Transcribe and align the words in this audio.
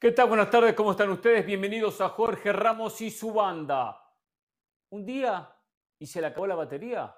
¿Qué 0.00 0.12
tal? 0.12 0.28
Buenas 0.28 0.48
tardes, 0.48 0.72
¿cómo 0.72 0.92
están 0.92 1.10
ustedes? 1.10 1.44
Bienvenidos 1.44 2.00
a 2.00 2.08
Jorge 2.08 2.54
Ramos 2.54 3.02
y 3.02 3.10
su 3.10 3.34
banda. 3.34 4.02
Un 4.88 5.04
día 5.04 5.54
y 5.98 6.06
se 6.06 6.22
le 6.22 6.28
acabó 6.28 6.46
la 6.46 6.54
batería. 6.54 7.14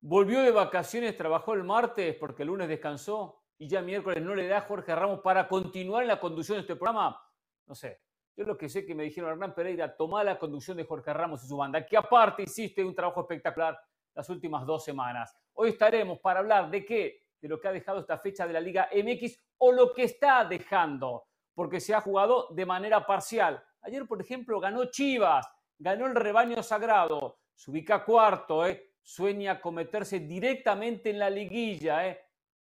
Volvió 0.00 0.40
de 0.40 0.52
vacaciones, 0.52 1.16
trabajó 1.16 1.54
el 1.54 1.64
martes 1.64 2.14
porque 2.20 2.42
el 2.42 2.46
lunes 2.50 2.68
descansó 2.68 3.42
y 3.58 3.66
ya 3.66 3.82
miércoles 3.82 4.22
no 4.22 4.36
le 4.36 4.46
da 4.46 4.58
a 4.58 4.60
Jorge 4.60 4.94
Ramos 4.94 5.18
para 5.18 5.48
continuar 5.48 6.02
en 6.02 6.08
la 6.10 6.20
conducción 6.20 6.58
de 6.58 6.60
este 6.60 6.76
programa. 6.76 7.20
No 7.66 7.74
sé, 7.74 8.02
yo 8.36 8.44
lo 8.44 8.56
que 8.56 8.68
sé 8.68 8.86
que 8.86 8.94
me 8.94 9.02
dijeron 9.02 9.30
Hernán 9.30 9.52
Pereira, 9.52 9.96
toma 9.96 10.22
la 10.22 10.38
conducción 10.38 10.76
de 10.76 10.84
Jorge 10.84 11.12
Ramos 11.12 11.42
y 11.42 11.48
su 11.48 11.56
banda, 11.56 11.84
que 11.84 11.96
aparte 11.96 12.44
hiciste 12.44 12.84
un 12.84 12.94
trabajo 12.94 13.22
espectacular 13.22 13.76
las 14.14 14.30
últimas 14.30 14.64
dos 14.64 14.84
semanas. 14.84 15.36
Hoy 15.54 15.70
estaremos 15.70 16.20
para 16.20 16.38
hablar 16.38 16.70
de 16.70 16.84
qué, 16.84 17.26
de 17.40 17.48
lo 17.48 17.58
que 17.58 17.66
ha 17.66 17.72
dejado 17.72 17.98
esta 17.98 18.16
fecha 18.16 18.46
de 18.46 18.52
la 18.52 18.60
Liga 18.60 18.88
MX 18.94 19.36
o 19.58 19.72
lo 19.72 19.92
que 19.92 20.04
está 20.04 20.44
dejando 20.44 21.24
porque 21.54 21.80
se 21.80 21.94
ha 21.94 22.00
jugado 22.00 22.48
de 22.50 22.66
manera 22.66 23.06
parcial. 23.06 23.62
Ayer, 23.82 24.06
por 24.06 24.20
ejemplo, 24.20 24.60
ganó 24.60 24.86
Chivas, 24.86 25.46
ganó 25.78 26.06
el 26.06 26.14
rebaño 26.14 26.62
sagrado, 26.62 27.38
se 27.54 27.70
ubica 27.70 28.04
cuarto, 28.04 28.66
¿eh? 28.66 28.92
sueña 29.02 29.60
con 29.60 29.74
meterse 29.74 30.20
directamente 30.20 31.10
en 31.10 31.18
la 31.18 31.28
liguilla. 31.28 32.08
¿eh? 32.08 32.20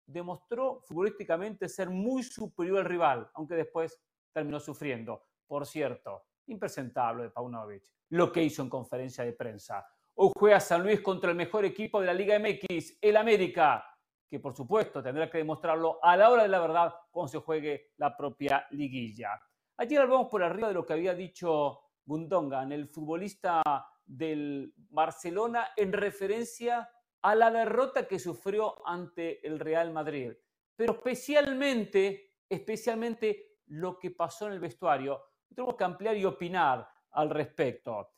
Demostró 0.07 0.81
futbolísticamente 0.83 1.69
ser 1.69 1.91
muy 1.91 2.23
superior 2.23 2.79
al 2.79 2.85
rival, 2.85 3.31
aunque 3.35 3.55
después 3.55 4.01
terminó 4.33 4.61
sufriendo. 4.61 5.25
Por 5.47 5.67
cierto, 5.67 6.27
impresentable 6.47 7.25
de 7.25 7.31
Paunovic, 7.31 7.83
lo 8.11 8.31
que 8.33 8.43
hizo 8.43 8.63
en 8.63 8.71
conferencia 8.71 9.25
de 9.25 9.33
prensa. 9.33 9.87
Hoy 10.15 10.31
juega 10.37 10.61
San 10.61 10.83
Luis 10.83 11.01
contra 11.01 11.31
el 11.31 11.37
mejor 11.37 11.65
equipo 11.65 12.01
de 12.01 12.07
la 12.07 12.15
Liga 12.15 12.39
MX, 12.39 12.99
el 13.01 13.17
América 13.17 13.85
que 14.31 14.39
por 14.39 14.55
supuesto 14.55 15.03
tendrá 15.03 15.29
que 15.29 15.39
demostrarlo 15.39 15.99
a 16.01 16.17
la 16.17 16.31
hora 16.31 16.45
de 16.45 16.49
la 16.49 16.61
verdad 16.61 16.95
cuando 17.11 17.33
se 17.33 17.39
juegue 17.39 17.91
la 17.97 18.17
propia 18.17 18.65
liguilla. 18.71 19.41
Ayer 19.77 20.01
hablamos 20.01 20.29
por 20.29 20.43
arriba 20.45 20.69
de 20.69 20.75
lo 20.75 20.87
que 20.87 20.93
había 20.93 21.15
dicho 21.15 21.81
Gundogan, 22.05 22.71
el 22.71 22.89
futbolista 22.89 23.63
del 24.07 24.73
Barcelona, 24.77 25.71
en 25.77 25.93
referencia 25.93 26.89
a 27.23 27.35
la 27.35 27.51
derrota 27.51 28.07
que 28.07 28.21
sufrió 28.21 28.87
ante 28.87 29.45
el 29.45 29.59
Real 29.59 29.93
Madrid. 29.93 30.33
Pero 30.77 30.93
especialmente, 30.93 32.37
especialmente 32.49 33.59
lo 33.67 33.99
que 33.99 34.13
pasó 34.13 34.47
en 34.47 34.53
el 34.53 34.61
vestuario. 34.61 35.21
Tenemos 35.49 35.75
que 35.75 35.85
ampliar 35.85 36.17
y 36.17 36.25
opinar 36.25 36.89
al 37.11 37.31
respecto. 37.31 38.13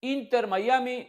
Inter 0.00 0.46
Miami 0.46 1.06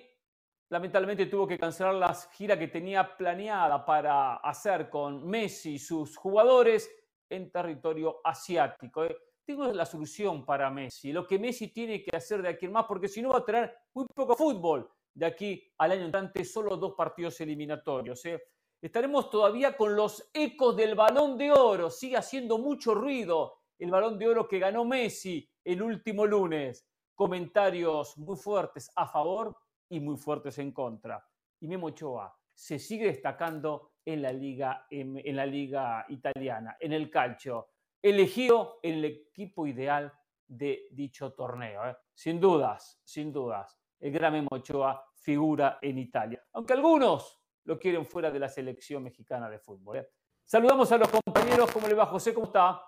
lamentablemente 0.73 1.27
tuvo 1.27 1.45
que 1.45 1.59
cancelar 1.59 1.93
la 1.93 2.15
gira 2.15 2.57
que 2.57 2.67
tenía 2.67 3.15
planeada 3.15 3.85
para 3.85 4.37
hacer 4.37 4.89
con 4.89 5.23
Messi 5.23 5.73
y 5.73 5.77
sus 5.77 6.17
jugadores 6.17 6.89
en 7.29 7.51
territorio 7.51 8.21
asiático. 8.23 9.05
¿eh? 9.05 9.15
Tengo 9.45 9.71
la 9.71 9.85
solución 9.85 10.43
para 10.43 10.71
Messi, 10.71 11.13
lo 11.13 11.27
que 11.27 11.37
Messi 11.37 11.67
tiene 11.67 12.01
que 12.01 12.17
hacer 12.17 12.41
de 12.41 12.49
aquí 12.49 12.65
en 12.65 12.71
más, 12.71 12.85
porque 12.87 13.07
si 13.07 13.21
no 13.21 13.29
va 13.29 13.37
a 13.37 13.45
tener 13.45 13.71
muy 13.93 14.07
poco 14.15 14.35
fútbol 14.35 14.89
de 15.13 15.27
aquí 15.27 15.63
al 15.77 15.91
año 15.91 16.05
entrante, 16.05 16.43
solo 16.43 16.75
dos 16.75 16.95
partidos 16.95 17.39
eliminatorios. 17.39 18.25
¿eh? 18.25 18.41
Estaremos 18.81 19.29
todavía 19.29 19.77
con 19.77 19.95
los 19.95 20.27
ecos 20.33 20.75
del 20.75 20.95
balón 20.95 21.37
de 21.37 21.51
oro, 21.51 21.91
sigue 21.91 22.17
haciendo 22.17 22.57
mucho 22.57 22.95
ruido 22.95 23.59
el 23.77 23.91
balón 23.91 24.17
de 24.17 24.27
oro 24.27 24.47
que 24.47 24.57
ganó 24.57 24.85
Messi 24.85 25.47
el 25.63 25.83
último 25.83 26.25
lunes. 26.25 26.83
Comentarios 27.13 28.17
muy 28.17 28.35
fuertes 28.35 28.91
a 28.95 29.05
favor 29.05 29.55
y 29.89 29.99
muy 29.99 30.17
fuertes 30.17 30.57
en 30.59 30.71
contra. 30.71 31.25
Y 31.59 31.67
Memo 31.67 31.87
Ochoa 31.87 32.35
se 32.53 32.79
sigue 32.79 33.05
destacando 33.05 33.93
en 34.05 34.21
la 34.21 34.31
liga, 34.31 34.85
en, 34.89 35.35
la 35.35 35.45
liga 35.45 36.05
italiana, 36.09 36.77
en 36.79 36.93
el 36.93 37.09
calcio, 37.09 37.69
elegido 38.01 38.79
en 38.83 38.95
el 38.95 39.05
equipo 39.05 39.65
ideal 39.65 40.11
de 40.47 40.87
dicho 40.91 41.33
torneo. 41.33 41.89
¿eh? 41.89 41.95
Sin 42.13 42.39
dudas, 42.39 43.01
sin 43.03 43.31
dudas, 43.31 43.79
el 43.99 44.11
gran 44.11 44.33
Memo 44.33 44.49
Ochoa 44.51 45.05
figura 45.15 45.79
en 45.81 45.97
Italia, 45.97 46.43
aunque 46.53 46.73
algunos 46.73 47.39
lo 47.65 47.79
quieren 47.79 48.05
fuera 48.05 48.29
de 48.29 48.39
la 48.39 48.49
selección 48.49 49.03
mexicana 49.03 49.49
de 49.49 49.57
fútbol. 49.57 49.97
¿eh? 49.97 50.09
Saludamos 50.43 50.91
a 50.91 50.97
los 50.97 51.07
compañeros, 51.07 51.71
¿cómo 51.71 51.87
le 51.87 51.93
va 51.93 52.05
José? 52.05 52.33
¿Cómo 52.33 52.47
está? 52.47 52.81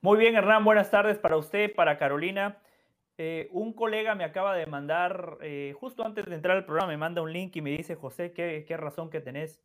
Muy 0.00 0.18
bien, 0.18 0.36
Hernán, 0.36 0.64
buenas 0.64 0.90
tardes 0.90 1.18
para 1.18 1.36
usted, 1.36 1.74
para 1.74 1.98
Carolina. 1.98 2.60
Eh, 3.20 3.48
un 3.50 3.72
colega 3.72 4.14
me 4.14 4.22
acaba 4.22 4.54
de 4.54 4.66
mandar, 4.66 5.38
eh, 5.40 5.74
justo 5.76 6.06
antes 6.06 6.24
de 6.24 6.36
entrar 6.36 6.56
al 6.56 6.64
programa, 6.64 6.92
me 6.92 6.96
manda 6.96 7.20
un 7.20 7.32
link 7.32 7.56
y 7.56 7.60
me 7.60 7.70
dice, 7.70 7.96
José, 7.96 8.32
qué, 8.32 8.76
razón 8.76 9.10
que 9.10 9.20
tenés. 9.20 9.60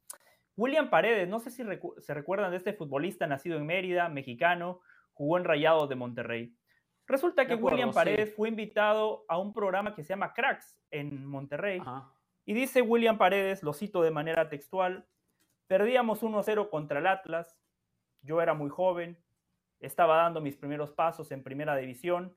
William 0.57 0.89
Paredes, 0.89 1.29
no 1.29 1.39
sé 1.39 1.51
si 1.51 1.63
se 1.99 2.13
recuerdan 2.15 2.49
de 2.49 2.57
este 2.57 2.73
futbolista 2.73 3.27
nacido 3.27 3.57
en 3.57 3.67
Mérida, 3.67 4.09
mexicano, 4.09 4.81
jugó 5.13 5.37
en 5.37 5.43
Rayados 5.43 5.87
de 5.87 5.95
Monterrey. 5.95 6.55
Resulta 7.05 7.45
que 7.45 7.53
William 7.53 7.93
Paredes 7.93 8.33
fue 8.33 8.49
invitado 8.49 9.23
a 9.27 9.37
un 9.37 9.53
programa 9.53 9.93
que 9.93 10.01
se 10.01 10.09
llama 10.09 10.33
Cracks 10.33 10.75
en 10.89 11.23
Monterrey. 11.23 11.79
Y 12.45 12.53
dice 12.53 12.81
William 12.81 13.19
Paredes, 13.19 13.61
lo 13.61 13.73
cito 13.73 14.01
de 14.01 14.09
manera 14.09 14.49
textual, 14.49 15.05
perdíamos 15.67 16.23
1-0 16.23 16.69
contra 16.71 16.99
el 16.99 17.05
Atlas, 17.05 17.55
yo 18.23 18.41
era 18.41 18.55
muy 18.55 18.71
joven, 18.71 19.23
estaba 19.79 20.17
dando 20.17 20.41
mis 20.41 20.55
primeros 20.55 20.91
pasos 20.91 21.31
en 21.31 21.43
primera 21.43 21.75
división 21.75 22.35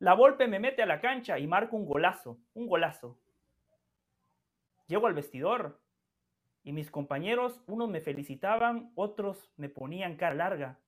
la 0.00 0.14
Volpe 0.14 0.48
me 0.48 0.58
mete 0.58 0.82
a 0.82 0.86
la 0.86 0.98
cancha 1.00 1.38
y 1.38 1.46
marco 1.46 1.76
un 1.76 1.84
golazo, 1.84 2.38
un 2.54 2.66
golazo. 2.66 3.18
Llego 4.86 5.06
al 5.06 5.14
vestidor 5.14 5.78
y 6.64 6.72
mis 6.72 6.90
compañeros, 6.90 7.62
unos 7.66 7.90
me 7.90 8.00
felicitaban, 8.00 8.92
otros 8.94 9.52
me 9.56 9.68
ponían 9.68 10.16
cara 10.16 10.34
larga 10.34 10.78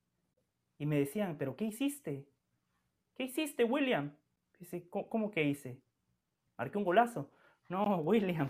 y 0.79 0.87
me 0.87 0.97
decían, 0.97 1.37
pero 1.37 1.55
¿qué 1.55 1.65
hiciste? 1.65 2.27
¿Qué 3.15 3.25
hiciste, 3.25 3.63
William? 3.63 4.15
Dice, 4.59 4.89
¿cómo 4.89 5.29
que 5.29 5.43
hice? 5.43 5.79
Marqué 6.57 6.79
un 6.79 6.83
golazo. 6.83 7.29
No, 7.69 7.97
William, 7.97 8.49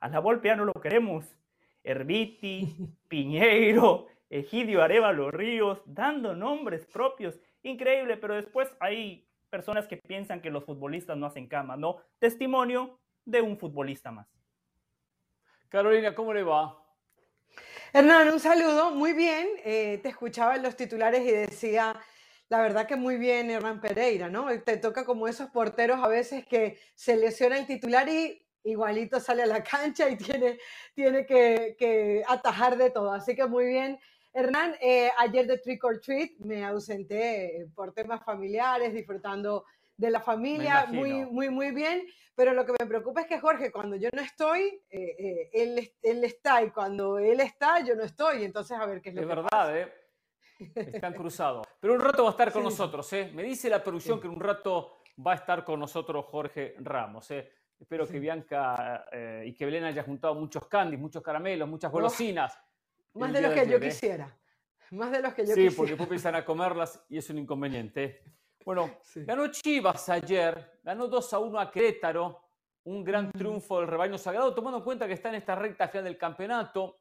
a 0.00 0.08
la 0.08 0.20
Volpe 0.20 0.48
ya 0.48 0.56
no 0.56 0.66
lo 0.66 0.74
queremos. 0.74 1.34
Herbiti, 1.82 2.76
Piñeiro, 3.08 4.08
Egidio 4.28 4.82
Arevalo 4.82 5.30
Ríos, 5.30 5.80
dando 5.86 6.36
nombres 6.36 6.84
propios. 6.84 7.40
Increíble, 7.62 8.18
pero 8.18 8.34
después 8.34 8.68
hay 8.80 9.26
personas 9.50 9.86
que 9.86 9.96
piensan 9.96 10.40
que 10.40 10.50
los 10.50 10.64
futbolistas 10.64 11.16
no 11.16 11.26
hacen 11.26 11.46
cama, 11.46 11.76
¿no? 11.76 11.98
Testimonio 12.18 12.98
de 13.24 13.40
un 13.40 13.58
futbolista 13.58 14.10
más. 14.10 14.26
Carolina, 15.68 16.14
¿cómo 16.14 16.32
le 16.32 16.42
va? 16.42 16.80
Hernán, 17.92 18.28
un 18.28 18.40
saludo, 18.40 18.90
muy 18.90 19.12
bien. 19.12 19.48
Eh, 19.64 20.00
te 20.02 20.08
escuchaba 20.08 20.56
en 20.56 20.62
los 20.62 20.76
titulares 20.76 21.22
y 21.26 21.30
decía, 21.30 21.96
la 22.48 22.60
verdad 22.60 22.86
que 22.86 22.96
muy 22.96 23.16
bien 23.16 23.50
Hernán 23.50 23.80
Pereira, 23.80 24.28
¿no? 24.28 24.46
Te 24.62 24.76
toca 24.76 25.04
como 25.04 25.28
esos 25.28 25.50
porteros 25.50 26.02
a 26.02 26.08
veces 26.08 26.46
que 26.46 26.78
se 26.94 27.16
lesiona 27.16 27.58
el 27.58 27.66
titular 27.66 28.08
y 28.08 28.44
igualito 28.64 29.20
sale 29.20 29.42
a 29.42 29.46
la 29.46 29.62
cancha 29.62 30.08
y 30.08 30.16
tiene, 30.16 30.58
tiene 30.94 31.26
que, 31.26 31.76
que 31.78 32.22
atajar 32.26 32.76
de 32.76 32.90
todo. 32.90 33.12
Así 33.12 33.34
que 33.34 33.46
muy 33.46 33.66
bien 33.66 33.98
Hernán, 34.34 34.74
eh, 34.80 35.10
ayer 35.18 35.46
de 35.46 35.58
Trick 35.58 35.84
or 35.84 36.00
Treat 36.00 36.32
me 36.40 36.64
ausenté 36.64 37.60
eh, 37.60 37.66
por 37.72 37.92
temas 37.92 38.22
familiares, 38.24 38.92
disfrutando 38.92 39.64
de 39.96 40.10
la 40.10 40.18
familia, 40.18 40.86
muy, 40.90 41.24
muy, 41.24 41.50
muy 41.50 41.70
bien. 41.70 42.04
Pero 42.34 42.52
lo 42.52 42.66
que 42.66 42.72
me 42.72 42.86
preocupa 42.86 43.20
es 43.20 43.26
que 43.28 43.38
Jorge, 43.38 43.70
cuando 43.70 43.94
yo 43.94 44.08
no 44.12 44.20
estoy, 44.20 44.82
eh, 44.90 45.50
él, 45.52 45.88
él, 46.02 46.24
está 46.24 46.64
y 46.64 46.72
cuando 46.72 47.20
él 47.20 47.38
está, 47.38 47.78
yo 47.84 47.94
no 47.94 48.02
estoy. 48.02 48.42
Entonces, 48.42 48.76
a 48.76 48.84
ver 48.86 49.00
qué 49.00 49.10
es 49.10 49.14
lo 49.14 49.20
es 49.20 49.28
que 49.28 49.34
verdad, 49.34 49.78
¿eh? 49.78 49.92
Están 50.74 51.14
cruzados. 51.14 51.64
Pero 51.78 51.94
un 51.94 52.00
rato 52.00 52.24
va 52.24 52.30
a 52.30 52.32
estar 52.32 52.52
con 52.52 52.64
nosotros, 52.64 53.12
¿eh? 53.12 53.30
Me 53.32 53.44
dice 53.44 53.70
la 53.70 53.84
producción 53.84 54.20
que 54.20 54.26
en 54.26 54.34
un 54.34 54.40
rato 54.40 54.96
va 55.24 55.30
a 55.30 55.36
estar 55.36 55.64
con 55.64 55.78
nosotros 55.78 56.24
Jorge 56.24 56.74
Ramos, 56.80 57.30
¿eh? 57.30 57.52
Espero 57.78 58.04
que 58.08 58.18
Bianca 58.18 59.04
y 59.44 59.52
que 59.52 59.64
Belén 59.64 59.84
haya 59.84 60.02
juntado 60.02 60.34
muchos 60.34 60.66
candies, 60.66 61.00
muchos 61.00 61.22
caramelos, 61.22 61.68
muchas 61.68 61.92
golosinas. 61.92 62.58
Más 63.14 63.32
de 63.32 63.40
los 63.40 63.52
que 63.52 63.68
yo 63.68 63.80
quisiera. 63.80 64.36
Más 64.90 65.10
de 65.10 65.22
los 65.22 65.34
que 65.34 65.42
yo 65.42 65.48
sí, 65.48 65.54
quisiera. 65.54 65.70
Sí, 65.70 65.76
porque 65.76 65.90
después 65.92 66.08
empiezan 66.08 66.34
a 66.34 66.44
comerlas 66.44 67.04
y 67.08 67.18
es 67.18 67.30
un 67.30 67.38
inconveniente. 67.38 68.22
Bueno, 68.64 68.98
ganó 69.16 69.48
Chivas 69.48 70.08
ayer, 70.08 70.80
ganó 70.82 71.08
2 71.08 71.32
a 71.32 71.38
1 71.38 71.60
a 71.60 71.70
Querétaro, 71.70 72.40
un 72.84 73.04
gran 73.04 73.30
triunfo 73.32 73.80
del 73.80 73.88
rebaño 73.88 74.18
sagrado, 74.18 74.54
tomando 74.54 74.78
en 74.78 74.84
cuenta 74.84 75.06
que 75.06 75.14
está 75.14 75.28
en 75.30 75.36
esta 75.36 75.54
recta 75.54 75.88
final 75.88 76.04
del 76.04 76.18
campeonato, 76.18 76.98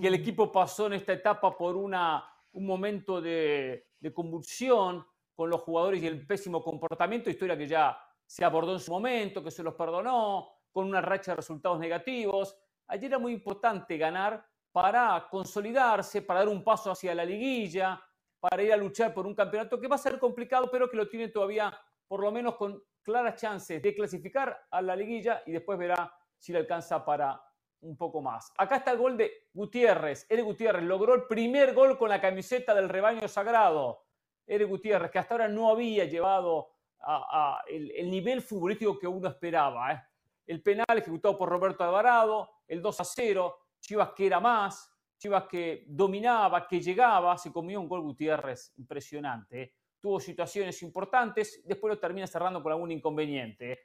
que 0.00 0.06
el 0.06 0.14
equipo 0.14 0.50
pasó 0.52 0.86
en 0.86 0.94
esta 0.94 1.12
etapa 1.12 1.56
por 1.56 1.76
una, 1.76 2.24
un 2.52 2.66
momento 2.66 3.20
de, 3.20 3.88
de 3.98 4.12
convulsión 4.12 5.04
con 5.34 5.50
los 5.50 5.60
jugadores 5.62 6.02
y 6.02 6.06
el 6.06 6.24
pésimo 6.26 6.62
comportamiento, 6.62 7.28
historia 7.28 7.58
que 7.58 7.66
ya 7.66 7.98
se 8.26 8.44
abordó 8.44 8.74
en 8.74 8.80
su 8.80 8.92
momento, 8.92 9.42
que 9.42 9.50
se 9.50 9.62
los 9.62 9.74
perdonó, 9.74 10.48
con 10.70 10.86
una 10.86 11.00
racha 11.00 11.32
de 11.32 11.36
resultados 11.36 11.78
negativos. 11.78 12.56
Ayer 12.86 13.06
era 13.06 13.18
muy 13.18 13.32
importante 13.32 13.96
ganar 13.96 14.44
para 14.74 15.28
consolidarse, 15.30 16.22
para 16.22 16.40
dar 16.40 16.48
un 16.48 16.64
paso 16.64 16.90
hacia 16.90 17.14
la 17.14 17.24
liguilla, 17.24 18.02
para 18.40 18.60
ir 18.60 18.72
a 18.72 18.76
luchar 18.76 19.14
por 19.14 19.24
un 19.24 19.32
campeonato 19.32 19.78
que 19.78 19.86
va 19.86 19.94
a 19.94 19.98
ser 19.98 20.18
complicado, 20.18 20.68
pero 20.68 20.90
que 20.90 20.96
lo 20.96 21.08
tiene 21.08 21.28
todavía 21.28 21.72
por 22.08 22.20
lo 22.20 22.32
menos 22.32 22.56
con 22.56 22.82
claras 23.00 23.40
chances 23.40 23.80
de 23.80 23.94
clasificar 23.94 24.66
a 24.68 24.82
la 24.82 24.96
liguilla 24.96 25.44
y 25.46 25.52
después 25.52 25.78
verá 25.78 26.12
si 26.36 26.52
le 26.52 26.58
alcanza 26.58 27.04
para 27.04 27.40
un 27.82 27.96
poco 27.96 28.20
más. 28.20 28.52
Acá 28.58 28.78
está 28.78 28.90
el 28.90 28.98
gol 28.98 29.16
de 29.16 29.46
Gutiérrez. 29.52 30.26
Eric 30.28 30.44
Gutiérrez 30.44 30.82
logró 30.82 31.14
el 31.14 31.28
primer 31.28 31.72
gol 31.72 31.96
con 31.96 32.08
la 32.08 32.20
camiseta 32.20 32.74
del 32.74 32.88
rebaño 32.88 33.28
sagrado. 33.28 34.06
Eric 34.44 34.68
Gutiérrez, 34.68 35.12
que 35.12 35.20
hasta 35.20 35.34
ahora 35.34 35.46
no 35.46 35.70
había 35.70 36.04
llevado 36.06 36.70
a, 36.98 37.62
el, 37.68 38.10
nivel 38.10 38.42
futbolístico 38.42 38.98
que 38.98 39.06
uno 39.06 39.28
esperaba. 39.28 39.92
¿eh? 39.92 40.02
El 40.48 40.64
penal 40.64 40.98
ejecutado 40.98 41.38
por 41.38 41.48
Roberto 41.48 41.84
Alvarado, 41.84 42.50
el 42.66 42.82
2 42.82 43.00
a 43.00 43.04
0, 43.04 43.63
Chivas 43.84 44.10
que 44.16 44.26
era 44.26 44.40
más, 44.40 44.90
Chivas 45.18 45.44
que 45.44 45.84
dominaba, 45.86 46.66
que 46.66 46.80
llegaba, 46.80 47.36
se 47.38 47.52
comió 47.52 47.80
un 47.80 47.88
gol 47.88 48.00
Gutiérrez 48.02 48.72
impresionante. 48.76 49.62
¿eh? 49.62 49.74
Tuvo 50.00 50.20
situaciones 50.20 50.82
importantes, 50.82 51.62
después 51.64 51.94
lo 51.94 51.98
termina 51.98 52.26
cerrando 52.26 52.62
con 52.62 52.72
algún 52.72 52.90
inconveniente. 52.90 53.72
¿eh? 53.72 53.78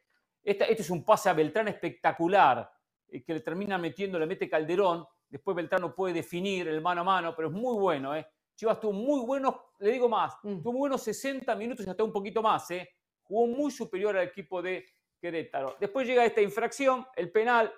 Este, 0.44 0.72
es 0.72 0.90
un 0.90 1.04
pase 1.04 1.30
a 1.30 1.34
Beltrán 1.34 1.68
espectacular, 1.68 2.70
que 3.10 3.34
le 3.34 3.40
termina 3.40 3.78
metiendo, 3.78 4.20
le 4.20 4.26
mete 4.26 4.50
Calderón, 4.50 5.06
después 5.28 5.56
Beltrán 5.56 5.82
no 5.82 5.96
puede 5.96 6.14
definir 6.14 6.68
el 6.68 6.82
mano 6.82 7.02
a 7.02 7.04
mano, 7.04 7.36
pero 7.36 7.50
es 7.50 7.54
muy 7.54 7.78
bueno. 7.80 8.16
¿eh? 8.16 8.26
Chivas 8.56 8.80
tuvo 8.80 8.94
muy 8.94 9.26
buenos, 9.26 9.56
le 9.80 9.92
digo 9.92 10.10
más, 10.10 10.36
mm. 10.44 10.62
tuvo 10.62 10.74
muy 10.74 10.80
buenos 10.80 11.02
60 11.04 11.56
minutos 11.56 11.86
y 11.86 11.90
hasta 11.90 12.04
un 12.04 12.12
poquito 12.12 12.42
más. 12.42 12.70
¿eh? 12.72 12.90
Jugó 13.24 13.48
muy 13.48 13.72
superior 13.72 14.18
al 14.18 14.28
equipo 14.28 14.62
de 14.62 14.86
Querétaro. 15.20 15.78
Después 15.80 16.08
llega 16.08 16.26
esta 16.26 16.42
infracción, 16.42 17.06
el 17.16 17.32
penal, 17.32 17.72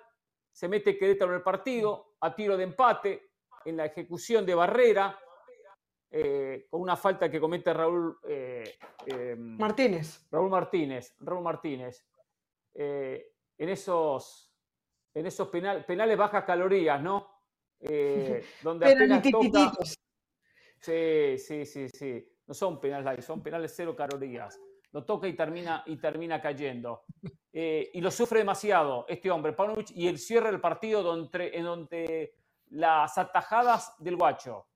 se 0.50 0.68
mete 0.68 0.98
Querétaro 0.98 1.30
en 1.32 1.36
el 1.38 1.42
partido, 1.42 2.11
a 2.22 2.34
tiro 2.34 2.56
de 2.56 2.64
empate, 2.64 3.30
en 3.64 3.76
la 3.76 3.86
ejecución 3.86 4.46
de 4.46 4.54
Barrera, 4.54 5.18
eh, 6.10 6.66
con 6.70 6.80
una 6.80 6.96
falta 6.96 7.30
que 7.30 7.40
comete 7.40 7.72
Raúl 7.72 8.18
eh, 8.28 8.78
em, 9.06 9.56
Martínez. 9.58 10.26
Raúl 10.30 10.50
Martínez, 10.50 11.14
Raúl 11.20 11.42
Martínez. 11.42 12.06
en 12.74 13.68
esos, 13.68 14.50
en 15.14 15.26
esos 15.26 15.48
penales 15.48 16.16
bajas 16.16 16.44
calorías, 16.44 17.02
¿no? 17.02 17.30
donde 18.62 18.92
apenas 18.92 19.22
toca, 19.30 19.72
Sí, 20.82 21.38
sí, 21.38 21.64
sí, 21.64 21.88
sí. 21.88 22.28
No 22.46 22.54
son 22.54 22.80
penales 22.80 23.24
son 23.24 23.42
penales 23.42 23.72
cero 23.74 23.94
calorías. 23.94 24.58
Lo 24.92 25.04
toca 25.04 25.26
y 25.26 25.34
termina, 25.34 25.82
y 25.86 25.96
termina 25.96 26.40
cayendo. 26.40 27.04
Eh, 27.52 27.90
y 27.92 28.00
lo 28.00 28.10
sufre 28.10 28.38
demasiado 28.38 29.04
este 29.08 29.30
hombre, 29.30 29.52
Paunovic, 29.52 29.90
y 29.90 30.08
el 30.08 30.18
cierre 30.18 30.50
del 30.50 30.60
partido 30.60 31.02
donde, 31.02 31.50
en 31.54 31.64
donde 31.64 32.34
las 32.70 33.18
atajadas 33.18 33.94
del 33.98 34.16
guacho 34.16 34.68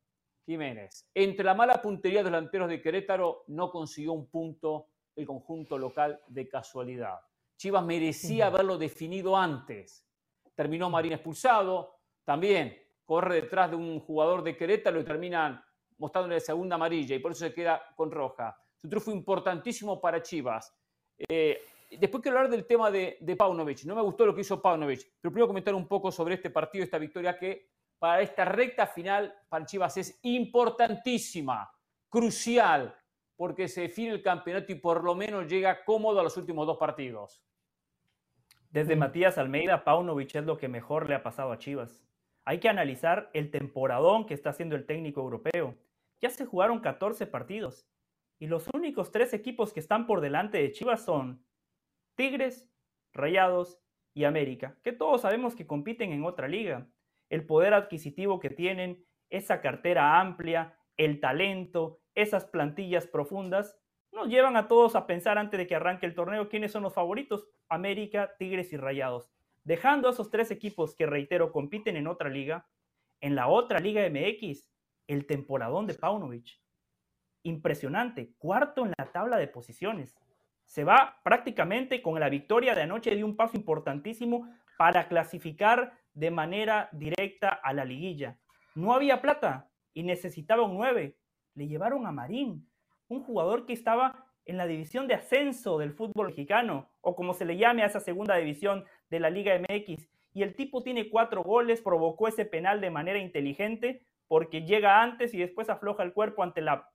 Jiménez, 0.44 1.08
entre 1.14 1.44
la 1.44 1.54
mala 1.54 1.80
puntería 1.80 2.18
de 2.18 2.24
los 2.24 2.32
delanteros 2.32 2.68
de 2.68 2.82
Querétaro, 2.82 3.44
no 3.46 3.70
consiguió 3.70 4.12
un 4.12 4.26
punto 4.26 4.88
el 5.16 5.26
conjunto 5.26 5.78
local 5.78 6.20
de 6.28 6.48
casualidad. 6.48 7.18
Chivas 7.56 7.84
merecía 7.84 8.48
haberlo 8.48 8.76
definido 8.76 9.36
antes. 9.36 10.06
Terminó 10.54 10.90
Marín 10.90 11.12
expulsado, 11.12 11.96
también 12.24 12.76
corre 13.04 13.36
detrás 13.36 13.70
de 13.70 13.76
un 13.76 14.00
jugador 14.00 14.42
de 14.42 14.56
Querétaro 14.56 15.00
y 15.00 15.04
terminan 15.04 15.64
mostrándole 15.98 16.34
la 16.34 16.40
segunda 16.40 16.74
amarilla 16.74 17.16
y 17.16 17.18
por 17.18 17.32
eso 17.32 17.46
se 17.46 17.54
queda 17.54 17.82
con 17.96 18.10
roja. 18.10 18.60
Un 18.82 18.90
triunfo 18.90 19.10
importantísimo 19.10 20.00
para 20.00 20.22
Chivas. 20.22 20.74
Eh, 21.28 21.60
después 21.98 22.22
quiero 22.22 22.38
hablar 22.38 22.50
del 22.50 22.66
tema 22.66 22.90
de, 22.90 23.16
de 23.20 23.36
Paunovic. 23.36 23.84
No 23.84 23.94
me 23.94 24.02
gustó 24.02 24.26
lo 24.26 24.34
que 24.34 24.42
hizo 24.42 24.60
Paunovic, 24.60 25.00
pero 25.20 25.32
primero 25.32 25.48
comentar 25.48 25.74
un 25.74 25.88
poco 25.88 26.10
sobre 26.12 26.34
este 26.34 26.50
partido, 26.50 26.84
esta 26.84 26.98
victoria 26.98 27.38
que 27.38 27.70
para 27.98 28.20
esta 28.20 28.44
recta 28.44 28.86
final 28.86 29.34
para 29.48 29.64
Chivas 29.64 29.96
es 29.96 30.18
importantísima, 30.22 31.70
crucial, 32.08 32.94
porque 33.36 33.68
se 33.68 33.82
define 33.82 34.12
el 34.12 34.22
campeonato 34.22 34.72
y 34.72 34.76
por 34.76 35.04
lo 35.04 35.14
menos 35.14 35.46
llega 35.46 35.84
cómodo 35.84 36.20
a 36.20 36.22
los 36.22 36.36
últimos 36.36 36.66
dos 36.66 36.78
partidos. 36.78 37.42
Desde 38.70 38.96
Matías 38.96 39.38
Almeida, 39.38 39.84
Paunovic 39.84 40.34
es 40.34 40.44
lo 40.44 40.58
que 40.58 40.68
mejor 40.68 41.08
le 41.08 41.14
ha 41.14 41.22
pasado 41.22 41.52
a 41.52 41.58
Chivas. 41.58 42.04
Hay 42.44 42.60
que 42.60 42.68
analizar 42.68 43.30
el 43.32 43.50
temporadón 43.50 44.26
que 44.26 44.34
está 44.34 44.50
haciendo 44.50 44.76
el 44.76 44.86
técnico 44.86 45.20
europeo. 45.20 45.74
Ya 46.20 46.30
se 46.30 46.46
jugaron 46.46 46.80
14 46.80 47.26
partidos 47.26 47.86
y 48.38 48.46
los 48.46 48.68
únicos 48.74 49.10
tres 49.10 49.32
equipos 49.34 49.72
que 49.72 49.80
están 49.80 50.06
por 50.06 50.20
delante 50.20 50.58
de 50.58 50.72
Chivas 50.72 51.04
son 51.04 51.44
Tigres, 52.14 52.70
Rayados 53.12 53.80
y 54.14 54.24
América, 54.24 54.78
que 54.82 54.92
todos 54.92 55.22
sabemos 55.22 55.54
que 55.54 55.66
compiten 55.66 56.12
en 56.12 56.24
otra 56.24 56.48
liga. 56.48 56.88
El 57.28 57.46
poder 57.46 57.74
adquisitivo 57.74 58.40
que 58.40 58.50
tienen, 58.50 59.04
esa 59.30 59.60
cartera 59.60 60.20
amplia, 60.20 60.78
el 60.96 61.20
talento, 61.20 62.00
esas 62.14 62.44
plantillas 62.46 63.06
profundas, 63.06 63.78
nos 64.12 64.28
llevan 64.28 64.56
a 64.56 64.68
todos 64.68 64.96
a 64.96 65.06
pensar 65.06 65.36
antes 65.36 65.58
de 65.58 65.66
que 65.66 65.74
arranque 65.74 66.06
el 66.06 66.14
torneo 66.14 66.48
quiénes 66.48 66.72
son 66.72 66.82
los 66.82 66.94
favoritos, 66.94 67.48
América, 67.68 68.34
Tigres 68.38 68.72
y 68.72 68.76
Rayados. 68.76 69.30
Dejando 69.64 70.08
a 70.08 70.12
esos 70.12 70.30
tres 70.30 70.50
equipos 70.50 70.94
que, 70.94 71.06
reitero, 71.06 71.52
compiten 71.52 71.96
en 71.96 72.06
otra 72.06 72.30
liga, 72.30 72.66
en 73.20 73.34
la 73.34 73.48
otra 73.48 73.80
Liga 73.80 74.08
MX, 74.08 74.70
el 75.06 75.26
temporadón 75.26 75.86
de 75.86 75.94
Paunovic. 75.94 76.60
Impresionante, 77.46 78.32
cuarto 78.38 78.84
en 78.84 78.92
la 78.98 79.12
tabla 79.12 79.36
de 79.36 79.46
posiciones. 79.46 80.16
Se 80.64 80.82
va 80.82 81.20
prácticamente 81.22 82.02
con 82.02 82.18
la 82.18 82.28
victoria 82.28 82.74
de 82.74 82.82
anoche 82.82 83.14
de 83.14 83.22
un 83.22 83.36
paso 83.36 83.56
importantísimo 83.56 84.52
para 84.76 85.06
clasificar 85.06 85.92
de 86.12 86.32
manera 86.32 86.88
directa 86.90 87.50
a 87.50 87.72
la 87.72 87.84
liguilla. 87.84 88.36
No 88.74 88.92
había 88.92 89.22
plata 89.22 89.70
y 89.94 90.02
necesitaba 90.02 90.64
un 90.64 90.76
9. 90.76 91.16
Le 91.54 91.68
llevaron 91.68 92.04
a 92.08 92.10
Marín, 92.10 92.68
un 93.06 93.22
jugador 93.22 93.64
que 93.64 93.74
estaba 93.74 94.26
en 94.44 94.56
la 94.56 94.66
división 94.66 95.06
de 95.06 95.14
ascenso 95.14 95.78
del 95.78 95.92
fútbol 95.92 96.26
mexicano, 96.26 96.90
o 97.00 97.14
como 97.14 97.32
se 97.32 97.44
le 97.44 97.56
llame 97.56 97.84
a 97.84 97.86
esa 97.86 98.00
segunda 98.00 98.34
división 98.34 98.84
de 99.08 99.20
la 99.20 99.30
Liga 99.30 99.56
MX. 99.56 100.08
Y 100.34 100.42
el 100.42 100.56
tipo 100.56 100.82
tiene 100.82 101.10
cuatro 101.10 101.44
goles, 101.44 101.80
provocó 101.80 102.26
ese 102.26 102.44
penal 102.44 102.80
de 102.80 102.90
manera 102.90 103.20
inteligente, 103.20 104.04
porque 104.26 104.62
llega 104.62 105.00
antes 105.00 105.32
y 105.34 105.38
después 105.38 105.68
afloja 105.68 106.02
el 106.02 106.12
cuerpo 106.12 106.42
ante 106.42 106.60
la 106.60 106.90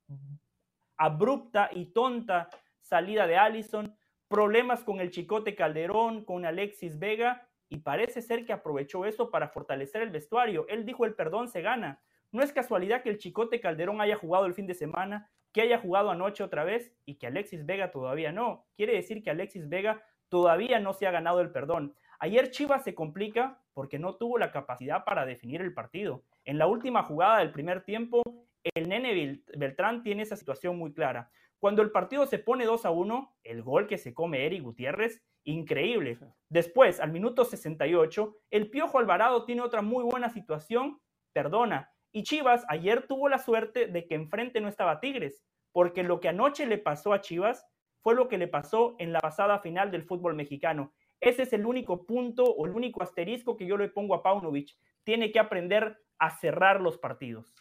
abrupta 1.01 1.71
y 1.74 1.88
tonta 1.88 2.48
salida 2.80 3.25
de 3.25 3.36
Allison, 3.36 3.98
problemas 4.27 4.83
con 4.83 5.00
el 5.00 5.09
Chicote 5.09 5.56
Calderón, 5.56 6.24
con 6.24 6.45
Alexis 6.45 7.00
Vega, 7.00 7.48
y 7.69 7.77
parece 7.77 8.21
ser 8.21 8.45
que 8.45 8.53
aprovechó 8.53 9.06
eso 9.06 9.31
para 9.31 9.50
fortalecer 9.50 10.03
el 10.03 10.12
vestuario. 10.12 10.68
Él 10.69 10.86
dijo 10.86 11.06
el 11.06 11.15
perdón 11.15 11.48
se 11.48 11.63
gana. 11.63 12.03
No 12.31 12.44
es 12.44 12.53
casualidad 12.53 13.01
que 13.01 13.09
el 13.09 13.18
Chicote 13.18 13.59
Calderón 13.59 14.00
haya 14.00 14.15
jugado 14.15 14.45
el 14.45 14.53
fin 14.53 14.68
de 14.68 14.75
semana, 14.75 15.31
que 15.51 15.62
haya 15.62 15.80
jugado 15.80 16.12
anoche 16.12 16.44
otra 16.44 16.65
vez 16.65 16.94
y 17.04 17.15
que 17.15 17.25
Alexis 17.25 17.65
Vega 17.65 17.89
todavía 17.89 18.31
no. 18.31 18.68
Quiere 18.75 18.94
decir 18.94 19.24
que 19.24 19.31
Alexis 19.31 19.69
Vega 19.69 20.04
todavía 20.30 20.80
no 20.80 20.94
se 20.94 21.07
ha 21.07 21.12
ganado 21.12 21.42
el 21.42 21.50
perdón. 21.50 21.95
Ayer 22.19 22.51
Chivas 22.51 22.83
se 22.83 22.94
complica 22.94 23.59
porque 23.74 23.97
no 23.97 24.18
tuvo 24.18 24.38
la 24.38 24.51
capacidad 24.51 25.04
para 25.04 25.25
definir 25.25 25.62
el 25.62 25.74
partido. 25.74 26.21
En 26.45 26.59
la 26.59 26.68
última 26.68 27.02
jugada 27.02 27.40
del 27.40 27.52
primer 27.52 27.81
tiempo, 27.83 28.21
el 28.63 28.89
nene 28.89 29.41
Beltrán 29.57 30.03
tiene 30.03 30.23
esa 30.23 30.35
situación 30.35 30.77
muy 30.77 30.94
clara. 30.94 31.31
Cuando 31.59 31.81
el 31.81 31.91
partido 31.91 32.25
se 32.25 32.39
pone 32.39 32.65
2 32.65 32.85
a 32.85 32.91
1, 32.91 33.37
el 33.44 33.61
gol 33.61 33.87
que 33.87 33.97
se 33.97 34.13
come 34.13 34.45
Eric 34.45 34.63
Gutiérrez, 34.63 35.21
increíble. 35.44 36.18
Después, 36.49 36.99
al 36.99 37.11
minuto 37.11 37.45
68, 37.45 38.35
el 38.49 38.69
Piojo 38.69 38.97
Alvarado 38.97 39.45
tiene 39.45 39.61
otra 39.61 39.81
muy 39.81 40.03
buena 40.03 40.30
situación, 40.30 40.99
perdona. 41.33 41.91
Y 42.11 42.23
Chivas 42.23 42.65
ayer 42.68 43.07
tuvo 43.07 43.30
la 43.30 43.37
suerte 43.37 43.87
de 43.87 44.07
que 44.07 44.15
enfrente 44.15 44.59
no 44.59 44.68
estaba 44.68 44.99
Tigres, 44.99 45.45
porque 45.71 46.03
lo 46.03 46.19
que 46.19 46.30
anoche 46.30 46.65
le 46.65 46.77
pasó 46.77 47.13
a 47.13 47.21
Chivas 47.21 47.65
fue 48.01 48.15
lo 48.15 48.27
que 48.27 48.37
le 48.37 48.47
pasó 48.47 48.95
en 48.99 49.13
la 49.13 49.19
pasada 49.19 49.59
final 49.59 49.91
del 49.91 50.03
fútbol 50.03 50.33
mexicano. 50.33 50.94
Ese 51.19 51.44
es 51.44 51.53
el 51.53 51.65
único 51.68 52.07
punto 52.07 52.44
o 52.44 52.65
el 52.65 52.71
único 52.71 53.03
asterisco 53.03 53.56
que 53.56 53.68
yo 53.68 53.77
le 53.77 53.89
pongo 53.89 54.15
a 54.15 54.23
Paunovic. 54.23 54.75
Tiene 55.03 55.31
que 55.31 55.39
aprender 55.39 55.99
a 56.18 56.31
cerrar 56.31 56.81
los 56.81 56.97
partidos. 56.97 57.60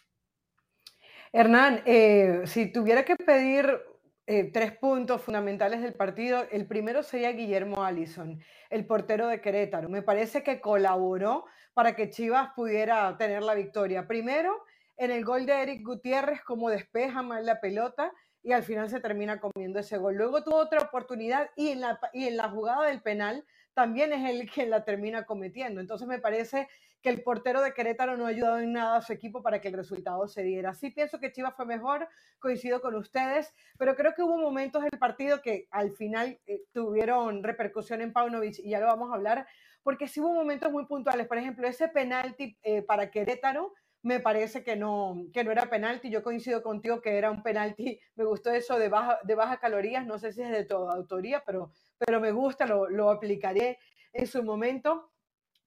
Hernán, 1.33 1.81
eh, 1.85 2.41
si 2.45 2.71
tuviera 2.71 3.05
que 3.05 3.15
pedir 3.15 3.79
eh, 4.27 4.51
tres 4.51 4.73
puntos 4.73 5.21
fundamentales 5.21 5.81
del 5.81 5.93
partido, 5.93 6.45
el 6.51 6.67
primero 6.67 7.03
sería 7.03 7.31
Guillermo 7.31 7.85
Allison, 7.85 8.41
el 8.69 8.85
portero 8.85 9.27
de 9.27 9.39
Querétaro. 9.39 9.87
Me 9.87 10.01
parece 10.01 10.43
que 10.43 10.59
colaboró 10.59 11.45
para 11.73 11.95
que 11.95 12.09
Chivas 12.09 12.49
pudiera 12.53 13.15
tener 13.17 13.43
la 13.43 13.53
victoria. 13.53 14.07
Primero, 14.07 14.65
en 14.97 15.11
el 15.11 15.23
gol 15.23 15.45
de 15.45 15.61
Eric 15.61 15.85
Gutiérrez, 15.85 16.41
como 16.41 16.69
despeja 16.69 17.21
mal 17.21 17.45
la 17.45 17.61
pelota 17.61 18.11
y 18.43 18.51
al 18.51 18.63
final 18.63 18.89
se 18.89 18.99
termina 18.99 19.39
comiendo 19.39 19.79
ese 19.79 19.97
gol. 19.97 20.15
Luego 20.15 20.43
tuvo 20.43 20.57
otra 20.57 20.81
oportunidad 20.81 21.49
y 21.55 21.69
en 21.69 21.79
la, 21.79 21.97
y 22.11 22.27
en 22.27 22.35
la 22.35 22.49
jugada 22.49 22.87
del 22.87 23.01
penal 23.01 23.45
también 23.73 24.11
es 24.11 24.29
él 24.29 24.49
quien 24.49 24.69
la 24.69 24.83
termina 24.83 25.25
cometiendo. 25.25 25.79
Entonces 25.79 26.07
me 26.09 26.19
parece 26.19 26.67
que 27.01 27.09
el 27.09 27.23
portero 27.23 27.61
de 27.61 27.73
Querétaro 27.73 28.15
no 28.15 28.25
ha 28.25 28.29
ayudado 28.29 28.59
en 28.59 28.73
nada 28.73 28.97
a 28.97 29.01
su 29.01 29.11
equipo 29.13 29.41
para 29.41 29.59
que 29.59 29.69
el 29.69 29.73
resultado 29.73 30.27
se 30.27 30.43
diera. 30.43 30.73
Sí 30.73 30.91
pienso 30.91 31.19
que 31.19 31.31
Chivas 31.31 31.55
fue 31.55 31.65
mejor, 31.65 32.07
coincido 32.39 32.81
con 32.81 32.95
ustedes, 32.95 33.53
pero 33.77 33.95
creo 33.95 34.13
que 34.13 34.21
hubo 34.21 34.37
momentos 34.37 34.83
del 34.83 34.99
partido 34.99 35.41
que 35.41 35.67
al 35.71 35.91
final 35.91 36.39
eh, 36.45 36.63
tuvieron 36.71 37.43
repercusión 37.43 38.01
en 38.01 38.13
Paunovic 38.13 38.59
y 38.59 38.69
ya 38.69 38.79
lo 38.79 38.85
vamos 38.85 39.11
a 39.11 39.15
hablar, 39.15 39.47
porque 39.83 40.07
sí 40.07 40.19
hubo 40.19 40.33
momentos 40.33 40.71
muy 40.71 40.85
puntuales. 40.85 41.27
Por 41.27 41.37
ejemplo, 41.37 41.67
ese 41.67 41.87
penalti 41.87 42.57
eh, 42.61 42.83
para 42.83 43.09
Querétaro 43.09 43.73
me 44.03 44.19
parece 44.19 44.63
que 44.63 44.75
no, 44.75 45.25
que 45.33 45.43
no 45.43 45.51
era 45.51 45.69
penalti. 45.69 46.09
Yo 46.09 46.23
coincido 46.23 46.63
contigo 46.63 47.01
que 47.01 47.17
era 47.17 47.31
un 47.31 47.43
penalti. 47.43 47.99
Me 48.15 48.25
gustó 48.25 48.51
eso 48.51 48.77
de 48.79 48.89
baja, 48.89 49.19
de 49.23 49.35
baja 49.35 49.59
calorías. 49.59 50.05
No 50.05 50.17
sé 50.17 50.33
si 50.33 50.41
es 50.41 50.51
de 50.51 50.65
toda 50.65 50.93
autoría, 50.93 51.43
pero, 51.45 51.71
pero 51.97 52.19
me 52.19 52.31
gusta, 52.31 52.65
lo, 52.65 52.89
lo 52.89 53.11
aplicaré 53.11 53.77
en 54.13 54.27
su 54.27 54.43
momento. 54.43 55.10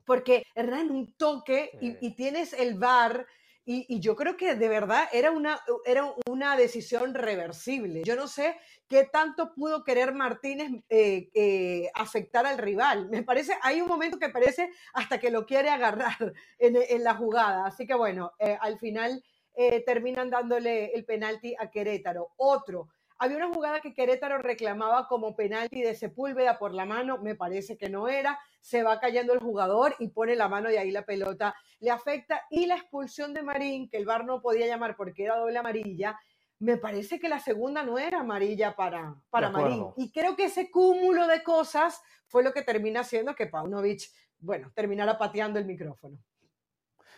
Porque 0.05 0.45
Hernán, 0.55 0.91
un 0.91 1.15
toque 1.15 1.71
y, 1.81 2.15
tienes 2.15 2.53
el 2.53 2.79
bar 2.79 3.27
Y, 3.65 3.99
yo 4.01 4.15
creo 4.15 4.37
que 4.37 4.55
de 4.55 4.69
verdad 4.69 5.09
era 5.13 5.31
una, 5.31 5.59
era 5.87 6.13
una 6.29 6.57
decisión 6.57 7.15
reversible. 7.15 8.03
Yo 8.05 8.15
no 8.15 8.29
sé 8.29 8.59
qué 8.89 9.05
tanto 9.05 9.55
pudo 9.55 9.83
querer 9.83 10.13
Martínez 10.13 10.71
eh, 10.89 11.31
eh, 11.35 11.91
afectar 11.95 12.45
al 12.47 12.59
rival. 12.59 13.09
Me 13.09 13.23
parece, 13.23 13.55
hay 13.63 13.81
un 13.81 13.89
momento 13.89 14.19
que 14.19 14.29
parece 14.29 14.71
hasta 14.93 15.19
que 15.19 15.31
lo 15.31 15.47
quiere 15.47 15.71
agarrar 15.71 16.17
en, 16.59 17.05
la 17.05 17.15
jugada. 17.15 17.67
Así 17.67 17.87
que 17.87 17.95
bueno, 17.95 18.33
eh, 18.39 18.59
al 18.61 18.79
final 18.79 19.23
terminan 19.87 20.31
dándole 20.31 20.93
el 20.95 21.05
penalti 21.05 21.55
a 21.57 21.71
Querétaro. 21.71 22.33
Otro 22.37 22.89
había 23.19 23.37
una 23.37 23.53
jugada 23.53 23.81
que 23.81 23.95
Querétaro 23.95 24.39
reclamaba 24.39 25.07
como 25.09 25.37
penalti 25.37 25.83
de 25.83 25.95
Sepúlveda 25.95 26.59
por 26.59 26.75
la 26.75 26.85
mano, 26.85 27.19
me 27.19 27.35
parece 27.35 27.77
que 27.77 27.89
no 27.89 28.09
era, 28.09 28.39
se 28.61 28.83
va 28.83 28.99
cayendo 29.01 29.33
el 29.33 29.41
jugador 29.41 29.95
y 29.99 30.09
pone 30.09 30.37
la 30.37 30.49
mano 30.49 30.71
y 30.71 30.77
ahí 30.77 30.91
la 30.91 31.05
pelota 31.05 31.55
le 31.81 31.91
afecta. 31.91 32.43
Y 32.51 32.67
la 32.67 32.77
expulsión 32.77 33.33
de 33.33 33.43
Marín, 33.43 33.89
que 33.89 33.97
el 33.97 34.07
VAR 34.07 34.25
no 34.25 34.43
podía 34.43 34.67
llamar 34.67 34.97
porque 34.97 35.25
era 35.25 35.37
doble 35.37 35.59
amarilla, 35.59 36.19
me 36.59 36.77
parece 36.77 37.19
que 37.19 37.29
la 37.29 37.41
segunda 37.41 37.83
no 37.83 37.99
era 37.99 38.21
amarilla 38.21 38.75
para, 38.75 39.15
para 39.31 39.51
Marín. 39.51 39.87
Y 39.97 40.11
creo 40.11 40.35
que 40.35 40.45
ese 40.45 40.71
cúmulo 40.71 41.27
de 41.27 41.43
cosas 41.43 42.01
fue 42.27 42.43
lo 42.43 42.53
que 42.53 42.63
termina 42.63 43.01
haciendo 43.01 43.35
que 43.35 43.47
Paunovic, 43.47 44.03
bueno, 44.39 44.73
terminara 44.75 45.19
pateando 45.19 45.59
el 45.59 45.67
micrófono. 45.67 46.19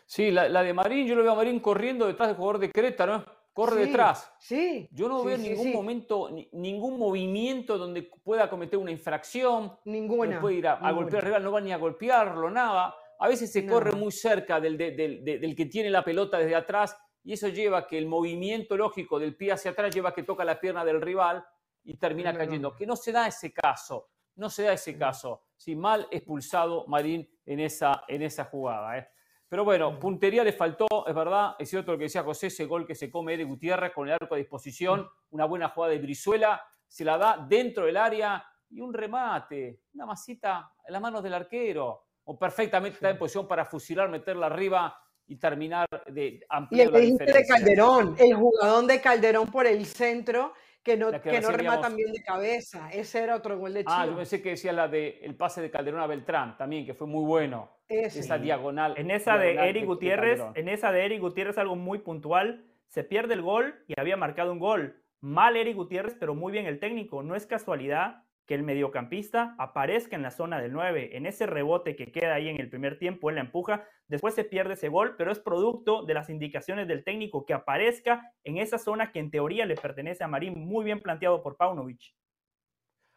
Sí, 0.05 0.31
la, 0.31 0.49
la, 0.49 0.62
de 0.62 0.73
Marín, 0.73 1.07
yo 1.07 1.17
lo 1.17 1.23
veo 1.23 1.33
a 1.33 1.37
Marín 1.37 1.61
corriendo 1.61 2.07
detrás 2.07 2.29
del 2.29 2.37
jugador 2.37 2.61
de 2.61 2.71
Querétaro, 2.71 3.25
corre 3.56 3.86
detrás. 3.86 4.30
Sí. 4.38 4.86
Yo 4.92 5.08
no 5.08 5.25
veo 5.25 5.38
ningún 5.38 5.72
momento, 5.72 6.28
ningún 6.52 6.98
movimiento 6.98 7.78
donde 7.78 8.02
pueda 8.02 8.50
cometer 8.50 8.78
una 8.78 8.90
infracción. 8.90 9.78
Ninguna. 9.86 10.34
No 10.34 10.40
puede 10.42 10.56
ir 10.56 10.68
a, 10.68 10.92
golpear 10.92 11.22
al 11.22 11.26
rival, 11.26 11.44
no 11.44 11.52
va 11.52 11.60
ni 11.62 11.72
a 11.72 11.78
golpearlo, 11.78 12.50
nada. 12.50 12.94
A 13.18 13.28
veces 13.28 13.50
se 13.50 13.66
corre 13.66 13.92
muy 13.92 14.12
cerca 14.12 14.60
del, 14.60 14.76
del, 14.76 15.56
que 15.56 15.64
tiene 15.64 15.88
la 15.88 16.04
pelota 16.04 16.36
desde 16.36 16.54
atrás 16.54 16.98
y 17.25 17.32
eso 17.32 17.48
lleva 17.48 17.78
a 17.78 17.86
que 17.86 17.96
el 17.96 18.04
movimiento 18.04 18.76
lógico 18.76 19.18
del 19.18 19.34
pie 19.34 19.52
hacia 19.52 19.70
atrás 19.70 19.94
lleva 19.94 20.10
a 20.10 20.14
que 20.14 20.22
toca 20.22 20.44
la 20.44 20.60
pierna 20.60 20.84
del 20.84 21.00
rival 21.00 21.42
y 21.82 21.96
termina 21.96 22.36
cayendo. 22.36 22.76
Que 22.76 22.84
no 22.84 22.94
se 22.94 23.10
da 23.10 23.26
ese 23.26 23.54
caso, 23.54 24.10
no 24.34 24.50
se 24.50 24.64
da 24.64 24.75
ese 24.75 24.98
caso. 24.98 25.44
Si 25.56 25.75
mal 25.75 26.06
expulsado 26.10 26.86
Marín 26.88 27.26
en 27.46 27.60
esa, 27.60 28.04
en 28.06 28.20
esa 28.20 28.44
jugada. 28.44 28.98
¿eh? 28.98 29.08
Pero 29.49 29.65
bueno, 29.65 29.99
puntería 29.99 30.43
le 30.43 30.53
faltó, 30.53 30.87
es 31.07 31.15
verdad, 31.15 31.55
es 31.59 31.71
cierto 31.71 31.93
lo 31.93 31.99
que 31.99 32.05
decía 32.05 32.25
José, 32.25 32.49
ese 32.49 32.65
gol 32.65 32.85
que 32.85 32.97
se 32.97 33.11
come 33.11 33.37
de 33.37 33.45
Gutiérrez 33.45 33.93
con 33.93 34.09
el 34.09 34.15
arco 34.15 34.35
a 34.35 34.38
disposición, 34.38 35.09
una 35.31 35.45
buena 35.45 35.69
jugada 35.69 35.93
de 35.93 36.00
Brizuela, 36.00 36.61
se 36.88 37.05
la 37.05 37.17
da 37.17 37.47
dentro 37.49 37.87
del 37.87 37.97
área 37.97 38.45
y 38.71 38.81
un 38.81 38.93
remate, 38.93 39.83
una 39.95 40.07
masita 40.07 40.73
en 40.85 40.93
las 40.93 41.00
manos 41.00 41.23
del 41.23 41.35
arquero, 41.35 42.07
o 42.25 42.37
perfectamente 42.37 42.97
está 42.97 43.11
en 43.11 43.19
posición 43.19 43.47
para 43.47 43.65
fusilar, 43.65 44.09
meterla 44.09 44.47
arriba 44.47 44.99
y 45.29 45.37
terminar 45.37 45.87
de 46.07 46.45
ampliar 46.49 46.91
y 46.95 47.11
el 47.11 47.17
de 47.17 47.47
Calderón, 47.47 48.17
el 48.19 48.35
jugadón 48.35 48.87
de 48.88 49.00
Calderón 49.00 49.47
por 49.47 49.67
el 49.67 49.87
centro, 49.87 50.55
que 50.87 50.97
no, 50.97 51.11
que, 51.21 51.40
no 51.40 51.50
rematan 51.50 51.97
bien 51.97 52.12
de 52.12 52.23
cabeza. 52.23 52.88
Ese 52.93 53.19
era 53.19 53.35
otro 53.35 53.59
gol 53.59 53.75
de 53.75 53.81
Chivas. 53.81 53.99
Ah, 53.99 54.07
yo 54.07 54.16
pensé 54.16 54.40
que 54.40 54.50
decía 54.50 54.73
la 54.73 54.87
de 54.87 55.19
el 55.21 55.35
pase 55.35 55.61
de 55.61 55.69
Calderón 55.69 56.00
a 56.00 56.07
Beltrán 56.07 56.57
también, 56.57 56.87
que 56.87 56.95
fue 56.95 57.09
muy 57.09 57.25
bueno. 57.25 57.73
Esa 57.88 58.38
diagonal. 58.38 58.95
En 58.97 59.11
esa 59.11 59.37
de 59.37 59.69
Eric 59.69 59.85
Gutiérrez, 59.85 60.40
en 60.55 60.69
esa 60.69 60.93
de 60.93 61.05
Eric 61.05 61.21
Gutiérrez 61.21 61.59
algo 61.59 61.75
muy 61.75 61.99
puntual, 61.99 62.66
se 62.87 63.02
pierde 63.02 63.35
el 63.35 63.43
gol 63.43 63.75
y 63.88 63.99
había 63.99 64.16
marcado 64.16 64.52
un 64.52 64.61
gol. 64.61 65.02
Mal 65.21 65.57
Eric 65.57 65.75
Gutiérrez, 65.75 66.14
pero 66.21 66.37
muy 66.37 66.52
bien 66.52 66.66
el 66.66 66.78
técnico. 66.78 67.25
No 67.25 67.35
es 67.35 67.47
casualidad 67.47 68.23
que 68.47 68.55
el 68.55 68.62
mediocampista 68.62 69.55
aparezca 69.59 70.17
en 70.17 70.23
la 70.23 70.31
zona 70.31 70.61
del 70.61 70.73
9, 70.73 71.17
en 71.17 71.26
ese 71.26 71.47
rebote 71.47 71.97
que 71.97 72.12
queda 72.12 72.35
ahí 72.35 72.49
en 72.49 72.61
el 72.61 72.71
primer 72.71 72.99
tiempo, 72.99 73.29
él 73.29 73.37
la 73.37 73.43
empuja, 73.43 73.85
después 74.07 74.35
se 74.35 74.45
pierde 74.45 74.75
ese 74.75 74.88
gol, 74.88 75.17
pero 75.19 75.33
es 75.33 75.41
producto 75.41 76.05
de 76.05 76.15
las 76.15 76.31
indicaciones 76.31 76.87
del 76.87 77.05
técnico 77.05 77.45
que 77.45 77.55
aparezca 77.55 78.33
en 78.45 78.59
esa 78.59 78.79
zona 78.79 79.11
que 79.11 79.19
en 79.19 79.31
teoría 79.31 79.67
le 79.67 79.75
pertenece 79.75 80.23
a 80.23 80.29
Marín, 80.29 80.67
muy 80.67 80.85
bien 80.85 81.00
planteado 81.00 81.43
por 81.43 81.57
Paunovic. 81.57 82.15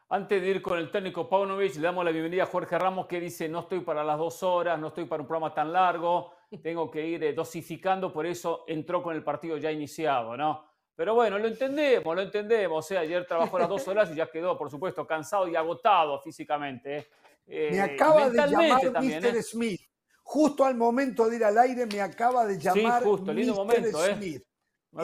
Antes 0.08 0.42
de 0.42 0.48
ir 0.48 0.60
con 0.60 0.76
el 0.76 0.90
técnico 0.90 1.28
Paunovic, 1.28 1.76
le 1.76 1.82
damos 1.82 2.04
la 2.04 2.10
bienvenida 2.10 2.42
a 2.42 2.46
Jorge 2.46 2.76
Ramos 2.76 3.06
que 3.06 3.20
dice, 3.20 3.48
no 3.48 3.60
estoy 3.60 3.80
para 3.80 4.02
las 4.02 4.18
dos 4.18 4.42
horas, 4.42 4.76
no 4.80 4.88
estoy 4.88 5.04
para 5.04 5.22
un 5.22 5.28
programa 5.28 5.54
tan 5.54 5.72
largo, 5.72 6.32
tengo 6.62 6.90
que 6.90 7.06
ir 7.06 7.22
eh, 7.22 7.32
dosificando, 7.32 8.12
por 8.12 8.26
eso 8.26 8.64
entró 8.66 9.02
con 9.04 9.14
el 9.14 9.22
partido 9.22 9.56
ya 9.56 9.70
iniciado, 9.70 10.36
¿no? 10.36 10.69
Pero 11.00 11.14
bueno, 11.14 11.38
lo 11.38 11.48
entendemos, 11.48 12.14
lo 12.14 12.20
entendemos. 12.20 12.84
O 12.84 12.86
sea, 12.86 13.00
ayer 13.00 13.26
trabajó 13.26 13.58
las 13.58 13.70
dos 13.70 13.88
horas 13.88 14.10
y 14.10 14.16
ya 14.16 14.30
quedó, 14.30 14.58
por 14.58 14.70
supuesto, 14.70 15.06
cansado 15.06 15.48
y 15.48 15.56
agotado 15.56 16.20
físicamente. 16.20 17.08
¿eh? 17.46 17.70
me 17.72 17.80
acaba 17.80 18.28
de 18.28 18.36
llamar 18.36 19.02
Mr. 19.02 19.34
¿eh? 19.34 19.42
Smith. 19.42 19.80
Justo 20.22 20.62
al 20.62 20.74
momento 20.74 21.26
de 21.26 21.36
ir 21.36 21.44
al 21.46 21.56
aire 21.56 21.86
me 21.86 22.02
acaba 22.02 22.44
de 22.44 22.58
llamar 22.58 23.02
sí, 23.02 23.08
justo, 23.08 23.32
lindo 23.32 23.54
momento, 23.54 24.04
¿eh? 24.04 24.14
Smith. 24.14 24.42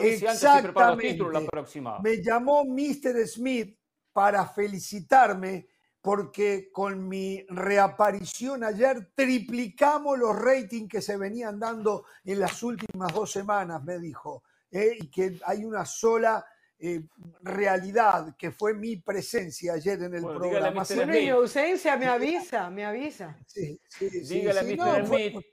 Exactamente. 0.03 1.17
la 1.33 1.41
próxima. 1.41 1.97
Me 1.97 2.21
llamó 2.21 2.63
Mr. 2.63 3.25
Smith 3.25 3.75
para 4.13 4.45
felicitarme 4.45 5.67
porque 5.99 6.69
con 6.71 7.07
mi 7.07 7.43
reaparición 7.49 8.63
ayer 8.63 9.13
triplicamos 9.15 10.19
los 10.19 10.35
ratings 10.35 10.89
que 10.89 11.01
se 11.01 11.17
venían 11.17 11.59
dando 11.59 12.05
en 12.23 12.39
las 12.39 12.61
últimas 12.61 13.11
dos 13.11 13.31
semanas, 13.31 13.83
me 13.83 13.97
dijo. 13.97 14.43
¿Eh? 14.71 14.97
y 14.99 15.09
que 15.09 15.39
hay 15.45 15.65
una 15.65 15.85
sola 15.85 16.45
eh, 16.79 17.01
realidad 17.41 18.35
que 18.37 18.51
fue 18.51 18.73
mi 18.73 18.97
presencia 18.97 19.73
ayer 19.73 20.01
en 20.03 20.15
el 20.15 20.21
programa. 20.23 20.83
Bueno, 20.83 21.13
mi 21.13 21.29
ausencia 21.29 21.97
me 21.97 22.07
avisa, 22.07 22.69
me 22.69 22.85
avisa. 22.85 23.37
Sí, 23.45 23.79
sí, 23.87 24.09
dígale 24.21 24.59
a 24.59 24.63
Mr. 24.63 25.07
Smith 25.07 25.45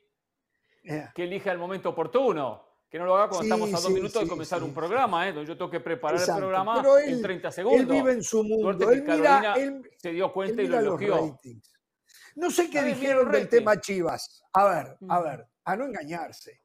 que 1.15 1.25
elija 1.25 1.53
el 1.53 1.59
momento 1.59 1.91
oportuno. 1.91 2.63
Que 2.89 2.99
no 3.01 3.07
lo 3.07 3.17
haga 3.17 3.29
cuando 3.29 3.43
estamos 3.43 3.75
a 3.75 3.83
dos 3.83 3.91
minutos 3.91 4.23
de 4.23 4.29
comenzar 4.29 4.63
un 4.63 4.73
programa, 4.73 5.29
¿eh? 5.29 5.33
donde 5.33 5.49
yo 5.49 5.57
tengo 5.59 5.69
que 5.69 5.81
preparar 5.81 6.21
el 6.21 6.37
programa 6.37 6.81
en 7.05 7.23
30 7.23 7.51
segundos. 7.51 7.81
Él 7.81 7.87
vive 7.87 8.13
en 8.13 8.23
su 8.23 8.45
mundo. 8.45 8.89
Él 8.89 9.03
mira, 9.03 9.55
se 9.97 10.11
dio 10.11 10.33
cuenta 10.33 10.63
y 10.63 10.69
lo 10.69 10.79
elogió. 10.79 11.37
No 12.37 12.51
sé 12.53 12.71
qué 12.71 12.83
dijeron 12.85 13.33
del 13.33 13.49
tema 13.49 13.81
Chivas. 13.81 14.45
A 14.53 14.65
ver, 14.67 14.97
a 15.09 15.21
ver, 15.21 15.47
a 15.65 15.77
no 15.77 15.87
engañarse. 15.87 16.64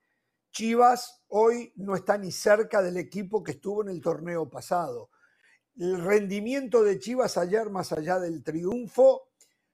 Chivas 0.60 1.24
hoy 1.30 1.72
no 1.78 1.96
está 1.96 2.18
ni 2.18 2.34
cerca 2.34 2.82
del 2.82 2.98
equipo 2.98 3.42
que 3.42 3.52
estuvo 3.52 3.82
en 3.82 3.88
el 3.88 4.02
torneo 4.02 4.50
pasado. 4.50 5.10
El 5.78 6.04
rendimiento 6.04 6.84
de 6.84 7.00
Chivas 7.00 7.38
ayer, 7.38 7.70
más 7.70 7.94
allá 7.94 8.20
del 8.20 8.44
triunfo, 8.44 9.30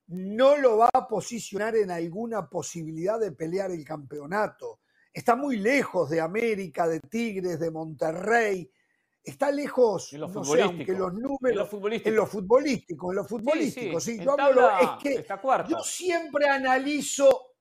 no 0.09 0.55
lo 0.57 0.77
va 0.77 0.91
a 0.93 1.07
posicionar 1.07 1.75
en 1.75 1.89
alguna 1.89 2.47
posibilidad 2.47 3.19
de 3.19 3.31
pelear 3.31 3.71
el 3.71 3.83
campeonato. 3.83 4.81
Está 5.11 5.35
muy 5.35 5.57
lejos 5.57 6.07
de 6.07 6.21
América, 6.21 6.87
de 6.87 6.99
Tigres, 6.99 7.59
de 7.59 7.71
Monterrey. 7.71 8.69
Está 9.23 9.49
lejos, 9.49 10.13
en 10.13 10.19
lo 10.19 10.27
no 10.27 10.43
sé, 10.43 10.61
aunque 10.61 10.93
los 10.93 11.11
números. 11.15 11.49
En 11.49 11.55
lo 11.55 11.65
futbolístico. 11.65 12.09
En 12.09 12.15
lo 12.15 12.27
futbolístico, 12.27 13.11
en 13.11 13.15
lo 13.15 13.25
futbolístico. 13.25 13.99
Sí, 13.99 14.19
Yo, 14.19 14.35
es 14.37 14.89
que 15.01 15.25
yo 15.67 15.79
siempre 15.79 16.47
analizo 16.47 17.54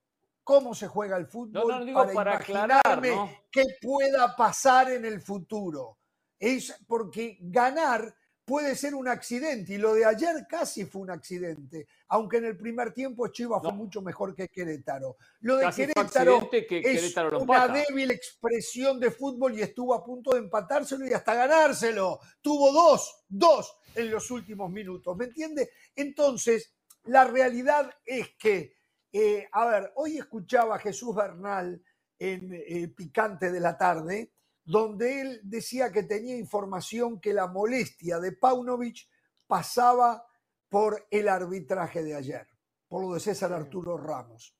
cómo 0.45 0.75
se 0.75 0.87
juega 0.87 1.17
el 1.17 1.25
fútbol 1.25 1.91
para, 2.13 2.35
imaginarme 2.35 3.41
qué 3.51 3.63
pueda 3.81 4.35
pasar 4.35 4.91
en 4.91 5.03
el 5.03 5.19
futuro. 5.19 5.97
Es 6.39 6.73
porque 6.87 7.37
ganar 7.41 8.15
puede 8.45 8.75
ser 8.75 8.93
un 8.93 9.07
accidente 9.07 9.73
y 9.73 9.77
lo 9.79 9.95
de 9.95 10.05
ayer 10.05 10.45
casi 10.47 10.85
fue 10.85 11.01
un 11.01 11.09
accidente, 11.09 11.87
aunque 12.09 12.37
en 12.37 12.45
el 12.45 12.55
primer 12.55 12.93
tiempo 12.93 13.27
Chivas 13.29 13.59
fue 13.59 13.73
mucho 13.73 14.03
mejor 14.03 14.35
que 14.35 14.49
Querétaro. 14.49 15.17
Lo 15.39 15.57
de 15.57 15.67
Querétaro 15.71 16.47
es 16.51 17.17
una 17.17 17.67
débil 17.67 18.11
expresión 18.11 18.99
de 18.99 19.09
fútbol 19.09 19.57
y 19.57 19.63
estuvo 19.63 19.95
a 19.95 20.05
punto 20.05 20.31
de 20.31 20.39
empatárselo 20.39 21.07
y 21.07 21.13
hasta 21.13 21.33
ganárselo. 21.33 22.19
Tuvo 22.39 22.71
dos, 22.71 23.23
dos 23.27 23.77
en 23.95 24.11
los 24.11 24.29
últimos 24.29 24.69
minutos, 24.69 25.17
¿me 25.17 25.25
entiende? 25.25 25.71
Entonces, 25.95 26.71
la 27.05 27.23
realidad 27.23 27.89
es 28.05 28.35
que 28.37 28.74
eh, 29.17 29.47
a 29.49 29.65
ver, 29.65 29.93
hoy 29.95 30.17
escuchaba 30.17 30.75
a 30.75 30.79
Jesús 30.79 31.15
Bernal 31.15 31.81
en 32.19 32.53
eh, 32.53 32.89
Picante 32.89 33.49
de 33.49 33.61
la 33.61 33.77
Tarde, 33.77 34.33
donde 34.65 35.21
él 35.21 35.39
decía 35.41 35.89
que 35.89 36.03
tenía 36.03 36.35
información 36.35 37.21
que 37.21 37.33
la 37.33 37.47
molestia 37.47 38.19
de 38.19 38.33
Paunovic 38.33 39.07
pasaba 39.47 40.25
por 40.67 41.07
el 41.09 41.29
arbitraje 41.29 42.03
de 42.03 42.13
ayer, 42.13 42.45
por 42.89 43.03
lo 43.03 43.13
de 43.13 43.21
César 43.21 43.53
Arturo 43.53 43.95
Ramos. 43.97 44.53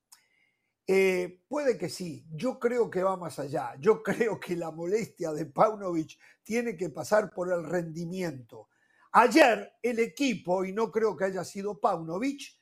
Eh, 0.87 1.43
puede 1.49 1.77
que 1.77 1.89
sí, 1.89 2.25
yo 2.31 2.57
creo 2.57 2.89
que 2.89 3.03
va 3.03 3.17
más 3.17 3.39
allá. 3.39 3.75
Yo 3.81 4.01
creo 4.03 4.39
que 4.39 4.55
la 4.55 4.71
molestia 4.71 5.33
de 5.33 5.47
Paunovic 5.47 6.17
tiene 6.43 6.77
que 6.77 6.89
pasar 6.89 7.33
por 7.33 7.51
el 7.51 7.65
rendimiento. 7.65 8.69
Ayer 9.11 9.73
el 9.81 9.99
equipo, 9.99 10.63
y 10.63 10.71
no 10.71 10.89
creo 10.89 11.13
que 11.17 11.25
haya 11.25 11.43
sido 11.43 11.77
Paunovic, 11.77 12.55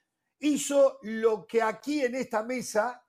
hizo 0.43 0.99
lo 1.03 1.47
que 1.47 1.61
aquí 1.61 2.01
en 2.01 2.15
esta 2.15 2.43
mesa 2.43 3.01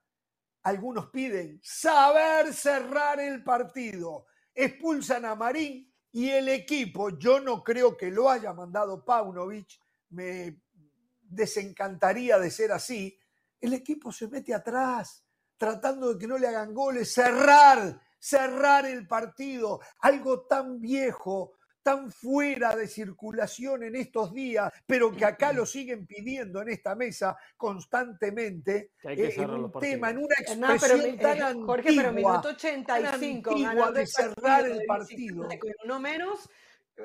algunos 0.63 1.09
piden, 1.09 1.59
saber 1.61 2.53
cerrar 2.53 3.19
el 3.19 3.43
partido. 3.43 4.25
Expulsan 4.53 5.25
a 5.25 5.35
Marín 5.35 5.93
y 6.11 6.29
el 6.29 6.47
equipo, 6.47 7.09
yo 7.19 7.39
no 7.39 7.61
creo 7.61 7.97
que 7.97 8.09
lo 8.09 8.29
haya 8.29 8.53
mandado 8.53 9.03
Paunovic, 9.03 9.67
me 10.09 10.61
desencantaría 11.21 12.39
de 12.39 12.49
ser 12.49 12.71
así, 12.71 13.19
el 13.59 13.73
equipo 13.73 14.11
se 14.11 14.27
mete 14.29 14.53
atrás, 14.53 15.25
tratando 15.57 16.13
de 16.13 16.19
que 16.19 16.27
no 16.27 16.37
le 16.37 16.47
hagan 16.47 16.73
goles, 16.73 17.13
cerrar, 17.13 18.01
cerrar 18.17 18.85
el 18.85 19.07
partido, 19.07 19.81
algo 19.99 20.47
tan 20.47 20.79
viejo, 20.79 21.57
tan 21.85 22.11
fuera 22.11 22.75
de 22.75 22.87
circulación 22.87 23.83
en 23.83 23.95
estos 23.95 24.33
días, 24.33 24.73
pero 24.87 25.11
que 25.11 25.23
acá 25.23 25.53
lo 25.53 25.67
siguen 25.67 26.07
pidiendo 26.07 26.63
en 26.63 26.69
esta 26.69 26.95
mesa 26.95 27.37
constantemente, 27.55 28.93
eh, 29.03 29.35
en 29.37 29.51
un 29.51 29.71
tema, 29.73 30.09
en 30.09 30.17
una 30.17 30.33
expresión 30.39 31.19
tan 31.19 31.43
antigua, 31.43 31.67
Jorge, 31.67 31.93
pero 31.95 32.11
minuto 32.11 32.47
85, 32.49 33.51
antigua 33.51 33.91
de 33.91 34.07
cerrar 34.07 34.65
el 34.65 34.83
partido. 34.87 35.47
Con 35.47 35.71
uno 35.83 35.99
menos, 35.99 36.49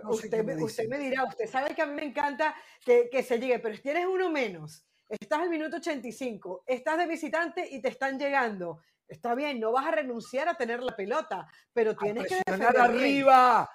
usted, 0.05 0.43
me, 0.43 0.57
usted 0.63 0.89
me 0.89 0.99
dirá, 0.99 1.25
usted 1.25 1.47
sabe 1.47 1.75
que 1.75 1.83
a 1.83 1.87
mí 1.87 1.93
me 1.93 2.07
encanta 2.07 2.55
que, 2.83 3.11
que 3.13 3.23
se 3.23 3.39
llegue, 3.39 3.59
pero 3.59 3.77
si 3.77 3.83
tienes 3.83 4.07
uno 4.07 4.31
menos, 4.31 4.87
estás 5.11 5.41
al 5.41 5.51
minuto 5.51 5.77
85, 5.77 6.65
estás 6.67 6.97
de 6.97 7.07
visitante 7.07 7.69
y 7.71 7.83
te 7.83 7.89
están 7.89 8.19
llegando. 8.19 8.81
Está 9.07 9.35
bien, 9.35 9.61
no 9.61 9.73
vas 9.73 9.89
a 9.89 9.91
renunciar 9.91 10.49
a 10.49 10.55
tener 10.55 10.83
la 10.83 10.97
pelota, 10.97 11.47
pero 11.75 11.95
tienes 11.95 12.27
que 12.29 12.37
defender 12.47 12.79
arriba 12.79 13.69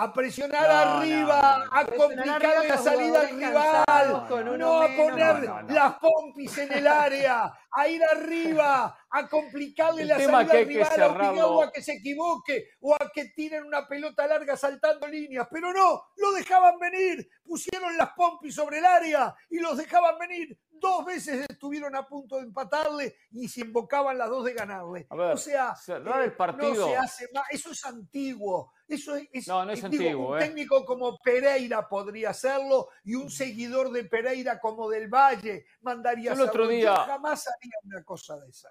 a 0.00 0.12
presionar 0.14 0.70
arriba, 0.70 1.68
a 1.70 1.84
complicar 1.84 2.64
la 2.64 2.78
salida 2.78 3.20
al 3.20 3.28
rival, 3.28 4.58
no 4.58 4.80
a 4.80 4.88
poner 4.96 5.64
las 5.68 5.98
pompis 5.98 6.56
en 6.56 6.72
el 6.72 6.86
área, 6.86 7.52
a 7.70 7.86
ir 7.88 8.02
arriba, 8.02 8.98
a 9.10 9.28
complicarle 9.28 10.06
la 10.06 10.18
salida 10.18 10.38
al 10.38 11.14
rival, 11.14 11.60
a 11.60 11.64
a 11.64 11.70
que 11.70 11.82
se 11.82 11.92
equivoque 11.92 12.70
o 12.80 12.94
a 12.94 13.10
que 13.12 13.26
tiren 13.36 13.64
una 13.64 13.86
pelota 13.86 14.26
larga 14.26 14.56
saltando 14.56 15.06
líneas, 15.06 15.46
pero 15.50 15.70
no, 15.70 16.04
lo 16.16 16.32
dejaban 16.32 16.78
venir, 16.78 17.28
pusieron 17.44 17.94
las 17.98 18.12
pompis 18.14 18.54
sobre 18.54 18.78
el 18.78 18.86
área 18.86 19.34
y 19.50 19.58
los 19.58 19.76
dejaban 19.76 20.18
venir. 20.18 20.58
Dos 20.70 21.04
veces 21.04 21.44
estuvieron 21.46 21.94
a 21.94 22.06
punto 22.06 22.36
de 22.38 22.44
empatarle 22.44 23.14
y 23.32 23.46
se 23.48 23.60
invocaban 23.60 24.16
las 24.16 24.30
dos 24.30 24.46
de 24.46 24.54
ganarle. 24.54 25.06
o 25.10 25.36
sea, 25.36 25.74
cerrar 25.74 26.22
el 26.22 26.32
partido. 26.32 26.72
No 26.72 26.86
se 26.86 26.96
hace 26.96 27.28
más. 27.34 27.44
Eso 27.50 27.72
es 27.72 27.84
antiguo. 27.84 28.72
Eso 28.90 29.14
es, 29.14 29.46
no, 29.46 29.64
no 29.64 29.70
es 29.70 29.84
antiguo, 29.84 30.32
un 30.32 30.38
¿eh? 30.38 30.40
técnico 30.40 30.84
como 30.84 31.16
Pereira 31.18 31.88
podría 31.88 32.30
hacerlo 32.30 32.88
y 33.04 33.14
un 33.14 33.30
seguidor 33.30 33.92
de 33.92 34.02
Pereira 34.04 34.58
como 34.58 34.90
del 34.90 35.08
Valle 35.08 35.64
mandaría 35.82 36.32
el 36.32 36.40
otro 36.40 36.66
día, 36.66 36.96
Yo 36.96 37.02
jamás 37.04 37.46
haría 37.46 37.76
una 37.84 38.02
cosa 38.02 38.36
de 38.40 38.50
esa. 38.50 38.68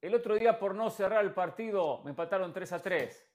El 0.00 0.16
otro 0.16 0.34
día 0.34 0.58
por 0.58 0.74
no 0.74 0.90
cerrar 0.90 1.24
el 1.24 1.32
partido 1.32 2.02
me 2.02 2.10
empataron 2.10 2.52
3 2.52 2.72
a 2.72 2.82
3. 2.82 3.28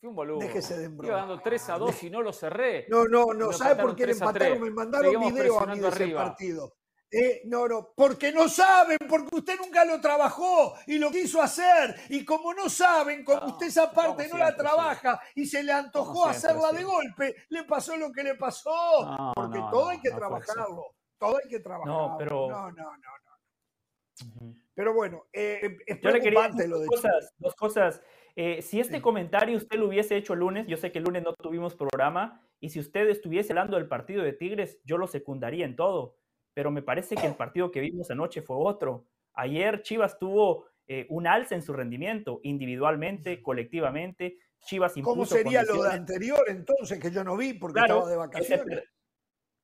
Fui 0.00 0.08
un 0.08 0.16
boludo. 0.16 0.40
Déjese 0.40 0.78
de 0.78 1.06
Iba 1.06 1.16
dando 1.16 1.38
3 1.38 1.70
a 1.70 1.78
2 1.78 2.02
y 2.02 2.10
no 2.10 2.22
lo 2.22 2.32
cerré. 2.32 2.86
No, 2.88 3.04
no, 3.04 3.26
no. 3.34 3.52
¿Sabe 3.52 3.80
por 3.80 3.94
qué 3.94 4.06
le 4.06 4.12
empataron? 4.12 4.60
Me 4.60 4.70
mandaron 4.70 5.32
video 5.32 5.60
a 5.60 5.66
mí 5.66 5.78
de 5.78 5.88
ese 5.88 6.08
partido. 6.08 6.74
Eh, 7.10 7.40
no, 7.46 7.66
no, 7.66 7.92
porque 7.96 8.32
no 8.32 8.48
saben, 8.48 8.98
porque 9.08 9.34
usted 9.36 9.56
nunca 9.58 9.82
lo 9.84 9.98
trabajó 9.98 10.74
y 10.86 10.98
lo 10.98 11.10
quiso 11.10 11.40
hacer. 11.40 11.94
Y 12.10 12.24
como 12.24 12.52
no 12.52 12.68
saben, 12.68 13.24
como 13.24 13.46
usted 13.46 13.68
esa 13.68 13.90
parte 13.90 14.28
no 14.28 14.36
la 14.36 14.54
trabaja 14.54 15.18
y 15.34 15.46
se 15.46 15.62
le 15.62 15.72
antojó 15.72 16.26
hacerla 16.26 16.70
de 16.72 16.84
golpe, 16.84 17.34
le 17.48 17.64
pasó 17.64 17.96
lo 17.96 18.12
que 18.12 18.22
le 18.22 18.34
pasó. 18.34 19.32
porque 19.34 19.58
todo 19.70 19.88
hay 19.88 20.00
que 20.00 20.10
trabajarlo. 20.10 20.94
Todo 21.18 21.38
hay 21.42 21.48
que 21.48 21.60
trabajarlo. 21.60 22.08
No, 22.10 22.18
pero... 22.18 22.48
no, 22.48 22.70
no, 22.72 22.92
no. 22.92 24.54
Pero 24.74 24.94
bueno, 24.94 25.24
eh, 25.32 25.78
es 25.86 26.00
Yo 26.00 26.10
le 26.10 26.20
quería 26.20 26.48
dos 26.48 26.86
cosas. 26.86 27.34
Dos 27.38 27.54
cosas. 27.54 28.02
Eh, 28.36 28.62
si 28.62 28.78
este 28.78 29.00
comentario 29.02 29.56
usted 29.56 29.78
lo 29.78 29.88
hubiese 29.88 30.16
hecho 30.16 30.34
el 30.34 30.40
lunes, 30.40 30.66
yo 30.68 30.76
sé 30.76 30.92
que 30.92 30.98
el 30.98 31.04
lunes 31.04 31.24
no 31.24 31.34
tuvimos 31.34 31.74
programa, 31.74 32.40
y 32.60 32.68
si 32.68 32.78
usted 32.78 33.08
estuviese 33.08 33.52
hablando 33.52 33.76
del 33.76 33.88
partido 33.88 34.22
de 34.22 34.32
Tigres, 34.32 34.80
yo 34.84 34.98
lo 34.98 35.06
secundaría 35.06 35.64
en 35.64 35.74
todo 35.74 36.16
pero 36.58 36.72
me 36.72 36.82
parece 36.82 37.14
que 37.14 37.28
el 37.28 37.36
partido 37.36 37.70
que 37.70 37.78
vimos 37.78 38.10
anoche 38.10 38.42
fue 38.42 38.56
otro. 38.58 39.06
Ayer 39.34 39.80
Chivas 39.82 40.18
tuvo 40.18 40.66
eh, 40.88 41.06
un 41.08 41.28
alza 41.28 41.54
en 41.54 41.62
su 41.62 41.72
rendimiento, 41.72 42.40
individualmente, 42.42 43.40
colectivamente. 43.40 44.38
Chivas 44.66 44.96
impuso 44.96 45.14
¿Cómo 45.14 45.24
sería 45.24 45.62
lo 45.62 45.84
de 45.84 45.92
anterior 45.92 46.44
entonces, 46.48 46.98
que 46.98 47.12
yo 47.12 47.22
no 47.22 47.36
vi 47.36 47.52
porque 47.52 47.78
estaba 47.78 48.10
de 48.10 48.16
vacaciones? 48.16 48.82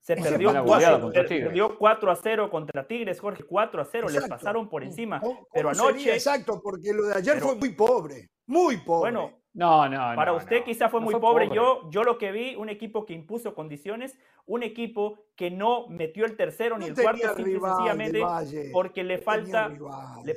Se, 0.03 0.15
perdió, 0.15 0.53
4, 1.77 2.11
a 2.13 2.15
0 2.15 2.49
contra 2.49 2.87
Tigres, 2.87 3.19
Jorge, 3.19 3.43
4 3.43 3.83
a 3.83 3.85
0, 3.85 4.09
les 4.11 4.29
pasaron 4.29 4.69
por 4.69 4.85
encima. 4.85 5.21
pero 5.53 5.71
anoche. 5.71 6.15
exacto, 6.15 6.61
porque 6.63 6.93
lo 6.93 7.07
de 7.07 7.15
ayer 7.15 7.41
fue 7.41 7.57
muy 7.57 7.71
pobre, 7.71 8.31
muy 8.47 8.77
pobre. 8.77 9.11
Bueno, 9.11 9.44
no, 9.55 9.89
no, 9.89 10.17
Para 10.17 10.33
usted 10.33 10.65
quizá 10.65 10.89
fue 10.89 11.01
muy 11.01 11.15
pobre. 11.15 11.49
Yo, 11.55 11.89
yo 11.91 12.03
lo 12.03 12.19
que 12.19 12.33
vi, 12.33 12.57
un 12.57 12.69
equipo 12.69 13.07
que 13.07 13.13
impuso 13.13 13.55
condiciones, 13.55 14.19
un 14.47 14.65
equipo 14.65 15.21
que 15.37 15.51
no 15.51 15.87
metió 15.87 16.27
el 16.27 16.37
tercero 16.37 16.77
ni 16.77 16.87
el 16.87 16.95
cuarto, 16.95 17.35
sencillamente 17.37 18.21
porque 18.73 19.05
le 19.05 19.19
falta, 19.19 19.73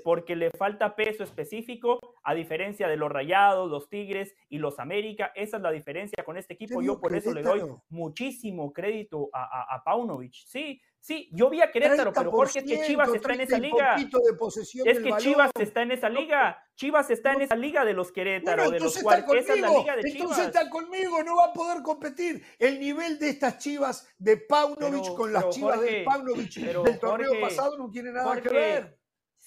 porque 0.04 0.36
le 0.36 0.52
falta 0.52 0.96
peso 0.96 1.24
específico, 1.24 2.00
a 2.24 2.36
diferencia 2.36 2.88
de 2.88 2.96
los 2.96 3.12
Rayados, 3.12 3.72
los 3.72 3.90
Tigres 3.90 4.36
y 4.50 4.60
los 4.60 4.78
América. 4.78 5.32
Esa 5.34 5.58
es 5.58 5.64
la 5.64 5.72
diferencia 5.72 6.24
con 6.24 6.38
este 6.38 6.54
equipo. 6.54 6.80
Yo 6.84 7.00
por 7.00 7.16
eso 7.16 7.34
le 7.34 7.42
doy 7.42 7.64
muchísimo 7.90 8.72
crédito 8.72 9.30
a, 9.34 9.44
a, 9.44 9.76
a 9.76 9.84
Paunovic. 9.84 10.34
Sí, 10.46 10.80
Sí, 11.08 11.30
yo 11.32 11.50
vi 11.50 11.62
a 11.62 11.72
Querétaro, 11.72 12.12
pero 12.12 12.32
Jorge, 12.32 12.60
es 12.60 12.66
que 12.66 12.82
Chivas 12.86 13.08
está 13.14 13.34
en 13.34 13.40
esa 13.40 13.58
liga. 13.58 13.96
es 13.96 15.00
que 15.00 15.14
Chivas 15.20 15.52
está 15.58 15.82
en 15.82 15.92
esa 15.94 16.10
liga. 16.10 16.62
Chivas 16.76 17.10
está 17.10 17.32
en 17.32 17.44
esa 17.44 17.56
liga 17.56 17.86
de 17.86 17.94
los 17.94 18.12
Querétaro, 18.12 18.70
de 18.70 18.82
los 18.82 18.98
cuales 19.02 19.24
esa 19.38 19.54
es 19.54 19.62
la 19.62 19.70
liga 19.70 19.96
de 19.96 20.02
Chivas. 20.02 20.16
Entonces 20.16 20.48
está 20.48 20.70
conmigo, 20.70 21.24
no 21.24 21.38
va 21.38 21.46
a 21.46 21.54
poder 21.54 21.82
competir. 21.82 22.44
El 22.60 22.82
nivel 22.82 23.18
de 23.20 23.30
estas 23.30 23.58
Chivas 23.58 24.06
de 24.18 24.36
Paunovic 24.36 25.16
con 25.16 25.32
las 25.32 25.48
Chivas 25.50 25.80
de 25.80 26.04
Paunovic 26.04 26.54
del 26.56 27.00
torneo 27.00 27.40
pasado 27.40 27.78
no 27.78 27.90
tiene 27.90 28.12
nada 28.12 28.42
que 28.42 28.50
ver 28.50 28.97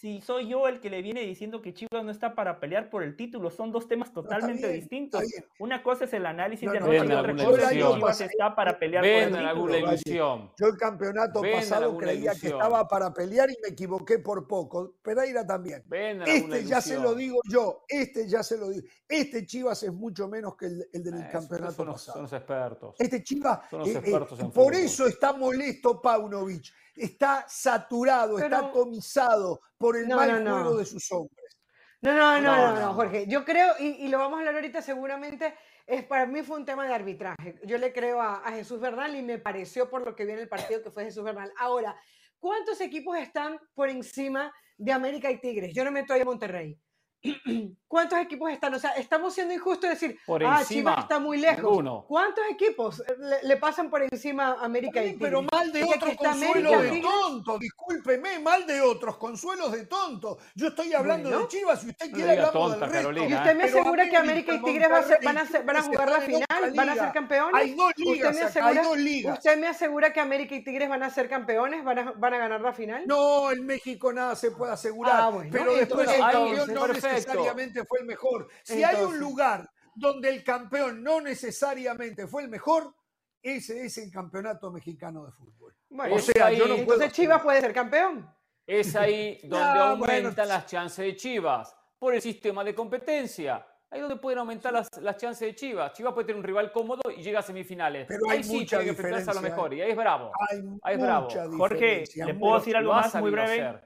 si 0.00 0.22
soy 0.22 0.48
yo 0.48 0.66
el 0.66 0.80
que 0.80 0.88
le 0.88 1.02
viene 1.02 1.20
diciendo 1.20 1.60
que 1.60 1.74
Chivas 1.74 2.02
no 2.02 2.10
está 2.10 2.34
para 2.34 2.58
pelear 2.58 2.88
por 2.88 3.02
el 3.02 3.16
título, 3.16 3.50
son 3.50 3.70
dos 3.70 3.86
temas 3.86 4.10
totalmente 4.14 4.66
distintos. 4.72 5.22
Una 5.58 5.82
cosa 5.82 6.04
es 6.04 6.12
el 6.14 6.24
análisis 6.24 6.72
de 6.72 6.80
noche 6.80 6.96
y 6.96 7.12
otra 7.12 7.36
cosa 7.36 7.62
es 7.62 7.68
que 7.68 7.92
Chivas 7.92 8.20
está 8.22 8.54
para 8.54 8.78
pelear 8.78 9.02
por 9.02 9.12
el 9.12 9.48
título. 9.52 9.78
Ilusión. 9.78 10.52
Yo 10.58 10.68
el 10.68 10.78
campeonato 10.78 11.42
pasado 11.42 11.98
creía 11.98 12.32
que 12.34 12.48
estaba 12.48 12.88
para 12.88 13.12
pelear 13.12 13.50
y 13.50 13.56
me 13.62 13.68
equivoqué 13.68 14.20
por 14.20 14.48
poco. 14.48 14.94
Pereira 15.02 15.46
también. 15.46 15.84
este 16.26 16.64
ya 16.64 16.80
se 16.80 16.98
lo 16.98 17.14
digo 17.14 17.38
yo, 17.50 17.84
este 17.86 18.26
ya 18.26 18.42
se 18.42 18.56
lo 18.56 18.70
digo. 18.70 18.86
Este 19.06 19.44
Chivas 19.44 19.82
es 19.82 19.92
mucho 19.92 20.28
menos 20.28 20.56
que 20.56 20.64
el, 20.64 20.88
del 20.92 21.20
eh, 21.20 21.28
campeonato 21.30 21.74
son, 21.74 21.86
pasado. 21.88 22.12
Son 22.14 22.22
los 22.22 22.32
expertos. 22.32 22.96
Este 22.98 23.22
Chivas, 23.22 23.68
son 23.68 23.80
los 23.80 23.88
eh, 23.88 23.98
expertos 23.98 24.40
eh, 24.40 24.50
por 24.54 24.72
eso 24.74 25.06
está 25.06 25.34
molesto 25.34 26.00
Paunovic 26.00 26.72
está 27.04 27.44
saturado, 27.48 28.38
está 28.38 28.58
atomizado 28.58 29.60
por 29.78 29.96
el 29.96 30.08
mal 30.08 30.42
juego 30.42 30.76
de 30.76 30.84
sus 30.84 31.10
hombres. 31.12 31.56
No, 32.02 32.14
no, 32.14 32.40
no, 32.40 32.80
no, 32.80 32.94
Jorge. 32.94 33.26
Yo 33.26 33.44
creo, 33.44 33.74
y, 33.78 34.08
lo 34.08 34.18
vamos 34.18 34.36
a 34.36 34.38
hablar 34.40 34.54
ahorita 34.54 34.80
seguramente, 34.80 35.54
es 35.86 36.04
para 36.04 36.26
mí 36.26 36.42
fue 36.42 36.56
un 36.56 36.64
tema 36.64 36.86
de 36.86 36.94
arbitraje. 36.94 37.60
Yo 37.64 37.76
le 37.76 37.92
creo 37.92 38.20
a, 38.20 38.36
a 38.36 38.52
Jesús 38.52 38.80
Bernal 38.80 39.14
y 39.14 39.22
me 39.22 39.38
pareció 39.38 39.90
por 39.90 40.04
lo 40.04 40.16
que 40.16 40.24
viene 40.24 40.40
el 40.40 40.48
partido 40.48 40.82
que 40.82 40.90
fue 40.90 41.04
Jesús 41.04 41.24
Bernal. 41.24 41.52
Ahora, 41.58 41.94
¿cuántos 42.38 42.80
equipos 42.80 43.18
están 43.18 43.58
por 43.74 43.90
encima 43.90 44.52
de 44.78 44.92
América 44.92 45.30
y 45.30 45.40
Tigres? 45.40 45.74
Yo 45.74 45.84
no 45.84 45.90
me 45.90 46.00
estoy 46.00 46.20
a 46.20 46.24
Monterrey. 46.24 46.78
¿Cuántos 47.88 48.20
equipos 48.20 48.50
están? 48.50 48.72
O 48.74 48.78
sea, 48.78 48.92
estamos 48.92 49.34
siendo 49.34 49.52
injustos 49.52 49.90
decir, 49.90 50.16
por 50.24 50.44
ah, 50.44 50.62
Chivas 50.66 51.00
está 51.00 51.18
muy 51.18 51.38
lejos. 51.38 52.04
¿Cuántos 52.06 52.44
equipos 52.48 53.02
le, 53.42 53.56
pasan 53.56 53.90
por 53.90 54.02
encima 54.02 54.52
a 54.52 54.64
América 54.64 55.04
y 55.04 55.14
Pero 55.14 55.42
mal 55.42 55.72
de 55.72 55.82
otros 55.84 56.14
consuelos 56.14 56.82
de 56.82 57.00
tonto, 57.00 57.58
discúlpeme, 57.58 58.38
mal 58.38 58.64
de 58.66 58.80
otros 58.80 59.16
consuelos 59.16 59.72
de 59.72 59.86
tonto. 59.86 60.38
Yo 60.54 60.68
estoy 60.68 60.92
hablando 60.94 61.30
de 61.30 61.48
Chivas 61.48 61.84
y 61.84 61.88
usted 61.88 62.12
quiere 62.12 62.40
hablar 62.40 62.78
del 62.78 62.90
resto. 62.90 63.28
¿Y 63.28 63.34
usted 63.34 63.56
me 63.56 63.64
asegura 63.64 64.08
que 64.08 64.16
América 64.16 64.54
y 64.54 64.62
Tigres 64.62 64.88
van, 64.88 65.38
a, 65.38 65.82
jugar 65.82 66.10
la 66.10 66.20
final? 66.20 66.72
¿Van 66.74 66.88
a 66.90 66.94
ser 66.94 67.12
campeones? 67.12 67.54
Hay 67.54 67.74
dos 67.74 67.92
ligas, 67.96 68.30
¿Usted 68.30 68.40
me 68.40 68.46
asegura, 68.46 68.80
hay 68.80 68.86
dos 68.86 68.98
ligas. 68.98 69.38
¿Usted 69.38 69.58
me 69.58 69.66
asegura 69.66 70.12
que 70.12 70.20
América 70.20 70.54
y 70.54 70.62
Tigres 70.62 70.88
van 70.88 71.02
a 71.02 71.10
ser 71.10 71.28
campeones? 71.28 71.84
¿Van 71.84 71.98
a, 71.98 72.12
van 72.12 72.34
a 72.34 72.38
ganar 72.38 72.60
la 72.60 72.72
final? 72.72 73.02
No, 73.06 73.50
en 73.50 73.66
México 73.66 74.12
nada 74.12 74.36
se 74.36 74.52
puede 74.52 74.72
asegurar. 74.72 75.16
Ah, 75.16 75.32
pero 75.50 75.74
después 75.74 76.08
el 76.08 76.20
campeón 76.20 76.72
no 76.72 76.86
necesariamente 77.12 77.84
fue 77.84 78.00
el 78.00 78.06
mejor. 78.06 78.48
Si 78.62 78.82
hay 78.82 79.02
un 79.02 79.18
lugar 79.18 79.70
donde 79.94 80.28
el 80.30 80.42
campeón 80.42 81.02
no 81.02 81.20
necesariamente 81.20 82.26
fue 82.26 82.42
el 82.42 82.48
mejor, 82.48 82.94
ese 83.42 83.84
es 83.84 83.98
el 83.98 84.10
campeonato 84.10 84.70
mexicano 84.70 85.24
de 85.24 85.32
fútbol. 85.32 85.74
o 85.90 86.18
sea, 86.18 86.52
yo 86.52 86.66
no 86.66 86.74
puedo 86.74 86.80
entonces 86.80 87.12
Chivas 87.12 87.42
puede 87.42 87.60
ser 87.60 87.72
campeón. 87.72 88.28
Es 88.66 88.94
ahí 88.96 89.38
donde 89.44 89.80
aumentan 89.80 90.48
las 90.48 90.66
chances 90.66 91.04
de 91.04 91.16
Chivas 91.16 91.74
por 91.98 92.14
el 92.14 92.22
sistema 92.22 92.62
de 92.64 92.74
competencia. 92.74 93.66
Ahí 93.92 94.00
donde 94.00 94.16
pueden 94.16 94.38
aumentar 94.38 94.72
las, 94.72 94.88
las, 95.00 95.16
chances 95.16 95.48
de 95.48 95.54
Chivas. 95.54 95.92
Chivas 95.92 96.14
puede 96.14 96.26
tener 96.26 96.38
un 96.38 96.44
rival 96.44 96.70
cómodo 96.70 97.02
y 97.10 97.22
llega 97.22 97.40
a 97.40 97.42
semifinales. 97.42 98.06
Pero 98.06 98.30
hay 98.30 98.38
ahí 98.38 98.44
sí 98.44 98.58
mucha 98.58 98.78
tiene 98.78 98.84
que 98.84 98.90
enfrentarse 98.90 99.30
a 99.30 99.34
lo 99.34 99.40
mejor. 99.40 99.74
Y 99.74 99.82
ahí 99.82 99.90
es 99.90 99.96
bravo. 99.96 100.30
Hay 100.48 100.58
ahí 100.82 100.94
es 100.94 101.02
bravo. 101.02 101.28
Jorge, 101.56 102.04
¿le 102.14 102.34
puedo 102.34 102.58
decir 102.58 102.76
algo 102.76 102.92
más 102.94 103.12
muy 103.16 103.32
breve? 103.32 103.80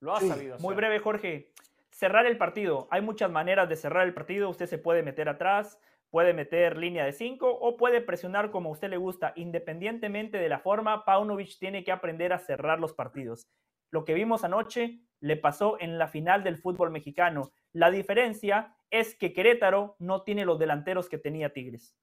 Lo 0.00 0.14
ha 0.14 0.20
sabido 0.20 0.58
Muy 0.58 0.74
breve, 0.74 0.98
Jorge 1.00 1.52
cerrar 1.98 2.26
el 2.26 2.38
partido. 2.38 2.86
Hay 2.92 3.02
muchas 3.02 3.28
maneras 3.28 3.68
de 3.68 3.74
cerrar 3.74 4.06
el 4.06 4.14
partido. 4.14 4.48
Usted 4.48 4.66
se 4.66 4.78
puede 4.78 5.02
meter 5.02 5.28
atrás, 5.28 5.80
puede 6.10 6.32
meter 6.32 6.76
línea 6.76 7.04
de 7.04 7.12
5 7.12 7.50
o 7.50 7.76
puede 7.76 8.00
presionar 8.00 8.52
como 8.52 8.68
a 8.68 8.72
usted 8.72 8.88
le 8.88 8.98
gusta. 8.98 9.32
Independientemente 9.34 10.38
de 10.38 10.48
la 10.48 10.60
forma, 10.60 11.04
Paunovic 11.04 11.58
tiene 11.58 11.82
que 11.82 11.90
aprender 11.90 12.32
a 12.32 12.38
cerrar 12.38 12.78
los 12.78 12.92
partidos. 12.92 13.48
Lo 13.90 14.04
que 14.04 14.14
vimos 14.14 14.44
anoche 14.44 15.00
le 15.18 15.36
pasó 15.36 15.76
en 15.80 15.98
la 15.98 16.06
final 16.06 16.44
del 16.44 16.58
fútbol 16.58 16.92
mexicano. 16.92 17.50
La 17.72 17.90
diferencia 17.90 18.76
es 18.90 19.16
que 19.16 19.32
Querétaro 19.32 19.96
no 19.98 20.22
tiene 20.22 20.44
los 20.44 20.60
delanteros 20.60 21.08
que 21.08 21.18
tenía 21.18 21.52
Tigres. 21.52 21.96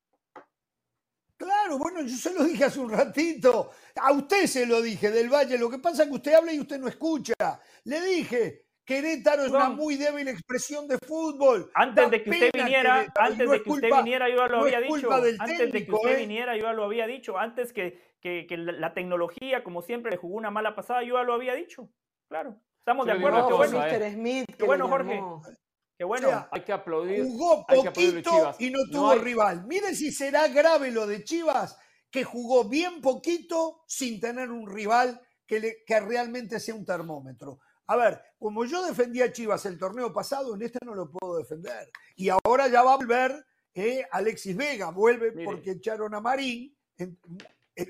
Claro, 1.38 1.77
bueno, 1.77 2.01
yo 2.01 2.17
se 2.17 2.34
lo 2.34 2.43
dije 2.43 2.65
hace 2.65 2.81
un 2.81 2.91
ratito. 2.91 3.71
A 3.95 4.12
usted 4.12 4.45
se 4.47 4.65
lo 4.65 4.81
dije, 4.81 5.10
del 5.10 5.29
Valle. 5.29 5.58
Lo 5.58 5.69
que 5.69 5.79
pasa 5.79 6.03
es 6.03 6.10
que 6.10 6.15
usted 6.15 6.34
habla 6.34 6.51
y 6.51 6.60
usted 6.60 6.79
no 6.79 6.89
escucha. 6.89 7.34
Le 7.86 8.01
dije, 8.01 8.64
Querétaro 8.86 9.45
es 9.45 9.52
una 9.52 9.69
muy 9.69 9.95
débil 9.95 10.28
expresión 10.28 10.88
de 10.88 11.00
fútbol. 11.00 11.71
Antes 11.74 12.12
de 12.12 12.24
que 12.24 12.30
usted 12.30 12.52
viniera, 12.54 13.12
antes 13.15 13.50
de 13.50 13.63
que 13.63 13.69
usted 13.69 13.89
viniera, 13.89 14.30
yo 14.30 14.36
ya 14.36 14.48
lo 14.48 14.62
había 14.62 14.80
dicho. 14.80 15.12
Antes 15.12 15.71
de 15.71 15.86
que 15.86 15.91
usted 15.91 16.12
¿eh? 16.12 16.15
viniera, 16.17 16.56
yo 16.56 16.63
ya 16.63 16.74
lo 16.74 16.84
había 16.84 17.08
dicho. 17.08 17.38
Antes 17.38 17.74
que, 17.74 18.00
que, 18.21 18.45
la 18.58 18.93
tecnología, 18.93 19.63
como 19.63 19.82
siempre, 19.82 20.12
le 20.12 20.17
jugó 20.17 20.36
una 20.36 20.52
mala 20.52 20.76
pasada, 20.76 21.02
yo 21.02 21.15
ya 21.15 21.24
lo 21.24 21.34
había 21.34 21.56
dicho. 21.56 21.89
Claro. 22.30 22.62
Estamos 22.78 23.08
de 23.08 23.13
acuerdo. 23.13 23.48
Qué 23.48 23.54
bueno, 23.56 23.80
Mr. 23.80 24.12
Smith, 24.13 24.56
qué 24.56 24.65
bueno 24.65 24.88
Jorge. 24.88 25.24
Qué 25.98 26.04
bueno. 26.04 26.48
hay 26.52 26.62
que 26.62 26.74
aplaudir. 26.74 27.24
Jugó 27.24 27.65
poquito 27.65 28.56
y 28.60 28.69
no 28.69 28.80
tuvo 28.91 29.15
rival. 29.15 29.65
Miren 29.65 29.95
si 29.95 30.12
será 30.12 30.48
grave 30.50 30.91
lo 30.91 31.08
de 31.08 31.24
Chivas, 31.24 31.76
que 32.12 32.24
jugó 32.24 32.69
bien 32.69 33.02
poquito 33.02 33.84
sin 33.88 34.19
tener 34.19 34.52
un 34.52 34.69
rival 34.69 35.19
que, 35.48 35.78
que 35.88 36.00
realmente 36.02 36.60
sea 36.60 36.76
un 36.76 36.86
termómetro. 36.86 37.60
A 37.88 37.95
ver, 37.95 38.21
como 38.39 38.65
yo 38.65 38.86
defendía 38.86 39.26
a 39.26 39.32
Chivas 39.32 39.65
el 39.65 39.78
torneo 39.78 40.12
pasado, 40.12 40.56
en 40.56 40.63
este 40.63 40.80
no 40.84 40.95
lo 40.95 41.10
puedo 41.10 41.38
defender. 41.38 41.89
Y 42.15 42.30
ahora 42.30 42.67
ya 42.67 42.84
va 42.84 42.93
a 42.93 42.98
volver 42.98 43.45
eh, 43.74 44.06
Alexis 44.12 44.56
Vega, 44.56 44.89
vuelve 44.91 45.32
porque 45.43 45.71
echaron 45.71 46.15
a 46.15 46.21
Marín, 46.21 46.76
eh, 46.98 47.13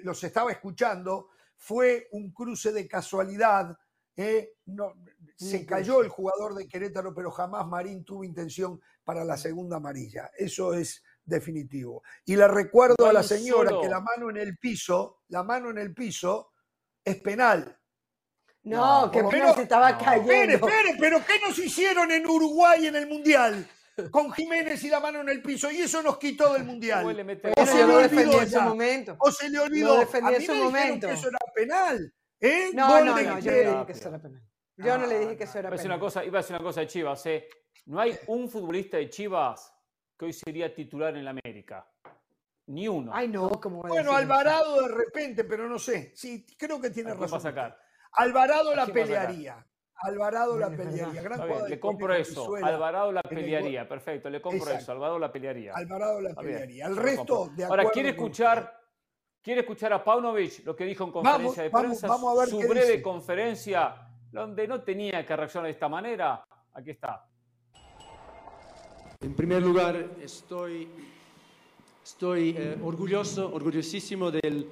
los 0.04 0.24
estaba 0.24 0.52
escuchando, 0.52 1.30
fue 1.56 2.08
un 2.12 2.32
cruce 2.32 2.72
de 2.72 2.88
casualidad, 2.88 3.78
eh, 4.18 4.54
no, 4.66 4.94
se 5.36 5.66
cayó 5.66 6.02
el 6.02 6.10
jugador 6.10 6.56
de 6.56 6.68
Querétaro, 6.68 7.14
pero 7.14 7.32
jamás 7.32 7.68
Marín 7.68 8.04
tuvo 8.04 8.24
intención 8.24 8.82
para 9.04 9.24
la 9.24 9.38
segunda 9.38 9.78
amarilla. 9.78 10.32
Eso 10.38 10.74
es 10.74 11.04
definitivo. 11.24 12.02
Y 12.26 12.36
le 12.36 12.48
recuerdo 12.48 13.06
a 13.06 13.14
la 13.14 13.24
señora 13.24 13.72
que 13.82 13.90
la 13.90 14.00
mano 14.00 14.30
en 14.30 14.38
el 14.38 14.58
piso, 14.58 15.22
la 15.28 15.44
mano 15.44 15.70
en 15.70 15.78
el 15.78 15.94
piso 15.94 16.54
es 17.04 17.18
penal. 17.22 17.78
No, 18.66 19.12
que 19.12 19.24
se 19.56 19.62
estaba 19.62 19.96
cayendo. 19.98 20.32
Espere, 20.32 20.54
espere, 20.56 20.96
pero 21.00 21.24
¿qué 21.26 21.40
nos 21.40 21.58
hicieron 21.60 22.12
en 22.12 22.28
Uruguay 22.28 22.88
en 22.88 22.96
el 22.96 23.08
Mundial? 23.08 23.68
Con 24.12 24.32
Jiménez 24.34 24.84
y 24.84 24.90
la 24.90 25.00
mano 25.00 25.22
en 25.22 25.30
el 25.30 25.42
piso, 25.42 25.72
y 25.72 25.82
eso 25.82 26.02
nos 26.02 26.18
quitó 26.18 26.52
del 26.54 26.66
Mundial. 26.66 27.06
O 27.06 27.66
se, 27.66 27.86
le 27.86 27.94
olvidó 27.94 28.42
ese 28.42 28.60
momento. 28.60 29.16
O 29.20 29.32
se 29.32 29.50
le 29.50 29.60
olvidó. 29.60 30.02
a 30.02 30.22
mí 30.22 30.36
ese 30.36 30.54
momento. 30.54 31.08
que 31.08 31.14
eso 31.14 31.30
era 31.30 31.38
penal. 31.54 32.14
¿eh? 32.42 32.72
No, 32.74 33.06
no, 33.06 33.16
no, 33.16 33.40
yo 33.40 33.52
le 33.52 33.66
dije 33.70 33.86
que 33.86 33.92
eso 33.94 34.10
era 34.10 34.20
penal. 34.20 34.42
Yo 34.78 34.98
no 34.98 35.06
le 35.06 35.20
dije 35.20 35.38
que 35.38 35.44
eso 35.44 35.60
era 35.60 35.70
penal. 35.70 35.86
Una 35.86 36.00
cosa, 36.00 36.26
iba 36.26 36.40
a 36.40 36.42
decir 36.42 36.56
una 36.56 36.66
cosa 36.66 36.82
de 36.82 36.88
Chivas. 36.88 37.26
¿eh? 37.28 37.48
No 37.86 38.00
hay 38.00 38.18
un 38.28 38.50
futbolista 38.50 38.98
de 38.98 39.10
Chivas 39.10 39.72
que 40.18 40.26
hoy 40.26 40.34
sería 40.34 40.74
titular 40.74 41.16
en 41.16 41.24
la 41.24 41.32
América. 41.32 41.88
Ni 42.68 42.88
uno. 42.88 43.12
Ay, 43.14 43.28
no, 43.28 43.50
como 43.62 43.84
Bueno, 43.84 44.14
Alvarado 44.14 44.82
de 44.82 44.96
repente, 44.96 45.44
pero 45.44 45.70
no 45.70 45.78
sé. 45.78 46.12
Sí, 46.16 46.46
creo 46.58 46.82
que 46.82 46.90
tiene 46.90 47.14
razón. 47.14 47.40
sacar? 47.40 47.85
Alvarado 48.18 48.76
la 48.76 48.86
pelearía. 48.86 49.66
Alvarado 49.98 50.58
la 50.58 50.70
pelearía. 50.70 51.22
le 51.68 51.80
compro 51.80 52.14
eso. 52.14 52.56
Alvarado 52.56 53.12
la 53.12 53.22
pelearía. 53.22 53.88
Perfecto, 53.88 54.30
le 54.30 54.42
compro 54.42 54.72
eso. 54.72 54.92
Alvarado 54.92 55.20
la 55.20 55.32
pelearía. 55.32 55.74
Alvarado 55.74 56.22
la 56.22 56.34
pelearía. 56.34 56.86
El 56.86 56.98
resto 56.98 57.50
de 57.56 57.66
Ahora, 57.66 57.90
¿quiere 57.90 58.10
escuchar, 58.10 58.80
¿quiere 59.42 59.62
escuchar 59.62 59.94
a 59.94 60.04
Paunovic 60.04 60.66
lo 60.66 60.76
que 60.76 60.86
dijo 60.86 61.06
en 61.06 61.12
conferencia 61.12 61.64
de 61.64 61.70
prensa? 61.70 62.08
Vamos, 62.08 62.38
a 62.38 62.42
ver 62.42 62.50
su 62.50 62.60
breve 62.60 63.02
conferencia 63.02 63.96
donde 64.32 64.68
no 64.68 64.82
tenía 64.82 65.26
que 65.26 65.36
reaccionar 65.36 65.68
de 65.68 65.72
esta 65.72 65.88
manera. 65.88 66.44
Aquí 66.74 66.92
está. 66.92 67.26
En 69.22 69.34
primer 69.34 69.62
lugar, 69.62 69.96
estoy, 70.22 70.90
estoy 72.04 72.56
eh, 72.58 72.78
orgulloso, 72.84 73.52
orgullosísimo 73.54 74.30
del, 74.30 74.70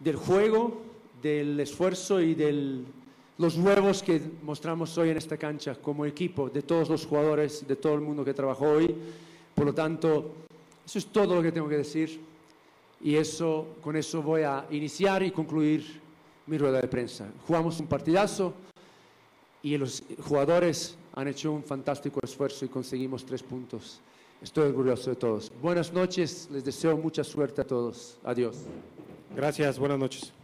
del 0.00 0.16
juego, 0.16 0.93
del 1.24 1.58
esfuerzo 1.58 2.20
y 2.20 2.34
de 2.34 2.82
los 3.38 3.56
huevos 3.56 4.02
que 4.02 4.20
mostramos 4.42 4.96
hoy 4.98 5.08
en 5.08 5.16
esta 5.16 5.38
cancha 5.38 5.74
como 5.74 6.04
equipo, 6.04 6.50
de 6.50 6.60
todos 6.60 6.90
los 6.90 7.06
jugadores, 7.06 7.66
de 7.66 7.76
todo 7.76 7.94
el 7.94 8.02
mundo 8.02 8.22
que 8.22 8.34
trabajó 8.34 8.66
hoy. 8.66 8.94
Por 9.54 9.64
lo 9.64 9.72
tanto, 9.72 10.34
eso 10.84 10.98
es 10.98 11.06
todo 11.06 11.36
lo 11.36 11.42
que 11.42 11.50
tengo 11.50 11.66
que 11.66 11.78
decir 11.78 12.20
y 13.00 13.16
eso, 13.16 13.68
con 13.80 13.96
eso 13.96 14.20
voy 14.22 14.42
a 14.42 14.66
iniciar 14.70 15.22
y 15.22 15.30
concluir 15.30 15.98
mi 16.46 16.58
rueda 16.58 16.82
de 16.82 16.88
prensa. 16.88 17.26
Jugamos 17.46 17.80
un 17.80 17.86
partidazo 17.86 18.52
y 19.62 19.78
los 19.78 20.02
jugadores 20.20 20.98
han 21.14 21.28
hecho 21.28 21.52
un 21.52 21.64
fantástico 21.64 22.20
esfuerzo 22.22 22.66
y 22.66 22.68
conseguimos 22.68 23.24
tres 23.24 23.42
puntos. 23.42 23.98
Estoy 24.42 24.68
orgulloso 24.68 25.08
de 25.08 25.16
todos. 25.16 25.50
Buenas 25.62 25.90
noches, 25.90 26.50
les 26.52 26.62
deseo 26.62 26.98
mucha 26.98 27.24
suerte 27.24 27.62
a 27.62 27.64
todos. 27.64 28.18
Adiós. 28.24 28.56
Gracias, 29.34 29.78
buenas 29.78 29.98
noches. 29.98 30.43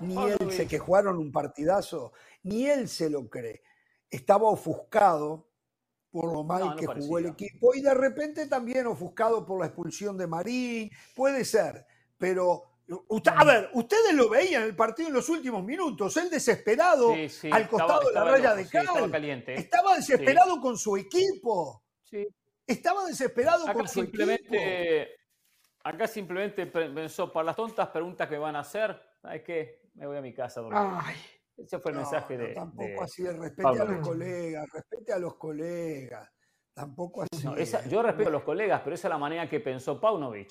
Ni 0.00 0.16
él 0.16 0.52
sé 0.52 0.66
que 0.66 0.78
jugaron 0.78 1.18
un 1.18 1.30
partidazo, 1.30 2.12
ni 2.42 2.66
él 2.66 2.88
se 2.88 3.10
lo 3.10 3.28
cree. 3.28 3.62
Estaba 4.08 4.48
ofuscado 4.48 5.48
por 6.10 6.32
lo 6.32 6.42
mal 6.42 6.74
que 6.76 6.86
jugó 6.86 7.18
el 7.18 7.26
equipo 7.26 7.74
y 7.74 7.82
de 7.82 7.94
repente 7.94 8.46
también 8.46 8.86
ofuscado 8.86 9.46
por 9.46 9.60
la 9.60 9.66
expulsión 9.66 10.16
de 10.18 10.26
Marín. 10.26 10.90
Puede 11.14 11.44
ser, 11.44 11.86
pero 12.18 12.70
a 13.36 13.44
ver, 13.44 13.70
ustedes 13.74 14.14
lo 14.14 14.28
veían 14.28 14.62
en 14.62 14.68
el 14.68 14.76
partido 14.76 15.08
en 15.08 15.14
los 15.14 15.28
últimos 15.28 15.62
minutos, 15.62 16.16
él 16.16 16.28
desesperado 16.28 17.14
al 17.52 17.68
costado 17.68 18.08
de 18.08 18.14
la 18.14 18.24
raya 18.24 18.54
de 18.54 18.68
cal. 18.68 18.86
Estaba, 19.46 19.96
desesperado 19.96 20.60
con 20.60 20.76
su 20.76 20.96
equipo. 20.96 21.84
Estaba 22.66 23.06
desesperado 23.06 23.72
con 23.72 23.86
su 23.86 24.02
equipo. 24.02 24.54
Acá 25.82 26.06
simplemente 26.06 26.66
pensó, 26.66 27.32
para 27.32 27.46
las 27.46 27.56
tontas 27.56 27.88
preguntas 27.88 28.28
que 28.28 28.36
van 28.36 28.56
a 28.56 28.60
hacer, 28.60 29.00
¿sabes 29.22 29.42
qué? 29.42 29.79
Me 30.00 30.06
voy 30.06 30.16
a 30.16 30.22
mi 30.22 30.32
casa. 30.32 30.62
Ese 31.54 31.78
fue 31.78 31.90
el 31.90 31.98
mensaje 31.98 32.38
de. 32.38 32.54
Tampoco 32.54 33.02
así, 33.02 33.22
respete 33.26 33.68
a 33.68 33.84
los 33.84 34.08
colegas, 34.08 34.66
respete 34.72 35.12
a 35.12 35.18
los 35.18 35.34
colegas. 35.34 36.30
Tampoco 36.72 37.22
así. 37.22 37.46
yo 37.90 38.02
respeto 38.02 38.30
a 38.30 38.32
los 38.32 38.42
colegas, 38.42 38.80
pero 38.82 38.94
esa 38.94 39.08
es 39.08 39.10
la 39.10 39.18
manera 39.18 39.46
que 39.46 39.60
pensó 39.60 40.00
Paunovic. 40.00 40.50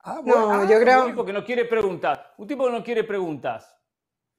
Ah, 0.00 0.20
bueno, 0.22 0.58
no, 0.58 0.68
yo 0.68 0.76
ah, 0.76 0.80
creo. 0.80 1.00
Un 1.04 1.10
tipo 1.10 1.24
que 1.24 1.32
no 1.32 1.42
quiere 1.42 1.64
preguntar. 1.64 2.34
Un 2.36 2.46
tipo 2.46 2.66
que 2.66 2.72
no 2.72 2.84
quiere 2.84 3.04
preguntas. 3.04 3.74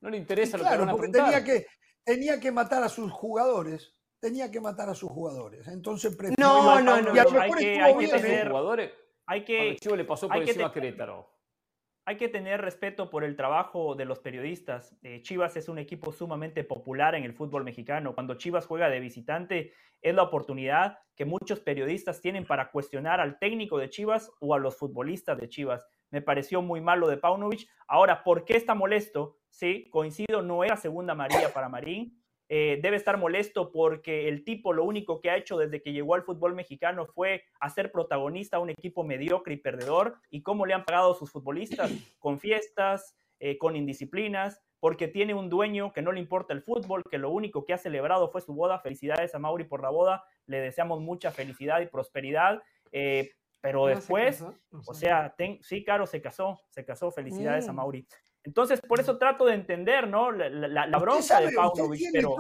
No 0.02 0.10
le 0.12 0.18
interesa 0.18 0.58
lo 0.58 0.66
que 0.66 0.78
van 0.78 0.90
a 0.90 0.96
preguntar. 0.96 1.26
Tenía 1.26 1.44
que, 1.44 1.66
tenía 2.04 2.40
que 2.40 2.52
matar 2.52 2.84
a 2.84 2.90
sus 2.90 3.12
jugadores. 3.12 3.96
Tenía 4.20 4.52
que 4.52 4.62
matar 4.62 4.88
a 4.88 4.94
sus 4.94 5.10
jugadores. 5.10 5.68
Entonces 5.68 6.16
prefirió. 6.16 6.46
No, 6.46 6.80
no, 6.80 7.02
no. 7.02 7.12
hay 7.12 7.52
que, 7.54 7.82
hay 7.82 7.98
que 7.98 8.08
tener, 8.08 8.50
jugadores. 8.50 8.92
Hay 9.26 9.44
que. 9.44 9.78
Chivo 9.80 9.96
le 9.96 10.06
pasó 10.06 10.28
por 10.28 10.38
encima 10.38 10.68
a 10.68 10.72
Querétaro 10.72 11.41
hay 12.06 12.18
que 12.18 12.30
tener 12.30 12.62
respeto 12.62 13.10
por 13.10 13.24
el 13.24 13.36
trabajo 13.36 13.96
de 13.96 14.06
los 14.06 14.20
periodistas. 14.20 14.98
Eh, 15.04 15.22
Chivas 15.22 15.56
es 15.56 15.70
un 15.70 15.78
equipo 15.78 16.12
sumamente 16.12 16.64
popular 16.64 17.16
en 17.16 17.24
el 17.24 17.34
fútbol 17.34 17.64
mexicano. 17.64 18.16
Cuando 18.16 18.36
Chivas 18.36 18.66
juega 18.66 18.90
de 18.90 19.00
visitante, 19.00 19.74
es 20.02 20.16
la 20.16 20.24
oportunidad 20.24 20.98
que 21.16 21.26
muchos 21.26 21.60
periodistas 21.60 22.20
tienen 22.20 22.46
para 22.46 22.72
cuestionar 22.72 23.20
al 23.20 23.38
técnico 23.38 23.78
de 23.78 23.90
Chivas 23.90 24.32
o 24.40 24.56
a 24.56 24.60
los 24.60 24.78
futbolistas 24.78 25.38
de 25.38 25.48
Chivas. 25.48 25.86
Me 26.10 26.22
pareció 26.22 26.62
muy 26.62 26.82
malo 26.82 27.08
de 27.08 27.18
Paunovic. 27.18 27.70
Ahora, 27.88 28.24
¿por 28.24 28.46
qué 28.46 28.58
está 28.58 28.74
molesto? 28.74 29.38
Sí, 29.50 29.88
coincido, 29.92 30.42
no 30.42 30.64
era 30.64 30.78
segunda 30.78 31.14
María 31.14 31.54
para 31.54 31.70
Marín. 31.70 32.21
Eh, 32.54 32.82
debe 32.82 32.98
estar 32.98 33.16
molesto 33.16 33.72
porque 33.72 34.28
el 34.28 34.44
tipo 34.44 34.74
lo 34.74 34.84
único 34.84 35.22
que 35.22 35.30
ha 35.30 35.38
hecho 35.38 35.58
desde 35.58 35.82
que 35.82 35.94
llegó 35.94 36.16
al 36.16 36.24
fútbol 36.24 36.54
mexicano 36.54 37.06
fue 37.06 37.46
hacer 37.62 37.94
protagonista 37.94 38.58
a 38.58 38.60
un 38.60 38.70
equipo 38.70 39.06
mediocre 39.06 39.54
y 39.54 39.58
perdedor. 39.58 40.18
¿Y 40.30 40.42
cómo 40.42 40.66
le 40.66 40.74
han 40.74 40.84
pagado 40.84 41.16
sus 41.16 41.32
futbolistas? 41.32 41.90
Con 42.20 42.40
fiestas, 42.40 43.16
eh, 43.40 43.58
con 43.58 43.78
indisciplinas, 43.78 44.62
porque 44.82 45.08
tiene 45.08 45.34
un 45.34 45.50
dueño 45.50 45.94
que 45.94 46.02
no 46.02 46.12
le 46.12 46.20
importa 46.20 46.54
el 46.54 46.62
fútbol, 46.62 47.04
que 47.10 47.18
lo 47.18 47.30
único 47.30 47.64
que 47.64 47.72
ha 47.72 47.78
celebrado 47.78 48.30
fue 48.30 48.42
su 48.42 48.54
boda. 48.54 48.80
Felicidades 48.80 49.34
a 49.34 49.40
Mauri 49.40 49.64
por 49.64 49.82
la 49.82 49.90
boda, 49.90 50.26
le 50.46 50.60
deseamos 50.60 51.00
mucha 51.00 51.32
felicidad 51.32 51.80
y 51.80 51.86
prosperidad. 51.86 52.62
Eh, 52.92 53.32
pero 53.62 53.86
después, 53.86 54.44
o 54.86 54.94
sea, 54.94 55.34
sí, 55.62 55.86
Caro 55.86 56.06
se 56.06 56.22
casó, 56.22 56.60
se 56.70 56.84
casó, 56.84 57.12
felicidades 57.12 57.70
a 57.70 57.72
mm. 57.72 57.76
Mauri. 57.78 58.08
Entonces, 58.44 58.82
por 58.82 59.00
eso 59.00 59.18
trato 59.18 59.46
de 59.46 59.54
entender, 59.54 60.08
¿no? 60.08 60.32
La, 60.32 60.50
la, 60.88 60.98
bronca 60.98 61.40
de 61.40 61.52
Paunovic. 61.52 62.10
Pero... 62.12 62.36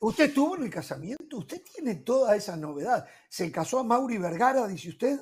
usted 0.00 0.24
estuvo 0.24 0.56
en 0.56 0.64
el 0.64 0.70
casamiento, 0.70 1.38
usted 1.38 1.62
tiene 1.62 1.96
toda 1.96 2.36
esa 2.36 2.56
novedad. 2.56 3.06
¿Se 3.28 3.50
casó 3.50 3.80
a 3.80 3.84
Mauri 3.84 4.18
Vergara, 4.18 4.66
dice 4.68 4.90
usted? 4.90 5.18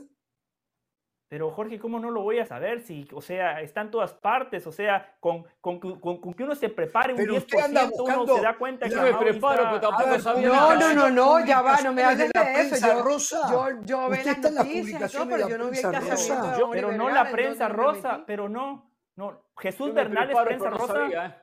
Pero 1.30 1.52
Jorge, 1.52 1.78
¿cómo 1.78 2.00
no 2.00 2.10
lo 2.10 2.22
voy 2.22 2.40
a 2.40 2.44
saber? 2.44 2.82
Si, 2.82 3.06
o 3.12 3.22
sea, 3.22 3.60
está 3.60 3.82
en 3.82 3.92
todas 3.92 4.12
partes, 4.12 4.66
o 4.66 4.72
sea, 4.72 5.14
con, 5.20 5.46
con, 5.60 5.78
con, 5.78 6.34
que 6.34 6.42
uno 6.42 6.56
se 6.56 6.68
prepare 6.70 7.12
un 7.12 7.18
pero 7.18 7.36
10%, 7.36 7.92
uno 8.00 8.36
se 8.36 8.42
da 8.42 8.58
cuenta 8.58 8.88
que... 8.88 8.96
Yo 8.96 9.02
me 9.02 9.14
preparo, 9.14 9.62
pero 9.62 9.80
tampoco 9.80 10.18
sabía 10.18 10.48
No, 10.48 10.74
no, 10.74 10.92
no, 10.92 11.08
no, 11.08 11.46
ya 11.46 11.62
va, 11.62 11.80
no 11.82 11.92
me 11.92 12.02
hables 12.02 12.32
de, 12.32 12.60
eso. 12.60 12.84
Yo, 12.84 13.02
rosa. 13.04 13.48
yo, 13.48 13.68
yo 13.84 14.08
veo 14.08 14.24
las 14.24 14.52
noticias, 14.52 15.14
no, 15.14 15.28
pero 15.28 15.48
yo 15.48 15.56
no 15.56 15.70
vi 15.70 15.78
el 15.78 15.90
casamiento 15.92 16.70
Pero 16.72 16.92
no 16.92 17.08
la 17.08 17.30
prensa 17.30 17.68
rosa, 17.68 18.24
pero 18.26 18.48
no, 18.48 18.89
No, 19.20 19.38
Jesús 19.58 19.92
Bernal 19.92 20.30
es 20.30 20.38
prensa 20.38 20.70
rosa. 20.70 21.26
¿eh? 21.26 21.34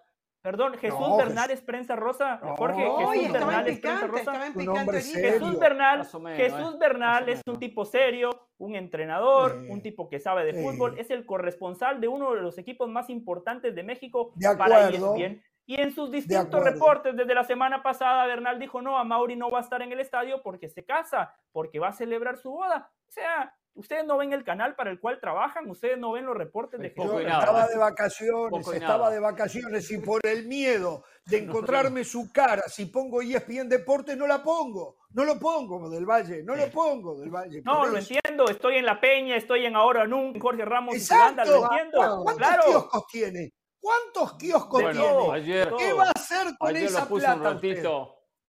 Perdón, 0.42 0.74
Jesús 0.80 1.16
Bernal 1.16 1.52
es 1.52 1.62
prensa 1.62 1.96
rosa. 1.96 2.40
Jorge, 2.58 2.82
Jesús 2.82 3.32
Bernal 3.32 3.68
es 3.68 3.80
prensa 3.80 4.08
rosa. 4.08 4.52
Jesús 4.52 5.60
Bernal, 5.60 6.08
Jesús 6.36 6.74
¿eh? 6.74 6.78
Bernal 6.80 7.30
es 7.30 7.42
un 7.46 7.60
tipo 7.60 7.86
serio, 7.86 8.48
un 8.58 8.76
entrenador, 8.76 9.58
un 9.70 9.84
tipo 9.84 10.10
que 10.10 10.20
sabe 10.20 10.44
de 10.52 10.64
fútbol, 10.64 10.98
es 10.98 11.12
el 11.12 11.24
corresponsal 11.28 12.02
de 12.02 12.08
uno 12.08 12.34
de 12.34 12.42
los 12.42 12.58
equipos 12.58 12.90
más 12.90 13.12
importantes 13.12 13.76
de 13.76 13.84
México 13.84 14.32
de 14.34 14.56
para 14.58 14.90
ESPN. 14.90 15.44
Y 15.68 15.80
en 15.80 15.94
sus 15.94 16.10
distintos 16.10 16.64
reportes 16.64 17.16
desde 17.16 17.36
la 17.36 17.44
semana 17.44 17.84
pasada, 17.84 18.26
Bernal 18.26 18.58
dijo, 18.58 18.82
no, 18.82 18.98
a 18.98 19.04
Mauri 19.04 19.36
no 19.36 19.52
va 19.52 19.60
a 19.60 19.62
estar 19.62 19.84
en 19.84 19.92
el 19.92 20.00
estadio 20.00 20.42
porque 20.42 20.68
se 20.68 20.84
casa, 20.84 21.36
porque 21.52 21.78
va 21.78 21.90
a 21.90 21.94
celebrar 21.94 22.38
su 22.38 22.50
boda. 22.50 22.90
O 23.08 23.12
sea, 23.12 23.54
ustedes 23.78 24.06
no 24.06 24.18
ven 24.18 24.34
el 24.34 24.44
canal 24.44 24.76
para 24.76 24.90
el 24.92 25.00
cual 25.00 25.20
trabajan, 25.22 25.70
ustedes 25.70 25.98
no 25.98 26.12
ven 26.12 26.26
los 26.26 26.36
reportes 26.36 26.80
de 26.80 26.94
Yo 26.96 27.20
estaba 27.20 27.68
de 27.68 27.78
vacaciones, 27.78 28.68
estaba 28.68 29.10
de 29.12 29.20
vacaciones 29.20 29.90
y 29.92 30.00
por 30.00 30.20
el 30.26 30.48
miedo 30.48 31.04
de 31.26 31.38
encontrarme 31.44 32.04
su 32.04 32.32
cara, 32.32 32.64
si 32.68 32.88
pongo 32.88 33.22
ESPN 33.22 33.70
Deportes, 33.70 34.18
no 34.18 34.28
la 34.28 34.44
pongo. 34.44 34.98
No 35.12 35.24
lo 35.24 35.40
pongo 35.40 35.90
del 35.90 36.06
Valle, 36.06 36.44
no 36.44 36.56
lo 36.56 36.70
pongo 36.70 37.18
del 37.18 37.30
Valle. 37.30 37.62
No, 37.64 37.86
lo 37.86 37.98
entiendo, 37.98 38.50
estoy 38.50 38.76
en 38.76 38.86
La 38.86 39.00
Peña, 39.00 39.36
estoy 39.36 39.66
en 39.66 39.76
Ahora 39.76 40.06
Nunca, 40.06 40.40
Jorge 40.40 40.66
Ramos 40.66 40.96
y 40.96 41.14
Banda, 41.14 41.46
lo 41.46 41.64
entiendo. 41.64 42.24
¿Cuántos 42.24 42.48
claro. 42.48 42.64
kioscos 42.66 43.08
tiene? 43.08 43.54
¿Cuántos 43.80 44.38
kioscos 44.38 44.80
tiene? 44.92 45.76
¿Qué 45.78 45.94
va 45.94 46.08
a 46.08 46.12
hacer 46.12 46.48
con 46.60 46.76
esa 46.76 47.08
plata? 47.08 47.60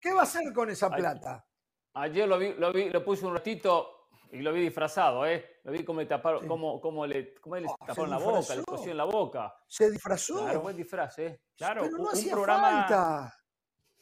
¿Qué 0.00 0.12
va 0.12 0.20
a 0.20 0.22
hacer 0.24 0.52
con 0.52 0.70
esa 0.70 0.90
plata? 0.90 1.44
Ayer 1.94 2.28
lo 2.28 2.38
vi, 2.38 2.54
lo 2.54 2.72
vi, 2.72 2.90
lo 2.90 3.04
puse 3.04 3.24
un 3.24 3.34
ratito 3.34 3.97
y 4.30 4.42
lo 4.42 4.52
vi 4.52 4.60
disfrazado, 4.60 5.26
¿eh? 5.26 5.60
Lo 5.64 5.72
vi 5.72 5.84
como 5.84 6.00
le 6.00 6.06
taparon, 6.06 6.46
cómo, 6.46 7.06
le, 7.06 7.34
cómo 7.34 7.56
le 7.56 7.66
oh, 7.66 7.76
taparon 7.86 8.10
la 8.10 8.18
boca, 8.18 8.54
le 8.54 8.62
pusieron 8.62 8.96
la 8.96 9.04
boca. 9.04 9.54
Se 9.66 9.90
disfrazó. 9.90 10.42
Claro, 10.42 10.60
buen 10.60 10.76
disfraz, 10.76 11.18
¿eh? 11.18 11.40
Claro, 11.56 11.82
Pero 11.82 11.98
no 11.98 12.10
hacía 12.10 12.36
falta. 12.36 13.34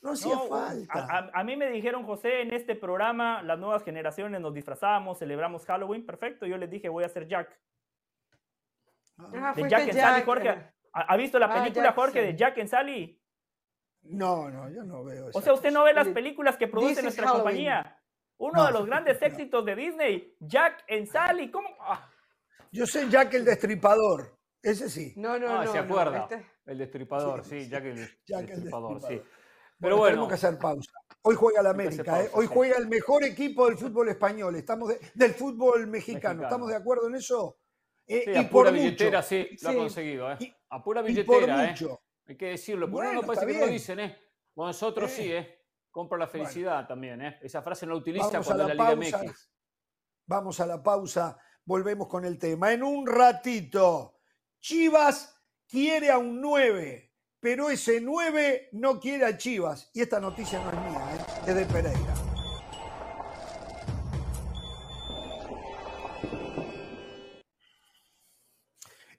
No 0.02 0.12
hacía 0.12 0.38
falta. 0.38 1.30
A, 1.32 1.44
mí 1.44 1.56
me 1.56 1.70
dijeron, 1.70 2.04
José, 2.04 2.42
en 2.42 2.52
este 2.52 2.74
programa 2.74 3.42
las 3.42 3.58
nuevas 3.58 3.82
generaciones 3.84 4.40
nos 4.40 4.52
disfrazamos, 4.52 5.18
celebramos 5.18 5.64
Halloween, 5.64 6.04
perfecto. 6.04 6.46
Yo 6.46 6.56
les 6.56 6.70
dije, 6.70 6.88
voy 6.88 7.04
a 7.04 7.08
ser 7.08 7.28
Jack. 7.28 7.58
Ah, 9.18 9.54
de 9.56 9.68
Jack 9.68 9.88
en 9.88 9.94
Sally, 9.94 10.22
Jorge. 10.24 10.72
¿Ha 10.92 11.16
visto 11.16 11.38
la 11.38 11.46
ah, 11.46 11.54
película, 11.54 11.92
Jorge, 11.92 12.22
de 12.22 12.36
Jack 12.36 12.58
and 12.58 12.68
Sally? 12.68 13.22
No, 14.02 14.50
no, 14.50 14.70
yo 14.70 14.82
no 14.82 15.04
veo. 15.04 15.28
O 15.34 15.40
sea, 15.40 15.52
usted 15.52 15.70
no 15.70 15.84
ve 15.84 15.92
las 15.92 16.08
películas 16.08 16.56
que 16.56 16.68
produce 16.68 17.02
nuestra 17.02 17.30
compañía. 17.30 17.98
Uno 18.38 18.66
de 18.66 18.72
los 18.72 18.86
grandes 18.86 19.20
éxitos 19.22 19.64
de 19.64 19.74
Disney, 19.74 20.36
Jack 20.40 20.84
and 20.90 21.06
Sally. 21.06 21.50
¿Cómo? 21.50 21.68
Ah. 21.80 22.10
Yo 22.70 22.86
sé 22.86 23.08
Jack 23.08 23.34
el 23.34 23.44
Destripador. 23.44 24.38
Ese 24.62 24.90
sí. 24.90 25.14
No, 25.16 25.38
no, 25.38 25.48
ah, 25.48 25.64
no. 25.64 25.72
se 25.72 25.78
acuerda. 25.78 26.28
Este 26.30 26.46
el 26.66 26.78
Destripador, 26.78 27.44
sí, 27.44 27.68
Jack 27.68 27.84
el, 27.84 27.96
Destripador, 27.96 29.00
sí. 29.00 29.22
Pero 29.78 29.98
bueno, 29.98 30.10
tenemos 30.10 30.28
que 30.28 30.34
hacer 30.34 30.58
pausa. 30.58 30.90
Hoy 31.22 31.34
juega 31.36 31.62
la 31.62 31.70
América, 31.70 32.22
¿eh? 32.22 32.30
hoy 32.32 32.46
juega 32.46 32.76
el 32.78 32.88
mejor 32.88 33.24
equipo 33.24 33.66
del 33.66 33.76
fútbol 33.76 34.08
español, 34.08 34.56
estamos 34.56 34.92
del 35.14 35.34
fútbol 35.34 35.86
mexicano. 35.86 36.42
¿Estamos 36.42 36.68
de 36.68 36.76
acuerdo 36.76 37.08
en 37.08 37.16
eso? 37.16 37.58
Eh, 38.06 38.22
sí, 38.24 38.30
y 38.32 38.36
a 38.36 38.48
pura 38.48 38.70
billetera 38.70 39.22
sí, 39.22 39.48
lo 39.62 39.68
ha 39.70 39.74
conseguido. 39.74 40.32
¿eh? 40.32 40.56
a 40.70 40.82
pura 40.82 41.02
billetera, 41.02 41.70
¿eh? 41.70 41.74
Hay 42.26 42.36
que 42.36 42.46
decirlo. 42.46 42.86
Por 42.86 43.04
bueno, 43.04 43.20
no 43.20 43.26
parece 43.26 43.46
que 43.46 43.58
lo 43.58 43.66
dicen, 43.66 44.00
¿eh? 44.00 44.18
nosotros 44.56 45.10
sí, 45.10 45.32
¿eh? 45.32 45.65
Compra 45.96 46.18
la 46.18 46.26
felicidad 46.26 46.86
también, 46.86 47.22
¿eh? 47.22 47.38
Esa 47.40 47.62
frase 47.62 47.86
no 47.86 47.92
la 47.92 48.00
utiliza 48.00 48.42
cuando 48.42 48.68
la, 48.68 48.74
la 48.74 48.94
Liga 48.94 49.18
MX. 49.22 49.50
Vamos 50.26 50.60
a 50.60 50.66
la 50.66 50.82
pausa, 50.82 51.38
volvemos 51.64 52.06
con 52.06 52.26
el 52.26 52.38
tema. 52.38 52.70
En 52.70 52.82
un 52.82 53.06
ratito, 53.06 54.18
Chivas 54.60 55.42
quiere 55.66 56.10
a 56.10 56.18
un 56.18 56.38
9, 56.38 57.14
pero 57.40 57.70
ese 57.70 58.02
9 58.02 58.68
no 58.72 59.00
quiere 59.00 59.24
a 59.24 59.38
Chivas. 59.38 59.90
Y 59.94 60.02
esta 60.02 60.20
noticia 60.20 60.62
no 60.62 60.70
es 60.70 60.78
mía, 60.80 61.14
¿eh? 61.14 61.50
es 61.50 61.54
de 61.54 61.64
Pereira. 61.64 62.14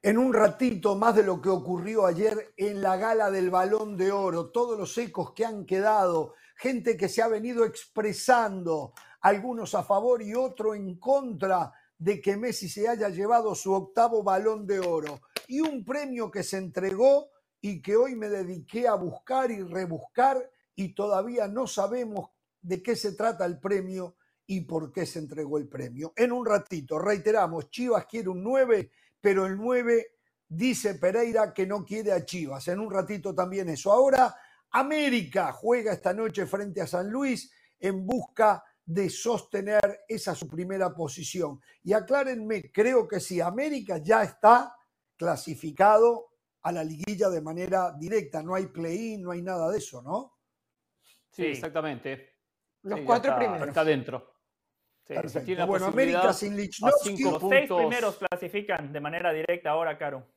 en 0.04 0.18
un 0.18 0.34
ratito 0.34 0.96
más 0.96 1.16
de 1.16 1.24
lo 1.24 1.42
que 1.42 1.50
ocurrió 1.50 2.06
ayer 2.06 2.54
en 2.56 2.82
la 2.82 2.96
gala 2.96 3.30
del 3.30 3.50
balón 3.50 3.98
de 3.98 4.12
oro, 4.14 4.52
todos 4.52 4.80
los 4.80 4.98
ecos 4.98 5.34
que 5.34 5.44
han 5.44 5.66
quedado, 5.66 6.36
gente 6.58 6.98
que 6.98 7.10
se 7.10 7.22
ha 7.22 7.28
venido 7.28 7.66
expresando, 7.66 8.94
algunos 9.22 9.76
a 9.76 9.84
favor 9.84 10.22
y 10.22 10.34
otro 10.34 10.76
en 10.76 10.98
contra 10.98 11.72
de 11.98 12.22
que 12.22 12.38
Messi 12.38 12.70
se 12.70 12.88
haya 12.88 13.10
llevado 13.10 13.56
su 13.56 13.74
octavo 13.74 14.24
balón 14.24 14.68
de 14.68 14.80
oro 14.80 15.22
y 15.48 15.62
un 15.62 15.84
premio 15.84 16.30
que 16.30 16.44
se 16.44 16.58
entregó 16.58 17.30
y 17.62 17.82
que 17.82 17.96
hoy 17.96 18.16
me 18.16 18.30
dediqué 18.30 18.88
a 18.88 18.96
buscar 18.96 19.50
y 19.52 19.64
rebuscar 19.64 20.50
y 20.76 20.94
todavía 20.94 21.48
no 21.48 21.66
sabemos 21.66 22.30
de 22.62 22.84
qué 22.84 22.96
se 22.96 23.14
trata 23.14 23.46
el 23.46 23.60
premio 23.60 24.16
y 24.46 24.62
por 24.62 24.92
qué 24.92 25.06
se 25.06 25.20
entregó 25.20 25.58
el 25.58 25.68
premio. 25.68 26.14
En 26.16 26.32
un 26.32 26.46
ratito, 26.46 27.00
reiteramos, 27.00 27.70
Chivas 27.70 28.06
quiere 28.06 28.30
un 28.30 28.44
9 28.44 28.92
pero 29.22 29.46
el 29.46 29.58
9 29.58 30.08
dice 30.48 30.96
Pereira 30.96 31.54
que 31.54 31.66
no 31.66 31.84
quiere 31.84 32.14
a 32.14 32.24
Chivas. 32.24 32.68
En 32.68 32.80
un 32.80 32.92
ratito 32.92 33.34
también 33.34 33.70
eso. 33.70 33.92
Ahora 33.92 34.36
América 34.72 35.52
juega 35.52 35.94
esta 35.94 36.14
noche 36.14 36.46
frente 36.46 36.82
a 36.82 36.88
San 36.88 37.10
Luis 37.10 37.52
en 37.80 38.06
busca 38.06 38.64
de 38.86 39.10
sostener 39.10 40.02
esa 40.08 40.34
su 40.34 40.48
primera 40.48 40.94
posición. 40.94 41.62
Y 41.84 41.94
aclárenme, 41.94 42.72
creo 42.72 43.08
que 43.08 43.20
sí, 43.20 43.42
América 43.42 43.98
ya 43.98 44.24
está 44.24 44.76
clasificado 45.16 46.30
a 46.62 46.72
la 46.72 46.84
liguilla 46.84 47.30
de 47.30 47.42
manera 47.42 47.94
directa, 47.98 48.42
no 48.44 48.56
hay 48.56 48.68
play-in, 48.68 49.24
no 49.24 49.32
hay 49.32 49.42
nada 49.42 49.70
de 49.72 49.78
eso, 49.78 50.02
¿no? 50.02 50.38
Sí, 51.30 51.46
exactamente. 51.46 52.36
Los 52.84 53.02
cuatro 53.02 53.36
primeros. 53.36 53.68
Está 53.68 53.84
dentro 53.84 54.38
bueno, 55.68 55.86
América 55.86 56.34
sin 56.34 56.56
Lichnowsky. 56.56 57.24
Los 57.24 57.42
seis 57.50 57.72
primeros 57.72 58.18
clasifican 58.18 58.92
de 58.92 59.00
manera 59.00 59.32
directa 59.32 59.72
ahora, 59.72 59.98
Caro. 59.98 60.28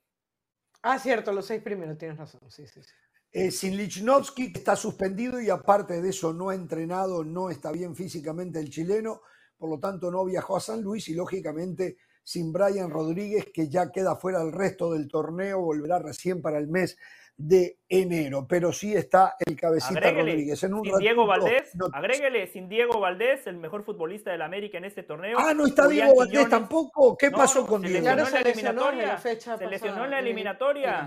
Ah, 0.82 0.98
cierto, 0.98 1.32
los 1.32 1.46
seis 1.46 1.62
primeros, 1.62 1.98
tienes 1.98 2.16
razón. 2.16 2.40
Sí, 2.48 2.66
sí, 2.66 2.82
sí. 2.82 2.94
Eh, 3.32 3.52
sin 3.52 3.76
Lichnowsky, 3.76 4.52
que 4.52 4.58
está 4.58 4.74
suspendido 4.74 5.40
y 5.40 5.50
aparte 5.50 6.02
de 6.02 6.08
eso 6.08 6.32
no 6.32 6.48
ha 6.48 6.54
entrenado, 6.56 7.22
no 7.22 7.48
está 7.48 7.70
bien 7.70 7.94
físicamente 7.94 8.58
el 8.58 8.70
chileno, 8.70 9.22
por 9.56 9.70
lo 9.70 9.78
tanto 9.78 10.10
no 10.10 10.24
viajó 10.24 10.56
a 10.56 10.60
San 10.60 10.82
Luis 10.82 11.08
y 11.08 11.14
lógicamente 11.14 11.98
sin 12.24 12.52
Brian 12.52 12.90
Rodríguez, 12.90 13.46
que 13.54 13.68
ya 13.68 13.92
queda 13.92 14.16
fuera 14.16 14.40
del 14.40 14.52
resto 14.52 14.92
del 14.92 15.06
torneo, 15.06 15.60
volverá 15.60 16.00
recién 16.00 16.42
para 16.42 16.58
el 16.58 16.66
mes 16.66 16.96
de 17.42 17.78
enero, 17.88 18.46
pero 18.46 18.70
sí 18.70 18.94
está 18.94 19.34
el 19.38 19.56
cabecita 19.56 20.10
Rodríguez. 20.10 20.62
En 20.62 20.74
un 20.74 20.84
sin 20.84 20.98
Diego 20.98 21.26
Valdés, 21.26 21.72
agréguele, 21.90 22.46
sin 22.46 22.68
Diego 22.68 23.00
Valdés, 23.00 23.46
el 23.46 23.56
mejor 23.56 23.82
futbolista 23.82 24.30
del 24.30 24.42
América 24.42 24.76
en 24.76 24.84
este 24.84 25.04
torneo. 25.04 25.38
Ah, 25.40 25.54
no 25.54 25.66
está 25.66 25.88
Diego 25.88 26.16
Valdés 26.16 26.50
tampoco. 26.50 27.16
¿Qué 27.16 27.30
pasó 27.30 27.66
con 27.66 27.80
Diego? 27.80 28.06
Se 28.26 28.44
lesionó 28.44 28.90
en 28.90 28.98
la 28.98 29.10
eliminatoria. 29.10 29.18
se 29.18 29.66
lesionó 29.66 30.04
en 30.04 30.10
la 30.10 30.18
eliminatoria. 30.18 31.06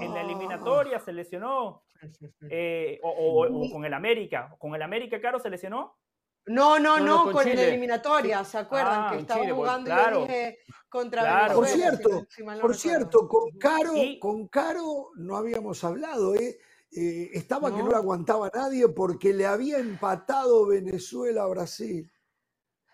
En 0.00 0.14
la 0.14 0.22
eliminatoria 0.22 0.98
se 0.98 1.12
lesionó. 1.12 1.84
Eh, 2.50 2.98
o, 3.02 3.46
con 3.70 3.84
el 3.84 3.94
América. 3.94 4.56
¿Con 4.58 4.74
el 4.74 4.82
América, 4.82 5.20
Caro, 5.20 5.38
se 5.38 5.50
lesionó? 5.50 5.96
No, 6.46 6.78
no, 6.78 6.98
no, 6.98 7.32
con, 7.32 7.46
la 7.46 7.62
eliminatoria, 7.62 8.44
¿se 8.44 8.58
acuerdan? 8.58 9.04
Ah, 9.04 9.10
que 9.12 9.20
estaba 9.20 9.40
pues, 9.40 9.52
jugando 9.54 9.86
claro, 9.86 10.18
y 10.18 10.22
dije 10.22 10.58
contra 10.94 11.52
Por 11.52 11.66
cierto, 11.66 12.24
por 12.60 12.76
cierto, 12.76 13.28
con 13.28 13.50
Caro, 13.58 13.94
con 14.20 14.46
Caro 14.46 15.10
no 15.16 15.36
habíamos 15.36 15.82
hablado, 15.82 16.36
¿eh? 16.36 16.56
eh 16.92 17.30
estaba 17.32 17.74
que 17.74 17.82
no 17.82 17.88
lo 17.88 17.96
aguantaba 17.96 18.48
nadie 18.54 18.86
porque 18.86 19.34
le 19.34 19.44
había 19.44 19.78
empatado 19.78 20.68
Venezuela 20.68 21.42
a 21.42 21.46
Brasil. 21.48 22.08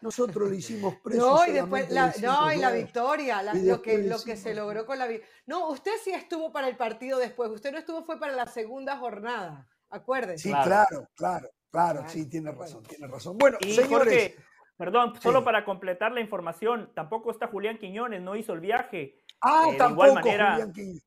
Nosotros 0.00 0.48
le 0.48 0.56
hicimos 0.56 0.94
preso. 1.04 1.20
No, 1.20 1.46
y 1.46 1.52
después 1.52 1.90
la, 1.90 2.14
no, 2.22 2.50
y 2.50 2.56
la 2.56 2.70
victoria, 2.70 3.42
lo, 3.42 3.82
que, 3.82 3.98
lo 3.98 4.18
que 4.22 4.34
se 4.34 4.54
logró 4.54 4.86
con 4.86 4.98
la 4.98 5.06
victoria. 5.06 5.34
No, 5.44 5.68
usted 5.68 5.92
sí 6.02 6.10
estuvo 6.10 6.50
para 6.52 6.68
el 6.68 6.78
partido 6.78 7.18
después, 7.18 7.50
usted 7.50 7.70
no 7.70 7.76
estuvo, 7.76 8.02
fue 8.02 8.18
para 8.18 8.32
la 8.32 8.46
segunda 8.46 8.96
jornada, 8.96 9.68
acuérdese. 9.90 10.44
Sí, 10.44 10.48
claro, 10.48 11.06
claro. 11.14 11.50
Claro, 11.70 12.04
sí, 12.08 12.28
tiene 12.28 12.50
razón, 12.50 12.82
tiene 12.82 13.06
razón. 13.06 13.38
Bueno, 13.38 13.56
señores. 13.60 14.34
Perdón, 14.80 15.12
solo 15.20 15.44
para 15.44 15.62
completar 15.62 16.10
la 16.10 16.22
información, 16.22 16.90
tampoco 16.94 17.30
está 17.30 17.48
Julián 17.48 17.76
Quiñones, 17.76 18.22
no 18.22 18.34
hizo 18.34 18.54
el 18.54 18.60
viaje. 18.60 19.18
Ah, 19.42 19.66
eh, 19.70 19.76
tampoco, 19.76 20.06
de 20.06 20.10
igual 20.10 20.24
manera, 20.24 20.52
Julián 20.52 20.72
Quiñones. 20.72 21.06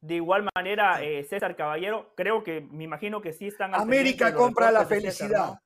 De 0.00 0.14
igual 0.14 0.48
manera, 0.56 1.02
eh, 1.02 1.24
César 1.24 1.54
Caballero, 1.54 2.14
creo 2.16 2.42
que 2.42 2.62
me 2.62 2.84
imagino 2.84 3.20
que 3.20 3.34
sí 3.34 3.48
están. 3.48 3.74
América 3.74 4.34
compra 4.34 4.70
la 4.70 4.86
felicidad. 4.86 5.60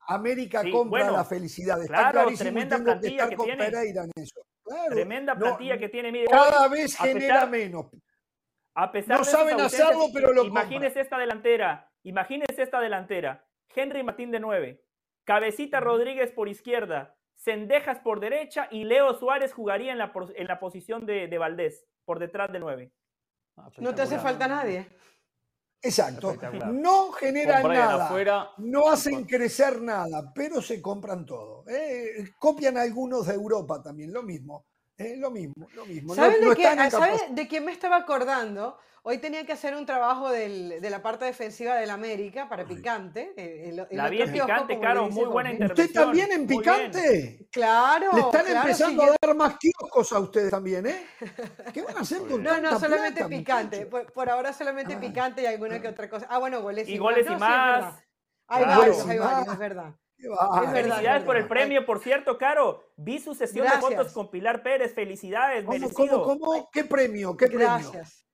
América 0.00 0.62
compra 0.70 1.10
la 1.10 1.24
felicidad. 1.24 1.80
Está 1.82 2.10
claro, 2.10 2.30
tremenda 2.36 2.76
plantilla 2.76 3.26
que, 3.30 3.36
tiene. 3.36 3.72
tremenda 4.90 5.34
plantilla 5.34 5.78
que 5.78 5.88
tiene. 5.88 6.26
cada 6.26 6.68
vez 6.68 6.94
genera 6.94 7.46
menos. 7.46 7.86
A 8.74 8.92
pesar 8.92 9.18
no 9.18 9.24
saben 9.24 9.58
hacerlo, 9.62 10.08
pero 10.12 10.30
lo 10.30 10.44
Imagínese 10.44 11.00
esta 11.00 11.16
delantera. 11.16 11.90
Imagínese 12.02 12.62
esta 12.62 12.80
delantera. 12.80 13.46
Henry 13.74 14.02
Martín 14.02 14.30
de 14.30 14.40
9, 14.40 14.84
Cabecita 15.28 15.80
Rodríguez 15.80 16.32
por 16.32 16.48
izquierda, 16.48 17.14
Cendejas 17.36 17.98
por 17.98 18.18
derecha 18.18 18.66
y 18.70 18.84
Leo 18.84 19.12
Suárez 19.12 19.52
jugaría 19.52 19.92
en 19.92 19.98
la, 19.98 20.10
en 20.34 20.46
la 20.46 20.58
posición 20.58 21.04
de, 21.04 21.36
Valdés, 21.36 21.84
por 22.06 22.18
detrás 22.18 22.50
de 22.50 22.58
9. 22.58 22.90
Ah, 23.58 23.68
no 23.76 23.94
te 23.94 24.00
hace 24.00 24.18
falta 24.18 24.48
nadie. 24.48 24.88
Exacto. 25.82 26.34
No 26.72 27.12
generan 27.12 27.62
nada, 27.68 28.54
no 28.56 28.88
hacen 28.88 29.26
crecer 29.26 29.82
nada, 29.82 30.32
pero 30.34 30.62
se 30.62 30.80
compran 30.80 31.26
todo. 31.26 31.62
¿eh? 31.68 32.30
Copian 32.38 32.78
algunos 32.78 33.26
de 33.26 33.34
Europa 33.34 33.82
también, 33.82 34.10
lo 34.14 34.22
mismo. 34.22 34.67
¿Eh? 34.98 35.16
lo 35.16 35.30
mismo, 35.30 35.66
lo 35.74 35.86
mismo. 35.86 36.14
¿Saben, 36.14 36.40
de, 36.40 36.48
de 37.30 37.48
quién 37.48 37.64
me 37.64 37.72
estaba 37.72 37.96
acordando? 37.96 38.78
Hoy 39.04 39.18
tenía 39.18 39.46
que 39.46 39.52
hacer 39.52 39.74
un 39.74 39.86
trabajo 39.86 40.28
del, 40.30 40.82
de 40.82 40.90
la 40.90 41.00
parte 41.00 41.24
defensiva 41.24 41.76
del 41.76 41.88
América 41.88 42.46
para 42.48 42.66
Picante. 42.66 43.32
la 43.90 44.08
vi 44.10 44.20
en 44.20 44.32
Picante, 44.32 44.78
Caro, 44.78 45.08
muy 45.08 45.24
buena 45.24 45.52
intervención. 45.52 45.86
¿Usted 45.88 46.00
también 46.00 46.32
en 46.32 46.46
Picante? 46.46 47.48
Claro. 47.50 48.10
Le 48.12 48.20
están 48.20 48.46
empezando 48.48 49.04
a 49.04 49.16
dar 49.18 49.34
más 49.34 49.56
kioscos 49.56 50.12
a 50.12 50.18
ustedes 50.18 50.50
también, 50.50 50.86
¿eh? 50.86 51.06
¿Qué 51.72 51.80
van 51.80 51.96
a 51.96 52.00
hacer 52.00 52.18
con 52.26 52.42
No, 52.42 52.60
no, 52.60 52.78
solamente 52.78 53.24
Picante. 53.24 53.86
Por, 53.86 54.28
ahora 54.28 54.52
solamente 54.52 54.94
ah. 54.94 55.00
Picante 55.00 55.42
y 55.42 55.46
alguna 55.46 55.80
que 55.80 55.88
otra 55.88 56.10
cosa. 56.10 56.26
Ah, 56.28 56.38
bueno, 56.38 56.60
goles 56.60 56.86
y, 56.88 56.94
y 56.94 56.98
goles 56.98 57.26
y 57.26 57.36
más. 57.36 57.94
hay 58.48 58.64
varios, 58.64 59.06
hay 59.06 59.18
varios, 59.18 59.52
es 59.54 59.58
verdad. 59.58 59.94
Felicidades 60.72 61.22
por 61.24 61.36
el 61.36 61.46
premio, 61.46 61.86
por 61.86 62.00
cierto, 62.00 62.38
Caro. 62.38 62.92
Vi 62.96 63.18
su 63.18 63.34
sesión 63.34 63.66
de 63.66 63.78
fotos 63.78 64.12
con 64.12 64.30
Pilar 64.30 64.62
Pérez. 64.62 64.94
Felicidades, 64.94 65.64
¿Cómo, 65.64 65.90
¿cómo, 65.90 66.22
cómo? 66.22 66.70
¿Qué 66.72 66.84
premio? 66.84 67.36
¿Qué 67.36 67.46
Gracias. 67.46 67.90
premio? 67.90 68.28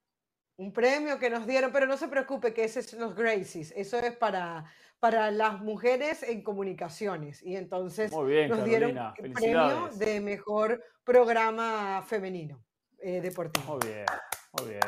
un 0.57 0.71
premio 0.71 1.19
que 1.19 1.29
nos 1.29 1.45
dieron, 1.45 1.71
pero 1.71 1.85
no 1.85 1.97
se 1.97 2.07
preocupe 2.07 2.53
que 2.53 2.63
ese 2.63 2.79
es 2.79 2.93
los 2.93 3.15
Gracies, 3.15 3.73
eso 3.75 3.97
es 3.97 4.15
para, 4.15 4.65
para 4.99 5.31
las 5.31 5.61
mujeres 5.61 6.23
en 6.23 6.43
comunicaciones 6.43 7.43
y 7.43 7.55
entonces 7.55 8.11
nos 8.11 8.63
dieron 8.63 8.97
el 9.17 9.33
premio 9.33 9.89
de 9.95 10.21
mejor 10.21 10.83
programa 11.03 12.03
femenino 12.07 12.63
eh, 12.99 13.21
deportivo. 13.21 13.77
Muy 13.77 13.87
bien. 13.87 14.05
Muy 14.59 14.69
bien. 14.69 14.81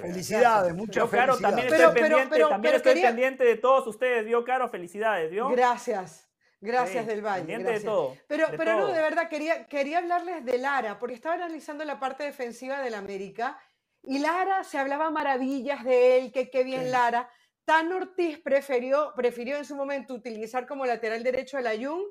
Felicidades, 0.00 0.74
muchas 0.74 1.08
Caro, 1.10 1.38
también 1.38 1.68
estoy, 1.68 1.94
pendiente, 1.94 2.38
también 2.38 2.74
estoy 2.74 3.00
pendiente 3.00 3.44
de 3.44 3.56
todos 3.56 3.86
ustedes, 3.86 4.24
¿vio, 4.24 4.44
Caro? 4.44 4.68
Felicidades, 4.68 5.30
¿vio? 5.30 5.48
Gracias. 5.50 6.28
Gracias 6.60 7.06
del 7.06 7.24
Valle. 7.24 7.56
Gracias. 7.58 7.82
De 7.82 7.86
todo, 7.86 8.16
pero 8.26 8.48
pero 8.56 8.76
no, 8.76 8.88
de 8.88 9.00
verdad, 9.00 9.28
quería, 9.28 9.66
quería 9.66 9.98
hablarles 9.98 10.44
de 10.44 10.58
Lara, 10.58 10.98
porque 10.98 11.14
estaba 11.14 11.36
analizando 11.36 11.84
la 11.84 11.98
parte 11.98 12.24
defensiva 12.24 12.80
del 12.82 12.94
América 12.94 13.58
y 14.02 14.18
Lara, 14.18 14.64
se 14.64 14.78
hablaba 14.78 15.10
maravillas 15.10 15.84
de 15.84 16.18
él, 16.18 16.32
que 16.32 16.50
qué 16.50 16.64
bien 16.64 16.90
Lara. 16.90 17.30
Tan 17.64 17.92
Ortiz 17.92 18.38
prefirió, 18.38 19.12
prefirió 19.14 19.56
en 19.56 19.64
su 19.64 19.76
momento 19.76 20.14
utilizar 20.14 20.66
como 20.66 20.86
lateral 20.86 21.22
derecho 21.22 21.58
a 21.58 21.60
la 21.60 21.72
Jung, 21.72 22.02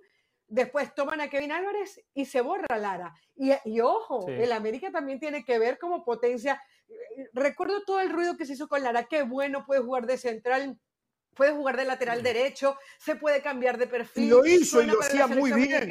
después 0.49 0.93
toman 0.93 1.21
a 1.21 1.29
Kevin 1.29 1.51
Álvarez 1.51 2.01
y 2.13 2.25
se 2.25 2.41
borra 2.41 2.77
Lara. 2.77 3.13
Y, 3.35 3.51
y 3.65 3.79
ojo, 3.79 4.27
el 4.27 4.51
América 4.51 4.91
también 4.91 5.19
tiene 5.19 5.45
que 5.45 5.59
ver 5.59 5.77
como 5.77 6.03
potencia. 6.03 6.61
Recuerdo 7.33 7.83
todo 7.85 7.99
el 8.01 8.09
ruido 8.09 8.35
que 8.35 8.45
se 8.45 8.53
hizo 8.53 8.67
con 8.67 8.83
Lara, 8.83 9.05
qué 9.05 9.23
bueno, 9.23 9.65
puede 9.65 9.81
jugar 9.81 10.05
de 10.05 10.17
central, 10.17 10.77
puede 11.35 11.51
jugar 11.51 11.77
de 11.77 11.85
lateral 11.85 12.21
derecho, 12.23 12.77
se 12.97 13.15
puede 13.15 13.41
cambiar 13.41 13.77
de 13.77 13.87
perfil. 13.87 14.25
Y 14.25 14.29
lo 14.29 14.45
hizo 14.45 14.81
y 14.81 14.87
lo 14.87 14.99
hacía 14.99 15.27
muy 15.27 15.51
bien. 15.51 15.89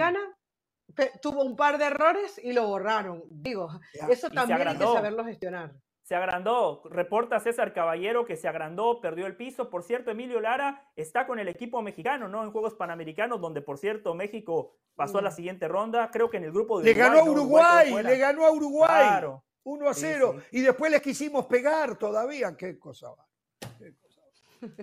Tuvo 1.22 1.44
un 1.44 1.54
par 1.54 1.78
de 1.78 1.84
errores 1.84 2.40
y 2.42 2.52
lo 2.52 2.66
borraron. 2.66 3.22
Digo, 3.30 3.68
eso 4.08 4.28
también 4.30 4.66
hay 4.66 4.76
que 4.76 4.84
saberlo 4.84 5.24
gestionar 5.24 5.72
se 6.08 6.14
agrandó. 6.14 6.80
Reporta 6.86 7.38
César 7.38 7.74
Caballero 7.74 8.24
que 8.24 8.38
se 8.38 8.48
agrandó, 8.48 8.98
perdió 8.98 9.26
el 9.26 9.36
piso. 9.36 9.68
Por 9.68 9.82
cierto, 9.82 10.10
Emilio 10.10 10.40
Lara 10.40 10.90
está 10.96 11.26
con 11.26 11.38
el 11.38 11.48
equipo 11.48 11.82
mexicano, 11.82 12.28
¿no? 12.28 12.42
En 12.42 12.50
Juegos 12.50 12.72
Panamericanos, 12.72 13.42
donde 13.42 13.60
por 13.60 13.76
cierto 13.76 14.14
México 14.14 14.78
pasó 14.96 15.18
a 15.18 15.22
la 15.22 15.28
mm. 15.28 15.34
siguiente 15.34 15.68
ronda. 15.68 16.10
Creo 16.10 16.30
que 16.30 16.38
en 16.38 16.44
el 16.44 16.52
grupo 16.52 16.78
de 16.80 16.86
Le 16.86 16.94
ganó 16.94 17.18
a 17.18 17.24
Uruguay, 17.24 18.02
le 18.02 18.16
ganó 18.16 18.46
a 18.46 18.50
Uruguay. 18.50 18.88
Claro. 18.88 19.44
1 19.64 19.86
a 19.86 19.92
0. 19.92 20.36
Y 20.52 20.62
después 20.62 20.90
les 20.90 21.02
quisimos 21.02 21.44
pegar 21.44 21.98
todavía. 21.98 22.56
Qué 22.56 22.78
cosa 22.78 23.10
va. 23.10 23.26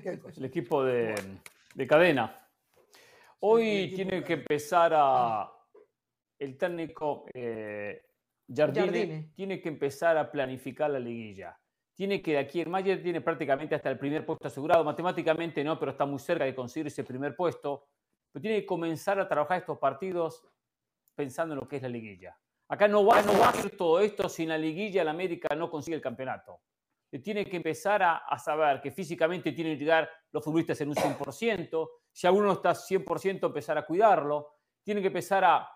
El 0.05 0.45
equipo 0.45 0.83
de, 0.83 1.15
cadena. 1.89 2.47
Hoy 3.39 3.91
tiene 3.95 4.23
que 4.23 4.33
empezar 4.33 4.91
a 4.95 5.51
el 6.37 6.55
técnico 6.55 7.25
eh, 7.33 8.03
Jardine, 8.53 9.31
tiene 9.35 9.59
que 9.59 9.69
empezar 9.69 10.17
a 10.17 10.31
planificar 10.31 10.89
la 10.91 10.99
liguilla. 10.99 11.59
Tiene 11.93 12.21
que 12.21 12.33
de 12.33 12.39
aquí, 12.39 12.61
el 12.61 12.69
Mayer 12.69 13.01
tiene 13.01 13.21
prácticamente 13.21 13.73
hasta 13.73 13.89
el 13.89 13.97
primer 13.97 14.25
puesto 14.25 14.47
asegurado, 14.47 14.83
matemáticamente 14.83 15.63
no, 15.63 15.79
pero 15.79 15.91
está 15.91 16.05
muy 16.05 16.19
cerca 16.19 16.43
de 16.43 16.53
conseguir 16.53 16.87
ese 16.87 17.03
primer 17.03 17.35
puesto. 17.35 17.87
Pero 18.31 18.41
tiene 18.41 18.59
que 18.59 18.65
comenzar 18.65 19.19
a 19.19 19.27
trabajar 19.27 19.59
estos 19.59 19.77
partidos 19.77 20.45
pensando 21.15 21.53
en 21.53 21.61
lo 21.61 21.67
que 21.67 21.77
es 21.77 21.81
la 21.81 21.89
liguilla. 21.89 22.37
Acá 22.67 22.87
no 22.87 23.05
va, 23.05 23.21
no 23.21 23.39
va 23.39 23.47
a 23.47 23.49
hacer 23.49 23.77
todo 23.77 23.99
esto 24.01 24.27
si 24.27 24.43
en 24.43 24.49
la 24.49 24.57
liguilla 24.57 25.03
el 25.03 25.07
América 25.07 25.55
no 25.55 25.69
consigue 25.69 25.95
el 25.95 26.01
campeonato. 26.01 26.61
Tiene 27.23 27.45
que 27.45 27.55
empezar 27.55 28.03
a, 28.03 28.17
a 28.17 28.37
saber 28.37 28.81
que 28.81 28.91
físicamente 28.91 29.53
tienen 29.53 29.77
que 29.77 29.79
llegar 29.85 30.09
los 30.31 30.43
futbolistas 30.43 30.81
en 30.81 30.89
un 30.89 30.95
100%. 30.95 31.89
Si 32.11 32.27
alguno 32.27 32.47
no 32.47 32.53
está 32.53 32.71
100%, 32.71 33.45
empezar 33.45 33.77
a 33.77 33.85
cuidarlo. 33.85 34.49
Tiene 34.83 34.99
que 34.99 35.07
empezar 35.07 35.45
a, 35.45 35.74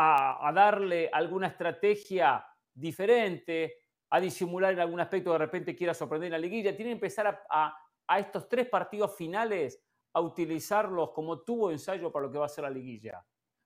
a, 0.00 0.52
darle 0.54 1.10
alguna 1.12 1.48
estrategia 1.48 2.46
diferente, 2.72 3.78
a 4.10 4.20
disimular 4.20 4.72
en 4.72 4.78
algún 4.78 5.00
aspecto 5.00 5.32
de 5.32 5.38
repente 5.38 5.74
quiera 5.74 5.92
sorprender 5.92 6.28
en 6.28 6.32
la 6.32 6.38
liguilla. 6.38 6.76
Tiene 6.76 6.90
que 6.90 6.94
empezar 6.94 7.44
a, 7.50 7.76
estos 8.16 8.48
tres 8.48 8.68
partidos 8.68 9.16
finales 9.16 9.84
a 10.14 10.20
utilizarlos 10.20 11.10
como 11.10 11.40
tuvo 11.40 11.72
ensayo 11.72 12.12
para 12.12 12.26
lo 12.26 12.32
que 12.32 12.38
va 12.38 12.46
a 12.46 12.48
ser 12.48 12.64
la 12.64 12.70
liguilla. 12.70 13.24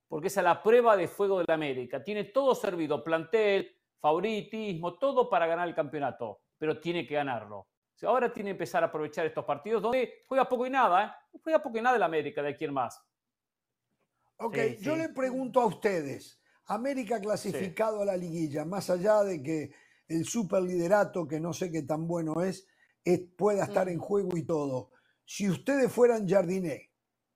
Porque 0.08 0.28
esa 0.28 0.40
es 0.40 0.44
la 0.44 0.62
prueba 0.62 0.96
de 0.96 1.06
fuego 1.06 1.38
de 1.38 1.44
la 1.46 1.54
América. 1.54 2.02
Tiene 2.02 2.24
todo 2.24 2.54
servido, 2.54 3.04
plantel, 3.04 3.70
favoritismo, 4.00 4.94
todo 4.98 5.28
para 5.28 5.46
ganar 5.46 5.68
el 5.68 5.74
campeonato, 5.74 6.40
pero 6.56 6.80
tiene 6.80 7.06
que 7.06 7.14
ganarlo. 7.14 7.68
ahora 8.04 8.32
tiene 8.32 8.48
que 8.48 8.52
empezar 8.52 8.82
a 8.82 8.86
aprovechar 8.86 9.26
estos 9.26 9.44
partidos 9.44 9.82
donde 9.82 10.22
juega 10.26 10.48
poco 10.48 10.66
y 10.66 10.70
nada, 10.70 11.04
¿eh? 11.04 11.38
juega 11.42 11.62
poco 11.62 11.78
y 11.78 11.82
nada 11.82 11.96
el 11.96 12.02
América 12.02 12.42
de 12.42 12.48
aquí 12.48 12.64
en 12.64 12.72
más. 12.72 13.00
Ok, 14.38 14.56
yo 14.80 14.96
le 14.96 15.08
pregunto 15.08 15.60
a 15.60 15.66
ustedes, 15.66 16.40
América 16.66 17.20
clasificado 17.20 18.02
a 18.02 18.04
la 18.04 18.16
liguilla, 18.16 18.64
más 18.64 18.90
allá 18.90 19.22
de 19.22 19.42
que 19.42 19.72
el 20.08 20.24
superliderato, 20.24 21.26
que 21.26 21.40
no 21.40 21.52
sé 21.52 21.70
qué 21.70 21.82
tan 21.82 22.06
bueno 22.06 22.42
es, 22.42 22.66
pueda 23.36 23.64
estar 23.64 23.88
en 23.88 23.98
juego 23.98 24.36
y 24.36 24.44
todo. 24.44 24.90
Si 25.24 25.48
ustedes 25.48 25.90
fueran 25.90 26.28
Jardine 26.28 26.90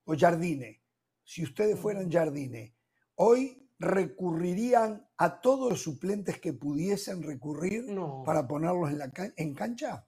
o 0.04 0.14
Jardine, 0.16 0.82
si 1.24 1.42
ustedes 1.42 1.78
fueran 1.78 2.10
Jardine, 2.10 2.76
hoy 3.16 3.66
recurrirían 3.78 5.06
a 5.16 5.40
todos 5.40 5.70
los 5.70 5.82
suplentes 5.82 6.40
que 6.40 6.52
pudiesen 6.52 7.22
recurrir 7.22 7.86
para 8.24 8.46
ponerlos 8.46 8.90
en, 8.90 8.98
la 8.98 9.12
en 9.36 9.54
cancha? 9.54 10.05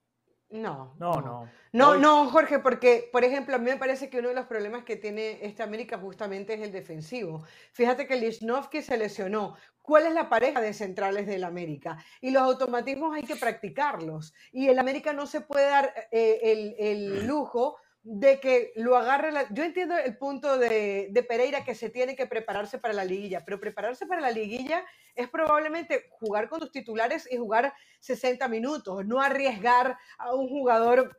No, 0.50 0.94
no, 0.98 1.20
no. 1.20 1.48
No, 1.72 1.96
no, 1.98 2.30
Jorge, 2.30 2.58
porque, 2.58 3.10
por 3.12 3.22
ejemplo, 3.22 3.54
a 3.54 3.58
mí 3.58 3.66
me 3.66 3.76
parece 3.76 4.08
que 4.08 4.18
uno 4.18 4.28
de 4.28 4.34
los 4.34 4.46
problemas 4.46 4.84
que 4.84 4.96
tiene 4.96 5.38
esta 5.42 5.64
América 5.64 5.98
justamente 5.98 6.54
es 6.54 6.60
el 6.62 6.72
defensivo. 6.72 7.44
Fíjate 7.72 8.06
que 8.06 8.16
Lichnowsky 8.16 8.80
se 8.80 8.96
lesionó. 8.96 9.56
¿Cuál 9.82 10.06
es 10.06 10.14
la 10.14 10.30
pareja 10.30 10.62
de 10.62 10.72
centrales 10.72 11.26
del 11.26 11.44
América? 11.44 12.02
Y 12.22 12.30
los 12.30 12.42
automatismos 12.42 13.14
hay 13.14 13.24
que 13.24 13.36
practicarlos. 13.36 14.32
Y 14.50 14.68
el 14.68 14.78
América 14.78 15.12
no 15.12 15.26
se 15.26 15.42
puede 15.42 15.66
dar 15.66 15.92
eh, 16.10 16.40
el, 16.42 16.76
el 16.78 17.26
lujo 17.26 17.76
de 18.10 18.40
que 18.40 18.72
lo 18.76 18.96
agarre. 18.96 19.30
La... 19.32 19.52
Yo 19.52 19.62
entiendo 19.64 19.94
el 19.98 20.16
punto 20.16 20.56
de, 20.56 21.08
de, 21.10 21.22
Pereira 21.22 21.62
que 21.62 21.74
se 21.74 21.90
tiene 21.90 22.16
que 22.16 22.26
prepararse 22.26 22.78
para 22.78 22.94
la 22.94 23.04
liguilla, 23.04 23.44
pero 23.44 23.60
prepararse 23.60 24.06
para 24.06 24.22
la 24.22 24.30
liguilla 24.30 24.82
es 25.14 25.28
probablemente 25.28 26.08
jugar 26.18 26.48
con 26.48 26.60
tus 26.60 26.72
titulares 26.72 27.28
y 27.30 27.36
jugar 27.36 27.74
60 28.00 28.48
minutos, 28.48 29.04
no 29.04 29.20
arriesgar 29.20 29.98
a 30.16 30.34
un 30.34 30.48
jugador 30.48 31.18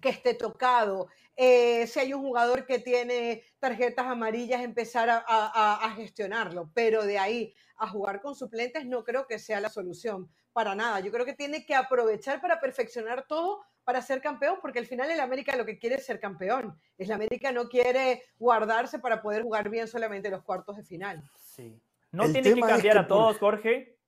que 0.00 0.10
esté 0.10 0.34
tocado. 0.34 1.08
Eh, 1.34 1.88
si 1.88 1.98
hay 1.98 2.14
un 2.14 2.22
jugador 2.22 2.66
que 2.66 2.78
tiene 2.78 3.42
tarjetas 3.58 4.06
amarillas, 4.06 4.62
empezar 4.62 5.10
a, 5.10 5.24
a, 5.26 5.84
a 5.84 5.90
gestionarlo, 5.96 6.70
pero 6.72 7.04
de 7.04 7.18
ahí 7.18 7.54
a 7.78 7.88
jugar 7.88 8.20
con 8.20 8.36
suplentes 8.36 8.86
no 8.86 9.02
creo 9.02 9.26
que 9.26 9.40
sea 9.40 9.60
la 9.60 9.70
solución 9.70 10.30
para 10.58 10.74
nada. 10.74 10.98
Yo 10.98 11.12
creo 11.12 11.24
que 11.24 11.34
tiene 11.34 11.64
que 11.64 11.72
aprovechar 11.72 12.40
para 12.40 12.58
perfeccionar 12.58 13.24
todo 13.28 13.60
para 13.84 14.02
ser 14.02 14.20
campeón, 14.20 14.58
porque 14.60 14.80
al 14.80 14.86
final 14.86 15.08
el 15.08 15.20
América 15.20 15.54
lo 15.54 15.64
que 15.64 15.78
quiere 15.78 15.94
es 15.94 16.04
ser 16.04 16.18
campeón. 16.18 16.76
El 16.96 17.12
América 17.12 17.52
no 17.52 17.68
quiere 17.68 18.24
guardarse 18.40 18.98
para 18.98 19.22
poder 19.22 19.44
jugar 19.44 19.70
bien 19.70 19.86
solamente 19.86 20.28
los 20.30 20.42
cuartos 20.42 20.76
de 20.76 20.82
final. 20.82 21.22
Sí. 21.38 21.80
No 22.10 22.24
tiene 22.24 22.54
que 22.54 22.60
cambiar 22.60 22.98
a 22.98 23.06
todos, 23.06 23.38
Jorge. 23.38 24.00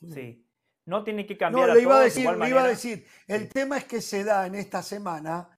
Sí. 0.00 0.48
No 0.86 1.04
tiene 1.04 1.26
que 1.26 1.36
cambiar 1.36 1.68
no, 1.68 1.74
le 1.74 1.82
iba 1.82 1.98
a 1.98 2.04
decir, 2.04 2.30
le 2.30 2.48
iba 2.48 2.64
a 2.64 2.68
decir, 2.68 3.06
el 3.26 3.50
tema 3.50 3.76
es 3.76 3.84
que 3.84 4.00
se 4.00 4.24
da 4.24 4.46
en 4.46 4.54
esta 4.54 4.82
semana 4.82 5.50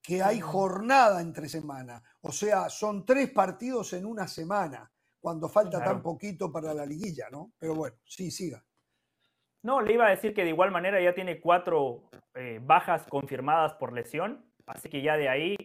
que 0.00 0.22
hay 0.22 0.40
jornada 0.40 1.20
entre 1.20 1.50
semana. 1.50 2.02
O 2.22 2.32
sea, 2.32 2.70
son 2.70 3.04
tres 3.04 3.30
partidos 3.30 3.92
en 3.92 4.06
una 4.06 4.26
semana, 4.26 4.90
cuando 5.20 5.50
falta 5.50 5.84
tan 5.84 6.00
poquito 6.00 6.50
para 6.50 6.72
la 6.72 6.86
liguilla, 6.86 7.28
¿no? 7.30 7.52
Pero 7.58 7.74
bueno, 7.74 7.98
sí, 8.06 8.30
siga. 8.30 8.64
No, 9.62 9.82
le 9.82 9.92
iba 9.92 10.06
a 10.06 10.10
decir 10.10 10.34
que 10.34 10.44
de 10.44 10.50
igual 10.50 10.70
manera 10.70 11.00
ya 11.00 11.14
tiene 11.14 11.40
cuatro 11.40 12.10
eh, 12.34 12.60
bajas 12.62 13.06
confirmadas 13.08 13.74
por 13.74 13.92
lesión, 13.92 14.44
así 14.66 14.88
que 14.88 15.02
ya 15.02 15.16
de 15.16 15.28
ahí 15.28 15.56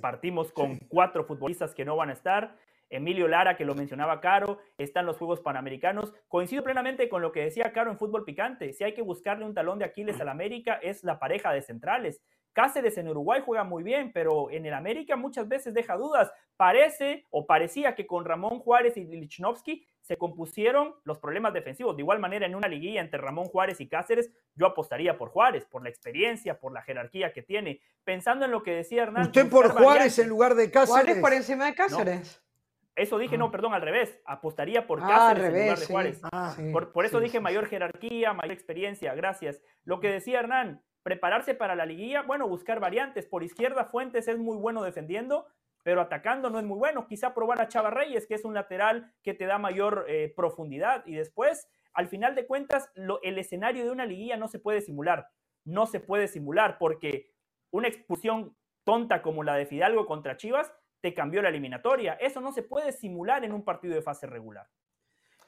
partimos 0.00 0.52
con 0.52 0.78
cuatro 0.88 1.24
futbolistas 1.24 1.74
que 1.74 1.84
no 1.84 1.96
van 1.96 2.10
a 2.10 2.14
estar. 2.14 2.56
Emilio 2.88 3.26
Lara, 3.26 3.56
que 3.56 3.64
lo 3.64 3.74
mencionaba 3.74 4.20
Caro, 4.20 4.58
están 4.78 5.06
los 5.06 5.18
Juegos 5.18 5.40
Panamericanos. 5.40 6.14
Coincido 6.28 6.62
plenamente 6.62 7.08
con 7.08 7.20
lo 7.20 7.32
que 7.32 7.42
decía 7.42 7.72
Caro 7.72 7.90
en 7.90 7.98
fútbol 7.98 8.24
picante. 8.24 8.72
Si 8.72 8.84
hay 8.84 8.94
que 8.94 9.02
buscarle 9.02 9.44
un 9.44 9.54
talón 9.54 9.78
de 9.78 9.84
Aquiles 9.84 10.20
al 10.20 10.28
América, 10.28 10.78
es 10.82 11.02
la 11.02 11.18
pareja 11.18 11.52
de 11.52 11.62
centrales. 11.62 12.22
Cáceres 12.52 12.96
en 12.96 13.08
Uruguay 13.08 13.42
juega 13.44 13.64
muy 13.64 13.82
bien, 13.82 14.12
pero 14.14 14.50
en 14.50 14.64
el 14.64 14.72
América 14.72 15.16
muchas 15.16 15.46
veces 15.46 15.74
deja 15.74 15.96
dudas. 15.96 16.32
Parece 16.56 17.26
o 17.30 17.44
parecía 17.44 17.94
que 17.94 18.06
con 18.06 18.24
Ramón 18.24 18.60
Juárez 18.60 18.96
y 18.96 19.04
Lichnowsky 19.04 19.86
se 20.06 20.16
compusieron 20.16 20.94
los 21.02 21.18
problemas 21.18 21.52
defensivos. 21.52 21.96
De 21.96 22.02
igual 22.02 22.20
manera, 22.20 22.46
en 22.46 22.54
una 22.54 22.68
liguilla 22.68 23.00
entre 23.00 23.20
Ramón 23.20 23.46
Juárez 23.46 23.80
y 23.80 23.88
Cáceres, 23.88 24.30
yo 24.54 24.66
apostaría 24.66 25.18
por 25.18 25.30
Juárez, 25.30 25.66
por 25.66 25.82
la 25.82 25.88
experiencia, 25.88 26.60
por 26.60 26.72
la 26.72 26.82
jerarquía 26.82 27.32
que 27.32 27.42
tiene. 27.42 27.80
Pensando 28.04 28.44
en 28.44 28.52
lo 28.52 28.62
que 28.62 28.72
decía 28.72 29.02
Hernán. 29.02 29.24
¿Usted 29.24 29.50
por 29.50 29.68
Juárez 29.70 30.16
en 30.20 30.28
lugar 30.28 30.54
de 30.54 30.70
Cáceres? 30.70 30.90
Juárez 30.90 31.18
por 31.18 31.32
encima 31.32 31.66
de 31.66 31.74
Cáceres. 31.74 32.40
Eso 32.94 33.18
dije, 33.18 33.36
no, 33.36 33.46
ah. 33.46 33.50
perdón, 33.50 33.74
al 33.74 33.82
revés. 33.82 34.20
Apostaría 34.24 34.86
por 34.86 35.00
ah, 35.02 35.06
Cáceres 35.08 35.44
en 35.44 35.60
lugar 35.60 35.78
de 35.78 35.86
Juárez. 35.86 36.20
Ah, 36.30 36.56
por, 36.92 37.04
eso 37.04 37.18
dije 37.18 37.40
mayor 37.40 37.66
jerarquía, 37.66 38.32
mayor 38.32 38.52
experiencia. 38.52 39.12
Gracias. 39.14 39.60
Lo 39.84 39.98
que 39.98 40.08
decía 40.08 40.38
Hernán, 40.38 40.84
prepararse 41.02 41.54
para 41.54 41.74
la 41.74 41.84
liguilla, 41.84 42.22
bueno, 42.22 42.46
buscar 42.46 42.78
variantes. 42.78 43.26
Por 43.26 43.42
izquierda, 43.42 43.86
Fuentes 43.86 44.28
es 44.28 44.38
muy 44.38 44.56
bueno 44.56 44.84
defendiendo, 44.84 45.48
pero 45.86 46.00
atacando 46.00 46.50
no 46.50 46.58
es 46.58 46.64
muy 46.64 46.76
bueno. 46.76 47.06
Quizá 47.06 47.32
probar 47.32 47.60
a 47.60 47.68
Chava 47.68 47.90
Reyes, 47.90 48.26
que 48.26 48.34
es 48.34 48.44
un 48.44 48.54
lateral 48.54 49.14
que 49.22 49.34
te 49.34 49.46
da 49.46 49.56
mayor 49.56 50.04
eh, 50.08 50.32
profundidad. 50.34 51.06
Y 51.06 51.14
después, 51.14 51.68
al 51.92 52.08
final 52.08 52.34
de 52.34 52.44
cuentas, 52.44 52.90
el 53.22 53.38
escenario 53.38 53.84
de 53.84 53.92
una 53.92 54.04
liguilla 54.04 54.36
no 54.36 54.48
se 54.48 54.58
puede 54.58 54.80
simular. 54.80 55.28
No 55.62 55.86
se 55.86 56.00
puede 56.00 56.26
simular 56.26 56.76
porque 56.78 57.30
una 57.70 57.86
expulsión 57.86 58.56
tonta 58.82 59.22
como 59.22 59.44
la 59.44 59.54
de 59.54 59.64
Fidalgo 59.64 60.06
contra 60.06 60.36
Chivas 60.36 60.72
te 61.00 61.14
cambió 61.14 61.40
la 61.40 61.50
eliminatoria. 61.50 62.14
Eso 62.14 62.40
no 62.40 62.50
se 62.50 62.64
puede 62.64 62.90
simular 62.90 63.44
en 63.44 63.52
un 63.52 63.62
partido 63.62 63.94
de 63.94 64.02
fase 64.02 64.26
regular. 64.26 64.66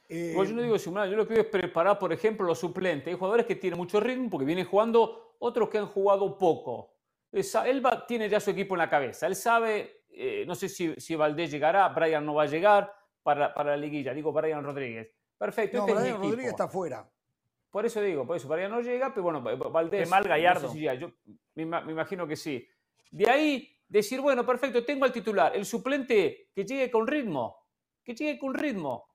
pues 0.06 0.50
yo 0.50 0.54
no 0.54 0.62
digo 0.62 0.78
simular, 0.78 1.08
yo 1.08 1.16
lo 1.16 1.26
que 1.26 1.34
digo 1.34 1.46
es 1.46 1.50
preparar, 1.50 1.98
por 1.98 2.12
ejemplo, 2.12 2.46
los 2.46 2.60
suplentes. 2.60 3.08
Hay 3.08 3.18
jugadores 3.18 3.44
que 3.44 3.56
tienen 3.56 3.76
mucho 3.76 3.98
ritmo 3.98 4.30
porque 4.30 4.46
vienen 4.46 4.66
jugando 4.66 5.34
otros 5.40 5.68
que 5.68 5.78
han 5.78 5.86
jugado 5.86 6.38
poco. 6.38 6.94
Él 7.32 7.82
tiene 8.06 8.28
ya 8.28 8.40
su 8.40 8.50
equipo 8.50 8.74
en 8.74 8.78
la 8.78 8.88
cabeza. 8.88 9.26
Él 9.26 9.36
sabe, 9.36 9.97
eh, 10.20 10.44
no 10.46 10.56
sé 10.56 10.68
si, 10.68 10.94
si, 10.96 11.14
Valdés 11.14 11.50
llegará, 11.50 11.88
Brian 11.90 12.26
no 12.26 12.34
va 12.34 12.42
a 12.42 12.46
llegar 12.46 12.92
para, 13.22 13.54
para 13.54 13.70
la 13.70 13.76
liguilla. 13.76 14.12
Digo, 14.12 14.32
Brian 14.32 14.64
Rodríguez. 14.64 15.12
Perfecto. 15.38 15.78
No, 15.78 15.86
este 15.86 16.00
Brian 16.00 16.20
Rodríguez 16.20 16.50
está 16.50 16.66
fuera. 16.66 17.08
Por 17.70 17.86
eso 17.86 18.00
digo, 18.00 18.26
por 18.26 18.36
eso 18.36 18.48
Brian 18.48 18.70
no 18.70 18.80
llega, 18.80 19.14
pero 19.14 19.22
bueno, 19.22 19.40
Valdés. 19.40 20.08
mal 20.08 20.24
Gallardo. 20.24 20.74
yo 20.74 21.12
me, 21.54 21.66
me, 21.66 21.92
imagino 21.92 22.26
que 22.26 22.34
sí. 22.34 22.66
De 23.12 23.30
ahí 23.30 23.76
decir, 23.86 24.20
bueno, 24.20 24.44
perfecto, 24.44 24.84
tengo 24.84 25.04
al 25.04 25.12
titular, 25.12 25.54
el 25.54 25.64
suplente 25.64 26.50
que 26.52 26.64
llegue 26.64 26.90
con 26.90 27.06
ritmo, 27.06 27.68
que 28.02 28.14
llegue 28.14 28.38
con 28.38 28.54
ritmo, 28.54 29.08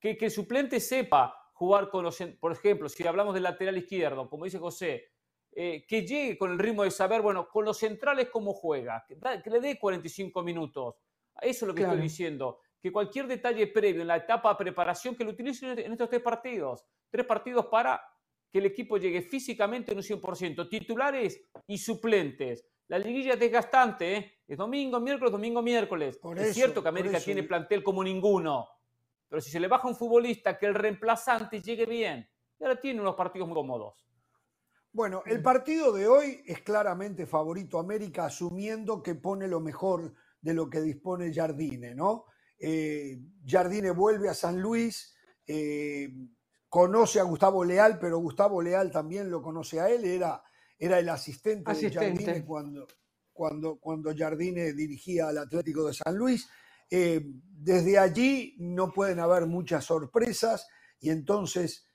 que, 0.00 0.16
que 0.16 0.24
el 0.24 0.30
suplente 0.30 0.80
sepa 0.80 1.34
jugar 1.52 1.88
con 1.90 2.04
los, 2.04 2.18
por 2.40 2.52
ejemplo, 2.52 2.88
si 2.88 3.06
hablamos 3.06 3.34
del 3.34 3.42
lateral 3.44 3.76
izquierdo, 3.76 4.28
como 4.28 4.44
dice 4.44 4.58
José, 4.58 5.07
eh, 5.60 5.84
que 5.88 6.06
llegue 6.06 6.38
con 6.38 6.52
el 6.52 6.58
ritmo 6.60 6.84
de 6.84 6.90
saber, 6.92 7.20
bueno, 7.20 7.48
con 7.48 7.64
los 7.64 7.76
centrales 7.76 8.28
cómo 8.30 8.52
juega, 8.52 9.04
que, 9.08 9.50
le 9.50 9.58
dé 9.58 9.76
45 9.76 10.40
minutos. 10.44 10.94
Eso 11.40 11.64
es 11.64 11.68
lo 11.68 11.74
que 11.74 11.82
estoy 11.82 12.00
diciendo. 12.00 12.60
Que 12.80 12.92
cualquier 12.92 13.26
detalle 13.26 13.66
previo 13.66 14.02
en 14.02 14.06
la 14.06 14.18
etapa 14.18 14.50
de 14.50 14.54
preparación, 14.54 15.16
que 15.16 15.24
lo 15.24 15.30
utilice 15.30 15.72
en 15.72 15.90
estos 15.90 16.08
tres 16.10 16.22
partidos. 16.22 16.86
Tres 17.10 17.26
partidos 17.26 17.66
para 17.66 18.00
que 18.48 18.60
el 18.60 18.66
equipo 18.66 18.98
llegue 18.98 19.20
físicamente 19.22 19.90
en 19.90 19.98
un 19.98 20.04
100%. 20.04 20.68
Titulares 20.68 21.48
y 21.66 21.76
suplentes. 21.76 22.64
La 22.86 23.00
liguilla 23.00 23.32
es 23.32 23.40
desgastante, 23.40 24.16
¿eh? 24.16 24.32
Es 24.46 24.56
domingo, 24.56 25.00
miércoles, 25.00 25.32
domingo, 25.32 25.60
miércoles. 25.60 26.20
es 26.36 26.54
cierto 26.54 26.84
que 26.84 26.88
América 26.88 27.18
tiene 27.18 27.42
plantel 27.42 27.82
como 27.82 28.04
ninguno. 28.04 28.68
Pero 29.28 29.40
si 29.40 29.50
se 29.50 29.58
le 29.58 29.66
baja 29.66 29.88
a 29.88 29.90
un 29.90 29.96
futbolista 29.96 30.56
que 30.56 30.66
el 30.66 30.74
reemplazante 30.76 31.60
llegue 31.60 31.84
bien, 31.84 32.30
y 32.60 32.62
ahora 32.62 32.78
tiene 32.78 33.00
unos 33.00 33.16
partidos 33.16 33.48
muy 33.48 33.56
cómodos. 33.56 34.07
Bueno, 34.92 35.22
el 35.26 35.42
partido 35.42 35.92
de 35.92 36.08
hoy 36.08 36.42
es 36.46 36.62
claramente 36.62 37.26
favorito 37.26 37.78
América, 37.78 38.26
asumiendo 38.26 39.02
que 39.02 39.14
pone 39.14 39.46
lo 39.46 39.60
mejor 39.60 40.14
de 40.40 40.54
lo 40.54 40.70
que 40.70 40.80
dispone 40.80 41.32
Jardine, 41.32 41.94
¿no? 41.94 42.24
Eh, 42.58 43.20
Jardine 43.46 43.90
vuelve 43.90 44.28
a 44.28 44.34
San 44.34 44.60
Luis, 44.60 45.14
eh, 45.46 46.08
conoce 46.68 47.20
a 47.20 47.24
Gustavo 47.24 47.64
Leal, 47.64 47.98
pero 47.98 48.18
Gustavo 48.18 48.62
Leal 48.62 48.90
también 48.90 49.30
lo 49.30 49.42
conoce 49.42 49.80
a 49.80 49.88
él, 49.88 50.04
era, 50.04 50.42
era 50.78 50.98
el 50.98 51.08
asistente, 51.08 51.72
de 51.72 51.90
Jardine 51.90 52.44
cuando, 52.44 52.86
cuando, 53.32 53.78
cuando 53.78 54.12
Jardine 54.16 54.72
dirigía 54.72 55.28
al 55.28 55.38
Atlético 55.38 55.86
de 55.86 55.94
San 55.94 56.16
Luis. 56.16 56.48
Eh, 56.90 57.20
desde 57.24 57.98
allí 57.98 58.56
no 58.58 58.90
pueden 58.90 59.20
haber 59.20 59.46
muchas 59.46 59.84
sorpresas 59.84 60.66
y 61.00 61.10
entonces 61.10 61.87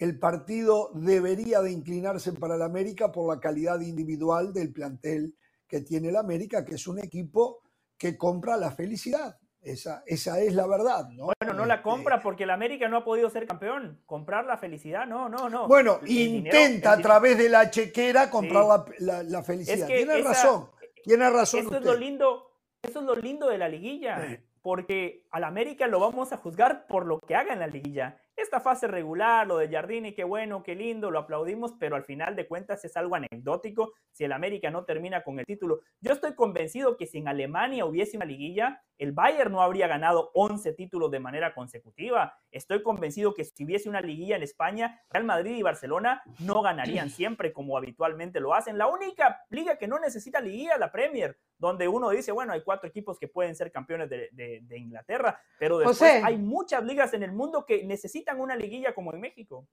el 0.00 0.18
partido 0.18 0.90
debería 0.94 1.60
de 1.60 1.70
inclinarse 1.70 2.32
para 2.32 2.54
el 2.54 2.62
América 2.62 3.12
por 3.12 3.32
la 3.32 3.38
calidad 3.38 3.80
individual 3.80 4.50
del 4.54 4.72
plantel 4.72 5.36
que 5.68 5.82
tiene 5.82 6.08
el 6.08 6.16
América, 6.16 6.64
que 6.64 6.76
es 6.76 6.88
un 6.88 6.98
equipo 6.98 7.62
que 7.98 8.16
compra 8.16 8.56
la 8.56 8.70
felicidad. 8.70 9.38
Esa, 9.60 10.02
esa 10.06 10.40
es 10.40 10.54
la 10.54 10.66
verdad, 10.66 11.06
¿no? 11.10 11.26
Bueno, 11.38 11.52
no 11.54 11.66
la 11.66 11.74
este, 11.74 11.84
compra 11.84 12.22
porque 12.22 12.44
el 12.44 12.50
América 12.50 12.88
no 12.88 12.96
ha 12.96 13.04
podido 13.04 13.28
ser 13.28 13.46
campeón. 13.46 14.00
Comprar 14.06 14.46
la 14.46 14.56
felicidad, 14.56 15.06
no, 15.06 15.28
no, 15.28 15.50
no. 15.50 15.68
Bueno, 15.68 16.00
intenta 16.06 16.92
a 16.92 16.98
través 16.98 17.36
de 17.36 17.50
la 17.50 17.70
chequera 17.70 18.30
comprar 18.30 18.86
la, 19.00 19.42
felicidad. 19.42 19.86
tiene 19.86 20.22
razón, 20.22 20.70
tiene 21.04 21.28
razón. 21.28 21.60
Eso 21.60 21.76
es 21.76 21.84
lo 21.84 21.94
lindo, 21.94 22.56
eso 22.82 23.00
es 23.00 23.04
lo 23.04 23.16
lindo 23.16 23.50
de 23.50 23.58
la 23.58 23.68
liguilla. 23.68 24.40
Porque 24.62 25.26
al 25.30 25.44
América 25.44 25.86
lo 25.86 26.00
vamos 26.00 26.32
a 26.32 26.38
juzgar 26.38 26.86
por 26.86 27.04
lo 27.04 27.20
que 27.20 27.34
haga 27.34 27.52
en 27.52 27.58
la 27.58 27.66
liguilla 27.66 28.18
esta 28.40 28.60
fase 28.60 28.86
regular, 28.86 29.46
lo 29.46 29.58
de 29.58 29.68
Jardini, 29.68 30.14
qué 30.14 30.24
bueno, 30.24 30.62
qué 30.62 30.74
lindo, 30.74 31.10
lo 31.10 31.18
aplaudimos, 31.18 31.74
pero 31.78 31.96
al 31.96 32.04
final 32.04 32.36
de 32.36 32.48
cuentas 32.48 32.84
es 32.84 32.96
algo 32.96 33.14
anecdótico 33.14 33.92
si 34.10 34.24
el 34.24 34.32
América 34.32 34.70
no 34.70 34.84
termina 34.84 35.22
con 35.22 35.38
el 35.38 35.46
título. 35.46 35.80
Yo 36.00 36.12
estoy 36.12 36.34
convencido 36.34 36.96
que 36.96 37.06
si 37.06 37.18
en 37.18 37.28
Alemania 37.28 37.84
hubiese 37.84 38.16
una 38.16 38.26
liguilla, 38.26 38.82
el 39.00 39.12
Bayern 39.12 39.50
no 39.50 39.62
habría 39.62 39.86
ganado 39.86 40.30
11 40.34 40.74
títulos 40.74 41.10
de 41.10 41.20
manera 41.20 41.54
consecutiva. 41.54 42.38
Estoy 42.50 42.82
convencido 42.82 43.32
que 43.32 43.46
si 43.46 43.64
hubiese 43.64 43.88
una 43.88 44.02
liguilla 44.02 44.36
en 44.36 44.42
España, 44.42 45.00
Real 45.08 45.24
Madrid 45.24 45.56
y 45.56 45.62
Barcelona 45.62 46.22
no 46.38 46.60
ganarían 46.60 47.08
siempre 47.10 47.52
como 47.52 47.78
habitualmente 47.78 48.40
lo 48.40 48.52
hacen. 48.52 48.76
La 48.76 48.88
única 48.88 49.40
liga 49.48 49.78
que 49.78 49.88
no 49.88 49.98
necesita 49.98 50.40
liguilla 50.40 50.74
es 50.74 50.80
la 50.80 50.92
Premier, 50.92 51.38
donde 51.56 51.88
uno 51.88 52.10
dice, 52.10 52.30
bueno, 52.30 52.52
hay 52.52 52.62
cuatro 52.62 52.88
equipos 52.88 53.18
que 53.18 53.28
pueden 53.28 53.56
ser 53.56 53.72
campeones 53.72 54.10
de, 54.10 54.76
Inglaterra, 54.76 55.40
pero 55.58 55.78
después 55.78 56.02
hay 56.02 56.36
muchas 56.36 56.84
ligas 56.84 57.14
en 57.14 57.22
el 57.22 57.32
mundo 57.32 57.64
que 57.66 57.84
necesitan 57.84 58.29
una 58.38 58.56
liguilla 58.56 58.94
como 58.94 59.12
en 59.12 59.20
México. 59.20 59.66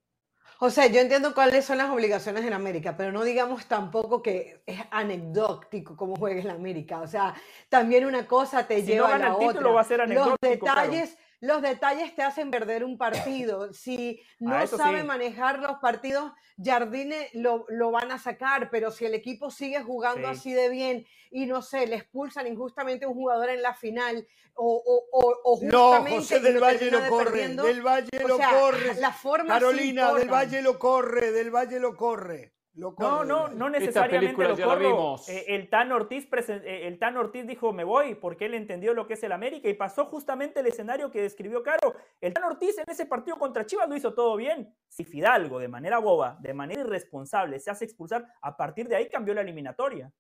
O 0.60 0.70
sea, 0.72 0.88
yo 0.88 1.02
entiendo 1.02 1.36
cuáles 1.36 1.66
son 1.66 1.78
las 1.78 1.92
obligaciones 1.92 2.44
en 2.44 2.54
América, 2.54 2.96
pero 2.98 3.12
no 3.12 3.24
digamos 3.24 3.68
tampoco 3.68 4.24
que 4.24 4.64
es 4.66 4.80
anecdótico 4.90 5.96
cómo 5.96 6.16
juegues 6.16 6.46
en 6.46 6.52
América. 6.52 7.02
O 7.02 7.08
sea, 7.08 7.36
también 7.70 8.06
una 8.06 8.26
cosa 8.26 8.66
te 8.66 8.82
lleva 8.82 9.16
a 9.16 9.20
la 9.20 9.38
título, 9.38 9.74
Va 9.74 9.82
a 9.82 9.84
ser 9.84 10.02
anecdótico, 10.02 10.38
Los 10.42 10.52
detalles, 10.52 11.18
los 11.40 11.62
detalles 11.62 12.16
te 12.16 12.24
hacen 12.24 12.50
perder 12.50 12.84
un 12.84 12.98
partido. 12.98 13.72
Si 13.74 14.20
no 14.40 14.66
sabe 14.68 15.04
manejar 15.04 15.60
los 15.60 15.78
partidos, 15.78 16.32
Jardine 16.62 17.30
lo, 17.34 17.66
lo, 17.70 17.92
van 17.92 18.12
a 18.12 18.18
sacar, 18.18 18.70
pero 18.72 18.92
si 18.92 19.06
el 19.06 19.14
equipo 19.14 19.52
sigue 19.52 19.82
jugando 19.84 20.28
así 20.28 20.52
de 20.54 20.70
bien 20.70 21.06
y 21.30 21.46
no 21.46 21.62
sé, 21.62 21.86
le 21.86 21.98
expulsan 21.98 22.48
injustamente 22.48 23.06
a 23.06 23.10
un 23.10 23.14
jugador 23.14 23.50
en 23.50 23.62
la 23.62 23.74
final 23.74 24.28
o, 24.56 24.82
o, 25.12 25.42
o 25.44 25.58
justamente... 25.58 26.10
No, 26.10 26.18
José 26.18 26.40
del 26.40 26.60
Valle 26.60 26.90
lo 26.90 27.08
corre, 27.08 27.48
del 27.50 27.82
Valle 27.82 28.24
lo 28.26 28.38
corre. 28.40 28.96
La 28.96 29.12
forma 29.12 29.54
Carolina, 29.54 30.14
del 30.14 30.30
Valle 30.30 30.62
lo 30.62 30.80
corre, 30.80 31.32
del 31.32 31.52
Valle 31.52 31.80
lo 31.80 31.96
corre 31.96 32.57
no, 32.78 33.26
no, 33.26 33.48
no 33.50 33.70
necesariamente 33.70 34.44
lo 34.44 34.56
corro. 34.56 35.16
Eh, 35.28 35.46
el, 35.48 35.70
Tan 35.70 35.92
Ortiz 35.92 36.28
eh, 36.32 36.82
el 36.84 37.00
Tan 37.00 37.18
Ortiz 37.18 37.48
dijo 37.48 37.74
me 37.74 37.84
voy 37.84 38.14
porque 38.14 38.46
él 38.46 38.54
entendió 38.54 38.94
lo 38.94 39.08
que 39.08 39.16
es 39.16 39.24
el 39.24 39.32
América 39.32 39.68
y 39.68 39.74
pasó 39.74 40.06
justamente 40.06 40.60
el 40.60 40.68
escenario 40.68 41.10
que 41.10 41.22
describió 41.22 41.64
Caro. 41.64 41.96
El 42.22 42.34
Tan 42.34 42.44
Ortiz 42.44 42.78
en 42.78 42.86
ese 42.88 43.08
partido 43.08 43.40
contra 43.40 43.66
Chivas 43.66 43.90
lo 43.90 43.96
hizo 43.96 44.14
todo 44.14 44.36
bien. 44.36 44.76
Si 44.88 45.04
Fidalgo 45.04 45.58
de 45.58 45.68
manera 45.68 45.98
boba, 45.98 46.38
de 46.40 46.54
manera 46.54 46.82
irresponsable 46.82 47.60
se 47.60 47.72
hace 47.72 47.86
expulsar, 47.86 48.28
a 48.42 48.56
partir 48.56 48.88
de 48.88 48.96
ahí 48.96 49.10
cambió 49.10 49.34
la 49.34 49.42
eliminatoria. 49.42 50.12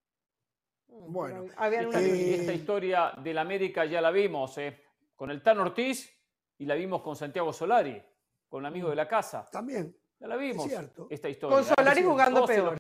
Mm, 0.88 1.14
bueno, 1.14 1.44
esta, 1.46 2.54
historia 2.54 3.14
del 3.22 3.38
América 3.38 3.86
ya 3.86 4.02
la 4.02 4.10
vimos 4.10 4.58
eh, 4.58 4.84
con 5.16 5.30
el 5.30 5.44
Tan 5.44 5.60
Ortiz 5.60 6.12
y 6.58 6.66
la 6.66 6.74
vimos 6.74 7.04
con 7.04 7.16
Santiago 7.16 7.54
Solari, 7.54 8.02
con 8.48 8.62
un 8.62 8.66
amigo 8.66 8.90
de 8.90 8.96
la 8.96 9.08
casa. 9.08 9.48
También. 9.52 9.96
Ya 10.20 10.28
la 10.28 10.36
vimos. 10.36 10.68
Esta 11.10 11.30
historia. 11.30 11.56
Con 11.56 11.66
Solari 11.66 12.04
jugando 12.04 12.46
peor. 12.46 12.78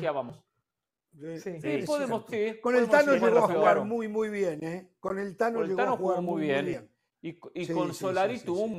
Sí, 1.39 1.59
sí, 1.59 1.83
podemos, 1.85 2.25
sí, 2.29 2.59
Con 2.61 2.75
el 2.75 2.87
Tano 2.87 3.13
llegó 3.13 3.39
a 3.39 3.47
jugar 3.47 3.83
muy, 3.83 4.07
muy 4.07 4.29
bien. 4.29 4.63
¿eh? 4.63 4.91
Con 4.99 5.17
el 5.17 5.35
Tano, 5.35 5.63
llegó 5.63 5.81
a 5.81 5.97
jugar 5.97 6.21
muy 6.21 6.41
bien. 6.41 6.89
Y, 7.21 7.39
y 7.55 7.67
con 7.67 7.93
Solari 7.93 8.39
tuvo 8.39 8.69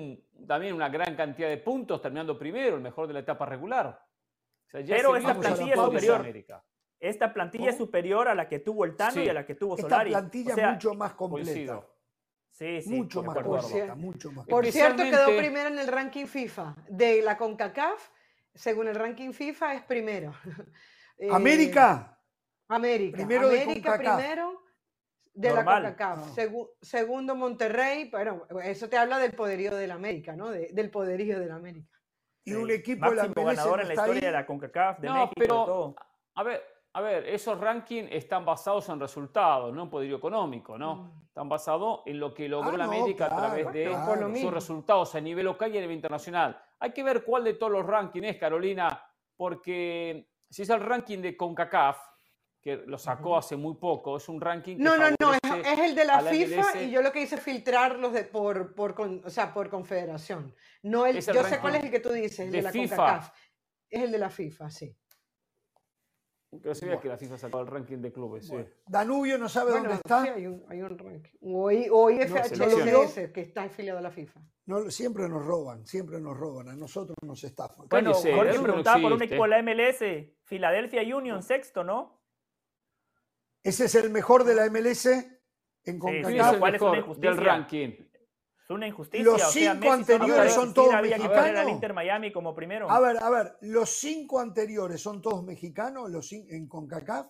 también 0.46 0.74
una 0.74 0.88
gran 0.88 1.16
cantidad 1.16 1.48
de 1.48 1.56
puntos, 1.58 2.00
terminando 2.00 2.38
primero, 2.38 2.76
el 2.76 2.82
mejor 2.82 3.08
de 3.08 3.14
la 3.14 3.20
etapa 3.20 3.44
regular. 3.46 4.00
Pero 4.70 5.16
esta 5.16 5.34
plantilla 5.34 5.74
es 5.74 5.80
superior. 5.80 6.26
Esta 7.00 7.32
plantilla 7.32 7.70
es 7.70 7.76
superior 7.76 8.28
a 8.28 8.34
la 8.34 8.48
que 8.48 8.58
tuvo 8.58 8.84
el 8.84 8.96
Tano 8.96 9.22
y 9.22 9.28
a 9.28 9.32
la 9.32 9.46
que 9.46 9.54
tuvo 9.54 9.76
Solari. 9.76 10.10
Esta 10.10 10.20
plantilla 10.20 10.54
es 10.54 10.72
mucho 10.74 10.94
más 10.94 11.14
completa. 11.14 11.86
Sí, 12.50 12.82
sí. 12.82 12.90
Mucho 12.90 13.22
más 13.22 13.38
corta, 13.38 13.94
mucho 13.94 14.32
más 14.32 14.46
Por 14.46 14.66
cierto, 14.66 15.04
quedó 15.04 15.26
primero 15.36 15.68
en 15.68 15.78
el 15.78 15.86
ranking 15.86 16.26
FIFA 16.26 16.74
de 16.88 17.22
la 17.22 17.36
CONCACAF. 17.36 18.10
Según 18.54 18.88
el 18.88 18.94
ranking 18.94 19.32
FIFA, 19.32 19.74
es 19.74 19.82
primero. 19.82 20.34
Eh, 21.20 21.30
¿América? 21.32 22.16
América. 22.68 23.16
Primero 23.16 23.48
América, 23.48 23.98
primero 23.98 24.62
de 25.34 25.52
la 25.52 25.64
CONCACAF. 25.64 26.36
segundo 26.80 27.34
Monterrey. 27.34 28.08
Bueno, 28.08 28.46
eso 28.62 28.88
te 28.88 28.96
habla 28.96 29.18
del 29.18 29.32
poderío 29.32 29.74
de 29.74 29.88
la 29.88 29.94
América, 29.94 30.36
¿no? 30.36 30.50
del 30.50 30.90
poderío 30.90 31.40
de 31.40 31.46
la 31.46 31.56
América. 31.56 31.98
Y 32.44 32.52
un 32.54 32.70
equipo 32.70 33.10
de 33.10 33.16
la 33.16 33.26
ganador 33.26 33.80
en 33.80 33.88
la 33.88 33.94
historia 33.94 34.28
de 34.28 34.32
la 34.32 34.46
CONCACAF, 34.46 35.00
de 35.00 35.08
no, 35.08 35.14
México, 35.14 35.32
pero, 35.36 35.64
todo. 35.64 35.96
A 36.34 36.42
ver, 36.44 36.62
a 36.92 37.00
ver, 37.00 37.26
esos 37.28 37.60
rankings 37.60 38.08
están 38.12 38.44
basados 38.44 38.88
en 38.88 38.98
resultados, 38.98 39.74
no 39.74 39.84
en 39.84 39.90
poderío 39.90 40.16
económico, 40.16 40.78
¿no? 40.78 40.96
Mm. 40.96 41.22
Están 41.26 41.48
basados 41.48 42.00
en 42.06 42.18
lo 42.18 42.34
que 42.34 42.48
logró 42.48 42.70
ah, 42.70 42.78
la 42.78 42.84
América 42.84 43.26
a 43.26 43.36
través 43.36 43.72
de 43.72 43.94
sus 44.40 44.52
resultados 44.52 45.14
a 45.14 45.20
nivel 45.20 45.44
local 45.44 45.72
y 45.72 45.78
a 45.78 45.80
nivel 45.80 45.96
internacional. 45.96 46.60
Hay 46.80 46.92
que 46.92 47.02
ver 47.02 47.24
cuál 47.24 47.44
de 47.44 47.54
todos 47.54 47.72
los 47.72 47.86
rankings 47.86 48.28
es, 48.28 48.36
Carolina, 48.36 49.00
porque 49.36 50.28
si 50.50 50.62
es 50.62 50.70
el 50.70 50.80
ranking 50.80 51.18
de 51.18 51.36
CONCACAF, 51.36 51.98
que 52.60 52.78
lo 52.86 52.98
sacó 52.98 53.36
hace 53.36 53.56
muy 53.56 53.76
poco, 53.76 54.16
es 54.16 54.28
un 54.28 54.40
ranking 54.40 54.76
que 54.76 54.82
No, 54.82 54.96
no, 54.96 55.10
no, 55.20 55.34
es, 55.34 55.78
el 55.78 55.94
de 55.94 56.04
la, 56.04 56.20
FIFA 56.20 56.82
y 56.82 56.90
yo 56.90 57.02
lo 57.02 57.12
que 57.12 57.22
hice 57.22 57.36
es 57.36 57.42
filtrarlos 57.42 58.12
de, 58.12 58.24
por, 58.24 58.74
por, 58.74 59.00
o 59.00 59.30
sea, 59.30 59.54
por 59.54 59.70
confederación. 59.70 60.52
No 60.82 61.06
el, 61.06 61.20
yo 61.20 61.44
sé 61.44 61.60
cuál 61.60 61.76
es 61.76 61.84
el 61.84 61.90
que 61.90 62.00
tú 62.00 62.10
dices, 62.10 62.40
el 62.40 62.50
de, 62.50 62.62
la 62.62 62.72
FIFA. 62.72 62.96
CONCACAF. 62.96 63.30
Es 63.88 64.02
el 64.02 64.10
de 64.10 64.18
la 64.18 64.30
FIFA, 64.30 64.70
sí. 64.70 64.96
Pero 66.50 66.74
sabía 66.74 66.98
que 66.98 67.08
la 67.08 67.18
FIFA 67.18 67.36
sacó 67.36 67.60
el 67.60 67.66
ranking 67.66 67.98
de 67.98 68.10
clubes. 68.10 68.50
Danubio 68.86 69.36
no 69.36 69.48
sabe 69.48 69.72
dónde 69.72 69.94
está. 69.94 70.22
Sí, 70.22 70.28
hay 70.28 70.46
un, 70.46 70.64
hay 70.68 70.80
un 70.80 70.98
ranking. 70.98 71.36
O, 71.42 71.70
IFHS, 71.70 73.30
que 73.32 73.40
está 73.42 73.64
afiliado 73.64 73.98
a 73.98 74.02
la 74.02 74.10
FIFA. 74.10 74.40
No, 74.64 74.90
siempre 74.90 75.28
nos 75.28 75.44
roban, 75.44 75.86
siempre 75.86 76.20
nos 76.20 76.36
roban. 76.36 76.70
A 76.70 76.76
nosotros 76.76 77.16
nos 77.22 77.44
estafan. 77.44 77.86
Bueno, 77.88 78.14
Jorge 78.14 78.60
preguntaba 78.60 79.00
por 79.00 79.12
un 79.12 79.22
equipo 79.22 79.42
de 79.44 79.48
la 79.48 79.62
MLS. 79.62 80.30
Philadelphia 80.44 81.16
Union, 81.16 81.42
sexto, 81.42 81.84
¿no? 81.84 82.18
Ese 83.62 83.84
es 83.84 83.94
el 83.94 84.10
mejor 84.10 84.44
de 84.44 84.54
la 84.54 84.70
MLS 84.70 85.06
en 85.84 85.98
CONCACAF. 85.98 86.52
Sí, 86.52 86.58
¿Cuál 86.58 86.74
es 86.74 86.82
una 86.82 86.98
injusticia? 86.98 87.30
Del 87.30 87.44
ranking. 87.44 88.07
Es 88.68 88.74
una 88.74 88.86
injusticia. 88.86 89.24
Los 89.24 89.50
cinco 89.50 89.90
anteriores 89.90 90.52
son 90.52 90.74
todos 90.74 90.92
mexicanos. 91.00 91.70
Inter 91.70 91.94
Miami 91.94 92.30
como 92.30 92.54
primero. 92.54 92.90
A 92.90 93.00
ver, 93.00 93.16
a 93.16 93.30
ver, 93.30 93.56
los 93.62 93.88
cinco 93.88 94.40
anteriores 94.40 95.00
son 95.00 95.22
todos 95.22 95.42
mexicanos 95.42 96.10
los 96.10 96.30
en 96.32 96.68
CONCACAF. 96.68 97.28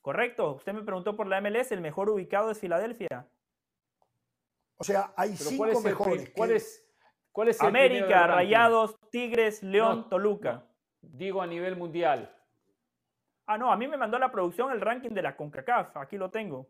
Correcto. 0.00 0.52
Usted 0.52 0.72
me 0.72 0.82
preguntó 0.82 1.16
por 1.16 1.26
la 1.26 1.40
MLS, 1.40 1.72
el 1.72 1.80
mejor 1.80 2.08
ubicado 2.08 2.52
es 2.52 2.60
Filadelfia. 2.60 3.26
O 4.76 4.84
sea, 4.84 5.12
hay 5.16 5.36
cinco 5.36 5.80
mejores. 5.80 6.30
¿Cuál 6.36 6.52
es, 6.52 6.86
cuál 7.32 7.48
es 7.48 7.60
el 7.60 7.66
América, 7.66 8.28
Rayados, 8.28 8.96
Tigres, 9.10 9.60
León, 9.64 10.08
Toluca. 10.08 10.68
digo 11.00 11.42
a 11.42 11.48
nivel 11.48 11.74
mundial. 11.74 12.32
Ah, 13.46 13.58
no, 13.58 13.72
a 13.72 13.76
mí 13.76 13.88
me 13.88 13.96
mandó 13.96 14.20
la 14.20 14.30
producción 14.30 14.70
el 14.70 14.80
ranking 14.80 15.10
de 15.10 15.22
la 15.22 15.36
CONCACAF. 15.36 15.96
Aquí 15.96 16.16
lo 16.16 16.30
tengo. 16.30 16.68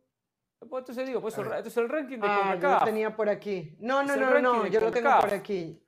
Pues 0.59 0.81
entonces 0.83 1.07
digo, 1.07 1.21
pues 1.21 1.37
esto 1.37 1.69
es 1.69 1.77
el 1.77 1.89
ranking 1.89 2.19
de 2.19 2.27
ah, 2.27 2.53
CONCACAF. 2.53 2.63
Yo 2.63 2.79
lo 2.79 2.85
tenía 2.85 3.17
por 3.17 3.29
aquí. 3.29 3.77
No, 3.81 4.03
no, 4.03 4.17
no, 4.17 4.41
no, 4.41 4.67
yo 4.67 4.81
lo 4.81 4.91
tengo 4.91 5.11
por 5.21 5.35
aquí. 5.35 5.81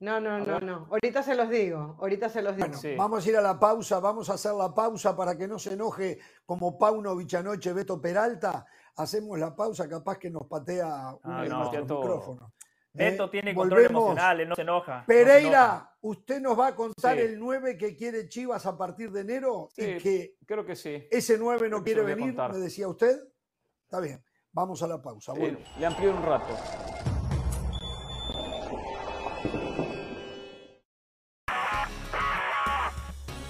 No, 0.00 0.20
no, 0.20 0.38
no, 0.38 0.60
no. 0.60 0.88
Ahorita 0.90 1.22
se 1.22 1.34
los 1.34 1.48
digo. 1.48 1.96
Ahorita 1.98 2.28
se 2.28 2.42
los 2.42 2.56
digo. 2.56 2.68
Bueno, 2.68 2.98
vamos 2.98 3.24
a 3.24 3.28
ir 3.28 3.36
a 3.36 3.40
la 3.40 3.58
pausa. 3.58 4.00
Vamos 4.00 4.28
a 4.28 4.34
hacer 4.34 4.52
la 4.52 4.74
pausa 4.74 5.16
para 5.16 5.36
que 5.36 5.48
no 5.48 5.58
se 5.58 5.74
enoje 5.74 6.18
como 6.44 6.78
Paunovic 6.78 7.34
anoche 7.34 7.72
Beto 7.72 8.00
Peralta. 8.00 8.66
Hacemos 8.96 9.38
la 9.38 9.54
pausa, 9.54 9.88
capaz 9.88 10.18
que 10.18 10.30
nos 10.30 10.46
patea 10.46 10.86
ah, 10.88 11.18
uno 11.24 11.42
de 11.42 11.48
nuestros 11.48 11.82
micrófonos. 11.82 12.52
Beto 12.92 13.24
¿Eh? 13.24 13.28
tiene 13.30 13.54
control 13.54 13.86
emocional, 13.86 14.40
él 14.40 14.48
no 14.48 14.54
se 14.54 14.62
enoja. 14.62 15.04
Pereira, 15.06 15.96
¿usted 16.02 16.40
nos 16.40 16.58
va 16.58 16.68
a 16.68 16.76
contar 16.76 17.18
el 17.18 17.38
9 17.38 17.76
que 17.76 17.96
quiere 17.96 18.28
Chivas 18.28 18.66
a 18.66 18.76
partir 18.76 19.10
de 19.10 19.22
enero? 19.22 19.68
Sí, 19.72 19.84
y 19.84 19.98
que 19.98 20.36
creo 20.46 20.64
que 20.64 20.76
sí. 20.76 21.08
Ese 21.10 21.36
9 21.38 21.68
no 21.68 21.82
quiere 21.82 22.02
venir, 22.02 22.34
me 22.34 22.58
decía 22.58 22.86
usted. 22.86 23.20
Está 23.94 24.02
bien, 24.04 24.20
vamos 24.50 24.82
a 24.82 24.88
la 24.88 25.00
pausa. 25.00 25.34
Bueno. 25.34 25.56
Le 25.78 25.86
amplío 25.86 26.10
un 26.10 26.20
rato. 26.20 26.52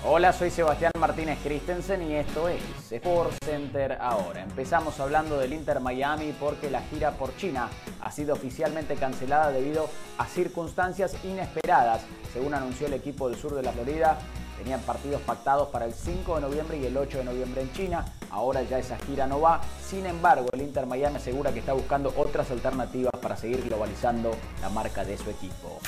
Hola, 0.04 0.34
soy 0.34 0.50
Sebastián 0.50 0.92
Martínez 1.00 1.38
Christensen 1.42 2.02
y 2.02 2.16
esto 2.16 2.46
es 2.50 2.62
Sport 2.92 3.42
Center 3.42 3.96
ahora. 3.98 4.42
Empezamos 4.42 5.00
hablando 5.00 5.38
del 5.38 5.54
Inter 5.54 5.80
Miami 5.80 6.36
porque 6.38 6.70
la 6.70 6.82
gira 6.82 7.12
por 7.12 7.34
China 7.38 7.70
ha 8.02 8.12
sido 8.12 8.34
oficialmente 8.34 8.96
cancelada 8.96 9.50
debido 9.50 9.88
a 10.18 10.26
circunstancias 10.26 11.16
inesperadas. 11.24 12.04
Según 12.34 12.52
anunció 12.52 12.86
el 12.88 12.92
equipo 12.92 13.30
del 13.30 13.38
sur 13.38 13.54
de 13.54 13.62
la 13.62 13.72
Florida, 13.72 14.18
tenían 14.58 14.80
partidos 14.80 15.20
pactados 15.22 15.68
para 15.68 15.84
el 15.84 15.92
5 15.92 16.36
de 16.36 16.40
noviembre 16.40 16.78
y 16.78 16.86
el 16.86 16.96
8 16.96 17.18
de 17.18 17.24
noviembre 17.24 17.62
en 17.62 17.72
China. 17.72 18.04
Ahora 18.30 18.62
ya 18.62 18.78
esa 18.78 18.96
gira 18.98 19.26
no 19.26 19.40
va. 19.40 19.60
Sin 19.84 20.06
embargo, 20.06 20.46
el 20.52 20.62
Inter 20.62 20.86
Miami 20.86 21.16
asegura 21.16 21.52
que 21.52 21.60
está 21.60 21.72
buscando 21.72 22.12
otras 22.16 22.50
alternativas 22.50 23.12
para 23.20 23.36
seguir 23.36 23.62
globalizando 23.64 24.30
la 24.60 24.68
marca 24.68 25.04
de 25.04 25.16
su 25.16 25.30
equipo. 25.30 25.78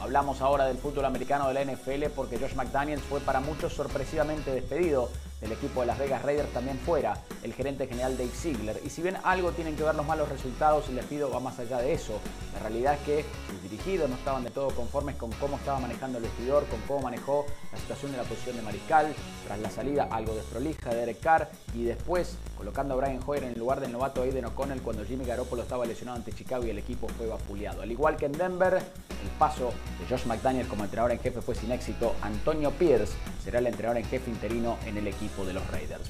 Hablamos 0.00 0.40
ahora 0.40 0.66
del 0.66 0.78
fútbol 0.78 1.04
americano 1.04 1.48
de 1.48 1.54
la 1.54 1.64
NFL 1.64 2.10
porque 2.14 2.38
Josh 2.38 2.54
McDaniels 2.54 3.02
fue 3.02 3.20
para 3.20 3.40
muchos 3.40 3.72
sorpresivamente 3.72 4.52
despedido 4.52 5.10
del 5.40 5.52
equipo 5.52 5.80
de 5.80 5.86
Las 5.86 5.98
Vegas 5.98 6.22
Raiders 6.22 6.52
también 6.52 6.78
fuera 6.78 7.14
el 7.42 7.54
gerente 7.54 7.86
general 7.86 8.16
Dave 8.16 8.30
Ziegler. 8.30 8.80
Y 8.84 8.90
si 8.90 9.02
bien 9.02 9.16
algo 9.24 9.52
tienen 9.52 9.76
que 9.76 9.82
ver 9.82 9.94
los 9.94 10.06
malos 10.06 10.28
resultados, 10.28 10.88
y 10.88 10.92
les 10.92 11.04
pido 11.04 11.30
va 11.30 11.40
más 11.40 11.58
allá 11.58 11.78
de 11.78 11.92
eso. 11.92 12.18
La 12.54 12.60
realidad 12.60 12.94
es 12.94 13.00
que 13.00 13.24
sus 13.48 13.62
dirigidos 13.62 14.08
no 14.08 14.16
estaban 14.16 14.44
de 14.44 14.50
todo 14.50 14.70
conformes 14.70 15.16
con 15.16 15.30
cómo 15.32 15.56
estaba 15.56 15.78
manejando 15.78 16.18
el 16.18 16.24
vestidor, 16.24 16.64
con 16.66 16.80
cómo 16.82 17.02
manejó 17.02 17.46
la 17.72 17.78
situación 17.78 18.12
de 18.12 18.18
la 18.18 18.24
posición 18.24 18.56
de 18.56 18.62
mariscal, 18.62 19.14
tras 19.46 19.58
la 19.60 19.70
salida 19.70 20.08
algo 20.10 20.34
desprolija 20.34 20.90
de 20.90 20.96
Derek 20.96 21.20
Carr 21.20 21.48
y 21.74 21.84
después 21.84 22.36
colocando 22.56 22.94
a 22.94 22.96
Brian 22.96 23.20
Hoyer 23.24 23.44
en 23.44 23.52
el 23.52 23.58
lugar 23.58 23.80
del 23.80 23.92
novato 23.92 24.22
Aiden 24.22 24.46
O'Connell 24.46 24.82
cuando 24.82 25.04
Jimmy 25.04 25.24
Garoppolo 25.24 25.62
estaba 25.62 25.86
lesionado 25.86 26.18
ante 26.18 26.32
Chicago 26.32 26.66
y 26.66 26.70
el 26.70 26.78
equipo 26.78 27.08
fue 27.16 27.26
vapuleado. 27.26 27.82
Al 27.82 27.90
igual 27.90 28.16
que 28.16 28.26
en 28.26 28.32
Denver, 28.32 28.74
el 28.74 29.30
paso 29.38 29.72
de 30.00 30.06
Josh 30.08 30.26
McDaniel 30.26 30.66
como 30.66 30.84
entrenador 30.84 31.12
en 31.12 31.20
jefe 31.20 31.40
fue 31.40 31.54
sin 31.54 31.70
éxito. 31.70 32.14
Antonio 32.22 32.70
Pierce 32.72 33.14
será 33.42 33.60
el 33.60 33.66
entrenador 33.66 33.98
en 33.98 34.04
jefe 34.04 34.30
interino 34.30 34.76
en 34.86 34.96
el 34.96 35.06
equipo 35.06 35.27
de 35.36 35.52
los 35.52 35.66
Raiders. 35.70 36.08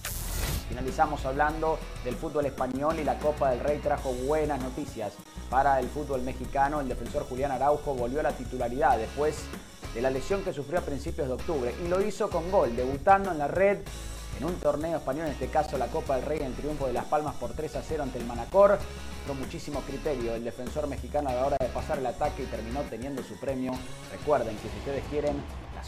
Finalizamos 0.69 1.25
hablando 1.27 1.79
del 2.05 2.15
fútbol 2.15 2.47
español 2.47 2.99
y 2.99 3.05
la 3.05 3.19
Copa 3.19 3.51
del 3.51 3.61
Rey 3.61 3.79
trajo 3.79 4.13
buenas 4.13 4.61
noticias 4.63 5.15
para 5.51 5.81
el 5.81 5.89
fútbol 5.89 6.23
mexicano. 6.23 6.81
El 6.81 6.89
defensor 6.89 7.25
Julián 7.25 7.51
Araujo 7.51 7.95
volvió 7.95 8.21
a 8.21 8.23
la 8.23 8.33
titularidad 8.33 8.97
después 8.97 9.37
de 9.95 10.01
la 10.01 10.11
lesión 10.11 10.43
que 10.45 10.53
sufrió 10.53 10.79
a 10.79 10.83
principios 10.83 11.29
de 11.29 11.35
octubre 11.35 11.75
y 11.85 11.89
lo 11.89 12.01
hizo 12.01 12.31
con 12.31 12.51
gol, 12.51 12.75
debutando 12.77 13.31
en 13.33 13.39
la 13.39 13.49
red 13.49 13.79
en 14.39 14.45
un 14.45 14.55
torneo 14.55 14.99
español, 14.99 15.27
en 15.27 15.33
este 15.33 15.49
caso 15.49 15.77
la 15.79 15.89
Copa 15.89 16.17
del 16.17 16.25
Rey, 16.25 16.39
en 16.39 16.47
el 16.47 16.55
triunfo 16.55 16.87
de 16.87 16.93
Las 16.93 17.07
Palmas 17.07 17.35
por 17.37 17.53
3 17.53 17.75
a 17.77 17.83
0 17.83 18.05
ante 18.05 18.19
el 18.19 18.25
Manacor. 18.25 18.79
Con 19.27 19.39
muchísimo 19.39 19.81
criterio 19.81 20.35
el 20.35 20.45
defensor 20.45 20.87
mexicano 20.87 21.29
a 21.29 21.35
la 21.35 21.45
hora 21.45 21.57
de 21.61 21.67
pasar 21.67 21.99
el 21.99 22.07
ataque 22.07 22.45
y 22.45 22.47
terminó 22.47 22.81
teniendo 22.83 23.23
su 23.23 23.37
premio. 23.39 23.73
Recuerden 24.13 24.57
que 24.57 24.69
si 24.69 24.79
ustedes 24.79 25.05
quieren 25.11 25.43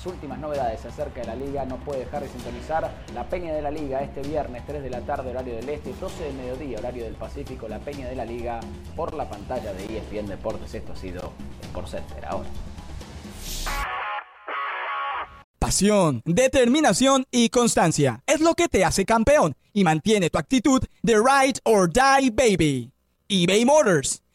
últimas 0.07 0.39
novedades 0.39 0.85
acerca 0.85 1.21
de 1.21 1.27
la 1.27 1.35
liga, 1.35 1.65
no 1.65 1.77
puede 1.79 2.01
dejar 2.01 2.23
de 2.23 2.29
sintonizar 2.29 2.91
la 3.15 3.29
Peña 3.29 3.53
de 3.53 3.63
la 3.63 3.71
Liga 3.71 4.03
este 4.03 4.23
viernes 4.23 4.63
3 4.67 4.83
de 4.83 4.91
la 4.91 5.01
tarde 5.01 5.31
horario 5.31 5.57
del 5.57 5.69
Este, 5.69 5.93
12 6.01 6.25
del 6.25 6.35
mediodía 6.35 6.79
horario 6.79 7.05
del 7.05 7.15
Pacífico, 7.15 7.69
la 7.69 7.79
Peña 7.79 8.09
de 8.09 8.17
la 8.17 8.25
Liga 8.25 8.61
por 8.97 9.15
la 9.15 9.29
pantalla 9.29 9.73
de 9.73 9.85
ESPN 9.85 10.27
Deportes. 10.27 10.75
Esto 10.75 10.93
ha 10.93 10.97
sido 10.97 11.33
por 11.73 11.89
Center 11.89 12.25
ahora. 12.27 12.49
Pasión, 15.59 16.23
determinación 16.25 17.27
y 17.31 17.51
constancia 17.51 18.23
es 18.27 18.41
lo 18.41 18.55
que 18.55 18.69
te 18.69 18.85
hace 18.85 19.05
campeón 19.05 19.55
y 19.73 19.85
mantiene 19.85 20.31
tu 20.31 20.39
actitud 20.39 20.83
de 21.03 21.15
ride 21.17 21.61
or 21.65 21.89
die 21.89 22.31
baby. 22.31 22.93
eBay 23.29 23.65
Motors 23.65 24.23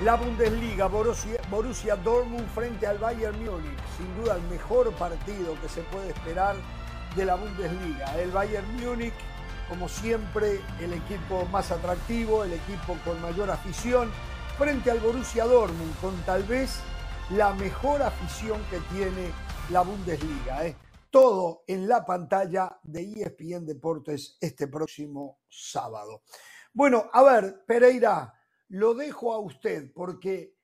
la 0.00 0.14
Bundesliga, 0.14 0.86
Borussia, 0.86 1.40
Borussia 1.50 1.96
Dortmund 1.96 2.46
frente 2.54 2.86
al 2.86 2.98
Bayern 2.98 3.44
Múnich. 3.44 3.78
Sin 3.96 4.14
duda 4.16 4.36
el 4.36 4.42
mejor 4.42 4.92
partido 4.94 5.60
que 5.60 5.68
se 5.68 5.82
puede 5.82 6.10
esperar 6.10 6.54
de 7.16 7.24
la 7.24 7.34
Bundesliga. 7.34 8.16
El 8.20 8.30
Bayern 8.30 8.76
Múnich, 8.76 9.14
como 9.68 9.88
siempre, 9.88 10.60
el 10.80 10.92
equipo 10.92 11.44
más 11.46 11.72
atractivo, 11.72 12.44
el 12.44 12.52
equipo 12.52 12.96
con 13.04 13.20
mayor 13.20 13.50
afición 13.50 14.12
frente 14.56 14.90
al 14.90 15.00
Borussia 15.00 15.44
Dortmund 15.44 16.00
con 16.00 16.14
tal 16.22 16.44
vez 16.44 16.78
la 17.30 17.52
mejor 17.54 18.00
afición 18.02 18.60
que 18.70 18.78
tiene 18.94 19.32
la 19.70 19.80
Bundesliga. 19.80 20.64
¿eh? 20.64 20.76
Todo 21.10 21.64
en 21.66 21.88
la 21.88 22.04
pantalla 22.04 22.78
de 22.84 23.02
ESPN 23.02 23.66
Deportes 23.66 24.36
este 24.40 24.68
próximo 24.68 25.40
sábado. 25.48 26.22
Bueno, 26.72 27.10
a 27.12 27.22
ver, 27.22 27.64
Pereira, 27.66 28.37
lo 28.68 28.94
dejo 28.94 29.32
a 29.32 29.38
usted 29.38 29.92
porque 29.92 30.54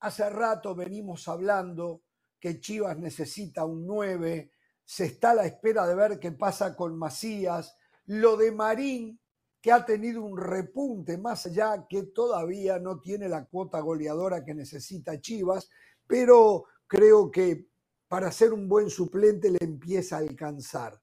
hace 0.00 0.28
rato 0.28 0.74
venimos 0.74 1.28
hablando 1.28 2.02
que 2.38 2.60
Chivas 2.60 2.98
necesita 2.98 3.64
un 3.64 3.86
9, 3.86 4.50
se 4.84 5.06
está 5.06 5.30
a 5.30 5.34
la 5.34 5.46
espera 5.46 5.86
de 5.86 5.94
ver 5.94 6.18
qué 6.18 6.32
pasa 6.32 6.76
con 6.76 6.98
Macías, 6.98 7.76
lo 8.06 8.36
de 8.36 8.52
Marín 8.52 9.18
que 9.62 9.72
ha 9.72 9.82
tenido 9.82 10.22
un 10.22 10.36
repunte 10.36 11.16
más 11.16 11.46
allá 11.46 11.86
que 11.88 12.02
todavía 12.02 12.78
no 12.78 13.00
tiene 13.00 13.30
la 13.30 13.46
cuota 13.46 13.80
goleadora 13.80 14.44
que 14.44 14.52
necesita 14.52 15.18
Chivas, 15.18 15.70
pero 16.06 16.66
creo 16.86 17.30
que 17.30 17.68
para 18.06 18.30
ser 18.30 18.52
un 18.52 18.68
buen 18.68 18.90
suplente 18.90 19.50
le 19.50 19.56
empieza 19.62 20.16
a 20.16 20.18
alcanzar. 20.18 21.00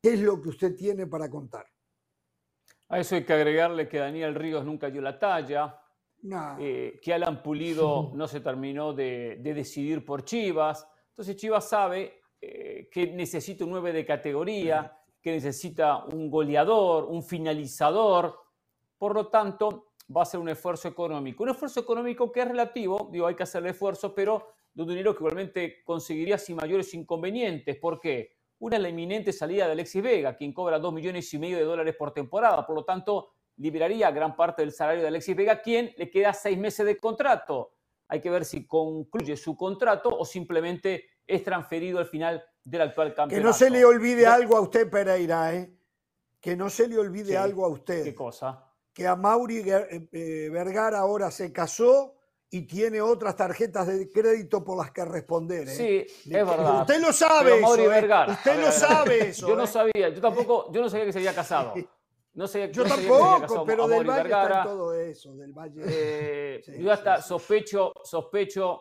¿Qué 0.00 0.14
es 0.14 0.20
lo 0.20 0.40
que 0.40 0.50
usted 0.50 0.76
tiene 0.76 1.08
para 1.08 1.28
contar? 1.28 1.66
A 2.88 3.00
eso 3.00 3.16
hay 3.16 3.24
que 3.24 3.32
agregarle 3.32 3.88
que 3.88 3.98
Daniel 3.98 4.36
Ríos 4.36 4.64
nunca 4.64 4.88
dio 4.88 5.02
la 5.02 5.18
talla, 5.18 5.79
eh, 6.58 7.00
que 7.02 7.14
Alan 7.14 7.42
Pulido 7.42 8.10
no 8.14 8.28
se 8.28 8.40
terminó 8.40 8.92
de, 8.92 9.38
decidir 9.42 10.04
por 10.04 10.24
Chivas. 10.24 10.86
Entonces 11.10 11.36
Chivas 11.36 11.68
sabe 11.68 12.20
eh, 12.40 12.88
que 12.90 13.08
necesita 13.08 13.64
un 13.64 13.70
9 13.70 13.92
de 13.92 14.04
categoría, 14.04 14.96
que 15.20 15.32
necesita 15.32 16.04
un 16.04 16.30
goleador, 16.30 17.04
un 17.04 17.22
finalizador. 17.22 18.38
Por 18.96 19.14
lo 19.14 19.28
tanto, 19.28 19.92
va 20.14 20.22
a 20.22 20.26
ser 20.26 20.40
un 20.40 20.48
esfuerzo 20.48 20.88
económico. 20.88 21.42
Un 21.42 21.50
esfuerzo 21.50 21.80
económico 21.80 22.30
que 22.32 22.40
es 22.40 22.48
relativo, 22.48 23.08
digo, 23.12 23.26
hay 23.26 23.34
que 23.34 23.42
hacer 23.42 23.62
el 23.62 23.70
esfuerzo, 23.70 24.14
pero 24.14 24.54
de 24.72 24.82
un 24.82 24.88
dinero 24.88 25.14
que 25.14 25.20
igualmente 25.20 25.82
conseguiría 25.84 26.38
sin 26.38 26.56
mayores 26.56 26.92
inconvenientes. 26.94 27.76
¿Por 27.76 28.00
qué? 28.00 28.36
Una 28.58 28.76
es 28.76 28.82
la 28.82 28.88
inminente 28.90 29.32
salida 29.32 29.66
de 29.66 29.72
Alexis 29.72 30.02
Vega, 30.02 30.36
quien 30.36 30.52
cobra 30.52 30.78
2 30.78 30.92
millones 30.92 31.32
y 31.32 31.38
medio 31.38 31.56
de 31.56 31.64
dólares 31.64 31.96
por 31.98 32.12
temporada. 32.12 32.66
Por 32.66 32.76
lo 32.76 32.84
tanto, 32.84 33.30
liberaría 33.60 34.10
gran 34.10 34.34
parte 34.34 34.62
del 34.62 34.72
salario 34.72 35.02
de 35.02 35.08
Alexis 35.08 35.36
Vega, 35.36 35.60
quien 35.60 35.92
le 35.96 36.10
queda 36.10 36.32
seis 36.32 36.58
meses 36.58 36.84
de 36.86 36.96
contrato. 36.96 37.74
Hay 38.08 38.20
que 38.20 38.30
ver 38.30 38.44
si 38.44 38.66
concluye 38.66 39.36
su 39.36 39.56
contrato 39.56 40.08
o 40.08 40.24
simplemente 40.24 41.04
es 41.26 41.44
transferido 41.44 41.98
al 41.98 42.06
final 42.06 42.42
del 42.64 42.80
actual 42.80 43.14
campeonato. 43.14 43.36
Que 43.36 43.44
no 43.44 43.52
se 43.52 43.70
le 43.70 43.84
olvide 43.84 44.26
algo 44.26 44.56
a 44.56 44.60
usted, 44.62 44.90
Pereira, 44.90 45.54
¿eh? 45.54 45.72
Que 46.40 46.56
no 46.56 46.70
se 46.70 46.88
le 46.88 46.98
olvide 46.98 47.36
algo 47.36 47.64
a 47.66 47.68
usted. 47.68 48.02
¿Qué 48.02 48.14
cosa? 48.14 48.64
Que 48.92 49.06
a 49.06 49.14
Mauri 49.14 49.58
eh, 49.58 50.08
eh, 50.10 50.48
Vergara 50.50 50.98
ahora 50.98 51.30
se 51.30 51.52
casó 51.52 52.16
y 52.48 52.62
tiene 52.62 53.00
otras 53.00 53.36
tarjetas 53.36 53.86
de 53.86 54.10
crédito 54.10 54.64
por 54.64 54.78
las 54.78 54.90
que 54.90 55.04
responder. 55.04 55.68
¿eh? 55.68 55.74
Sí, 55.74 56.32
es 56.32 56.46
verdad. 56.46 56.80
Usted 56.80 57.00
lo 57.00 57.12
sabe 57.12 57.60
eso. 57.60 57.76
Vergara. 57.76 58.32
Usted 58.32 58.60
lo 58.60 58.72
sabe 58.72 59.28
eso. 59.28 59.48
Yo 59.48 59.54
no 59.54 59.66
sabía, 59.66 60.08
yo 60.08 60.20
tampoco, 60.20 60.72
yo 60.72 60.80
no 60.80 60.88
sabía 60.88 61.04
que 61.04 61.12
se 61.12 61.18
había 61.18 61.34
casado. 61.34 61.74
No 62.40 62.48
sé, 62.48 62.72
yo 62.72 62.84
tampoco, 62.84 63.66
pero 63.66 63.86
del 63.86 64.06
Valle 64.06 64.22
Vergara. 64.22 64.62
todo 64.62 64.94
eso, 64.94 65.36
del 65.36 65.52
Valle. 65.52 66.62
yo 66.78 66.90
hasta 66.90 67.20
sospecho, 67.20 67.92
sospecho 68.02 68.80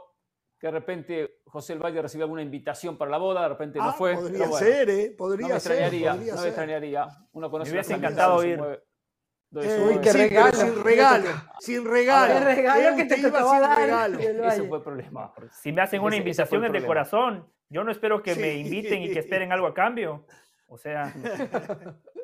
que 0.57 0.68
de 0.68 0.72
repente 0.72 1.39
José 1.43 1.74
el 1.74 1.80
Valle 1.80 2.01
recibió 2.01 2.24
alguna 2.24 2.41
invitación 2.41 2.97
para 2.97 3.12
la 3.12 3.18
boda, 3.18 3.41
de 3.41 3.49
repente 3.49 3.80
no 3.80 3.89
ah, 3.89 3.91
fue. 3.91 4.16
Podría 4.16 4.47
ser, 4.51 4.89
¿eh? 4.89 5.12
Podría 5.18 5.47
no 5.47 5.49
me 5.49 5.57
extrañaría, 5.57 6.14
ser. 6.14 6.36
no 6.36 6.41
me 6.41 6.47
extrañaría. 6.47 7.07
Uno 7.34 7.51
conoce 7.51 7.72
me 7.72 7.76
hubiese 7.76 7.95
encantado 7.95 8.45
ir. 8.45 8.62
Eh, 8.62 9.99
que 10.03 10.14
regalo, 10.14 10.51
sin 10.53 10.82
regalo, 10.82 11.30
sin 11.60 11.86
regalo. 11.86 12.38
El 12.38 12.55
regalo 12.55 12.95
que 12.95 13.05
te 13.05 13.22
tocaba 13.22 13.60
dar. 13.60 13.78
Regalo. 13.78 14.20
Ese 14.47 14.64
fue 14.70 14.78
el 14.78 14.84
problema. 14.86 15.34
Si 15.51 15.74
me 15.74 15.82
hacen 15.82 16.01
una 16.01 16.16
invitación 16.16 16.64
es 16.64 16.72
de 16.72 16.86
corazón. 16.86 17.45
Yo 17.68 17.84
no 17.84 17.91
espero 17.91 18.24
que 18.24 18.36
me 18.36 18.53
inviten 18.53 19.03
y 19.03 19.12
que 19.12 19.20
esperen 19.20 19.51
algo 19.51 19.68
a 19.68 19.74
cambio. 19.74 20.26
O 20.68 20.78
sea. 20.78 21.14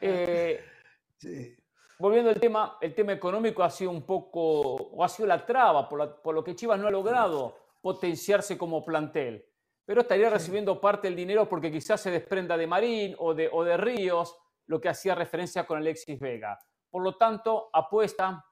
eh, 0.00 0.64
sí 1.16 1.56
volviendo 1.98 2.30
al 2.30 2.40
tema, 2.40 2.76
el 2.80 2.94
tema 2.94 3.12
económico 3.12 3.62
ha 3.62 3.70
sido 3.70 3.90
un 3.90 4.02
poco, 4.02 4.74
o 4.74 5.04
ha 5.04 5.08
sido 5.08 5.26
la 5.26 5.44
traba, 5.44 5.88
por, 5.88 6.34
lo 6.34 6.44
que 6.44 6.54
Chivas 6.54 6.78
no 6.78 6.86
ha 6.86 6.90
logrado 6.90 7.56
potenciarse 7.80 8.58
como 8.58 8.84
plantel. 8.84 9.44
Pero 9.84 10.00
estaría 10.00 10.30
recibiendo 10.30 10.80
parte 10.80 11.08
del 11.08 11.16
dinero 11.16 11.48
porque 11.48 11.70
quizás 11.70 12.00
se 12.00 12.10
desprenda 12.10 12.56
de 12.56 12.66
Marín 12.66 13.14
o 13.18 13.34
de, 13.34 13.50
o 13.52 13.62
de 13.64 13.76
Ríos, 13.76 14.36
lo 14.66 14.80
que 14.80 14.88
hacía 14.88 15.14
referencia 15.14 15.66
con 15.66 15.78
Alexis 15.78 16.18
Vega. 16.18 16.58
Por 16.90 17.02
lo 17.02 17.16
tanto, 17.16 17.68
apuesta 17.72 18.44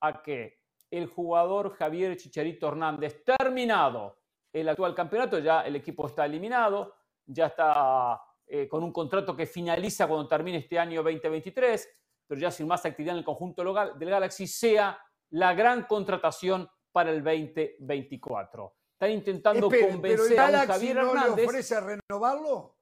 a 0.00 0.22
que 0.22 0.60
el 0.90 1.06
jugador 1.06 1.74
Javier 1.74 2.16
Chicharito 2.16 2.68
Hernández, 2.68 3.24
terminado 3.24 4.18
el 4.52 4.68
actual 4.68 4.94
campeonato, 4.94 5.40
ya 5.40 5.62
el 5.62 5.74
equipo 5.74 6.06
está 6.06 6.24
eliminado, 6.24 6.94
ya 7.26 7.46
está 7.46 8.20
eh, 8.46 8.68
con 8.68 8.82
un 8.82 8.92
contrato 8.92 9.36
que 9.36 9.46
finaliza 9.46 10.06
cuando 10.06 10.28
termine 10.28 10.58
este 10.58 10.78
año 10.78 11.02
2023, 11.02 11.88
pero 12.26 12.40
ya 12.40 12.50
sin 12.50 12.66
más 12.66 12.84
actividad 12.84 13.14
en 13.14 13.18
el 13.18 13.24
conjunto 13.24 13.62
del 13.98 14.10
Galaxy, 14.10 14.46
sea 14.46 14.98
la 15.30 15.54
gran 15.54 15.84
contratación 15.84 16.68
para 16.92 17.10
el 17.10 17.22
2024. 17.22 18.74
Están 18.92 19.10
intentando 19.10 19.68
convencer 19.68 20.38
a 20.38 20.66
Javier 20.66 20.96
no 20.96 21.10
Hernández. 21.10 21.36
le 21.36 21.44
ofrece 21.44 21.80
renovarlo? 21.80 22.78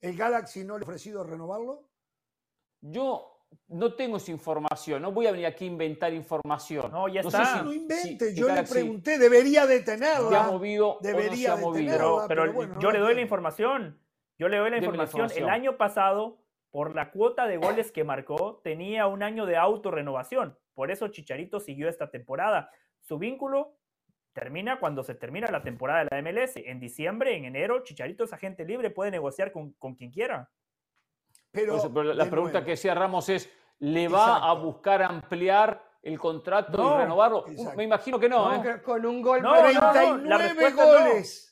¿El 0.00 0.16
Galaxy 0.16 0.64
no 0.64 0.78
le 0.78 0.84
ha 0.84 0.88
ofrecido 0.88 1.22
renovarlo? 1.24 1.90
Yo 2.80 3.40
no 3.68 3.94
tengo 3.94 4.16
esa 4.16 4.30
información, 4.30 5.02
no 5.02 5.12
voy 5.12 5.26
a 5.26 5.32
venir 5.32 5.46
aquí 5.46 5.64
a 5.64 5.68
inventar 5.68 6.12
información. 6.14 6.90
No, 6.90 7.08
ya 7.08 7.20
está. 7.20 7.58
Si, 7.58 7.64
no 7.64 7.72
invente, 7.72 8.34
yo 8.34 8.48
le 8.48 8.62
pregunté, 8.62 9.18
debería 9.18 9.66
de 9.66 9.80
tenerla. 9.80 10.28
Se 10.30 10.36
ha 10.36 10.42
movido 10.44 10.98
debería 11.00 11.56
no 11.56 11.74
se 11.74 11.90
ha 11.90 12.26
pero, 12.28 12.78
yo 12.78 12.90
le 12.90 12.98
doy 12.98 13.14
la 13.14 13.20
información. 13.20 14.00
Yo 14.40 14.48
le 14.48 14.56
doy 14.56 14.70
la 14.70 14.78
información. 14.78 15.28
El 15.36 15.50
año 15.50 15.76
pasado 15.76 16.38
por 16.70 16.94
la 16.94 17.10
cuota 17.10 17.46
de 17.46 17.58
goles 17.58 17.92
que 17.92 18.04
marcó, 18.04 18.62
tenía 18.64 19.06
un 19.06 19.22
año 19.22 19.44
de 19.44 19.58
autorrenovación. 19.58 20.56
Por 20.72 20.90
eso 20.90 21.08
Chicharito 21.08 21.60
siguió 21.60 21.90
esta 21.90 22.10
temporada. 22.10 22.70
Su 23.00 23.18
vínculo 23.18 23.76
termina 24.32 24.80
cuando 24.80 25.02
se 25.02 25.14
termina 25.14 25.50
la 25.50 25.62
temporada 25.62 26.04
de 26.04 26.08
la 26.10 26.22
MLS. 26.22 26.56
En 26.56 26.80
diciembre, 26.80 27.36
en 27.36 27.44
enero, 27.44 27.82
Chicharito 27.82 28.24
es 28.24 28.32
agente 28.32 28.64
libre, 28.64 28.88
puede 28.88 29.10
negociar 29.10 29.52
con, 29.52 29.74
quien 29.94 30.10
quiera. 30.10 30.50
Pero, 31.50 31.76
la 32.14 32.30
pregunta 32.30 32.64
que 32.64 32.70
decía 32.70 32.94
Ramos 32.94 33.28
es, 33.28 33.52
¿le 33.80 34.08
va 34.08 34.36
a 34.36 34.54
buscar 34.54 35.02
ampliar 35.02 35.84
el 36.02 36.18
contrato 36.18 36.94
y 36.96 37.02
renovarlo? 37.02 37.44
Me 37.76 37.84
imagino 37.84 38.18
que 38.18 38.30
no. 38.30 38.54
¿eh? 38.54 38.80
Con 38.80 39.04
un 39.04 39.20
gol. 39.20 39.42
No, 39.42 39.52
39 39.52 40.72
goles. 40.72 41.49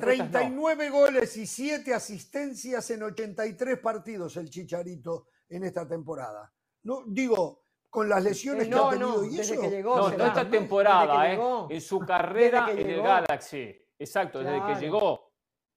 39 0.00 0.90
goles 0.90 1.36
y 1.36 1.46
7 1.46 1.94
asistencias 1.94 2.90
en 2.90 3.02
83 3.02 3.78
partidos 3.78 4.36
el 4.36 4.50
Chicharito 4.50 5.28
en 5.48 5.64
esta 5.64 5.86
temporada. 5.86 6.52
No, 6.82 7.04
digo, 7.06 7.64
con 7.90 8.08
las 8.08 8.22
lesiones 8.22 8.66
eh, 8.66 8.70
que 8.70 8.76
ha 8.76 8.90
tenido 8.90 9.24
y 9.24 9.40
eso. 9.40 9.60
Que 9.60 9.70
llegó, 9.70 9.96
no, 9.96 10.16
no 10.16 10.26
esta 10.26 10.48
temporada, 10.48 11.32
eh, 11.32 11.40
en 11.70 11.80
su 11.80 11.98
carrera 12.00 12.70
en 12.70 12.78
el 12.78 13.02
Galaxy. 13.02 13.74
Exacto, 13.98 14.40
desde 14.40 14.66
que 14.66 14.80
llegó. 14.80 15.32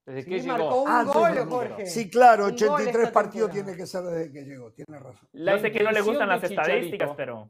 Desde 0.05 0.25
que 0.25 0.39
llegó. 0.39 0.83
Un 0.83 0.89
ah, 0.89 1.03
gol, 1.03 1.37
Jorge. 1.49 1.85
Sí, 1.85 2.09
claro, 2.09 2.45
83 2.45 3.11
partidos 3.11 3.51
tiene 3.51 3.75
que 3.75 3.85
ser 3.85 4.03
desde 4.03 4.31
que 4.31 4.43
llegó, 4.43 4.71
tiene 4.71 4.99
razón. 4.99 5.29
no 5.31 5.59
sé 5.59 5.71
que 5.71 5.83
no 5.83 5.91
le 5.91 6.01
gustan 6.01 6.29
las 6.29 6.43
estadísticas, 6.43 7.11
pero. 7.15 7.49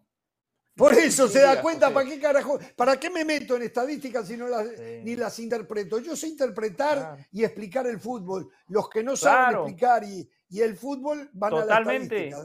Por 0.76 0.94
eso 0.94 1.28
se 1.28 1.42
da 1.42 1.62
cuenta, 1.62 1.94
¿para 1.94 2.10
qué 2.10 2.20
carajo? 2.20 2.58
¿Para 2.76 3.00
qué 3.00 3.10
me 3.10 3.26
meto 3.26 3.56
en 3.56 3.64
estadísticas 3.64 4.28
si 4.28 4.38
no 4.38 4.48
las, 4.48 4.66
ni 5.04 5.16
las 5.16 5.38
interpreto? 5.40 6.00
Yo 6.00 6.16
sé 6.16 6.28
interpretar 6.28 7.18
y 7.32 7.44
explicar 7.44 7.86
el 7.88 8.00
fútbol. 8.00 8.50
Los 8.68 8.90
que 8.90 9.04
no 9.04 9.16
saben 9.16 9.58
explicar 9.58 10.04
y, 10.04 10.28
el 10.60 10.76
fútbol 10.76 11.30
van 11.34 11.54
a 11.54 11.66
la 11.66 11.80
estadística. 11.80 12.38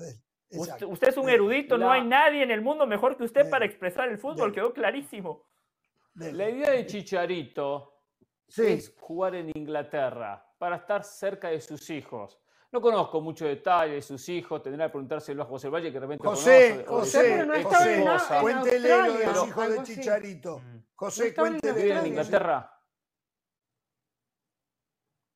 Usted, 0.48 0.86
usted, 0.86 1.08
es 1.08 1.16
un 1.16 1.28
erudito, 1.28 1.76
no 1.76 1.90
hay 1.90 2.04
nadie 2.04 2.42
en 2.42 2.50
el 2.50 2.62
mundo 2.62 2.86
mejor 2.86 3.16
que 3.16 3.24
usted 3.24 3.50
para 3.50 3.66
expresar 3.66 4.08
el 4.08 4.18
fútbol, 4.18 4.52
quedó 4.52 4.72
clarísimo. 4.72 5.44
La 6.14 6.48
idea 6.48 6.70
de 6.70 6.86
Chicharito 6.86 8.00
es 8.56 8.94
jugar 8.98 9.34
en 9.34 9.50
Inglaterra 9.54 10.46
para 10.58 10.76
estar 10.76 11.04
cerca 11.04 11.48
de 11.48 11.60
sus 11.60 11.90
hijos. 11.90 12.38
No 12.76 12.82
conozco 12.82 13.22
muchos 13.22 13.48
detalles 13.48 13.94
de 13.94 14.02
sus 14.02 14.28
hijos, 14.28 14.62
tendrá 14.62 14.84
que 14.84 14.90
preguntárselo 14.90 15.42
a 15.42 15.46
José 15.46 15.70
Valle, 15.70 15.90
que 15.90 15.94
de 15.94 16.00
repente 16.00 16.28
José, 16.28 16.84
José, 16.86 17.20
pero 17.22 17.46
no 17.46 17.62
José, 17.62 18.06
José, 18.06 18.34
cuéntele 18.42 18.88
lo 18.88 19.12
de 19.14 19.26
los 19.28 19.48
hijos 19.48 19.70
de 19.70 19.82
Chicharito. 19.82 20.58
Mm. 20.58 20.82
José, 20.94 21.34
cuéntele. 21.34 21.98
en 21.98 22.06
Inglaterra? 22.08 22.78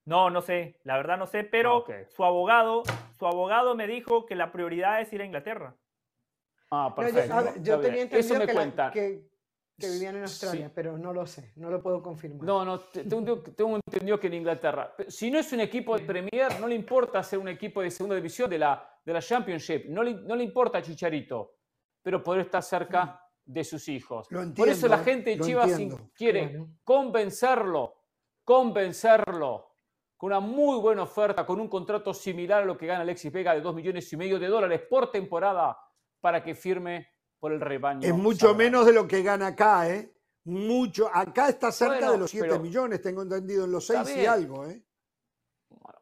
No, 0.04 0.28
no 0.28 0.42
sé, 0.42 0.80
la 0.84 0.98
verdad 0.98 1.16
no 1.16 1.26
sé, 1.26 1.42
pero 1.44 1.86
su 2.10 2.24
abogado, 2.24 2.82
su 3.18 3.26
abogado 3.26 3.74
me 3.74 3.86
dijo 3.86 4.26
que 4.26 4.34
la 4.34 4.52
prioridad 4.52 5.00
es 5.00 5.10
ir 5.10 5.22
a 5.22 5.24
Inglaterra. 5.24 5.74
Ah, 6.70 6.92
perfecto. 6.94 7.54
yo, 7.62 7.80
tenía 7.80 8.02
entendido 8.02 8.40
que, 8.40 8.90
que, 8.92 9.29
vivían 9.88 10.16
en 10.16 10.22
Australia, 10.22 10.70
pero 10.74 10.98
no 10.98 11.12
lo 11.12 11.26
sé, 11.26 11.52
no 11.56 11.70
lo 11.70 11.80
puedo 11.80 12.02
confirmar. 12.02 12.44
No, 12.44 12.64
no, 12.64 12.80
tengo, 12.80 13.40
tengo, 13.40 13.76
entendido 13.76 14.18
que 14.18 14.26
en 14.26 14.34
Inglaterra. 14.34 14.94
Si 15.08 15.30
no 15.30 15.38
es 15.38 15.52
un 15.52 15.60
equipo 15.60 15.96
de 15.96 16.04
Premier, 16.04 16.60
no 16.60 16.66
le 16.66 16.74
importa 16.74 17.22
ser 17.22 17.38
un 17.38 17.48
equipo 17.48 17.82
de 17.82 17.90
segunda 17.90 18.16
división 18.16 18.50
de 18.50 18.58
la, 18.58 19.00
de 19.04 19.12
la 19.12 19.20
Championship, 19.20 19.86
no 19.88 20.02
le, 20.02 20.14
no 20.14 20.34
le 20.36 20.44
importa 20.44 20.78
a 20.78 20.82
Chicharito, 20.82 21.56
pero 22.02 22.22
poder 22.22 22.42
estar 22.42 22.62
cerca 22.62 23.20
de 23.44 23.64
sus 23.64 23.88
hijos. 23.88 24.28
Por 24.56 24.68
eso 24.68 24.88
la 24.88 24.98
gente 24.98 25.30
de 25.30 25.40
Chivas 25.40 25.72
quiere 26.14 26.64
convencerlo, 26.84 27.96
convencerlo 28.44 29.70
con 30.16 30.28
una 30.28 30.40
muy 30.40 30.78
buena 30.78 31.04
oferta, 31.04 31.46
con 31.46 31.60
un 31.60 31.68
contrato 31.68 32.12
similar 32.12 32.62
a 32.62 32.66
lo 32.66 32.76
que 32.76 32.86
gana 32.86 33.00
Alexis 33.00 33.32
Vega 33.32 33.54
de 33.54 33.62
2 33.62 33.74
millones 33.74 34.12
y 34.12 34.16
medio 34.18 34.38
de 34.38 34.48
dólares 34.48 34.82
por 34.88 35.10
temporada 35.10 35.78
para 36.20 36.42
que 36.42 36.54
firme 36.54 37.09
por 37.40 37.52
el 37.52 37.60
rebaño. 37.60 38.06
Es 38.06 38.14
mucho 38.14 38.54
menos 38.54 38.86
de 38.86 38.92
lo 38.92 39.08
que 39.08 39.22
gana 39.22 39.48
acá, 39.48 39.88
¿eh? 39.88 40.14
Mucho. 40.44 41.10
Acá 41.12 41.48
está 41.48 41.72
cerca 41.72 42.12
de 42.12 42.18
los 42.18 42.30
7 42.30 42.58
millones, 42.58 43.02
tengo 43.02 43.22
entendido, 43.22 43.64
en 43.64 43.72
los 43.72 43.86
6 43.86 44.16
y 44.16 44.26
algo, 44.26 44.66
¿eh? 44.66 44.84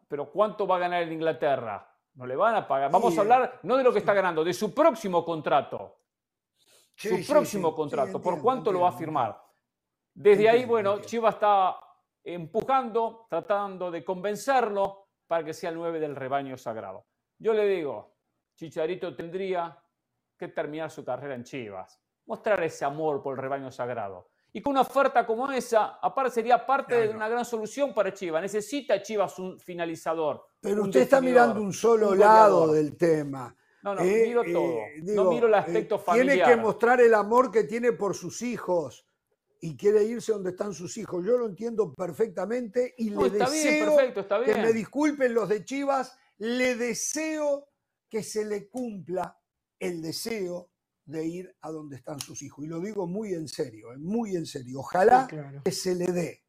Pero 0.08 0.30
¿cuánto 0.30 0.66
va 0.66 0.76
a 0.76 0.80
ganar 0.80 1.02
en 1.02 1.12
Inglaterra? 1.12 1.88
No 2.14 2.26
le 2.26 2.34
van 2.34 2.56
a 2.56 2.66
pagar. 2.66 2.90
Vamos 2.90 3.16
a 3.16 3.20
hablar 3.20 3.60
no 3.62 3.76
de 3.76 3.84
lo 3.84 3.92
que 3.92 4.00
está 4.00 4.12
ganando, 4.12 4.42
de 4.42 4.52
su 4.52 4.74
próximo 4.74 5.24
contrato. 5.24 6.00
su 6.96 7.24
próximo 7.26 7.74
contrato. 7.74 8.20
¿Por 8.20 8.40
cuánto 8.42 8.72
lo 8.72 8.80
va 8.80 8.88
a 8.88 8.92
firmar? 8.92 9.40
Desde 10.12 10.48
ahí, 10.48 10.64
bueno, 10.64 11.00
Chivas 11.00 11.34
está 11.34 11.78
empujando, 12.24 13.26
tratando 13.30 13.90
de 13.90 14.04
convencerlo 14.04 15.10
para 15.26 15.44
que 15.44 15.54
sea 15.54 15.70
el 15.70 15.76
9 15.76 16.00
del 16.00 16.16
rebaño 16.16 16.56
sagrado. 16.56 17.06
Yo 17.38 17.52
le 17.52 17.66
digo, 17.68 18.16
Chicharito 18.56 19.14
tendría 19.14 19.78
que 20.38 20.48
terminar 20.48 20.90
su 20.90 21.04
carrera 21.04 21.34
en 21.34 21.44
Chivas, 21.44 22.00
mostrar 22.26 22.62
ese 22.62 22.84
amor 22.84 23.22
por 23.22 23.34
el 23.34 23.42
rebaño 23.42 23.70
sagrado. 23.70 24.28
Y 24.52 24.62
con 24.62 24.72
una 24.72 24.80
oferta 24.80 25.26
como 25.26 25.50
esa, 25.50 25.98
aparte 26.00 26.30
sería 26.30 26.64
parte 26.64 27.08
de 27.08 27.14
una 27.14 27.28
gran 27.28 27.44
solución 27.44 27.92
para 27.92 28.14
Chivas. 28.14 28.40
Necesita 28.40 29.02
Chivas 29.02 29.38
un 29.38 29.58
finalizador. 29.60 30.42
Pero 30.60 30.84
usted 30.84 31.02
está 31.02 31.20
mirando 31.20 31.60
un 31.60 31.72
solo 31.72 32.14
lado 32.14 32.72
del 32.72 32.96
tema. 32.96 33.54
No, 33.82 33.94
no, 33.94 34.00
eh, 34.00 34.24
miro 34.26 34.42
todo. 34.42 34.78
Eh, 34.78 35.02
no 35.02 35.30
miro 35.30 35.46
el 35.46 35.54
aspecto 35.54 35.98
familiar. 35.98 36.34
Tiene 36.34 36.50
que 36.50 36.56
mostrar 36.56 37.00
el 37.00 37.14
amor 37.14 37.50
que 37.50 37.64
tiene 37.64 37.92
por 37.92 38.14
sus 38.14 38.40
hijos 38.42 39.06
y 39.60 39.76
quiere 39.76 40.02
irse 40.04 40.32
donde 40.32 40.50
están 40.50 40.72
sus 40.72 40.96
hijos. 40.96 41.24
Yo 41.24 41.36
lo 41.36 41.46
entiendo 41.46 41.92
perfectamente 41.94 42.94
y 42.96 43.10
le 43.10 43.30
deseo 43.30 43.96
que 44.44 44.54
me 44.54 44.72
disculpen 44.72 45.34
los 45.34 45.48
de 45.48 45.64
Chivas, 45.64 46.18
le 46.38 46.74
deseo 46.74 47.68
que 48.08 48.22
se 48.22 48.44
le 48.44 48.68
cumpla 48.68 49.37
el 49.78 50.02
deseo 50.02 50.70
de 51.08 51.26
ir 51.26 51.56
a 51.62 51.70
donde 51.70 51.96
están 51.96 52.20
sus 52.20 52.42
hijos. 52.42 52.64
Y 52.64 52.68
lo 52.68 52.80
digo 52.80 53.06
muy 53.06 53.32
en 53.32 53.48
serio, 53.48 53.92
eh, 53.92 53.98
muy 53.98 54.36
en 54.36 54.46
serio. 54.46 54.80
Ojalá 54.80 55.26
que 55.64 55.72
se 55.72 55.94
le 55.94 56.06
dé. 56.06 56.44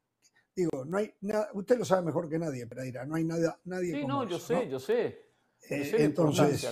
Digo, 0.54 0.84
no 0.84 0.98
hay 0.98 1.14
nada, 1.22 1.48
usted 1.54 1.78
lo 1.78 1.84
sabe 1.84 2.02
mejor 2.02 2.28
que 2.28 2.38
nadie, 2.38 2.66
Pereira, 2.66 3.06
no 3.06 3.14
hay 3.14 3.24
nada, 3.24 3.58
nadie. 3.64 3.92
Sí, 3.92 4.06
no, 4.06 4.28
yo 4.28 4.38
sé, 4.38 4.68
yo 4.68 4.78
sé. 4.78 5.30
Eh, 5.68 5.96
entonces, 5.98 6.66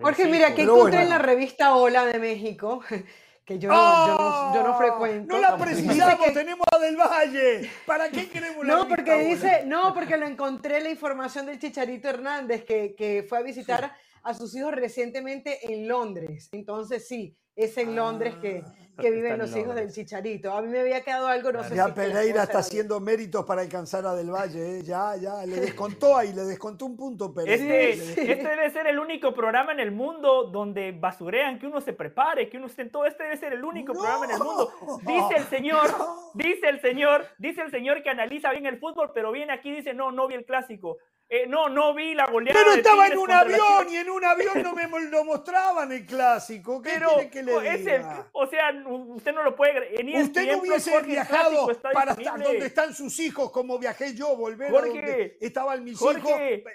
Porque 0.00 0.26
mira, 0.26 0.54
que 0.54 0.62
encontré 0.62 1.02
en 1.02 1.08
la 1.08 1.18
revista 1.18 1.74
Hola 1.74 2.04
de 2.06 2.18
México 2.18 2.82
que 3.44 3.58
yo, 3.58 3.70
no, 3.70 4.54
yo, 4.54 4.62
no, 4.62 4.76
frecuento. 4.76 5.34
No 5.34 5.40
la 5.40 5.56
precisamos, 5.56 6.32
tenemos 6.34 6.66
a 6.70 6.78
Del 6.78 6.96
Valle. 6.96 7.70
¿Para 7.86 8.10
qué 8.10 8.28
queremos 8.28 8.66
la 8.66 8.74
No, 8.74 8.88
porque 8.88 9.24
dice, 9.24 9.62
no, 9.64 9.94
porque 9.94 10.18
lo 10.18 10.26
encontré 10.26 10.80
la 10.80 10.90
información 10.90 11.46
del 11.46 11.58
Chicharito 11.58 12.08
Hernández 12.08 12.64
que, 12.64 12.94
que 12.94 13.24
fue 13.26 13.38
a 13.38 13.42
visitar 13.42 13.90
a 14.28 14.34
sus 14.34 14.54
hijos 14.54 14.74
recientemente 14.74 15.72
en 15.72 15.88
Londres. 15.88 16.50
Entonces 16.52 17.08
sí, 17.08 17.34
es 17.56 17.78
en 17.78 17.96
Londres 17.96 18.34
que, 18.42 18.62
ah, 18.62 18.72
que 19.00 19.10
viven 19.10 19.38
los 19.38 19.56
hijos 19.56 19.74
del 19.74 19.90
Chicharito. 19.90 20.52
A 20.52 20.60
mí 20.60 20.68
me 20.68 20.80
había 20.80 21.02
quedado 21.02 21.28
algo, 21.28 21.50
no 21.50 21.64
sé 21.64 21.74
ya 21.74 21.94
Pereira 21.94 22.42
está 22.42 22.58
haciendo 22.58 23.00
méritos 23.00 23.46
para 23.46 23.62
alcanzar 23.62 24.04
a 24.04 24.14
Del 24.14 24.30
Valle, 24.30 24.80
¿eh? 24.80 24.82
ya, 24.84 25.16
ya, 25.16 25.46
le 25.46 25.60
descontó 25.60 26.14
ahí, 26.14 26.34
le 26.34 26.42
descontó 26.42 26.84
un 26.84 26.94
punto 26.94 27.32
Pereira. 27.32 27.74
Este, 27.74 28.32
este, 28.32 28.48
debe 28.48 28.70
ser 28.70 28.86
el 28.86 28.98
único 28.98 29.32
programa 29.32 29.72
en 29.72 29.80
el 29.80 29.92
mundo 29.92 30.44
donde 30.44 30.92
basurean, 30.92 31.58
que 31.58 31.66
uno 31.66 31.80
se 31.80 31.94
prepare, 31.94 32.50
que 32.50 32.58
uno 32.58 32.66
esté 32.66 32.82
en 32.82 32.90
todo. 32.90 33.06
Este 33.06 33.22
debe 33.22 33.38
ser 33.38 33.54
el 33.54 33.64
único 33.64 33.94
programa 33.94 34.26
en 34.26 34.32
el 34.32 34.38
mundo. 34.40 34.70
Dice 35.06 35.36
el 35.38 35.46
señor, 35.46 35.88
dice 36.34 36.68
el 36.68 36.82
señor, 36.82 37.26
dice 37.38 37.62
el 37.62 37.70
señor 37.70 38.02
que 38.02 38.10
analiza 38.10 38.52
bien 38.52 38.66
el 38.66 38.78
fútbol, 38.78 39.10
pero 39.14 39.32
viene 39.32 39.54
aquí 39.54 39.70
y 39.70 39.76
dice, 39.76 39.94
no, 39.94 40.12
no 40.12 40.28
vi 40.28 40.34
el 40.34 40.44
clásico. 40.44 40.98
Eh, 41.30 41.46
no, 41.46 41.68
no 41.68 41.92
vi 41.92 42.14
la 42.14 42.26
goleada. 42.26 42.58
Pero 42.58 42.74
estaba 42.74 43.06
en 43.06 43.18
un 43.18 43.30
avión 43.30 43.90
y 43.90 43.96
en 43.96 44.08
un 44.08 44.24
avión 44.24 44.62
no 44.62 44.74
me 44.74 44.88
lo 44.88 45.24
mostraban 45.24 45.92
el 45.92 46.06
clásico. 46.06 46.80
¿Qué 46.80 46.92
Pero, 46.94 47.10
que 47.30 47.42
le 47.42 47.76
diga? 47.76 48.28
o 48.32 48.46
sea, 48.46 48.72
usted 48.86 49.34
no 49.34 49.42
lo 49.42 49.54
puede. 49.54 50.00
En 50.00 50.22
usted 50.22 50.50
no 50.50 50.58
hubiese 50.60 51.02
viajado 51.02 51.66
para 51.92 52.12
estar 52.12 52.42
donde 52.42 52.66
están 52.66 52.94
sus 52.94 53.18
hijos 53.18 53.50
como 53.50 53.78
viajé 53.78 54.14
yo, 54.14 54.36
volver 54.36 54.74
a 54.74 54.80
donde 54.80 55.36
estaban 55.40 55.84
mis 55.84 56.00
hijos 56.00 56.32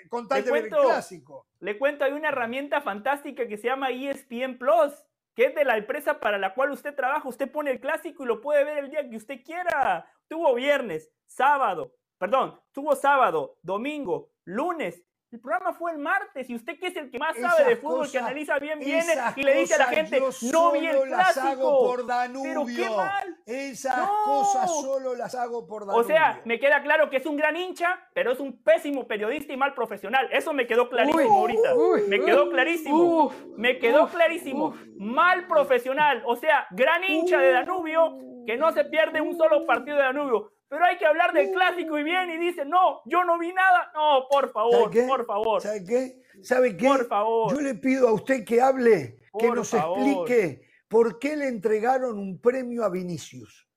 con 0.09 0.27
tal 0.27 0.43
de 0.43 0.51
ver 0.51 0.65
el 0.65 0.69
clásico. 0.69 1.47
Le 1.59 1.79
cuento, 1.79 2.05
hay 2.05 2.11
una 2.11 2.29
herramienta 2.29 2.81
fantástica 2.81 3.47
que 3.47 3.57
se 3.57 3.67
llama 3.67 3.89
ESPN 3.89 4.59
Plus 4.59 4.93
que 5.35 5.45
es 5.45 5.55
de 5.55 5.65
la 5.65 5.77
empresa 5.77 6.19
para 6.19 6.37
la 6.37 6.53
cual 6.53 6.71
usted 6.71 6.93
trabaja. 6.93 7.27
Usted 7.27 7.51
pone 7.51 7.71
el 7.71 7.79
clásico 7.79 8.23
y 8.23 8.27
lo 8.27 8.39
puede 8.39 8.63
ver 8.63 8.77
el 8.77 8.91
día 8.91 9.09
que 9.09 9.17
usted 9.17 9.43
quiera. 9.43 10.07
Tuvo 10.27 10.53
viernes, 10.53 11.11
sábado, 11.25 11.95
perdón, 12.17 12.59
tuvo 12.71 12.95
sábado, 12.95 13.57
domingo, 13.61 14.32
lunes. 14.45 15.03
El 15.33 15.39
programa 15.39 15.73
fue 15.73 15.91
el 15.91 15.97
martes 15.97 16.47
y 16.47 16.53
usted 16.53 16.77
que 16.79 16.85
es 16.87 16.95
el 16.95 17.09
que 17.09 17.17
más 17.17 17.35
sabe 17.35 17.67
de 17.67 17.75
fútbol, 17.77 18.07
que 18.11 18.19
analiza 18.19 18.59
bien, 18.59 18.77
viene 18.77 19.13
y 19.35 19.41
le 19.41 19.55
dice 19.55 19.73
a 19.73 19.79
la 19.79 19.87
gente, 19.87 20.21
no 20.51 20.71
vi 20.71 20.85
el 20.85 21.01
clásico. 21.07 21.87
por 21.87 22.05
Danubio. 22.05 22.65
Pero 22.65 22.65
qué 22.67 22.95
mal. 22.95 23.37
Esas 23.47 24.07
cosas 24.25 24.69
solo 24.69 25.15
las 25.15 25.33
hago 25.33 25.65
por 25.65 25.87
Danubio. 25.87 26.01
O 26.01 26.07
sea, 26.07 26.39
me 26.45 26.59
queda 26.59 26.83
claro 26.83 27.09
que 27.09 27.17
es 27.17 27.25
un 27.25 27.35
gran 27.35 27.57
hincha, 27.57 27.99
pero 28.13 28.31
es 28.31 28.39
un 28.39 28.61
pésimo 28.61 29.07
periodista 29.07 29.51
y 29.51 29.57
mal 29.57 29.73
profesional. 29.73 30.29
Eso 30.31 30.53
me 30.53 30.67
quedó 30.67 30.87
clarísimo 30.87 31.39
ahorita. 31.39 31.73
me 32.07 32.19
quedó 32.19 32.51
clarísimo. 32.51 33.33
me 33.57 33.79
quedó 33.79 34.07
clarísimo. 34.09 34.75
Mal 34.99 35.47
profesional. 35.47 36.21
O 36.27 36.35
sea, 36.35 36.67
gran 36.69 37.03
hincha 37.05 37.39
de 37.39 37.53
Danubio 37.53 38.19
que 38.45 38.55
no 38.55 38.71
se 38.71 38.85
pierde 38.85 39.19
un 39.19 39.35
solo 39.35 39.65
partido 39.65 39.97
de 39.97 40.03
Danubio 40.03 40.51
pero 40.73 40.85
hay 40.85 40.97
que 40.97 41.05
hablar 41.05 41.31
del 41.33 41.51
clásico 41.51 41.99
y 41.99 42.03
bien 42.03 42.31
y 42.31 42.37
dice, 42.37 42.65
no, 42.65 43.03
yo 43.05 43.23
no 43.23 43.37
vi 43.37 43.53
nada. 43.53 43.91
No, 43.93 44.27
por 44.27 44.51
favor, 44.51 44.89
por 45.07 45.25
favor. 45.27 45.61
¿Sabe 45.61 45.83
qué? 45.83 46.23
¿Sabe 46.41 46.75
qué? 46.75 46.87
Por 46.87 47.07
favor. 47.07 47.53
Yo 47.53 47.61
le 47.61 47.75
pido 47.75 48.09
a 48.09 48.13
usted 48.13 48.43
que 48.43 48.59
hable, 48.59 49.19
que 49.37 49.51
nos 49.51 49.71
explique 49.71 50.67
por 50.87 51.19
qué 51.19 51.37
le 51.37 51.47
entregaron 51.47 52.17
un 52.17 52.41
premio 52.41 52.83
a 52.83 52.89
Vinicius. 52.89 53.69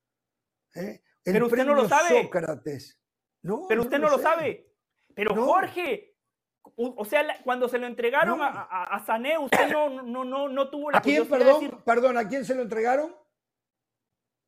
¿Eh? 0.75 1.03
pero 1.23 1.49
usted 1.49 1.67
no 1.67 1.75
lo 1.75 1.87
sabe. 1.87 2.23
Sócrates. 2.23 2.99
No, 3.43 3.67
pero 3.69 3.83
usted 3.83 3.99
no, 3.99 4.09
lo 4.09 4.19
sabe. 4.19 4.73
Pero 5.15 5.35
Jorge, 5.35 6.17
o 6.63 7.05
sea, 7.05 7.27
cuando 7.45 7.69
se 7.69 7.77
lo 7.77 7.87
entregaron 7.87 8.41
a, 8.41 8.49
a, 8.49 9.05
Sané, 9.05 9.37
usted 9.37 9.71
no, 9.71 10.03
no, 10.03 10.25
no, 10.25 10.49
no 10.49 10.71
tuvo 10.71 10.91
la 10.91 10.97
¿A 10.97 11.03
quién, 11.03 11.29
perdón, 11.29 11.83
perdón, 11.85 12.17
a 12.17 12.27
quién 12.27 12.47
se 12.47 12.55
lo 12.55 12.63
entregaron? 12.63 13.15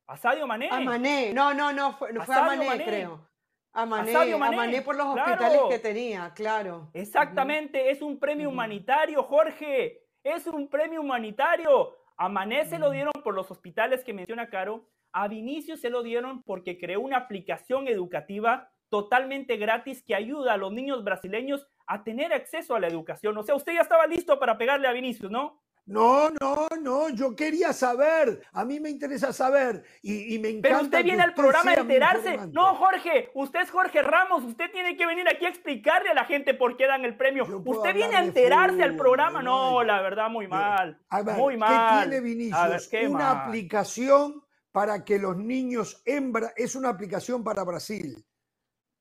¿A 0.09 0.17
Sadio 0.17 0.47
Mané? 0.47 0.69
A 0.71 0.79
Mané, 0.79 1.31
no, 1.35 1.53
no, 1.53 1.71
no, 1.71 1.93
fue, 1.93 2.11
fue 2.25 2.35
a, 2.35 2.41
Mané, 2.41 2.83
creo. 2.83 3.29
A 3.73 3.85
Mané, 3.85 4.11
a, 4.15 4.37
Mané, 4.37 4.81
por 4.81 4.95
los 4.95 5.05
hospitales 5.05 5.61
que 5.69 5.77
tenía, 5.77 6.33
claro. 6.33 6.89
Exactamente, 6.93 7.91
es 7.91 8.01
un 8.01 8.19
premio 8.19 8.49
humanitario, 8.49 9.21
Jorge. 9.21 10.01
Es 10.23 10.47
un 10.47 10.67
premio 10.67 11.01
humanitario. 11.01 11.95
A 12.17 12.27
Mané 12.27 12.65
se 12.65 12.79
lo 12.79 12.89
dieron 12.89 13.13
por 13.23 13.35
los 13.35 13.51
hospitales 13.51 14.03
que 14.03 14.13
menciona 14.13 14.49
Caro. 14.49 14.89
A 15.11 15.27
Vinicius 15.27 15.79
se 15.79 15.91
lo 15.91 16.01
dieron 16.01 16.41
porque 16.41 16.79
creó 16.79 17.01
una 17.01 17.17
aplicación 17.17 17.87
educativa 17.87 18.71
totalmente 18.89 19.57
gratis 19.57 20.03
que 20.03 20.15
ayuda 20.15 20.53
a 20.53 20.57
los 20.57 20.73
niños 20.73 21.03
brasileños 21.03 21.67
a 21.85 22.03
tener 22.03 22.33
acceso 22.33 22.73
a 22.73 22.79
la 22.79 22.87
educación. 22.87 23.37
O 23.37 23.43
sea, 23.43 23.53
usted 23.53 23.73
ya 23.73 23.81
estaba 23.81 24.07
listo 24.07 24.39
para 24.39 24.57
pegarle 24.57 24.87
a 24.87 24.91
Vinicius, 24.91 25.29
¿no? 25.29 25.61
No, 25.89 26.29
no, 26.39 26.67
no, 26.79 27.09
yo 27.09 27.35
quería 27.35 27.73
saber, 27.73 28.41
a 28.53 28.63
mí 28.63 28.79
me 28.79 28.91
interesa 28.91 29.33
saber 29.33 29.83
y, 30.03 30.37
me 30.37 30.49
encanta. 30.49 30.69
Pero 30.69 30.81
usted 30.83 31.03
viene 31.03 31.23
al 31.23 31.33
programa 31.33 31.71
a 31.71 31.73
enterarse. 31.73 32.37
No, 32.51 32.75
Jorge, 32.75 33.31
usted 33.33 33.61
es 33.61 33.71
Jorge 33.71 34.03
Ramos, 34.03 34.43
usted 34.43 34.71
tiene 34.71 34.95
que 34.95 35.07
venir 35.07 35.27
aquí 35.27 35.45
a 35.45 35.49
explicarle 35.49 36.09
a 36.09 36.13
la 36.13 36.25
gente 36.25 36.53
por 36.53 36.77
qué 36.77 36.85
dan 36.85 37.05
el 37.05 37.17
premio. 37.17 37.43
Usted 37.65 37.95
viene 37.95 38.15
a 38.15 38.23
enterarse 38.23 38.83
al 38.83 38.95
programa. 38.95 39.41
No, 39.41 39.83
la 39.83 39.99
verdad, 40.01 40.29
muy 40.29 40.47
mal. 40.47 40.99
muy 41.35 41.57
mal. 41.57 42.03
¿Qué 42.03 42.07
tiene 42.07 42.21
Vinicius? 42.21 42.89
Una 43.09 43.45
aplicación 43.45 44.43
para 44.71 45.03
que 45.03 45.17
los 45.17 45.37
niños 45.37 46.03
en 46.05 46.31
es 46.55 46.75
una 46.75 46.89
aplicación 46.89 47.43
para 47.43 47.63
Brasil. 47.63 48.23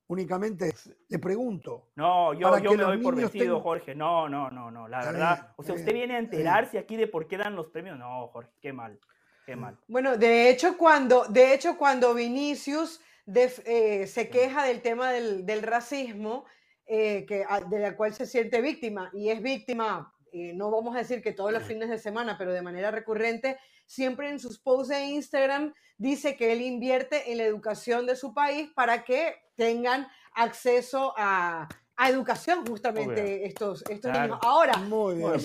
Únicamente 0.09 0.75
le 1.09 1.19
pregunto. 1.19 1.91
No, 1.97 2.35
yo, 2.35 2.59
yo 2.59 2.73
me 2.73 2.83
doy 2.83 2.99
por 2.99 3.15
vestido, 3.15 3.61
Jorge. 3.61 3.95
No, 3.95 4.29
no, 4.29 4.51
no, 4.51 4.71
no, 4.71 4.89
la 4.89 5.05
verdad. 5.05 5.53
o 5.57 5.63
sea, 5.63 5.75
usted 5.75 5.93
viene 5.93 6.17
a 6.17 6.19
enterarse 6.19 6.79
aquí 6.79 6.97
de 6.97 7.07
por 7.07 7.29
qué 7.29 7.37
dan 7.37 7.55
los 7.55 7.69
premios. 7.69 7.99
No, 7.99 8.29
Jorge, 8.29 8.51
qué 8.61 8.73
mal, 8.73 8.99
qué 9.47 9.57
mal. 9.57 9.79
Bueno, 9.87 10.17
de 10.17 10.51
hecho, 10.51 10.77
cuando, 10.77 11.25
de 11.27 11.55
hecho, 11.55 11.79
cuando 11.79 12.15
Vinicius 12.15 13.01
eh, 13.35 14.07
se 14.07 14.29
queja 14.29 14.65
del 14.65 14.81
tema 14.83 15.13
del, 15.13 15.45
del 15.45 15.63
racismo, 15.63 16.45
eh, 16.87 17.27
que, 17.27 17.45
ah, 17.47 17.61
de 17.61 17.79
la 17.79 17.97
cual 17.97 18.15
se 18.15 18.25
siente 18.25 18.63
víctima, 18.63 19.11
y 19.13 19.29
es 19.29 19.43
víctima, 19.43 20.15
eh, 20.33 20.53
no 20.55 20.71
vamos 20.71 20.95
a 20.95 20.99
decir 20.99 21.23
que 21.23 21.33
todos 21.33 21.53
los 21.53 21.63
fines 21.63 21.89
de 21.89 21.99
semana, 21.99 22.37
pero 22.39 22.53
de 22.53 22.63
manera 22.63 22.91
recurrente, 22.91 23.59
siempre 23.87 24.29
en 24.29 24.39
sus 24.39 24.59
posts 24.59 24.89
de 24.89 25.05
Instagram 25.07 25.75
dice 25.97 26.37
que 26.37 26.53
él 26.53 26.63
invierte 26.63 27.33
en 27.33 27.39
la 27.39 27.45
educación 27.45 28.07
de 28.07 28.17
su 28.17 28.35
país 28.35 28.71
para 28.75 29.05
que 29.05 29.35
tengan 29.57 30.09
acceso 30.35 31.15
a, 31.17 31.69
educación 32.09 32.65
justamente 32.65 33.45
estos, 33.45 33.83
estos 33.91 34.13
niños. 34.13 34.39
Ahora, 34.43 34.75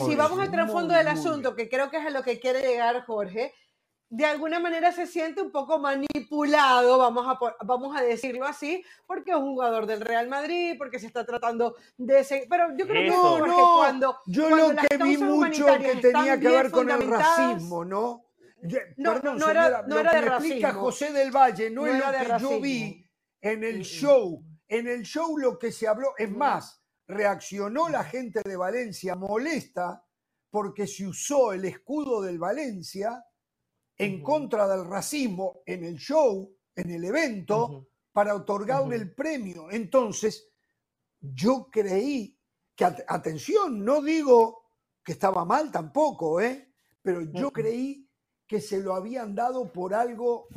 si 0.05 0.15
vamos 0.15 0.39
al 0.39 0.51
trasfondo 0.51 0.93
del 0.93 1.07
asunto, 1.07 1.55
que 1.55 1.67
creo 1.67 1.89
que 1.89 1.97
es 1.97 2.05
a 2.05 2.11
lo 2.11 2.21
que 2.21 2.39
quiere 2.39 2.61
llegar 2.61 3.03
Jorge, 3.05 3.51
de 4.13 4.25
alguna 4.25 4.59
manera 4.59 4.91
se 4.91 5.07
siente 5.07 5.41
un 5.41 5.49
poco 5.49 5.79
manipulado, 5.79 6.99
vamos 6.99 7.25
a, 7.27 7.65
vamos 7.65 7.97
a 7.97 8.01
decirlo 8.03 8.45
así, 8.45 8.85
porque 9.07 9.31
es 9.31 9.37
un 9.37 9.53
jugador 9.53 9.87
del 9.87 10.01
Real 10.01 10.27
Madrid, 10.27 10.75
porque 10.77 10.99
se 10.99 11.07
está 11.07 11.25
tratando 11.25 11.75
de 11.97 12.19
ese... 12.19 12.45
Pero 12.47 12.77
yo 12.77 12.85
creo 12.85 13.03
que 13.05 13.09
no, 13.09 13.47
no. 13.47 13.75
cuando... 13.77 14.19
Yo 14.27 14.51
lo 14.51 14.75
que 14.75 14.97
vi 14.97 15.17
mucho 15.17 15.65
que 15.65 15.95
tenía 15.95 16.39
que 16.39 16.47
ver 16.47 16.69
con 16.69 16.91
el 16.91 17.09
racismo, 17.09 17.83
¿no? 17.83 18.25
no, 18.97 19.19
no, 19.19 19.49
era, 19.49 19.81
no 19.87 19.97
era 19.97 20.21
de 20.21 20.27
explica 20.27 20.73
José 20.73 21.11
del 21.11 21.31
Valle 21.31 21.71
no, 21.71 21.87
es 21.87 21.97
lo 21.97 22.11
que 22.11 22.39
yo 22.39 22.61
vi 22.61 23.03
en 23.41 23.63
el 23.63 23.81
show. 23.81 24.45
En 24.67 24.87
el 24.87 25.01
show 25.01 25.39
lo 25.39 25.57
que 25.57 25.71
se 25.71 25.87
habló, 25.87 26.13
es 26.19 26.29
más, 26.29 26.83
reaccionó 27.07 27.89
la 27.89 28.03
gente 28.03 28.41
de 28.45 28.55
Valencia 28.55 29.15
molesta 29.15 30.05
porque 30.51 30.85
se 30.85 31.07
usó 31.07 31.51
el 31.51 31.65
escudo 31.65 32.21
del 32.21 32.37
Valencia 32.37 33.25
en 33.97 34.21
contra 34.21 34.67
del 34.67 34.85
racismo 34.85 35.61
en 35.65 35.83
el 35.85 35.97
show, 35.97 36.55
en 36.75 36.89
el 36.89 37.03
evento, 37.05 37.87
para 38.11 38.35
otorgarle 38.35 38.95
el 38.95 39.13
premio. 39.13 39.69
Entonces, 39.71 40.49
yo 41.19 41.69
creí 41.71 42.37
que, 42.75 42.85
atención, 43.07 43.83
no 43.83 44.01
digo 44.01 44.63
que 45.03 45.13
estaba 45.13 45.45
mal 45.45 45.71
tampoco, 45.71 46.39
¿eh? 46.41 46.73
pero 47.01 47.21
yo 47.21 47.51
creí 47.51 48.07
que 48.47 48.61
se 48.61 48.81
lo 48.81 48.95
habían 48.95 49.35
dado 49.35 49.71
por 49.71 49.93
algo 49.93 50.47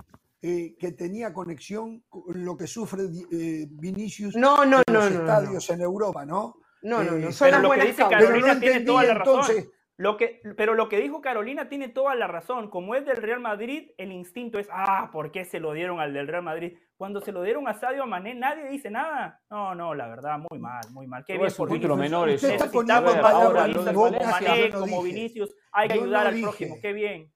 eh, 0.43 0.77
que 0.79 0.93
tenía 0.93 1.33
conexión 1.33 2.05
con 2.09 2.45
lo 2.45 2.57
que 2.57 2.67
sufre 2.67 3.05
eh, 3.33 3.67
Vinicius 3.71 4.37
no, 4.37 4.65
no, 4.65 4.83
en 4.87 4.95
los 4.95 5.11
estadios 5.11 5.71
en 5.71 5.81
Europa, 5.81 6.25
¿no? 6.25 6.61
No, 6.83 7.03
no, 7.03 7.13
no. 7.13 7.29
Eh, 7.31 7.35
pero 7.39 7.59
lo 7.61 7.71
que 7.71 7.87
dice 7.87 8.05
Carolina 8.09 8.61
tiene 8.61 8.81
toda 8.83 9.03
la 9.05 9.15
razón. 9.15 9.71
Lo 9.99 10.19
que, 10.19 10.43
pero 10.57 10.75
lo 10.75 10.89
que 10.89 11.01
dijo 11.01 11.23
Carolina 11.23 11.69
tiene 11.69 11.89
toda 11.89 12.15
la 12.15 12.27
razón. 12.27 12.69
Como 12.69 12.95
es 12.95 13.07
del 13.07 13.17
Real 13.17 13.41
Madrid, 13.41 13.91
el 13.97 14.13
instinto 14.13 14.59
es, 14.59 14.69
ah, 14.71 15.09
¿por 15.11 15.33
qué 15.33 15.45
se 15.45 15.59
lo 15.59 15.73
dieron 15.73 16.01
al 16.01 16.13
del 16.13 16.29
Real 16.29 16.43
Madrid? 16.43 16.77
Cuando 16.97 17.21
se 17.21 17.33
lo 17.33 17.43
dieron 17.43 17.67
a 17.67 17.75
Sadio 17.75 18.07
Mané, 18.07 18.35
nadie 18.35 18.69
dice 18.69 18.91
nada. 18.91 19.41
No, 19.51 19.75
no, 19.75 19.95
la 19.95 20.09
verdad, 20.09 20.39
muy 20.51 20.59
mal, 20.59 20.83
muy 20.91 21.07
mal. 21.07 21.25
Qué 21.25 21.39
bien 21.39 21.53
por 21.57 21.71
títulos 21.71 21.99
menores. 21.99 22.43
Necesitamos 22.43 23.17
ahora 23.17 23.69
Mané 23.69 24.71
como 24.71 25.03
Vinicius. 25.03 25.55
Hay 25.73 25.89
que 25.89 25.95
ayudar 25.95 26.27
al 26.27 26.41
prójimo. 26.41 26.77
Qué 26.81 26.93
bien. 26.93 27.33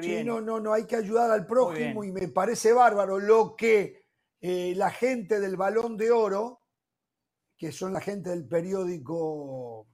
Sí, 0.00 0.22
no, 0.24 0.40
no, 0.40 0.60
no, 0.60 0.72
hay 0.72 0.86
que 0.86 0.96
ayudar 0.96 1.30
al 1.30 1.46
prójimo 1.46 2.04
y 2.04 2.12
me 2.12 2.28
parece 2.28 2.72
bárbaro 2.72 3.18
lo 3.18 3.56
que 3.56 4.04
eh, 4.40 4.72
la 4.76 4.90
gente 4.90 5.40
del 5.40 5.56
Balón 5.56 5.96
de 5.96 6.12
Oro, 6.12 6.60
que 7.56 7.72
son 7.72 7.92
la 7.92 8.00
gente 8.00 8.30
del 8.30 8.46
periódico 8.46 9.88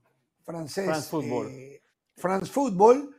francés 0.44 0.84
France 0.84 1.08
Football, 1.08 1.50
eh, 1.50 1.82
France 2.16 2.50
Football 2.50 3.14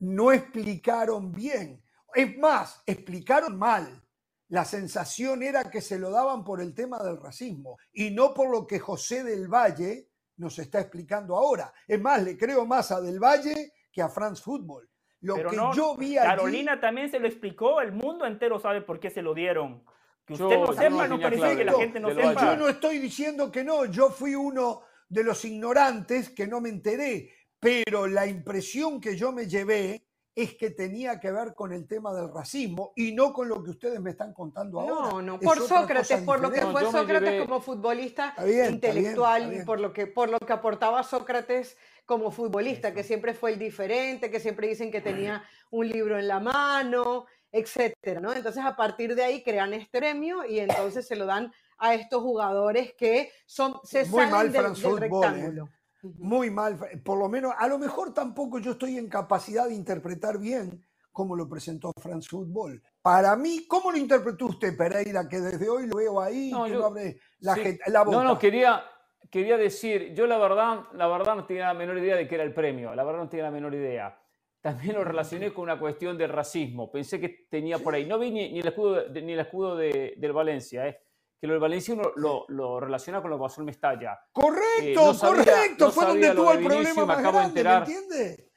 no 0.00 0.32
explicaron 0.32 1.32
bien. 1.32 1.82
Es 2.14 2.36
más, 2.38 2.82
explicaron 2.86 3.58
mal. 3.58 4.02
La 4.48 4.64
sensación 4.64 5.42
era 5.42 5.70
que 5.70 5.80
se 5.80 5.98
lo 5.98 6.10
daban 6.10 6.44
por 6.44 6.60
el 6.60 6.74
tema 6.74 7.02
del 7.02 7.16
racismo 7.16 7.78
y 7.92 8.10
no 8.10 8.34
por 8.34 8.50
lo 8.50 8.66
que 8.66 8.78
José 8.78 9.24
del 9.24 9.48
Valle 9.48 10.10
nos 10.36 10.58
está 10.58 10.80
explicando 10.80 11.36
ahora. 11.36 11.72
Es 11.86 12.00
más, 12.00 12.22
le 12.22 12.36
creo 12.36 12.66
más 12.66 12.90
a 12.90 13.00
Del 13.00 13.18
Valle 13.18 13.72
que 13.90 14.02
a 14.02 14.08
France 14.08 14.42
Football. 14.42 14.88
Lo 15.20 15.36
que 15.36 15.56
yo 15.74 15.96
vi 15.96 16.16
Carolina 16.16 16.80
también 16.80 17.08
se 17.08 17.20
lo 17.20 17.28
explicó, 17.28 17.80
el 17.80 17.92
mundo 17.92 18.26
entero 18.26 18.58
sabe 18.58 18.82
por 18.82 18.98
qué 18.98 19.08
se 19.08 19.22
lo 19.22 19.34
dieron. 19.34 19.84
Que 20.26 20.34
usted 20.34 20.58
no 20.58 20.72
sepa, 20.72 21.08
no, 21.08 21.20
parece 21.20 21.56
que 21.56 21.64
la 21.64 21.72
gente 21.74 22.00
no 22.00 22.10
sepa. 22.10 22.34
Yo 22.34 22.56
no 22.56 22.68
estoy 22.68 22.98
diciendo 22.98 23.50
que 23.50 23.62
no, 23.62 23.84
yo 23.86 24.10
fui 24.10 24.34
uno 24.34 24.82
de 25.08 25.24
los 25.24 25.44
ignorantes 25.44 26.30
que 26.30 26.46
no 26.46 26.60
me 26.60 26.70
enteré, 26.70 27.30
pero 27.62 28.08
la 28.08 28.26
impresión 28.26 29.00
que 29.00 29.16
yo 29.16 29.30
me 29.30 29.46
llevé 29.46 30.04
es 30.34 30.54
que 30.54 30.70
tenía 30.70 31.20
que 31.20 31.30
ver 31.30 31.54
con 31.54 31.72
el 31.72 31.86
tema 31.86 32.12
del 32.12 32.28
racismo 32.32 32.92
y 32.96 33.12
no 33.12 33.32
con 33.32 33.48
lo 33.48 33.62
que 33.62 33.70
ustedes 33.70 34.00
me 34.00 34.10
están 34.10 34.32
contando 34.32 34.80
ahora. 34.80 35.10
No, 35.10 35.22
no, 35.22 35.38
por 35.38 35.60
Sócrates, 35.60 36.22
por 36.22 36.40
lo 36.40 36.50
que 36.50 36.62
fue 36.62 36.90
Sócrates 36.90 37.40
como 37.46 37.60
futbolista 37.60 38.34
intelectual 38.68 39.54
y 39.54 39.64
por 39.64 39.78
lo 39.78 39.92
que 39.92 40.08
por 40.08 40.28
lo 40.28 40.40
que 40.40 40.52
aportaba 40.52 41.04
Sócrates 41.04 41.76
como 42.04 42.32
futbolista, 42.32 42.92
que 42.92 43.04
siempre 43.04 43.32
fue 43.32 43.52
el 43.52 43.60
diferente, 43.60 44.28
que 44.28 44.40
siempre 44.40 44.66
dicen 44.66 44.90
que 44.90 45.00
tenía 45.00 45.44
un 45.70 45.88
libro 45.88 46.18
en 46.18 46.26
la 46.26 46.40
mano, 46.40 47.26
etcétera, 47.52 48.20
¿no? 48.20 48.32
Entonces 48.32 48.64
a 48.64 48.74
partir 48.74 49.14
de 49.14 49.22
ahí 49.22 49.44
crean 49.44 49.72
este 49.72 50.00
premio 50.00 50.44
y 50.44 50.58
entonces 50.58 51.06
se 51.06 51.14
lo 51.14 51.26
dan 51.26 51.52
a 51.78 51.94
estos 51.94 52.22
jugadores 52.22 52.92
que 52.94 53.30
son 53.46 53.78
se 53.84 54.04
Muy 54.06 54.24
salen 54.24 54.30
mal, 54.30 54.52
del, 54.52 54.74
del 54.74 55.58
¿eh? 55.58 55.62
Muy 56.02 56.50
mal, 56.50 56.78
por 57.04 57.16
lo 57.16 57.28
menos, 57.28 57.52
a 57.56 57.68
lo 57.68 57.78
mejor 57.78 58.12
tampoco 58.12 58.58
yo 58.58 58.72
estoy 58.72 58.98
en 58.98 59.08
capacidad 59.08 59.68
de 59.68 59.74
interpretar 59.74 60.36
bien 60.36 60.84
cómo 61.12 61.36
lo 61.36 61.48
presentó 61.48 61.92
France 61.96 62.28
Football. 62.28 62.82
Para 63.00 63.36
mí, 63.36 63.66
¿cómo 63.68 63.92
lo 63.92 63.98
interpretó 63.98 64.46
usted, 64.46 64.76
Pereira, 64.76 65.28
que 65.28 65.40
desde 65.40 65.68
hoy 65.68 65.86
lo 65.86 65.96
veo 65.96 66.20
ahí, 66.20 66.50
no, 66.50 66.64
que 66.64 66.70
no 66.72 66.86
abre 66.86 67.18
la, 67.38 67.56
la 67.86 68.02
boca? 68.02 68.16
No, 68.16 68.24
no, 68.24 68.38
quería, 68.38 68.82
quería 69.30 69.56
decir, 69.56 70.12
yo 70.12 70.26
la 70.26 70.38
verdad, 70.38 70.86
la 70.94 71.06
verdad 71.06 71.36
no 71.36 71.46
tenía 71.46 71.66
la 71.66 71.74
menor 71.74 71.98
idea 71.98 72.16
de 72.16 72.26
qué 72.26 72.34
era 72.34 72.44
el 72.44 72.52
premio, 72.54 72.94
la 72.94 73.04
verdad 73.04 73.20
no 73.20 73.28
tenía 73.28 73.44
la 73.44 73.52
menor 73.52 73.74
idea. 73.74 74.18
También 74.60 74.94
lo 74.94 75.04
relacioné 75.04 75.52
con 75.52 75.64
una 75.64 75.78
cuestión 75.78 76.18
de 76.18 76.26
racismo, 76.26 76.90
pensé 76.90 77.20
que 77.20 77.46
tenía 77.48 77.78
por 77.78 77.94
ahí. 77.94 78.06
No 78.06 78.18
vi 78.18 78.30
ni, 78.30 78.58
el 78.58 78.66
escudo, 78.66 79.08
ni 79.08 79.32
el 79.32 79.40
escudo 79.40 79.76
de, 79.76 80.14
del 80.16 80.32
Valencia, 80.32 80.86
¿eh? 80.86 81.00
Que 81.42 81.48
lo 81.48 81.54
del 81.54 81.60
Valencia 81.60 81.92
uno 81.92 82.12
lo, 82.14 82.44
lo, 82.50 82.78
relaciona 82.78 83.20
con 83.20 83.28
lo 83.28 83.36
que 83.36 83.42
pasó 83.42 83.62
en 83.62 83.64
Mestalla. 83.64 84.16
Correcto, 84.30 85.10
eh, 85.10 85.16
correcto, 85.20 85.90
fue 85.90 86.06
donde 86.06 86.30
tuvo 86.30 86.52
el 86.52 86.64
problema 86.64 87.04
más 87.04 87.20
grande, 87.20 87.64
¿me 87.64 87.74
entiendes? 87.78 88.48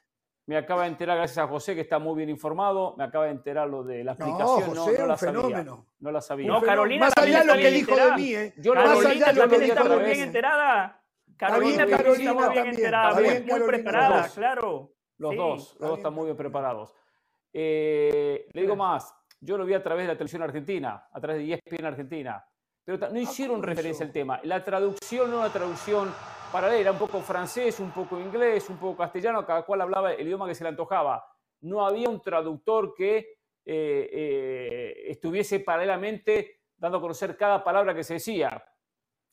Me 0.45 0.55
acaba 0.55 0.83
de 0.83 0.89
enterar, 0.89 1.17
gracias 1.17 1.39
a 1.39 1.47
José, 1.47 1.73
que 1.73 1.81
está 1.81 1.97
muy 1.97 2.15
bien 2.15 2.29
informado, 2.29 2.93
me 2.95 3.05
acaba 3.05 3.25
de 3.25 3.31
enterar 3.31 3.67
lo 3.67 3.83
de 3.83 4.03
la 4.03 4.11
explicación. 4.11 4.75
No, 4.75 4.83
José, 4.83 4.99
no, 4.99 5.07
la 5.07 5.17
fenómeno. 5.17 5.71
Sabía, 5.71 5.95
no 5.97 6.11
la 6.11 6.21
sabía. 6.21 6.47
No, 6.47 6.61
Carolina. 6.61 7.05
Más 7.07 7.13
allá 7.17 7.39
de 7.39 7.45
lo 7.45 7.53
que 7.53 7.71
dijo 7.71 7.95
de 7.95 8.11
mí, 8.17 8.35
¿eh? 8.35 8.53
Yo 8.57 8.73
Carolina 8.73 8.95
más 8.95 9.05
allá 9.07 9.33
de 9.33 9.33
lo 9.33 9.49
que 9.49 9.65
está 9.65 9.83
muy 9.83 10.03
bien 10.03 10.19
enterada. 10.19 11.03
Carolina, 11.37 11.87
Carolina 11.87 12.31
está 12.31 12.33
muy 12.35 12.53
bien 12.53 12.67
enterada, 12.67 13.13
muy, 13.15 13.41
muy 13.41 13.61
preparada, 13.67 14.29
claro. 14.29 14.91
Los 15.17 15.35
dos, 15.35 15.77
los 15.79 15.89
dos 15.89 15.97
están 15.97 16.13
muy 16.13 16.25
bien 16.25 16.37
preparados. 16.37 16.93
Eh, 17.51 18.47
le 18.53 18.61
digo 18.61 18.75
más, 18.75 19.11
yo 19.39 19.57
lo 19.57 19.65
vi 19.65 19.73
a 19.73 19.81
través 19.81 20.03
de 20.03 20.13
la 20.13 20.17
televisión 20.17 20.43
argentina, 20.43 21.07
a 21.11 21.19
través 21.19 21.39
de 21.39 21.53
ESPN 21.53 21.85
Argentina, 21.85 22.45
pero 22.85 22.99
no 22.99 23.17
ah, 23.17 23.19
hicieron 23.19 23.63
referencia 23.63 24.05
al 24.05 24.11
tema. 24.11 24.39
La 24.43 24.63
traducción 24.63 25.31
no 25.31 25.37
era 25.37 25.45
una 25.45 25.53
traducción 25.53 26.13
paralela, 26.51 26.91
un 26.91 26.99
poco 26.99 27.19
francés, 27.21 27.79
un 27.79 27.91
poco 27.91 28.19
inglés, 28.19 28.69
un 28.69 28.77
poco 28.77 28.97
castellano, 28.97 29.45
cada 29.45 29.63
cual 29.63 29.81
hablaba 29.81 30.13
el 30.13 30.25
idioma 30.25 30.47
que 30.47 30.53
se 30.53 30.63
le 30.63 30.69
antojaba. 30.69 31.27
No 31.61 31.85
había 31.85 32.07
un 32.07 32.21
traductor 32.21 32.93
que 32.93 33.17
eh, 33.17 33.29
eh, 33.65 35.03
estuviese 35.07 35.59
paralelamente 35.61 36.61
dando 36.77 36.99
a 36.99 37.01
conocer 37.01 37.35
cada 37.35 37.63
palabra 37.63 37.95
que 37.95 38.03
se 38.03 38.13
decía. 38.13 38.63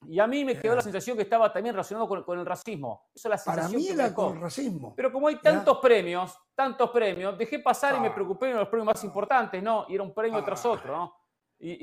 Y 0.08 0.18
a 0.18 0.26
mí 0.26 0.44
me 0.44 0.58
quedó 0.58 0.74
la 0.74 0.82
sensación 0.82 1.16
que 1.16 1.22
estaba 1.22 1.52
también 1.52 1.74
relacionado 1.74 2.08
con, 2.08 2.38
el 2.38 2.46
racismo. 2.46 3.10
Eso 3.14 3.28
es 3.28 3.30
la 3.30 3.38
sensación 3.38 3.72
Para 3.72 3.78
mí 3.78 3.88
era 3.88 4.14
con 4.14 4.36
el 4.36 4.42
racismo. 4.42 4.94
Pero 4.96 5.12
como 5.12 5.28
hay 5.28 5.36
tantos 5.36 5.78
premios, 5.78 6.36
tantos 6.54 6.90
premios, 6.90 7.36
dejé 7.38 7.58
pasar 7.58 7.96
y 7.96 8.00
me 8.00 8.08
ah. 8.08 8.14
preocupé 8.14 8.50
en 8.50 8.56
los 8.56 8.68
premios 8.68 8.86
más 8.86 9.04
importantes, 9.04 9.62
¿no? 9.62 9.86
Y 9.88 9.94
era 9.94 10.02
un 10.02 10.12
premio 10.12 10.42
tras 10.42 10.64
ah. 10.64 10.70
otro, 10.70 10.96
¿no? 10.96 11.21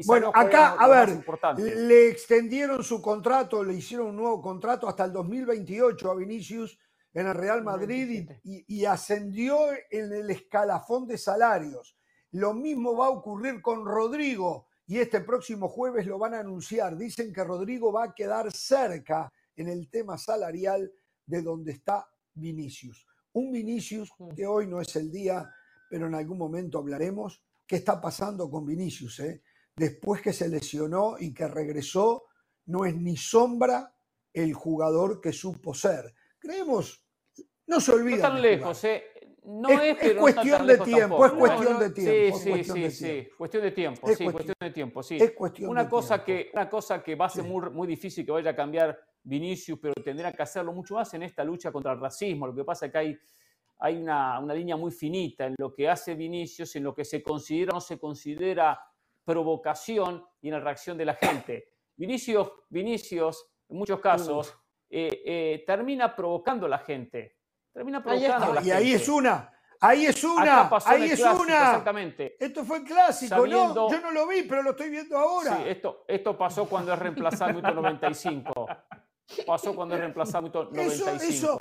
Bueno, 0.05 0.31
acá, 0.33 0.73
a 0.73 0.87
ver, 0.87 1.23
le 1.57 2.09
extendieron 2.09 2.83
su 2.83 3.01
contrato, 3.01 3.63
le 3.63 3.75
hicieron 3.75 4.07
un 4.07 4.17
nuevo 4.17 4.41
contrato 4.41 4.89
hasta 4.89 5.05
el 5.05 5.13
2028 5.13 6.11
a 6.11 6.15
Vinicius 6.15 6.77
en 7.13 7.27
el 7.27 7.33
Real 7.33 7.63
Madrid 7.63 8.29
y, 8.43 8.85
ascendió 8.85 9.57
en 9.89 10.13
el 10.13 10.29
escalafón 10.29 11.07
de 11.07 11.17
salarios. 11.17 11.97
Lo 12.31 12.53
mismo 12.53 12.95
va 12.95 13.07
a 13.07 13.11
ocurrir 13.11 13.61
con 13.61 13.85
Rodrigo 13.85 14.67
y 14.85 14.97
este 14.99 15.21
próximo 15.21 15.69
jueves 15.69 16.05
lo 16.05 16.19
van 16.19 16.33
a 16.33 16.39
anunciar. 16.39 16.97
Dicen 16.97 17.31
que 17.31 17.43
Rodrigo 17.43 17.91
va 17.91 18.05
a 18.05 18.13
quedar 18.13 18.51
cerca 18.51 19.31
en 19.55 19.69
el 19.69 19.89
tema 19.89 20.17
salarial 20.17 20.91
de 21.25 21.41
donde 21.41 21.71
está 21.71 22.05
Vinicius. 22.33 23.05
Un 23.33 23.51
Vinicius 23.51 24.11
que 24.35 24.45
hoy 24.45 24.67
no 24.67 24.81
es 24.81 24.95
el 24.95 25.09
día, 25.09 25.49
pero 25.89 26.07
en 26.07 26.15
algún 26.15 26.37
momento 26.37 26.79
hablaremos. 26.79 27.41
¿Qué 27.65 27.77
está 27.77 28.01
pasando 28.01 28.49
con 28.49 28.65
Vinicius? 28.65 29.19
Eh? 29.19 29.43
Después 29.79 30.21
que 30.21 30.33
se 30.33 30.49
lesionó 30.49 31.15
y 31.17 31.33
que 31.33 31.47
regresó, 31.47 32.25
no 32.65 32.85
es 32.85 32.95
ni 32.95 33.17
sombra 33.17 33.95
el 34.33 34.53
jugador 34.53 35.21
que 35.21 35.33
supo 35.33 35.73
ser. 35.73 36.13
Creemos, 36.37 37.03
no 37.65 37.79
se 37.79 37.91
olvida. 37.91 38.17
No 38.17 38.21
tan 38.21 38.41
lejos, 38.41 38.83
eh. 38.83 39.03
No 39.41 39.69
es, 39.69 39.97
es, 40.01 40.13
cuestión 40.15 40.67
de 40.67 40.77
tiempo, 40.77 41.25
es 41.25 41.31
cuestión 41.31 41.79
de 41.79 41.89
tiempo. 41.89 42.37
Sí, 42.37 42.51
sí, 42.51 42.63
sí, 42.63 42.91
sí, 42.91 43.29
cuestión 43.35 43.63
de 43.63 43.71
tiempo, 43.71 44.07
sí, 44.13 44.23
cuestión, 44.25 44.55
de 44.59 44.69
tiempo, 44.69 45.01
sí. 45.01 45.17
una 45.61 45.89
cosa 45.89 46.23
que 46.23 46.51
una 46.53 46.69
cosa 46.69 47.01
que 47.01 47.15
va 47.15 47.25
a 47.25 47.29
ser 47.29 47.45
muy, 47.45 47.67
muy 47.71 47.87
difícil 47.87 48.23
que 48.25 48.31
vaya 48.31 48.51
a 48.51 48.55
cambiar 48.55 48.99
Vinicius, 49.23 49.79
pero 49.81 49.93
tendrá 50.03 50.31
que 50.33 50.43
hacerlo 50.43 50.71
mucho 50.71 50.95
más 50.95 51.11
en 51.15 51.23
esta 51.23 51.43
lucha 51.43 51.71
contra 51.71 51.93
el 51.93 51.99
racismo. 51.99 52.45
Lo 52.45 52.53
que 52.53 52.63
pasa 52.63 52.87
es 52.87 52.91
que 52.91 52.97
hay, 52.97 53.17
hay 53.79 53.95
una, 53.97 54.39
una 54.39 54.53
línea 54.53 54.75
muy 54.75 54.91
finita 54.91 55.47
en 55.47 55.55
lo 55.57 55.73
que 55.73 55.89
hace 55.89 56.13
Vinicius, 56.13 56.75
en 56.75 56.83
lo 56.83 56.93
que 56.93 57.05
se 57.05 57.23
considera 57.23 57.71
o 57.71 57.75
no 57.75 57.81
se 57.81 57.97
considera 57.97 58.79
provocación 59.29 60.25
y 60.41 60.47
en 60.47 60.55
la 60.55 60.59
reacción 60.59 60.97
de 60.97 61.05
la 61.05 61.13
gente. 61.13 61.69
Vinicius, 61.95 62.51
Vinicius 62.67 63.45
en 63.69 63.77
muchos 63.77 63.99
casos, 63.99 64.57
eh, 64.89 65.21
eh, 65.23 65.63
termina 65.67 66.15
provocando 66.15 66.65
a 66.65 66.69
la 66.69 66.79
gente. 66.79 67.37
Termina 67.71 68.01
provocando 68.01 68.53
a 68.53 68.55
la 68.55 68.63
y 68.63 68.71
ahí 68.71 68.93
es 68.93 69.07
una. 69.07 69.53
Ahí 69.81 70.07
es 70.07 70.23
una, 70.23 70.67
ahí 70.83 71.11
es 71.11 71.19
una. 71.21 71.57
Exactamente. 71.57 72.43
Esto 72.43 72.65
fue 72.65 72.79
el 72.79 72.83
clásico, 72.83 73.45
¿no? 73.45 73.89
Yo 73.89 74.01
no 74.01 74.11
lo 74.11 74.27
vi, 74.27 74.41
pero 74.41 74.63
lo 74.63 74.71
estoy 74.71 74.89
viendo 74.89 75.15
ahora. 75.15 75.57
Sí, 75.57 75.63
esto, 75.67 76.05
esto 76.07 76.35
pasó 76.35 76.67
cuando 76.67 76.91
es 76.91 76.99
reemplazado 76.99 77.59
en 77.59 77.75
95. 77.75 78.67
Pasó 79.45 79.75
cuando 79.75 79.93
es 79.93 80.01
reemplazado 80.01 80.47
en 80.47 80.51
95. 80.51 81.09
Eso, 81.11 81.19
eso. 81.23 81.59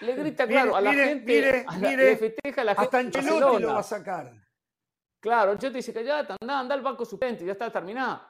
Le 0.00 0.14
grita, 0.14 0.46
claro, 0.46 0.76
a 0.76 0.80
la 0.80 0.94
gente. 0.94 1.26
Mire, 1.26 1.66
mire, 1.80 2.04
le 2.04 2.16
festeja 2.16 2.60
a 2.60 2.64
la 2.64 2.74
gente. 2.76 2.84
Hasta 2.84 2.98
Ancelotti 2.98 3.62
lo 3.62 3.74
va 3.74 3.80
a 3.80 3.82
sacar. 3.82 4.32
Claro, 5.20 5.52
Ancelotti 5.52 5.78
dice 5.78 5.92
que 5.92 6.04
ya 6.04 6.20
anda, 6.20 6.36
anda 6.40 6.74
al 6.74 6.82
banco 6.82 7.04
suplente, 7.04 7.44
ya 7.44 7.52
está 7.52 7.70
terminado 7.70 8.20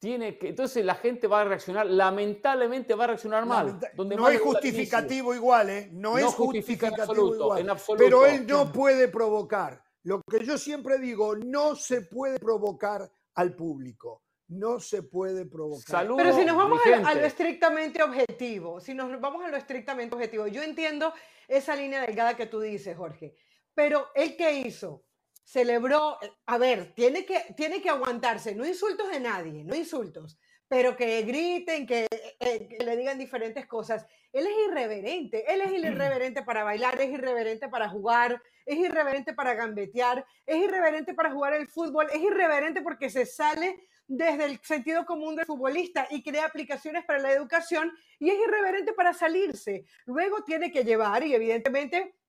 tiene 0.00 0.38
que, 0.38 0.48
entonces 0.48 0.82
la 0.84 0.94
gente 0.94 1.26
va 1.26 1.42
a 1.42 1.44
reaccionar, 1.44 1.86
lamentablemente 1.86 2.94
va 2.94 3.04
a 3.04 3.08
reaccionar 3.08 3.44
mal. 3.44 3.78
no 3.96 4.28
es 4.28 4.40
justificativo 4.40 5.34
igual, 5.34 5.68
¿eh? 5.68 5.90
No, 5.92 6.16
es 6.16 6.24
justificativo 6.24 7.34
igual. 7.34 7.76
pero 7.98 8.26
él 8.26 8.46
no 8.46 8.72
puede 8.72 9.08
provocar. 9.08 9.84
Lo 10.02 10.22
que 10.22 10.44
yo 10.44 10.56
siempre 10.56 10.98
digo, 10.98 11.36
no 11.36 11.76
se 11.76 12.00
puede 12.00 12.38
provocar 12.38 13.12
al 13.34 13.54
público. 13.54 14.22
No 14.48 14.80
se 14.80 15.02
puede 15.02 15.44
provocar. 15.44 16.08
pero 16.16 16.34
si 16.34 16.44
nos 16.46 16.56
vamos 16.56 16.80
a 17.04 17.14
lo, 17.14 17.24
estrictamente 17.24 18.02
objetivo, 18.02 18.80
si 18.80 18.94
nos 18.94 19.20
vamos 19.20 19.44
a 19.44 19.48
lo 19.48 19.56
estrictamente 19.56 20.14
objetivo, 20.14 20.46
yo 20.46 20.62
entiendo 20.62 21.12
esa 21.46 21.76
línea 21.76 22.00
delgada 22.00 22.34
que 22.34 22.46
tú 22.46 22.58
dices, 22.58 22.96
Jorge, 22.96 23.36
pero 23.74 24.08
¿él 24.14 24.34
qué 24.36 24.60
hizo? 24.60 25.04
Celebró, 25.50 26.16
a 26.46 26.58
ver, 26.58 26.94
tiene 26.94 27.24
que, 27.24 27.40
tiene 27.56 27.82
que 27.82 27.90
aguantarse, 27.90 28.54
no 28.54 28.64
insultos 28.64 29.10
de 29.10 29.18
nadie, 29.18 29.64
no 29.64 29.74
insultos, 29.74 30.38
pero 30.68 30.96
que 30.96 31.22
griten, 31.22 31.88
que, 31.88 32.06
eh, 32.38 32.68
que, 32.68 32.84
le 32.84 32.96
digan 32.96 33.18
diferentes 33.18 33.66
cosas. 33.66 34.06
Él 34.32 34.46
es 34.46 34.68
irreverente, 34.68 35.52
él 35.52 35.62
es 35.62 35.72
irreverente 35.72 36.44
para 36.44 36.62
bailar, 36.62 37.00
es 37.00 37.10
irreverente 37.10 37.68
para 37.68 37.88
jugar, 37.88 38.40
es 38.64 38.78
irreverente 38.78 39.34
para 39.34 39.54
gambetear, 39.54 40.24
es 40.46 40.56
irreverente 40.56 41.14
para 41.14 41.32
jugar 41.32 41.54
el 41.54 41.66
fútbol, 41.66 42.06
es 42.12 42.22
irreverente 42.22 42.80
porque 42.80 43.10
se 43.10 43.26
sale 43.26 43.88
desde 44.06 44.44
el 44.44 44.60
sentido 44.62 45.04
común 45.04 45.34
del 45.34 45.46
futbolista 45.46 46.06
y 46.10 46.22
crea 46.22 46.44
aplicaciones 46.44 47.04
para 47.04 47.18
la 47.18 47.32
educación 47.32 47.92
y 48.20 48.30
es 48.30 48.36
irreverente 48.38 48.92
para 48.92 49.12
salirse. 49.14 49.84
Luego 50.06 50.44
tiene 50.44 50.70
que 50.70 50.84
llevar, 50.84 51.24
y 51.24 51.34
evidentemente 51.34 52.19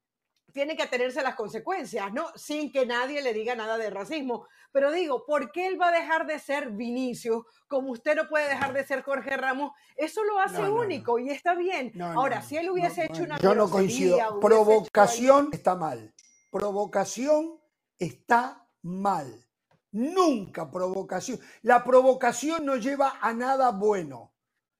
tiene 0.54 0.76
que 0.76 0.84
atenerse 0.84 1.20
a 1.20 1.24
las 1.24 1.36
consecuencias, 1.36 2.12
¿no? 2.14 2.28
Sin 2.36 2.72
que 2.72 2.86
nadie 2.86 3.22
le 3.22 3.34
diga 3.34 3.56
nada 3.56 3.78
de 3.78 3.90
racismo. 3.90 4.48
Pero 4.72 4.92
digo, 4.92 5.26
¿por 5.26 5.52
qué 5.52 5.68
él 5.68 5.80
va 5.80 5.90
a 5.90 5.92
dejar 5.92 6.26
de 6.28 6.40
ser 6.40 6.72
Vinicio? 6.72 7.46
Como 7.68 7.92
usted 7.92 8.16
no 8.16 8.28
puede 8.28 8.50
dejar 8.50 8.74
de 8.74 8.86
ser 8.86 9.04
Jorge 9.04 9.38
Ramos, 9.38 9.72
eso 9.96 10.24
lo 10.24 10.40
hace 10.40 10.62
único 10.70 11.20
y 11.20 11.30
está 11.30 11.56
bien. 11.56 11.92
Ahora, 12.02 12.42
si 12.42 12.58
él 12.58 12.70
hubiese 12.70 13.06
hecho 13.06 13.24
una... 13.24 13.38
Yo 13.40 13.56
no 13.56 13.70
coincido. 13.70 14.40
Provocación 14.40 15.50
está 15.52 15.76
mal. 15.76 16.14
Provocación 16.52 17.60
está 17.98 18.68
mal. 18.82 19.48
Nunca 19.92 20.72
provocación. 20.72 21.40
La 21.62 21.84
provocación 21.84 22.66
no 22.66 22.78
lleva 22.78 23.18
a 23.22 23.34
nada 23.34 23.72
bueno. 23.72 24.34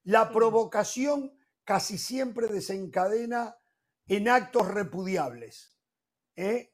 La 0.04 0.32
provocación 0.32 1.38
casi 1.64 1.98
siempre 1.98 2.48
desencadena 2.48 3.58
en 4.08 4.30
actos 4.30 4.68
repudiables. 4.68 5.78
¿eh? 6.36 6.74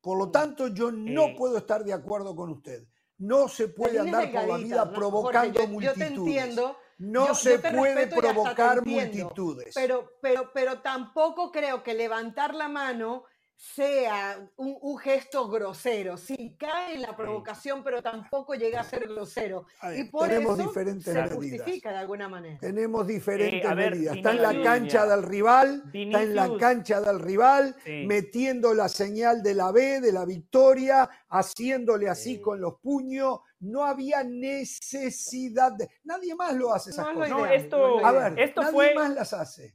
Por 0.00 0.18
lo 0.18 0.30
tanto, 0.30 0.68
yo 0.68 0.92
no 0.92 1.26
eh. 1.26 1.34
puedo 1.36 1.58
estar 1.58 1.84
de 1.84 1.92
acuerdo 1.92 2.34
con 2.36 2.50
usted. 2.50 2.86
No 3.18 3.48
se 3.48 3.68
puede 3.68 3.98
andar 3.98 4.30
por 4.30 4.46
la 4.46 4.56
vida 4.58 4.92
provocando 4.92 5.66
multitudes. 5.66 5.98
Yo 5.98 6.06
te 6.06 6.14
entiendo. 6.14 6.76
No 6.98 7.34
se 7.34 7.58
puede 7.58 8.06
provocar 8.06 8.84
multitudes. 8.84 9.74
Pero, 9.74 10.12
pero, 10.20 10.50
pero 10.52 10.80
tampoco 10.80 11.50
creo 11.50 11.82
que 11.82 11.94
levantar 11.94 12.54
la 12.54 12.68
mano 12.68 13.24
sea 13.56 14.38
un, 14.56 14.98
gesto 14.98 15.48
grosero. 15.48 16.16
Sí, 16.16 16.56
cae 16.58 16.94
en 16.94 17.02
la 17.02 17.16
provocación, 17.16 17.82
pero 17.82 18.02
tampoco 18.02 18.54
llega 18.54 18.80
a 18.80 18.84
ser 18.84 19.08
grosero. 19.08 19.66
y 19.96 20.04
por 20.04 20.28
tenemos 20.28 20.58
eso 20.58 20.68
diferentes 20.68 21.04
se 21.04 21.14
medidas. 21.14 21.34
justifica 21.34 21.90
de 21.90 21.98
alguna 21.98 22.28
manera. 22.28 22.58
Tenemos 22.58 23.06
diferentes 23.06 23.64
eh, 23.64 23.74
medidas. 23.74 24.16
está 24.16 24.32
en 24.32 24.42
la 24.42 24.62
cancha 24.62 25.06
del 25.06 25.22
rival, 25.22 25.82
está 25.92 26.22
en 26.22 26.34
la 26.34 26.56
cancha 26.58 27.00
del 27.00 27.18
rival, 27.18 27.74
metiendo 27.86 28.74
la 28.74 28.88
señal 28.88 29.42
de 29.42 29.54
la 29.54 29.72
B, 29.72 30.00
de 30.00 30.12
la 30.12 30.26
victoria, 30.26 31.08
haciéndole 31.30 32.08
así 32.08 32.40
con 32.40 32.60
los 32.60 32.78
puños. 32.80 33.40
No 33.60 33.84
había 33.84 34.22
necesidad 34.22 35.72
de. 35.72 35.88
Nadie 36.04 36.34
más 36.34 36.54
lo 36.54 36.74
hace 36.74 36.90
esas 36.90 37.06
cosas. 37.06 37.30
No, 37.30 37.46
esto, 37.46 38.04
a 38.04 38.12
ver, 38.12 38.38
esto 38.38 38.60
nadie 38.60 38.94
más 38.94 39.14
las 39.14 39.32
hace. 39.32 39.74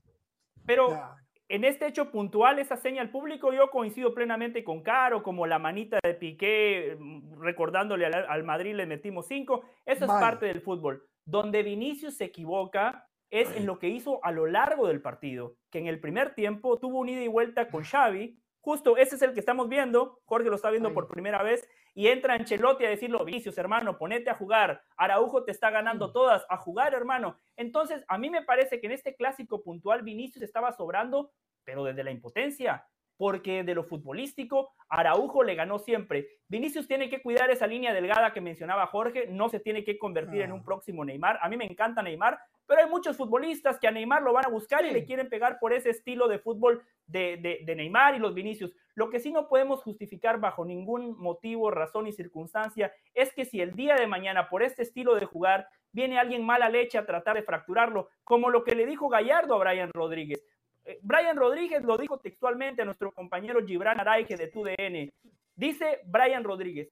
Pero 0.64 1.18
en 1.52 1.66
este 1.66 1.86
hecho 1.86 2.10
puntual, 2.12 2.60
esa 2.60 2.78
seña 2.78 3.02
al 3.02 3.10
público, 3.10 3.52
yo 3.52 3.70
coincido 3.70 4.14
plenamente 4.14 4.64
con 4.64 4.82
Caro, 4.82 5.22
como 5.22 5.46
la 5.46 5.60
manita 5.60 6.00
de 6.02 6.14
Piqué, 6.14 6.96
mm, 6.98 7.42
recordándole 7.42 8.06
al, 8.06 8.44
Madrid 8.46 8.74
le 8.74 8.86
metimos 8.86 9.28
cinco. 9.28 9.64
Eso 9.86 10.06
es 10.06 10.12
parte 10.12 10.46
del 10.46 10.62
fútbol. 10.62 11.06
Donde 11.26 11.62
Vinicius 11.62 12.16
se 12.16 12.26
equivoca 12.26 13.10
es 13.30 13.54
en 13.56 13.66
lo 13.66 13.80
que 13.80 13.90
hizo 13.90 14.24
a 14.24 14.32
lo 14.32 14.46
largo 14.46 14.88
del 14.88 15.02
partido, 15.02 15.56
que 15.70 15.80
en 15.80 15.88
el 15.88 16.00
primer 16.00 16.36
tiempo 16.36 16.80
tuvo 16.80 17.00
un 17.00 17.10
ida 17.10 17.22
y 17.22 17.28
vuelta 17.28 17.70
con 17.70 17.84
Xavi. 17.84 18.40
Justo 18.62 18.96
ese 18.96 19.16
es 19.16 19.22
el 19.22 19.34
que 19.34 19.40
estamos 19.42 19.68
viendo, 19.68 20.22
Jorge 20.26 20.50
lo 20.50 20.56
está 20.56 20.70
viendo 20.70 20.94
por 20.94 21.08
primera 21.08 21.44
vez, 21.44 21.68
y 21.94 22.08
entra 22.08 22.36
Ancelotti 22.36 22.86
a 22.86 22.90
decirlo, 22.90 23.24
Vinicius, 23.26 23.58
hermano, 23.58 23.98
ponete 23.98 24.30
a 24.30 24.36
jugar, 24.36 24.82
Araujo 24.98 25.44
te 25.44 25.52
está 25.52 25.70
ganando 25.70 26.10
mm. 26.10 26.14
todas, 26.14 26.46
a 26.50 26.58
jugar, 26.58 26.94
hermano. 26.94 27.38
Entonces, 27.58 28.04
a 28.08 28.18
mí 28.18 28.30
me 28.30 28.44
parece 28.44 28.80
que 28.80 28.88
en 28.88 28.94
este 28.94 29.16
clásico 29.16 29.62
puntual 29.64 30.02
Vinicius 30.04 30.44
estaba 30.44 30.72
sobrando 30.72 31.32
pero 31.64 31.84
desde 31.84 32.04
la 32.04 32.12
impotencia, 32.12 32.86
porque 33.22 33.64
de 33.64 33.76
lo 33.76 33.84
futbolístico, 33.84 34.74
Araujo 34.90 35.44
le 35.44 35.54
ganó 35.54 35.78
siempre. 35.78 36.28
Vinicius 36.48 36.88
tiene 36.88 37.08
que 37.08 37.22
cuidar 37.22 37.52
esa 37.52 37.68
línea 37.68 37.94
delgada 37.94 38.34
que 38.34 38.42
mencionaba 38.42 38.88
Jorge, 38.88 39.28
no 39.28 39.48
se 39.48 39.60
tiene 39.60 39.84
que 39.84 40.00
convertir 40.00 40.42
en 40.42 40.52
un 40.52 40.62
ah. 40.62 40.66
próximo 40.66 41.06
Neymar. 41.06 41.38
A 41.40 41.48
mí 41.48 41.56
me 41.56 41.66
encanta 41.66 42.02
Neymar, 42.02 42.40
pero 42.66 42.82
hay 42.82 42.90
muchos 42.90 43.16
futbolistas 43.16 43.78
que 43.78 43.88
a 43.88 43.92
Neymar 43.92 44.24
lo 44.24 44.34
van 44.34 44.48
a 44.48 44.50
buscar 44.50 44.84
y 44.88 44.90
le 44.90 45.06
quieren 45.06 45.30
pegar 45.30 45.60
por 45.60 45.72
ese 45.72 45.92
estilo 45.92 46.28
de 46.28 46.40
fútbol 46.40 46.82
de, 47.06 47.62
de, 47.64 47.76
Neymar 47.76 48.16
y 48.16 48.18
los 48.18 48.34
Vinicius. 48.34 48.74
Lo 48.96 49.12
que 49.12 49.20
sí 49.20 49.32
no 49.32 49.48
podemos 49.48 49.84
justificar 49.84 50.40
bajo 50.40 50.66
ningún 50.66 51.16
motivo, 51.20 51.70
razón 51.70 52.08
y 52.08 52.14
circunstancia 52.14 52.92
es 53.14 53.32
que 53.36 53.46
si 53.46 53.62
el 53.62 53.76
día 53.76 53.98
de 53.98 54.08
mañana 54.08 54.50
por 54.50 54.64
este 54.64 54.82
estilo 54.82 55.14
de 55.14 55.28
jugar 55.28 55.68
viene 55.92 56.18
alguien 56.18 56.44
mala 56.44 56.70
leche 56.70 56.98
a 56.98 57.06
tratar 57.06 57.36
de 57.36 57.44
fracturarlo, 57.44 58.10
como 58.24 58.50
lo 58.50 58.64
que 58.64 58.74
le 58.74 58.88
dijo 58.88 59.10
Gallardo 59.10 59.54
a 59.54 59.60
Brian 59.60 59.92
Rodríguez. 59.94 60.44
Eh, 60.86 61.00
Brian 61.02 61.38
Rodríguez 61.38 61.84
lo 61.84 61.98
dijo 61.98 62.20
textualmente 62.20 62.82
a 62.82 62.86
nuestro 62.86 63.12
compañero 63.12 63.66
Gibran 63.66 64.00
Araige 64.00 64.36
de 64.36 64.48
TUDN. 64.48 65.12
Dice 65.56 66.02
Brian 66.06 66.44
Rodríguez, 66.44 66.92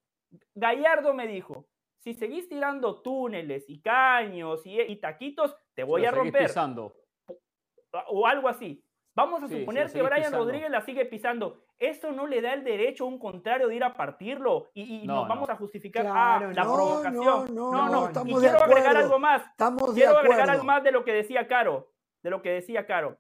Gallardo 0.53 1.13
me 1.13 1.27
dijo, 1.27 1.65
si 1.99 2.13
seguís 2.13 2.47
tirando 2.47 3.01
túneles 3.01 3.65
y 3.67 3.81
caños 3.81 4.61
y, 4.65 4.95
taquitos, 4.97 5.55
te 5.73 5.83
voy 5.83 6.05
a 6.05 6.11
romper. 6.11 6.51
O, 8.07 8.27
algo 8.27 8.47
así. 8.47 8.83
Vamos 9.15 9.43
a 9.43 9.47
suponer 9.47 9.91
que 9.91 10.01
Brian 10.01 10.31
Rodríguez 10.31 10.69
la 10.69 10.81
sigue 10.81 11.05
pisando. 11.05 11.65
Eso 11.79 12.11
no 12.11 12.27
le 12.27 12.41
da 12.41 12.53
el 12.53 12.63
derecho 12.63 13.05
a 13.05 13.07
un 13.07 13.17
contrario 13.17 13.67
de 13.67 13.75
ir 13.75 13.83
a 13.83 13.93
partirlo 13.93 14.69
y, 14.73 15.07
nos 15.07 15.27
vamos 15.27 15.49
a 15.49 15.55
justificar 15.55 16.05
ah, 16.07 16.51
la 16.53 16.63
provocación. 16.63 17.55
No, 17.55 17.71
no, 17.71 18.11
no. 18.11 18.25
y 18.25 18.33
quiero 18.35 18.63
agregar 18.63 18.97
algo 18.97 19.17
más. 19.17 19.41
quiero 19.93 20.17
agregar 20.17 20.49
algo 20.49 20.63
más 20.63 20.83
de 20.83 20.91
lo 20.91 21.03
que 21.03 21.13
decía 21.13 21.47
Caro. 21.47 21.91
De 22.21 22.29
lo 22.29 22.41
que 22.41 22.51
decía 22.51 22.85
Caro 22.85 23.17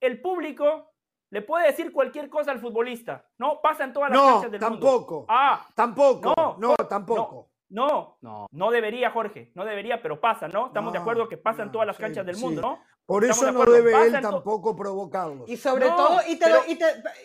el 0.00 0.20
público 0.20 0.92
le 1.30 1.42
puede 1.42 1.66
decir 1.66 1.92
cualquier 1.92 2.28
cosa 2.28 2.50
al 2.50 2.60
futbolista. 2.60 3.24
No, 3.38 3.60
pasa 3.60 3.84
en 3.84 3.92
todas 3.92 4.10
las 4.10 4.20
canchas 4.20 4.50
del 4.50 4.60
tampoco, 4.60 5.14
mundo. 5.14 5.26
Ah, 5.28 5.66
tampoco. 5.74 6.34
No, 6.36 6.56
no, 6.58 6.76
tampoco. 6.88 7.50
No, 7.68 8.18
no, 8.20 8.48
no, 8.50 8.70
debería, 8.72 9.10
Jorge, 9.12 9.52
no 9.54 9.64
debería, 9.64 10.02
pero 10.02 10.20
pasa, 10.20 10.48
¿no? 10.48 10.66
Estamos 10.66 10.92
de 10.92 10.98
acuerdo 10.98 11.28
que 11.28 11.36
pasa 11.36 11.62
en 11.62 11.70
todas 11.70 11.86
las 11.86 11.96
canchas 11.96 12.26
del 12.26 12.36
mundo, 12.36 12.60
¿no? 12.60 12.82
Por 13.06 13.24
eso 13.24 13.50
no 13.52 13.64
debe 13.64 13.92
él 14.06 14.20
tampoco 14.20 14.76
provocarlos. 14.76 15.48
Y 15.48 15.56
sobre 15.56 15.86
todo, 15.86 16.20
y 16.28 16.36
te, 16.36 16.46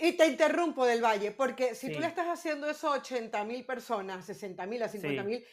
y, 0.01 0.11
te, 0.13 0.27
interrumpo 0.27 0.85
del 0.85 1.03
Valle, 1.03 1.31
porque 1.31 1.73
si 1.73 1.91
tú 1.91 1.99
le 1.99 2.05
estás 2.05 2.27
haciendo 2.27 2.67
eso 2.69 2.89
a 2.89 2.97
80 2.97 3.43
mil 3.43 3.65
personas, 3.65 4.25
60 4.25 4.65
mil 4.67 4.83
a 4.83 4.87
50 4.87 5.23
mil, 5.23 5.43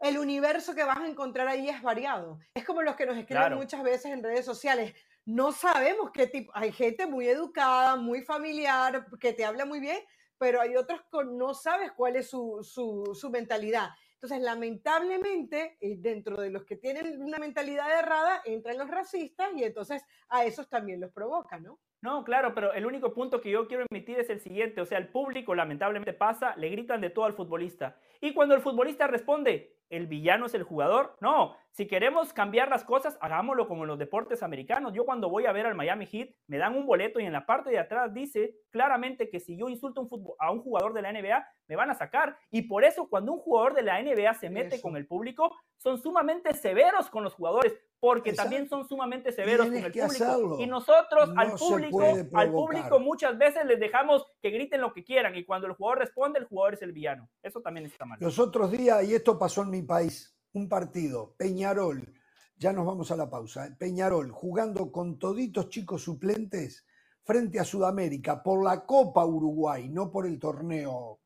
el 0.00 0.18
universo 0.18 0.74
que 0.74 0.82
vas 0.82 0.98
a 0.98 1.06
encontrar 1.06 1.46
ahí 1.46 1.68
es 1.68 1.82
variado. 1.82 2.40
Es 2.54 2.64
como 2.64 2.82
los 2.82 2.96
que 2.96 3.06
nos 3.06 3.16
escriben 3.16 3.54
muchas 3.54 3.82
veces 3.82 4.06
en 4.06 4.22
redes 4.22 4.44
sociales. 4.44 4.94
No 5.24 5.52
sabemos 5.52 6.10
qué 6.12 6.26
tipo, 6.26 6.50
hay 6.54 6.72
gente 6.72 7.06
muy 7.06 7.28
educada, 7.28 7.96
muy 7.96 8.22
familiar, 8.22 9.06
que 9.20 9.32
te 9.32 9.44
habla 9.44 9.64
muy 9.64 9.80
bien, 9.80 9.98
pero 10.38 10.60
hay 10.60 10.76
otros 10.76 11.00
que 11.10 11.24
no 11.24 11.54
sabes 11.54 11.92
cuál 11.92 12.16
es 12.16 12.30
su, 12.30 12.60
su, 12.62 13.14
su 13.14 13.30
mentalidad. 13.30 13.90
Entonces, 14.14 14.40
lamentablemente, 14.40 15.78
eh, 15.80 15.96
dentro 15.98 16.40
de 16.40 16.50
los 16.50 16.64
que 16.64 16.76
tienen 16.76 17.22
una 17.22 17.38
mentalidad 17.38 17.90
errada, 17.98 18.42
entran 18.44 18.76
los 18.76 18.88
racistas 18.88 19.50
y 19.56 19.64
entonces 19.64 20.02
a 20.28 20.44
esos 20.44 20.68
también 20.68 21.00
los 21.00 21.12
provoca, 21.12 21.58
¿no? 21.58 21.80
No, 22.02 22.24
claro, 22.24 22.54
pero 22.54 22.72
el 22.72 22.86
único 22.86 23.12
punto 23.12 23.42
que 23.42 23.50
yo 23.50 23.68
quiero 23.68 23.84
emitir 23.90 24.18
es 24.18 24.30
el 24.30 24.40
siguiente, 24.40 24.80
o 24.80 24.86
sea, 24.86 24.96
el 24.96 25.08
público 25.08 25.54
lamentablemente 25.54 26.14
pasa, 26.14 26.56
le 26.56 26.70
gritan 26.70 27.02
de 27.02 27.10
todo 27.10 27.26
al 27.26 27.34
futbolista. 27.34 27.96
Y 28.22 28.32
cuando 28.32 28.54
el 28.54 28.62
futbolista 28.62 29.06
responde, 29.06 29.76
¿el 29.90 30.06
villano 30.06 30.46
es 30.46 30.54
el 30.54 30.62
jugador? 30.62 31.16
No, 31.20 31.56
si 31.72 31.86
queremos 31.86 32.32
cambiar 32.32 32.68
las 32.68 32.84
cosas, 32.84 33.18
hagámoslo 33.20 33.68
como 33.68 33.82
en 33.82 33.88
los 33.88 33.98
deportes 33.98 34.42
americanos. 34.42 34.94
Yo 34.94 35.04
cuando 35.04 35.28
voy 35.28 35.44
a 35.44 35.52
ver 35.52 35.66
al 35.66 35.74
Miami 35.74 36.06
Heat, 36.06 36.30
me 36.46 36.56
dan 36.56 36.74
un 36.74 36.86
boleto 36.86 37.20
y 37.20 37.26
en 37.26 37.32
la 37.32 37.44
parte 37.44 37.68
de 37.68 37.78
atrás 37.78 38.14
dice 38.14 38.56
claramente 38.70 39.28
que 39.28 39.38
si 39.38 39.58
yo 39.58 39.68
insulto 39.68 40.06
a 40.38 40.50
un 40.50 40.62
jugador 40.62 40.94
de 40.94 41.02
la 41.02 41.12
NBA, 41.12 41.46
me 41.68 41.76
van 41.76 41.90
a 41.90 41.94
sacar. 41.94 42.38
Y 42.50 42.62
por 42.62 42.84
eso 42.84 43.10
cuando 43.10 43.32
un 43.32 43.40
jugador 43.40 43.74
de 43.74 43.82
la 43.82 44.00
NBA 44.02 44.34
se 44.34 44.48
mete 44.48 44.80
con 44.80 44.96
el 44.96 45.06
público, 45.06 45.54
son 45.76 45.98
sumamente 45.98 46.54
severos 46.54 47.10
con 47.10 47.24
los 47.24 47.34
jugadores 47.34 47.78
porque 48.00 48.32
también 48.32 48.66
son 48.68 48.88
sumamente 48.88 49.30
severos 49.30 49.66
con 49.66 49.76
el 49.76 49.92
público. 49.92 50.56
Y 50.58 50.66
nosotros 50.66 51.30
al 51.36 51.52
público, 51.52 52.02
al 52.32 52.50
público 52.50 52.98
muchas 52.98 53.36
veces 53.36 53.66
les 53.66 53.78
dejamos 53.78 54.26
que 54.40 54.50
griten 54.50 54.80
lo 54.80 54.94
que 54.94 55.04
quieran 55.04 55.36
y 55.36 55.44
cuando 55.44 55.66
el 55.66 55.74
jugador 55.74 55.98
responde, 55.98 56.38
el 56.38 56.46
jugador 56.46 56.74
es 56.74 56.82
el 56.82 56.92
villano. 56.92 57.28
Eso 57.42 57.60
también 57.60 57.86
está 57.86 58.06
mal. 58.06 58.18
Los 58.20 58.38
otros 58.38 58.72
días, 58.72 59.04
y 59.04 59.14
esto 59.14 59.38
pasó 59.38 59.62
en 59.62 59.70
mi 59.70 59.82
país, 59.82 60.34
un 60.54 60.68
partido, 60.68 61.34
Peñarol, 61.36 62.12
ya 62.56 62.72
nos 62.72 62.86
vamos 62.86 63.10
a 63.10 63.16
la 63.16 63.28
pausa, 63.28 63.66
¿eh? 63.66 63.76
Peñarol 63.78 64.32
jugando 64.32 64.90
con 64.90 65.18
toditos 65.18 65.68
chicos 65.68 66.02
suplentes 66.02 66.86
frente 67.22 67.60
a 67.60 67.64
Sudamérica 67.64 68.42
por 68.42 68.64
la 68.64 68.84
Copa 68.86 69.24
Uruguay, 69.26 69.90
no 69.90 70.10
por 70.10 70.26
el 70.26 70.38
torneo 70.38 71.20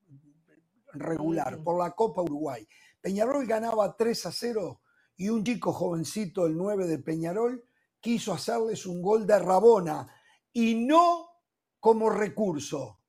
regular, 0.92 1.62
por 1.62 1.78
la 1.78 1.92
Copa 1.92 2.22
Uruguay. 2.22 2.66
Peñarol 3.00 3.46
ganaba 3.46 3.96
3 3.96 4.26
a 4.26 4.32
0 4.32 4.80
y 5.16 5.28
un 5.28 5.44
chico 5.44 5.72
jovencito, 5.72 6.46
el 6.46 6.56
9 6.56 6.86
de 6.86 6.98
Peñarol, 6.98 7.64
quiso 8.00 8.32
hacerles 8.32 8.86
un 8.86 9.00
gol 9.00 9.26
de 9.26 9.38
Rabona 9.38 10.06
y 10.52 10.74
no 10.74 11.28
como 11.80 12.10
recurso, 12.10 13.00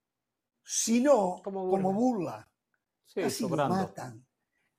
sino 0.63 1.41
como 1.43 1.93
burla. 1.93 2.49
casi 3.13 3.47
lo 3.47 3.69
matan, 3.69 4.25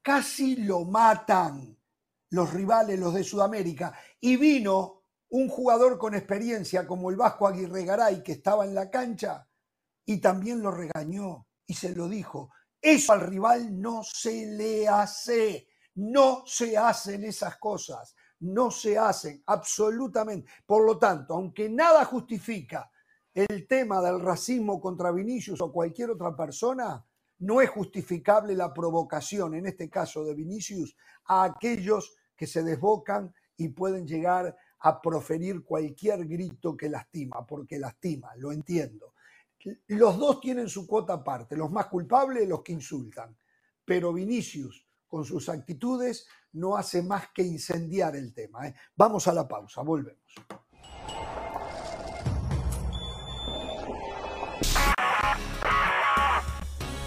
casi 0.03 0.57
lo 0.57 0.85
matan 0.85 1.77
los 2.31 2.53
rivales, 2.53 2.99
los 2.99 3.15
de 3.15 3.25
Sudamérica. 3.25 3.99
Y 4.21 4.37
vino 4.37 5.05
un 5.31 5.49
jugador 5.49 5.99
con 5.99 6.15
experiencia 6.15 6.87
como 6.87 7.11
el 7.11 7.17
Vasco 7.17 7.47
Aguirre 7.47 7.85
Garay, 7.85 8.23
que 8.23 8.33
estaba 8.33 8.65
en 8.65 8.75
la 8.75 8.91
cancha, 8.91 9.49
y 10.05 10.19
también 10.19 10.63
lo 10.63 10.71
regañó 10.71 11.47
y 11.67 11.75
se 11.75 11.95
lo 11.95 12.09
dijo. 12.09 12.51
Eso 12.81 13.13
al 13.13 13.23
rival 13.23 13.81
no 13.81 14.03
se 14.05 14.47
le 14.47 14.89
hace. 14.89 15.69
No 15.97 16.45
se 16.47 16.77
hacen 16.77 17.25
esas 17.25 17.57
cosas, 17.57 18.15
no 18.41 18.71
se 18.71 18.99
hacen 18.99 19.43
absolutamente. 19.47 20.51
Por 20.65 20.85
lo 20.85 20.99
tanto, 20.99 21.35
aunque 21.35 21.69
nada 21.69 22.05
justifica 22.05 22.91
el 23.35 23.67
tema 23.67 24.01
del 24.01 24.21
racismo 24.21 24.81
contra 24.81 25.13
Vinicius 25.13 25.61
o 25.61 25.71
cualquier 25.71 26.11
otra 26.11 26.35
persona, 26.35 27.05
no 27.39 27.61
es 27.61 27.69
justificable 27.69 28.55
la 28.55 28.73
provocación, 28.73 29.55
en 29.55 29.67
este 29.67 29.91
caso 29.91 30.25
de 30.25 30.35
Vinicius, 30.35 30.97
a 31.27 31.45
aquellos 31.45 32.15
que 32.35 32.47
se 32.47 32.63
desbocan 32.63 33.35
y 33.57 33.69
pueden 33.69 34.07
llegar 34.07 34.57
a 34.81 35.01
proferir 35.01 35.65
cualquier 35.65 36.27
grito 36.27 36.77
que 36.77 36.89
lastima, 36.89 37.47
porque 37.47 37.79
lastima, 37.79 38.35
lo 38.37 38.53
entiendo. 38.53 39.15
Los 39.89 40.19
dos 40.19 40.41
tienen 40.41 40.69
su 40.69 40.87
cuota 40.87 41.15
aparte, 41.15 41.57
los 41.57 41.71
más 41.71 41.87
culpables, 41.87 42.49
los 42.49 42.63
que 42.63 42.73
insultan, 42.73 43.37
pero 43.85 44.13
Vinicius 44.13 44.86
con 45.07 45.25
sus 45.25 45.49
actitudes 45.49 46.27
no 46.53 46.77
hace 46.77 47.03
más 47.03 47.29
que 47.35 47.43
incendiar 47.43 48.17
el 48.17 48.33
tema. 48.33 48.67
¿eh? 48.69 48.75
Vamos 48.97 49.29
a 49.29 49.33
la 49.33 49.47
pausa, 49.47 49.83
volvemos. 49.83 50.35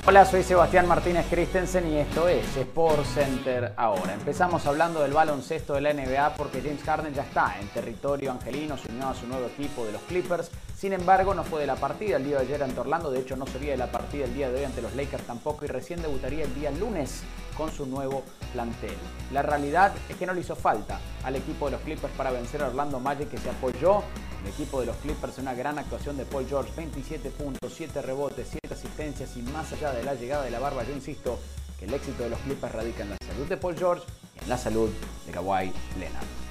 Hola, 0.10 0.26
soy 0.26 0.42
Sebastián 0.42 0.88
Martínez 0.88 1.28
Christensen 1.30 1.88
y 1.88 1.98
esto 1.98 2.28
es 2.28 2.58
Sport 2.58 3.06
Center 3.06 3.74
ahora. 3.78 4.16
Empezamos 4.16 4.66
hablando 4.66 5.04
del 5.04 5.14
baloncesto 5.14 5.76
de 5.76 5.82
la 5.82 5.94
NBA 5.94 6.36
porque 6.36 6.62
James 6.62 6.82
Harden 6.82 7.14
ya 7.14 7.22
está 7.22 7.60
en 7.60 7.68
territorio 7.68 8.32
angelino, 8.32 8.76
se 8.76 8.92
unió 8.92 9.10
a 9.10 9.14
su 9.14 9.28
nuevo 9.28 9.46
equipo 9.46 9.86
de 9.86 9.92
los 9.92 10.02
Clippers. 10.02 10.50
Sin 10.80 10.94
embargo, 10.94 11.34
no 11.34 11.44
fue 11.44 11.60
de 11.60 11.68
la 11.68 11.76
partida 11.76 12.16
el 12.16 12.24
día 12.24 12.38
de 12.38 12.46
ayer 12.46 12.64
ante 12.64 12.80
Orlando, 12.80 13.12
de 13.12 13.20
hecho 13.20 13.36
no 13.36 13.46
sería 13.46 13.72
de 13.72 13.78
la 13.78 13.92
partida 13.92 14.24
el 14.24 14.34
día 14.34 14.50
de 14.50 14.60
hoy 14.60 14.64
ante 14.64 14.82
los 14.82 14.96
Lakers 14.96 15.26
tampoco 15.26 15.66
y 15.66 15.68
recién 15.68 16.02
debutaría 16.02 16.46
el 16.46 16.56
día 16.56 16.72
lunes 16.72 17.24
con 17.58 17.70
su 17.70 17.86
nuevo 17.86 18.24
plantel. 18.54 18.96
La 19.34 19.42
realidad 19.42 19.92
es 20.08 20.16
que 20.16 20.26
no 20.26 20.34
le 20.34 20.40
hizo 20.40 20.56
falta 20.56 21.02
al 21.26 21.36
equipo 21.36 21.66
de 21.66 21.72
los 21.74 21.82
Clippers 21.82 22.14
para 22.14 22.32
vencer 22.32 22.64
a 22.64 22.68
Orlando 22.68 22.98
Magic 23.02 23.28
que 23.28 23.38
se 23.38 23.50
apoyó 23.50 24.04
el 24.42 24.52
equipo 24.52 24.80
de 24.80 24.86
los 24.86 24.96
Clippers 24.96 25.38
en 25.40 25.42
una 25.42 25.54
gran 25.54 25.78
actuación 25.80 26.16
de 26.16 26.24
Paul 26.24 26.48
George, 26.48 26.72
27 26.78 27.30
puntos, 27.32 27.74
7 27.76 28.02
rebotes, 28.02 28.48
7 28.50 28.74
asistencias 28.74 29.36
y 29.36 29.42
más 29.42 29.74
allá 29.74 29.92
de 29.92 30.04
la 30.04 30.14
llegada 30.14 30.46
de 30.46 30.52
la 30.52 30.60
barba, 30.60 30.86
yo 30.86 30.94
insisto 30.94 31.40
que 31.78 31.88
el 31.88 31.94
éxito 31.94 32.24
de 32.24 32.30
los 32.30 32.40
Clippers 32.40 32.74
radica 32.74 33.04
en 33.04 33.10
la 33.10 33.18
salud 33.28 33.50
de 33.50 33.58
Paul 33.58 33.78
George 33.78 34.06
y 34.34 34.44
en 34.46 34.50
la 34.50 34.58
salud 34.58 34.90
de 35.26 35.32
Kawhi 35.34 35.74
Leonard. 36.00 36.49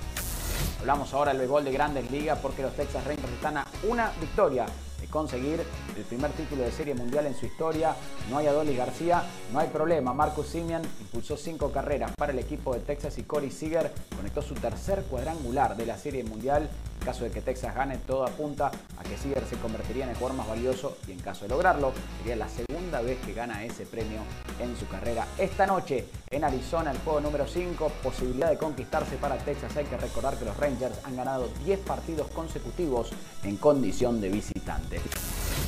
Hablamos 0.81 1.13
ahora 1.15 1.33
del 1.33 1.39
béisbol 1.39 1.65
de 1.65 1.73
Grandes 1.73 2.11
Ligas 2.11 2.39
porque 2.41 2.63
los 2.63 2.75
Texas 2.75 3.05
Rangers 3.05 3.33
están 3.33 3.57
a 3.59 3.67
una 3.89 4.13
victoria 4.21 4.67
conseguir 5.11 5.65
el 5.97 6.05
primer 6.05 6.31
título 6.33 6.63
de 6.63 6.73
Serie 6.73 6.95
Mundial 6.95 7.27
en 7.27 7.35
su 7.35 7.47
historia. 7.47 7.95
No 8.31 8.39
hay 8.39 8.47
Adolis 8.47 8.77
García, 8.77 9.23
no 9.53 9.59
hay 9.59 9.69
problema. 9.69 10.13
Marcus 10.13 10.49
Simian 10.49 10.83
impulsó 11.01 11.37
cinco 11.37 11.71
carreras 11.73 12.13
para 12.17 12.33
el 12.33 12.39
equipo 12.39 12.75
de 12.75 12.81
Texas 12.81 13.17
y 13.19 13.23
Corey 13.23 13.51
Seager 13.51 13.93
conectó 14.17 14.43
su 14.43 14.55
tercer 14.55 15.03
cuadrangular 15.05 15.77
de 15.77 15.87
la 15.87 15.97
Serie 15.97 16.25
Mundial. 16.25 16.69
En 17.01 17.07
caso 17.07 17.25
de 17.25 17.31
que 17.31 17.41
Texas 17.41 17.75
gane, 17.75 17.97
todo 17.99 18.27
apunta 18.27 18.71
a 18.99 19.03
que 19.03 19.17
Seager 19.17 19.45
se 19.47 19.57
convertiría 19.57 20.05
en 20.05 20.11
el 20.11 20.17
jugador 20.17 20.37
más 20.37 20.49
valioso 20.49 20.99
y 21.07 21.13
en 21.13 21.21
caso 21.21 21.43
de 21.45 21.49
lograrlo, 21.49 21.93
sería 22.19 22.37
la 22.37 22.49
segunda 22.49 23.01
vez 23.01 23.19
que 23.25 23.33
gana 23.33 23.65
ese 23.65 23.87
premio 23.87 24.21
en 24.61 24.77
su 24.77 24.87
carrera. 24.89 25.27
Esta 25.39 25.67
noche 25.67 26.07
en 26.31 26.45
Arizona, 26.45 26.91
el 26.91 26.99
juego 26.99 27.21
número 27.21 27.47
5, 27.47 27.93
posibilidad 28.03 28.51
de 28.51 28.59
conquistarse 28.59 29.17
para 29.17 29.39
Texas. 29.39 29.77
Hay 29.77 29.87
que 29.87 29.97
recordar 29.97 30.37
que 30.37 30.45
los 30.45 30.57
Rangers 30.57 30.99
han 31.05 31.17
ganado 31.17 31.49
10 31.65 31.81
partidos 31.81 32.29
consecutivos 32.29 33.11
en 33.45 33.57
condición 33.57 34.21
de 34.21 34.29
visitante. 34.29 35.01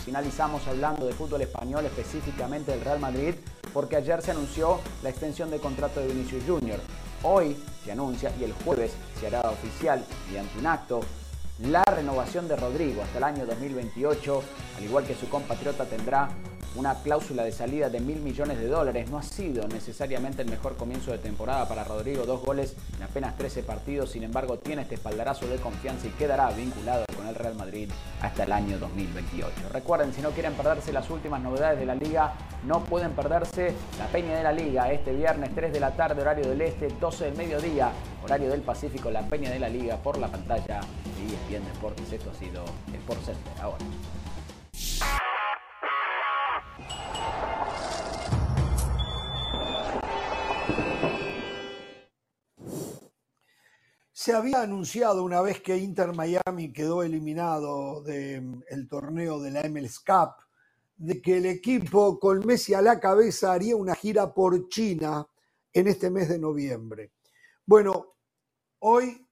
Finalizamos 0.05 0.67
hablando 0.67 1.07
de 1.07 1.13
fútbol 1.15 1.43
español, 1.43 1.87
específicamente 1.87 2.73
del 2.73 2.81
Real 2.81 2.99
Madrid, 2.99 3.35
porque 3.73 3.97
ayer 3.97 4.21
se 4.21 4.33
anunció 4.33 4.81
la 5.03 5.11
extensión 5.11 5.51
de 5.51 5.59
contrato 5.59 6.01
de 6.01 6.09
Vinicius 6.09 6.43
Junior. 6.47 6.81
Hoy 7.23 7.57
se 7.85 7.93
anuncia 7.93 8.33
y 8.41 8.45
el 8.45 8.53
jueves 8.53 8.93
se 9.19 9.27
hará 9.27 9.43
oficial 9.51 10.05
mediante 10.29 10.59
un 10.59 10.67
acto 10.67 11.01
la 11.63 11.85
renovación 11.85 12.49
de 12.49 12.57
Rodrigo 12.57 13.03
hasta 13.03 13.19
el 13.19 13.25
año 13.25 13.47
2028, 13.47 14.43
al 14.79 14.85
igual 14.85 15.05
que 15.05 15.15
su 15.15 15.29
compatriota 15.29 15.85
tendrá 15.85 16.29
una 16.77 16.95
cláusula 17.03 17.45
de 17.45 17.53
salida 17.53 17.89
de 17.89 18.01
mil 18.01 18.21
millones 18.21 18.59
de 18.59 18.67
dólares. 18.67 19.11
No 19.11 19.19
ha 19.19 19.23
sido 19.23 19.67
necesariamente 19.69 20.43
el 20.43 20.51
mejor 20.51 20.77
comienzo 20.77 21.11
de 21.13 21.19
temporada 21.19 21.69
para 21.69 21.85
Rodrigo, 21.85 22.25
dos 22.25 22.43
goles 22.43 22.75
en 22.97 23.03
apenas 23.03 23.37
13 23.37 23.63
partidos, 23.63 24.11
sin 24.11 24.23
embargo 24.23 24.59
tiene 24.59 24.83
este 24.83 24.95
espaldarazo 24.95 25.47
de 25.49 25.57
confianza 25.57 26.07
y 26.07 26.11
quedará 26.11 26.51
vinculado 26.51 27.05
con 27.17 27.27
el 27.27 27.35
Real 27.35 27.55
Madrid 27.55 27.91
hasta 28.21 28.45
el 28.45 28.53
año 28.53 28.79
2028. 28.79 29.51
Recuerden, 29.73 30.13
si 30.13 30.23
no 30.23 30.31
quieren 30.31 30.55
perderse 30.55 30.93
las 30.93 31.11
últimas 31.11 31.43
novedades 31.43 31.79
de 31.79 31.87
la 31.87 31.95
liga, 31.95 32.35
no 32.65 32.85
pueden 32.85 33.13
perderse 33.13 33.75
la 33.99 34.07
Peña 34.07 34.37
de 34.37 34.43
la 34.43 34.53
Liga 34.53 34.93
este 34.93 35.13
viernes 35.13 35.51
3 35.55 35.73
de 35.73 35.81
la 35.81 35.93
tarde, 35.93 36.21
horario 36.23 36.49
del 36.49 36.61
Este, 36.61 36.89
12 37.01 37.27
del 37.27 37.37
mediodía, 37.37 37.91
horario 38.23 38.51
del 38.51 38.61
Pacífico, 38.61 39.11
la 39.11 39.23
Peña 39.23 39.51
de 39.51 39.59
la 39.59 39.69
Liga 39.69 39.97
por 39.97 40.19
la 40.19 40.29
pantalla 40.29 40.81
de 40.81 41.57
ESPN 41.57 41.65
Deportes. 41.73 42.13
Esto 42.13 42.31
ha 42.31 42.35
sido 42.35 42.65
Sport 42.93 43.25
Center 43.25 43.53
ahora. 43.61 43.85
Se 54.23 54.35
había 54.35 54.61
anunciado 54.61 55.25
una 55.25 55.41
vez 55.41 55.63
que 55.63 55.79
Inter 55.79 56.15
Miami 56.15 56.75
quedó 56.75 57.03
eliminado 57.03 58.03
del 58.03 58.87
torneo 58.87 59.41
de 59.41 59.51
la 59.51 59.63
MLS 59.63 59.99
Cup, 60.01 60.35
de 60.95 61.23
que 61.23 61.39
el 61.39 61.47
equipo 61.47 62.21
con 62.21 62.45
Messi 62.45 62.75
a 62.75 62.83
la 62.83 63.01
cabeza 63.01 63.51
haría 63.51 63.77
una 63.77 63.95
gira 63.95 64.35
por 64.35 64.69
China 64.69 65.27
en 65.73 65.89
este 65.89 66.11
mes 66.11 66.29
de 66.29 66.39
noviembre. 66.39 67.13
Bueno, 67.65 68.17
hoy 68.81 69.27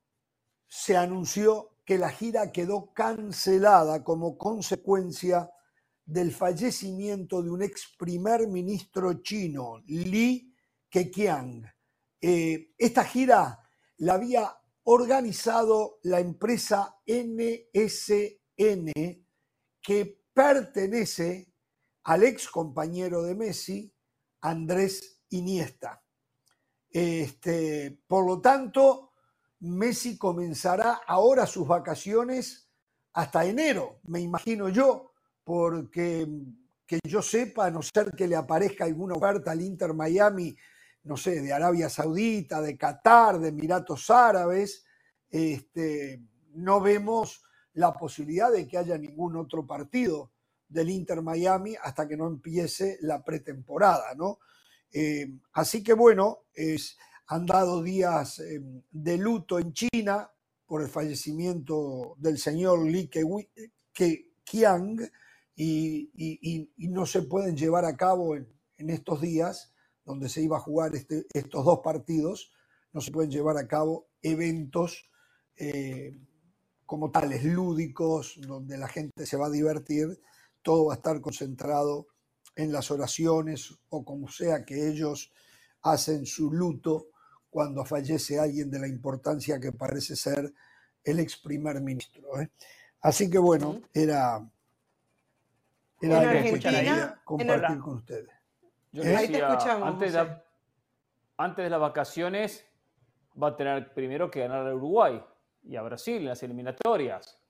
se 0.67 0.97
anunció 0.97 1.77
que 1.85 1.99
la 1.99 2.09
gira 2.09 2.51
quedó 2.51 2.91
cancelada 2.95 4.03
como 4.03 4.39
consecuencia 4.39 5.51
del 6.07 6.33
fallecimiento 6.33 7.43
de 7.43 7.51
un 7.51 7.61
ex 7.61 7.95
primer 7.99 8.49
ministro 8.49 9.21
chino, 9.21 9.83
Li 9.87 10.51
Keqiang, 10.89 11.71
Eh, 12.23 12.73
esta 12.79 13.05
gira 13.05 13.59
la 13.99 14.15
había 14.15 14.58
organizado 14.91 15.99
la 16.05 16.19
empresa 16.19 16.97
NSN 17.07 18.93
que 19.83 20.23
pertenece 20.33 21.53
al 22.05 22.25
ex 22.25 22.49
compañero 22.49 23.23
de 23.23 23.35
Messi, 23.35 23.93
Andrés 24.41 25.21
Iniesta. 25.29 26.03
Este, 26.91 28.01
por 28.07 28.27
lo 28.27 28.41
tanto, 28.41 29.13
Messi 29.61 30.17
comenzará 30.17 31.03
ahora 31.07 31.47
sus 31.47 31.69
vacaciones 31.69 32.71
hasta 33.13 33.45
enero, 33.45 34.01
me 34.05 34.21
imagino 34.21 34.71
yo, 34.71 35.13
porque 35.45 36.27
que 36.87 36.99
yo 37.05 37.21
sepa, 37.21 37.67
a 37.67 37.71
no 37.71 37.83
ser 37.83 38.13
que 38.17 38.27
le 38.27 38.37
aparezca 38.37 38.87
alguna 38.87 39.17
oferta 39.17 39.51
al 39.51 39.61
Inter 39.61 39.93
Miami, 39.93 40.57
no 41.09 41.17
sé, 41.17 41.41
de 41.41 41.53
Arabia 41.53 41.89
Saudita, 41.89 42.61
de 42.61 42.77
Qatar, 42.77 43.41
de 43.41 43.49
Emiratos 43.49 44.11
Árabes, 44.11 44.85
este, 45.31 46.23
no 46.53 46.81
vemos 46.81 47.43
la 47.73 47.93
posibilidad 47.95 48.53
de 48.53 48.69
que 48.69 48.79
haya 48.79 48.99
ningún 48.99 49.37
otro 49.37 49.67
partido 49.67 50.33
del 50.69 50.91
Inter 50.91 51.23
Miami 51.23 51.75
hasta 51.83 52.07
que 52.07 52.17
no 52.17 52.27
empiece 52.27 52.99
la 53.01 53.25
pretemporada, 53.25 54.15
¿no? 54.15 54.39
Eh, 54.93 55.39
así 55.53 55.83
que 55.83 55.95
bueno, 55.95 56.45
es, 56.53 56.99
han 57.27 57.47
dado 57.47 57.83
días 57.83 58.39
eh, 58.41 58.61
de 58.91 59.19
luto 59.19 59.59
en 59.59 59.73
China 59.73 60.31
por 60.67 60.83
el 60.83 60.89
fallecimiento 60.89 62.15
del 62.19 62.39
señor 62.39 62.85
Li 62.87 63.09
Keqiang 63.93 64.99
y, 65.57 66.71
no 66.77 67.07
se 67.07 67.23
pueden 67.23 67.57
llevar 67.57 67.85
a 67.85 67.97
cabo 67.97 68.37
en, 68.37 68.47
estos 68.91 69.21
días 69.21 69.73
donde 70.09 70.31
se 70.31 70.41
iba 70.41 70.57
a 70.57 70.61
jugar 70.61 70.97
este, 70.97 71.27
estos 71.35 71.67
dos 71.67 71.81
partidos, 71.85 72.51
no 72.95 73.03
se 73.03 73.13
pueden 73.13 73.31
llevar 73.31 73.59
a 73.59 73.69
cabo 73.69 74.09
eventos 74.23 75.11
eh, 75.55 76.17
como 76.87 77.11
tales, 77.11 77.45
lúdicos, 77.45 78.41
donde 78.41 78.79
la 78.79 78.89
gente 78.89 79.27
se 79.27 79.37
va 79.37 79.49
a 79.49 79.51
divertir, 79.51 80.19
todo 80.63 80.87
va 80.87 80.95
a 80.95 80.97
estar 80.97 81.21
concentrado 81.21 82.07
en 82.57 82.73
las 82.73 82.91
oraciones 82.91 83.79
o 83.91 84.03
como 84.03 84.29
sea 84.29 84.65
que 84.65 84.89
ellos 84.89 85.31
hacen 85.83 86.25
su 86.25 86.51
luto 86.51 87.09
cuando 87.51 87.85
fallece 87.85 88.39
alguien 88.39 88.71
de 88.71 88.79
la 88.79 88.89
importancia 88.89 89.61
que 89.61 89.73
parece 89.73 90.17
ser 90.17 90.55
el 91.05 91.21
ex 91.21 91.37
primer 91.37 91.83
ministro. 91.83 92.41
¿eh? 92.41 92.51
Así 93.03 93.29
que 93.29 93.39
bueno, 93.39 93.83
era, 93.93 94.51
era 96.01 96.21
algo 96.21 96.55
que 96.55 97.11
compartir 97.25 97.79
con 97.79 97.97
ustedes. 97.97 98.38
Yo 98.93 99.03
¿Eh? 99.03 99.09
decía, 99.09 99.49
antes, 99.83 100.13
de, 100.13 100.37
antes 101.37 101.65
de 101.65 101.71
las 101.71 101.81
vacaciones 101.81 102.67
va 103.41 103.49
a 103.49 103.57
tener 103.57 103.93
primero 103.93 104.31
que 104.31 104.41
ganar 104.41 104.67
a 104.67 104.75
Uruguay 104.75 105.23
y 105.63 105.77
a 105.77 105.83
Brasil 105.83 106.17
en 106.17 106.29
las 106.29 106.43
eliminatorias. 106.43 107.41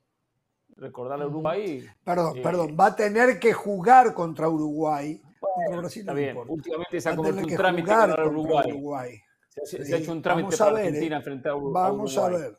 Recordar 0.77 1.21
a 1.23 1.27
Uruguay. 1.27 1.85
Perdón, 2.05 2.39
eh, 2.39 2.43
perdón, 2.43 2.77
va 2.79 2.87
a 2.87 2.97
tener 2.97 3.39
que 3.39 3.53
jugar 3.53 4.15
contra 4.15 4.49
Uruguay. 4.49 5.21
contra 5.41 5.77
Brasil 5.77 6.01
está 6.01 6.13
bien, 6.13 6.37
últimamente 6.47 7.01
se 7.01 7.09
ha 7.09 7.17
convertido 7.17 7.47
un 7.47 7.57
trámite 7.57 7.89
ganar 7.89 8.27
Uruguay. 8.27 8.73
Uruguay. 8.73 9.21
Se, 9.65 9.95
ha 9.95 9.99
hecho 9.99 10.13
un 10.13 10.23
trámite 10.23 10.57
para 10.57 10.83
eh. 10.83 10.87
Argentina 10.87 11.17
enfrentar 11.17 11.53
a 11.53 11.57
Uruguay. 11.57 11.83
Vamos 11.91 12.19
a 12.19 12.29
ver. 12.29 12.59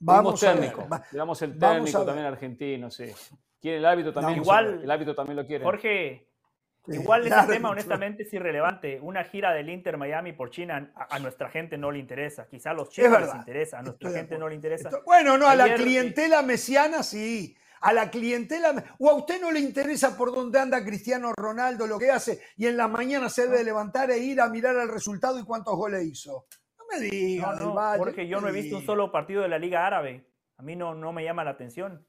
Vamos 0.00 0.42
a 0.42 0.54
ver. 0.54 0.74
Le 1.12 1.18
damos 1.18 1.42
el 1.42 1.58
técnico 1.58 2.04
también 2.04 2.26
argentino, 2.26 2.90
sí. 2.90 3.06
Quiere 3.60 3.78
el 3.78 3.86
hábito 3.86 4.12
también. 4.12 4.42
igual, 4.42 4.80
el 4.82 4.90
hábito 4.90 5.14
también 5.14 5.36
lo 5.36 5.46
quiere. 5.46 5.64
Jorge, 5.64 6.28
Igual 6.86 7.26
ese 7.26 7.46
tema 7.46 7.70
honestamente 7.70 8.24
es 8.24 8.32
irrelevante. 8.32 9.00
Una 9.00 9.24
gira 9.24 9.52
del 9.52 9.70
Inter 9.70 9.96
Miami 9.96 10.32
por 10.32 10.50
China 10.50 10.92
a, 10.94 11.18
nuestra 11.18 11.48
gente 11.48 11.78
no 11.78 11.90
le 11.90 11.98
interesa. 11.98 12.46
Quizá 12.46 12.70
a 12.70 12.74
los 12.74 12.90
chinos 12.90 13.20
les 13.20 13.34
interesa, 13.34 13.78
a 13.78 13.82
nuestra 13.82 14.10
gente 14.10 14.38
no 14.38 14.48
le 14.48 14.54
interesa. 14.54 14.90
bueno, 15.06 15.38
no, 15.38 15.48
a 15.48 15.54
la 15.54 15.74
clientela 15.74 16.42
mesiana 16.42 17.02
sí. 17.02 17.56
A 17.80 17.92
la 17.92 18.10
clientela, 18.10 18.82
o 18.98 19.10
a 19.10 19.14
usted 19.14 19.38
no 19.42 19.52
le 19.52 19.60
interesa 19.60 20.16
por 20.16 20.34
dónde 20.34 20.58
anda 20.58 20.82
Cristiano 20.82 21.34
Ronaldo, 21.36 21.86
lo 21.86 21.98
que 21.98 22.10
hace, 22.10 22.40
y 22.56 22.66
en 22.66 22.78
la 22.78 22.88
mañana 22.88 23.28
se 23.28 23.46
debe 23.46 23.62
levantar 23.62 24.10
e 24.10 24.16
ir 24.16 24.40
a 24.40 24.48
mirar 24.48 24.74
el 24.76 24.88
resultado 24.88 25.38
y 25.38 25.44
cuántos 25.44 25.76
goles 25.76 26.02
hizo. 26.02 26.46
No 26.78 26.84
me 26.90 27.10
diga, 27.10 27.54
no, 27.56 27.74
no, 27.74 27.98
Porque 27.98 28.26
yo 28.26 28.40
no 28.40 28.48
he 28.48 28.52
visto 28.52 28.78
un 28.78 28.86
solo 28.86 29.12
partido 29.12 29.42
de 29.42 29.48
la 29.48 29.58
Liga 29.58 29.86
Árabe. 29.86 30.26
A 30.56 30.62
mí 30.62 30.76
no, 30.76 30.94
no 30.94 31.12
me 31.12 31.24
llama 31.24 31.44
la 31.44 31.50
atención. 31.50 32.06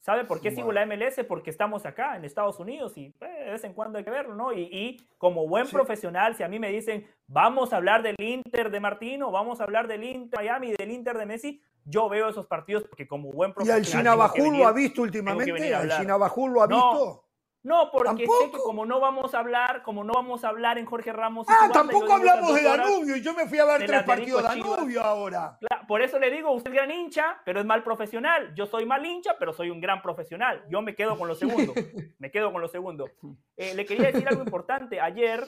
¿Sabe 0.00 0.24
por 0.24 0.40
qué 0.40 0.50
sigo 0.50 0.72
la 0.72 0.86
MLS? 0.86 1.24
Porque 1.28 1.50
estamos 1.50 1.84
acá 1.86 2.16
en 2.16 2.24
Estados 2.24 2.58
Unidos 2.58 2.96
y 2.96 3.10
pues, 3.10 3.30
de 3.30 3.50
vez 3.50 3.64
en 3.64 3.74
cuando 3.74 3.98
hay 3.98 4.04
que 4.04 4.10
verlo, 4.10 4.34
¿no? 4.34 4.52
Y, 4.52 5.00
como 5.18 5.46
buen 5.46 5.68
profesional, 5.68 6.34
si 6.36 6.42
a 6.42 6.48
mí 6.48 6.58
me 6.58 6.70
dicen, 6.70 7.06
vamos 7.26 7.72
a 7.72 7.76
hablar 7.76 8.02
del 8.02 8.16
Inter 8.18 8.70
de 8.70 8.80
Martino, 8.80 9.30
vamos 9.30 9.60
a 9.60 9.64
hablar 9.64 9.88
del 9.88 10.04
Inter 10.04 10.40
Miami, 10.40 10.72
del 10.72 10.90
Inter 10.90 11.18
de 11.18 11.26
Messi, 11.26 11.62
yo 11.84 12.08
veo 12.08 12.28
esos 12.28 12.46
partidos 12.46 12.84
porque 12.84 13.06
como 13.06 13.30
buen 13.30 13.52
profesional... 13.52 13.82
¿Y 13.82 13.86
el 13.86 13.92
Chinabajul 13.92 14.58
lo 14.58 14.66
ha 14.66 14.72
visto 14.72 15.02
últimamente? 15.02 15.72
¿El 15.72 15.90
Chinabajul 15.90 16.52
lo 16.52 16.62
ha 16.62 16.66
visto? 16.66 17.04
No, 17.04 17.29
porque 17.92 18.26
sé 18.26 18.50
que 18.50 18.58
como 18.58 18.86
no 18.86 19.00
vamos 19.00 19.34
a 19.34 19.40
hablar, 19.40 19.82
como 19.82 20.02
no 20.04 20.14
vamos 20.14 20.44
a 20.44 20.48
hablar 20.48 20.78
en 20.78 20.86
Jorge 20.86 21.12
Ramos. 21.12 21.46
ah, 21.48 21.68
tampoco 21.72 22.12
hablamos 22.12 22.54
de 22.54 22.62
Danubio 22.62 23.16
y 23.16 23.22
yo 23.22 23.34
me 23.34 23.46
fui 23.46 23.58
a 23.58 23.64
ver 23.64 23.86
tres 23.86 24.02
partidos 24.04 24.42
de 24.42 24.48
Danubio 24.48 25.02
ahora. 25.02 25.58
por 25.86 26.02
eso 26.02 26.18
le 26.18 26.30
digo, 26.30 26.50
usted 26.52 26.70
es 26.70 26.76
gran 26.76 26.90
hincha, 26.90 27.40
pero 27.44 27.60
es 27.60 27.66
mal 27.66 27.82
profesional. 27.82 28.54
Yo 28.54 28.66
soy 28.66 28.86
mal 28.86 29.04
hincha, 29.04 29.36
pero 29.38 29.52
soy 29.52 29.70
un 29.70 29.80
gran 29.80 30.00
profesional. 30.00 30.64
Yo 30.70 30.80
me 30.82 30.94
quedo 30.94 31.18
con 31.18 31.28
lo 31.28 31.34
segundo. 31.34 31.74
me 32.18 32.30
quedo 32.30 32.52
con 32.52 32.60
lo 32.60 32.68
segundo. 32.68 33.10
Eh, 33.56 33.74
le 33.74 33.84
quería 33.84 34.10
decir 34.10 34.26
algo 34.26 34.42
importante. 34.42 35.00
Ayer, 35.00 35.44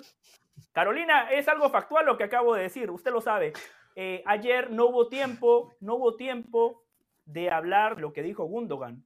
Carolina, 0.72 1.30
es 1.30 1.48
algo 1.48 1.70
factual 1.70 2.06
lo 2.06 2.18
que 2.18 2.24
acabo 2.24 2.55
de 2.55 2.62
decir, 2.62 2.90
usted 2.90 3.10
lo 3.10 3.20
sabe. 3.20 3.52
Eh, 3.94 4.22
ayer 4.26 4.70
no 4.70 4.86
hubo 4.86 5.09
tiempo, 5.09 5.74
no 5.80 5.97
hubo 5.97 6.16
tiempo 6.16 6.82
de 7.24 7.51
hablar 7.51 8.01
lo 8.01 8.12
que 8.12 8.22
dijo 8.22 8.44
Gundogan. 8.44 9.05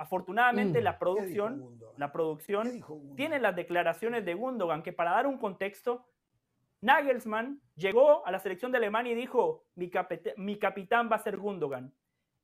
Afortunadamente, 0.00 0.80
mm. 0.80 0.82
la 0.82 0.98
producción, 0.98 1.78
la 1.98 2.10
producción 2.10 2.82
tiene 3.16 3.38
las 3.38 3.54
declaraciones 3.54 4.24
de 4.24 4.32
Gundogan, 4.32 4.82
que 4.82 4.94
para 4.94 5.10
dar 5.10 5.26
un 5.26 5.36
contexto, 5.36 6.06
Nagelsmann 6.80 7.60
llegó 7.76 8.26
a 8.26 8.30
la 8.30 8.38
selección 8.38 8.72
de 8.72 8.78
Alemania 8.78 9.12
y 9.12 9.16
dijo, 9.16 9.66
mi, 9.74 9.90
mi 10.38 10.58
capitán 10.58 11.10
va 11.12 11.16
a 11.16 11.18
ser 11.18 11.36
Gundogan. 11.36 11.92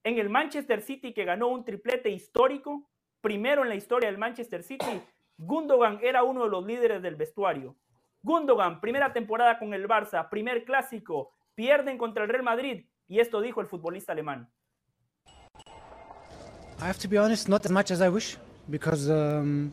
En 0.04 0.18
el 0.18 0.28
Manchester 0.28 0.82
City, 0.82 1.14
que 1.14 1.24
ganó 1.24 1.48
un 1.48 1.64
triplete 1.64 2.10
histórico, 2.10 2.90
primero 3.22 3.62
en 3.62 3.70
la 3.70 3.74
historia 3.74 4.10
del 4.10 4.18
Manchester 4.18 4.62
City, 4.62 5.00
Gundogan 5.38 5.98
era 6.02 6.24
uno 6.24 6.44
de 6.44 6.50
los 6.50 6.66
líderes 6.66 7.00
del 7.00 7.16
vestuario. 7.16 7.74
Gundogan, 8.20 8.82
primera 8.82 9.14
temporada 9.14 9.58
con 9.58 9.72
el 9.72 9.88
Barça, 9.88 10.28
primer 10.28 10.66
clásico, 10.66 11.32
pierden 11.54 11.96
contra 11.96 12.24
el 12.24 12.28
Real 12.28 12.42
Madrid, 12.42 12.84
y 13.08 13.20
esto 13.20 13.40
dijo 13.40 13.62
el 13.62 13.66
futbolista 13.66 14.12
alemán. 14.12 14.52
I 16.78 16.86
have 16.86 16.98
to 16.98 17.08
be 17.08 17.16
honest, 17.16 17.48
not 17.48 17.64
as 17.64 17.72
much 17.72 17.90
as 17.90 18.02
I 18.02 18.10
wish, 18.10 18.36
because 18.68 19.08
um, 19.08 19.72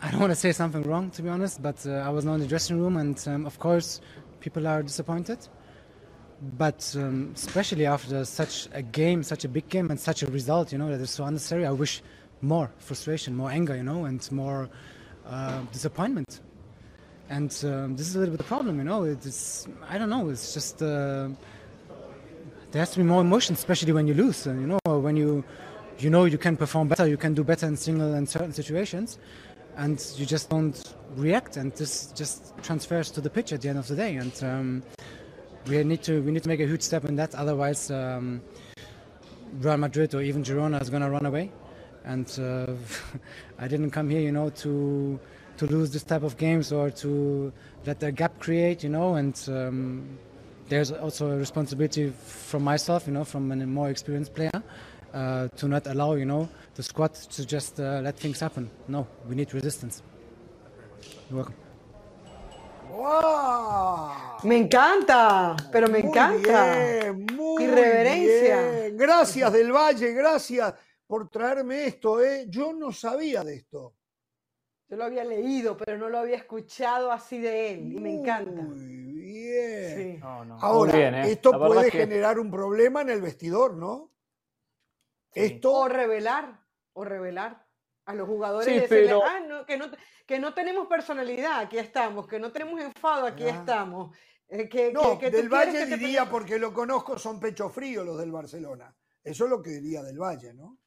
I 0.00 0.10
don't 0.10 0.20
want 0.20 0.32
to 0.32 0.36
say 0.36 0.52
something 0.52 0.82
wrong, 0.82 1.10
to 1.10 1.22
be 1.22 1.28
honest, 1.28 1.62
but 1.62 1.86
uh, 1.86 1.90
I 1.90 2.08
was 2.08 2.24
not 2.24 2.34
in 2.34 2.40
the 2.40 2.46
dressing 2.46 2.80
room, 2.80 2.96
and 2.96 3.22
um, 3.28 3.44
of 3.44 3.58
course, 3.58 4.00
people 4.40 4.66
are 4.66 4.82
disappointed. 4.82 5.38
But 6.56 6.94
um, 6.98 7.32
especially 7.34 7.84
after 7.84 8.24
such 8.24 8.68
a 8.72 8.80
game, 8.80 9.22
such 9.22 9.44
a 9.44 9.48
big 9.48 9.68
game, 9.68 9.90
and 9.90 10.00
such 10.00 10.22
a 10.22 10.26
result, 10.26 10.72
you 10.72 10.78
know, 10.78 10.88
that 10.88 11.00
is 11.00 11.10
so 11.10 11.24
unnecessary, 11.24 11.66
I 11.66 11.70
wish 11.72 12.02
more 12.40 12.70
frustration, 12.78 13.36
more 13.36 13.50
anger, 13.50 13.76
you 13.76 13.84
know, 13.84 14.06
and 14.06 14.32
more 14.32 14.70
uh, 15.26 15.60
disappointment. 15.70 16.40
And 17.28 17.54
um, 17.64 17.94
this 17.94 18.08
is 18.08 18.16
a 18.16 18.20
little 18.20 18.32
bit 18.32 18.38
the 18.38 18.44
problem, 18.44 18.78
you 18.78 18.84
know. 18.84 19.04
It's 19.04 19.68
I 19.88 19.98
don't 19.98 20.10
know. 20.10 20.30
It's 20.30 20.54
just. 20.54 20.82
Uh, 20.82 21.28
there 22.72 22.80
has 22.80 22.90
to 22.90 22.98
be 22.98 23.04
more 23.04 23.20
emotion, 23.20 23.54
especially 23.54 23.92
when 23.92 24.08
you 24.08 24.14
lose. 24.14 24.46
And, 24.46 24.60
you 24.60 24.66
know, 24.66 24.98
when 24.98 25.16
you 25.16 25.44
you 25.98 26.10
know 26.10 26.24
you 26.24 26.38
can 26.38 26.56
perform 26.56 26.88
better, 26.88 27.06
you 27.06 27.18
can 27.18 27.34
do 27.34 27.44
better 27.44 27.66
in 27.66 27.76
single 27.76 28.14
and 28.14 28.28
certain 28.28 28.52
situations, 28.52 29.18
and 29.76 30.04
you 30.16 30.26
just 30.26 30.48
don't 30.48 30.94
react, 31.14 31.58
and 31.58 31.70
this 31.72 32.06
just 32.12 32.54
transfers 32.62 33.10
to 33.12 33.20
the 33.20 33.30
pitch 33.30 33.52
at 33.52 33.60
the 33.60 33.68
end 33.68 33.78
of 33.78 33.86
the 33.86 33.94
day. 33.94 34.16
And 34.16 34.32
um, 34.42 34.82
we 35.68 35.84
need 35.84 36.02
to 36.04 36.22
we 36.22 36.32
need 36.32 36.42
to 36.42 36.48
make 36.48 36.60
a 36.60 36.66
huge 36.66 36.82
step 36.82 37.04
in 37.04 37.14
that. 37.16 37.34
Otherwise, 37.34 37.90
um, 37.90 38.40
Real 39.60 39.76
Madrid 39.76 40.14
or 40.14 40.22
even 40.22 40.42
Girona 40.42 40.80
is 40.80 40.88
going 40.88 41.02
to 41.02 41.10
run 41.10 41.26
away. 41.26 41.52
And 42.04 42.26
uh, 42.40 42.72
I 43.58 43.68
didn't 43.68 43.90
come 43.90 44.08
here, 44.08 44.20
you 44.20 44.32
know, 44.32 44.48
to 44.48 45.20
to 45.58 45.66
lose 45.66 45.90
this 45.92 46.04
type 46.04 46.22
of 46.22 46.38
games 46.38 46.72
or 46.72 46.90
to 46.90 47.52
let 47.84 48.00
the 48.00 48.10
gap 48.10 48.40
create, 48.40 48.82
you 48.82 48.88
know, 48.88 49.16
and. 49.16 49.38
Um, 49.48 50.18
there's 50.72 50.90
also 50.90 51.30
a 51.32 51.36
responsibility 51.36 52.10
from 52.50 52.64
myself, 52.64 53.06
you 53.06 53.12
know, 53.12 53.24
from 53.24 53.52
a 53.52 53.56
more 53.66 53.90
experienced 53.90 54.32
player, 54.32 54.62
uh, 55.12 55.48
to 55.48 55.68
not 55.68 55.86
allow, 55.86 56.14
you 56.14 56.24
know, 56.24 56.48
the 56.74 56.82
squad 56.82 57.12
to 57.14 57.46
just 57.46 57.78
uh, 57.78 58.00
let 58.02 58.16
things 58.16 58.40
happen. 58.40 58.70
No, 58.88 59.06
we 59.28 59.34
need 59.34 59.52
resistance. 59.52 60.02
You're 61.28 61.40
welcome. 61.40 61.54
¡Wow! 62.90 64.38
Me 64.44 64.56
encanta, 64.56 65.56
pero 65.70 65.88
me 65.88 65.98
encanta. 65.98 66.74
Bien, 66.74 67.26
muy 67.36 67.64
Irreverencia. 67.64 68.88
Gracias 68.94 69.52
del 69.52 69.72
Valle, 69.72 70.14
gracias 70.14 70.74
por 71.06 71.28
traerme 71.28 71.86
esto. 71.86 72.22
¿eh? 72.22 72.46
Yo 72.48 72.72
no 72.72 72.92
sabía 72.92 73.44
de 73.44 73.56
esto. 73.56 73.94
Yo 74.92 74.98
lo 74.98 75.04
había 75.04 75.24
leído, 75.24 75.74
pero 75.74 75.96
no 75.96 76.10
lo 76.10 76.18
había 76.18 76.36
escuchado 76.36 77.10
así 77.10 77.38
de 77.38 77.70
él 77.72 77.94
y 77.94 77.98
me 77.98 78.12
encanta. 78.12 78.60
Bien. 78.74 80.20
Ahora, 80.22 81.24
¿eh? 81.24 81.32
esto 81.32 81.50
puede 81.58 81.90
generar 81.90 82.38
un 82.38 82.50
problema 82.50 83.00
en 83.00 83.08
el 83.08 83.22
vestidor, 83.22 83.74
¿no? 83.74 84.12
Esto... 85.32 85.72
O 85.72 85.88
revelar, 85.88 86.60
o 86.92 87.06
revelar 87.06 87.66
a 88.04 88.12
los 88.12 88.28
jugadores 88.28 88.84
pero... 88.86 89.22
Ah, 89.24 89.64
que, 89.66 89.78
no, 89.78 89.86
que 90.26 90.38
no 90.38 90.52
tenemos 90.52 90.86
personalidad, 90.88 91.60
aquí 91.60 91.78
estamos, 91.78 92.28
que 92.28 92.38
no 92.38 92.52
tenemos 92.52 92.78
enfado, 92.78 93.24
aquí 93.24 93.44
estamos. 93.44 94.14
Eh, 94.46 94.68
que, 94.68 94.92
no, 94.92 95.16
del 95.16 95.48
Valle 95.48 95.86
diría, 95.86 96.28
porque 96.28 96.58
lo 96.58 96.74
conozco, 96.74 97.16
son 97.16 97.40
pecho 97.40 97.70
frío 97.70 98.04
los 98.04 98.18
del 98.18 98.30
Barcelona. 98.30 98.94
Eso 99.24 99.44
es 99.44 99.50
lo 99.50 99.62
que 99.62 99.70
diría 99.70 100.02
del 100.02 100.18
Valle, 100.18 100.52
¿no? 100.52 100.81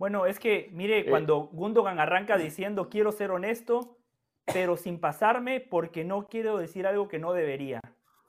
Bueno, 0.00 0.24
es 0.24 0.38
que, 0.38 0.70
mire, 0.72 1.00
eh. 1.00 1.06
cuando 1.10 1.50
Gundogan 1.52 2.00
arranca 2.00 2.38
diciendo 2.38 2.88
quiero 2.88 3.12
ser 3.12 3.30
honesto, 3.32 3.98
pero 4.46 4.78
sin 4.78 4.98
pasarme 4.98 5.60
porque 5.60 6.04
no 6.04 6.26
quiero 6.26 6.56
decir 6.56 6.86
algo 6.86 7.06
que 7.06 7.18
no 7.18 7.34
debería. 7.34 7.82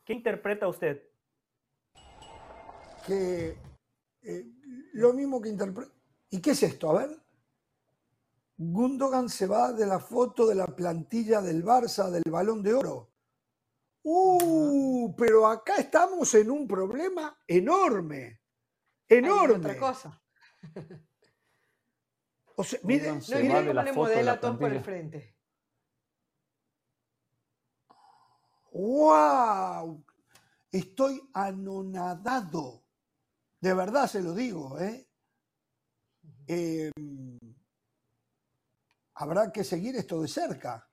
¿Qué 0.03 0.11
interpreta 0.11 0.67
usted? 0.67 1.01
Que 3.07 3.55
eh, 4.21 4.45
lo 4.91 5.13
mismo 5.13 5.41
que 5.41 5.47
interpreta. 5.47 5.93
¿Y 6.29 6.41
qué 6.41 6.51
es 6.51 6.61
esto? 6.61 6.89
A 6.89 7.07
ver. 7.07 7.17
Gundogan 8.57 9.29
se 9.29 9.47
va 9.47 9.71
de 9.71 9.85
la 9.85 9.99
foto 9.99 10.45
de 10.47 10.55
la 10.55 10.67
plantilla 10.67 11.39
del 11.39 11.63
Barça 11.63 12.09
del 12.09 12.29
Balón 12.29 12.61
de 12.61 12.73
Oro. 12.73 13.13
Uh, 14.03 15.15
pero 15.15 15.47
acá 15.47 15.77
estamos 15.77 16.35
en 16.35 16.51
un 16.51 16.67
problema 16.67 17.39
enorme. 17.47 18.41
Enorme. 19.07 19.55
otra 19.55 19.77
cosa. 19.77 20.21
O 22.61 22.63
sea, 22.63 22.79
miren, 22.83 23.19
no, 23.27 23.37
miren 23.39 23.65
cómo 23.65 23.81
le 23.81 23.93
modela 23.93 24.39
todo 24.39 24.59
por 24.59 24.71
el 24.71 24.83
frente. 24.83 25.35
¡Wow! 28.71 30.05
Estoy 30.71 31.27
anonadado. 31.33 32.83
De 33.59 33.73
verdad 33.73 34.05
se 34.05 34.21
lo 34.21 34.35
digo, 34.35 34.79
¿eh? 34.79 35.07
Em, 36.45 37.39
habrá 39.15 39.51
que 39.51 39.63
seguir 39.63 39.95
esto 39.95 40.21
de 40.21 40.27
cerca. 40.27 40.87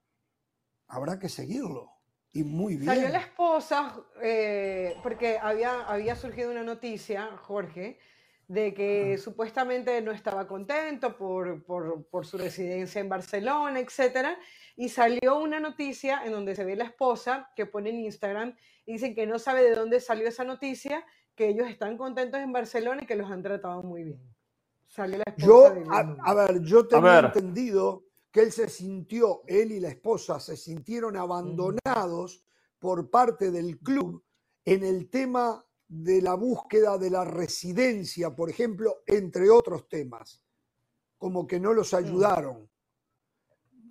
Habrá 0.86 1.18
que 1.18 1.28
seguirlo. 1.28 1.92
Y 2.32 2.44
muy 2.44 2.76
bien. 2.76 2.86
Salió 2.86 3.10
la 3.10 3.20
esposa, 3.20 3.94
eh, 4.22 4.96
porque 5.02 5.38
había, 5.38 5.82
había 5.82 6.16
surgido 6.16 6.50
una 6.50 6.62
noticia, 6.62 7.36
Jorge, 7.36 7.98
de 8.48 8.72
que 8.72 9.18
supuestamente 9.18 10.00
no 10.00 10.10
estaba 10.10 10.48
contento 10.48 11.16
por, 11.16 11.62
por, 11.64 12.06
por, 12.06 12.26
su 12.26 12.38
residencia 12.38 13.00
en 13.00 13.10
Barcelona, 13.10 13.78
etc. 13.78 14.38
Y 14.74 14.88
salió 14.88 15.38
una 15.38 15.60
noticia 15.60 16.22
en 16.24 16.32
donde 16.32 16.56
se 16.56 16.64
ve 16.64 16.74
la 16.74 16.84
esposa 16.84 17.50
que 17.54 17.66
pone 17.66 17.90
en 17.90 18.00
Instagram 18.00 18.56
y 18.86 18.92
dicen 18.92 19.14
que 19.14 19.26
no 19.26 19.38
sabe 19.38 19.62
de 19.62 19.74
dónde 19.74 20.00
salió 20.00 20.26
esa 20.26 20.44
noticia, 20.44 21.04
que 21.34 21.48
ellos 21.48 21.68
están 21.68 21.98
contentos 21.98 22.40
en 22.40 22.50
Barcelona 22.50 23.02
y 23.02 23.06
que 23.06 23.16
los 23.16 23.30
han 23.30 23.42
tratado 23.42 23.82
muy 23.82 24.02
bien. 24.02 24.34
Salió 24.86 25.18
la 25.18 25.24
esposa. 25.26 25.46
Yo, 25.46 25.92
a, 26.24 26.34
ver, 26.34 26.62
yo 26.62 26.88
tenía 26.88 27.18
entendido 27.18 28.06
que 28.32 28.40
él 28.40 28.50
se 28.50 28.70
sintió, 28.70 29.42
él 29.46 29.72
y 29.72 29.80
la 29.80 29.90
esposa 29.90 30.40
se 30.40 30.56
sintieron 30.56 31.18
abandonados 31.18 32.42
por 32.78 33.10
parte 33.10 33.50
del 33.50 33.78
club 33.78 34.24
en 34.64 34.84
el 34.84 35.10
tema 35.10 35.64
de 35.88 36.20
la 36.20 36.34
búsqueda 36.34 36.98
de 36.98 37.10
la 37.10 37.24
residencia, 37.24 38.34
por 38.34 38.50
ejemplo, 38.50 39.02
entre 39.06 39.48
otros 39.48 39.88
temas, 39.88 40.42
como 41.16 41.46
que 41.46 41.58
no 41.58 41.72
los 41.72 41.94
ayudaron. 41.94 42.68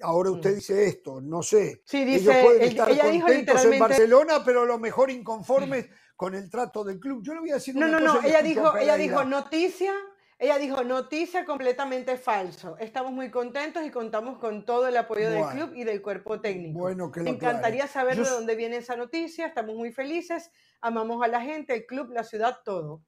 Ahora 0.02 0.30
usted 0.30 0.56
dice 0.56 0.86
esto, 0.86 1.20
no 1.20 1.42
sé. 1.42 1.82
Sí, 1.84 2.06
dice, 2.06 2.44
pueden 2.44 2.62
estar 2.62 2.98
contentos 3.00 3.66
en 3.66 3.80
Barcelona, 3.80 4.44
pero 4.46 4.62
a 4.62 4.66
lo 4.66 4.78
mejor 4.78 5.10
inconformes 5.10 5.88
con 6.16 6.36
el 6.36 6.50
trato 6.52 6.84
del 6.84 7.00
club. 7.00 7.24
Yo 7.24 7.34
le 7.34 7.40
voy 7.40 7.50
a 7.50 7.56
decir 7.56 7.76
no, 7.76 7.88
una 7.88 8.00
no, 8.00 8.14
No, 8.14 8.24
ella 8.24 8.44
dijo, 8.44 8.78
ella 8.78 8.96
dijo 8.96 9.24
noticia 9.26 9.94
ella 10.40 10.60
dijo, 10.60 10.84
noticia 10.84 11.46
completamente 11.46 12.16
falso. 12.16 12.78
Estamos 12.78 13.12
muy 13.12 13.32
contentos 13.32 13.84
y 13.84 13.90
contamos 13.90 14.38
con 14.38 14.66
todo 14.66 14.88
el 14.88 14.96
apoyo 14.96 15.32
del 15.32 15.46
club 15.48 15.72
y 15.76 15.84
del 15.84 16.02
cuerpo 16.02 16.40
técnico. 16.40 16.80
Bueno, 16.80 17.12
que 17.12 17.22
Me 17.22 17.32
encantaría 17.32 17.88
saber 17.88 18.18
de 18.18 18.30
dónde 18.30 18.56
viene 18.56 18.78
esa 18.78 18.96
noticia. 18.96 19.48
Estamos 19.48 19.76
muy 19.76 19.92
felices, 19.92 20.52
amamos 20.82 21.24
a 21.24 21.28
la 21.28 21.42
gente, 21.42 21.74
el 21.74 21.86
club, 21.88 22.12
la 22.12 22.24
ciudad, 22.24 22.58
todo. 22.64 23.02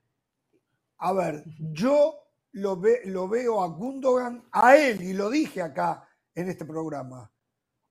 A 0.98 1.14
ver, 1.14 1.44
yo 1.60 2.16
lo, 2.54 2.82
lo 3.06 3.28
veo 3.28 3.62
a 3.62 3.68
Gundogan, 3.68 4.44
a 4.52 4.76
él, 4.76 5.02
y 5.04 5.14
lo 5.14 5.30
dije 5.30 5.62
acá 5.62 6.10
en 6.34 6.50
este 6.50 6.66
programa, 6.66 7.32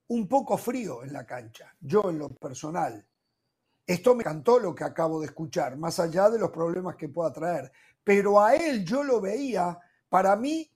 un 0.09 0.27
poco 0.27 0.59
frío 0.59 1.05
en 1.05 1.13
la 1.13 1.25
cancha, 1.25 1.73
yo 1.79 2.11
en 2.11 2.19
lo 2.19 2.29
personal. 2.31 3.07
Esto 3.87 4.15
me 4.15 4.23
encantó 4.23 4.59
lo 4.59 4.75
que 4.75 4.85
acabo 4.85 5.21
de 5.21 5.27
escuchar, 5.27 5.77
más 5.77 5.99
allá 6.01 6.29
de 6.29 6.39
los 6.39 6.51
problemas 6.51 6.97
que 6.97 7.09
pueda 7.09 7.33
traer 7.33 7.73
pero 8.09 8.41
a 8.41 8.55
él 8.55 8.87
yo 8.87 9.05
lo 9.05 9.21
veía, 9.21 9.79
para 10.09 10.35
mí 10.35 10.67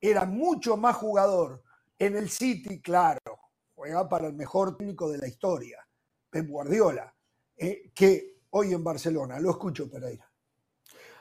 era 0.00 0.24
mucho 0.24 0.76
más 0.76 0.94
jugador 0.94 1.60
en 1.98 2.16
el 2.16 2.30
City, 2.30 2.80
claro, 2.80 3.40
juega 3.74 4.08
para 4.08 4.28
el 4.28 4.34
mejor 4.34 4.76
técnico 4.76 5.10
de 5.10 5.18
la 5.18 5.26
historia, 5.26 5.84
Pep 6.30 6.46
Guardiola, 6.46 7.12
eh, 7.56 7.90
que 7.92 8.42
hoy 8.50 8.74
en 8.74 8.84
Barcelona. 8.84 9.40
Lo 9.40 9.50
escucho, 9.50 9.90
Pereira. 9.90 10.30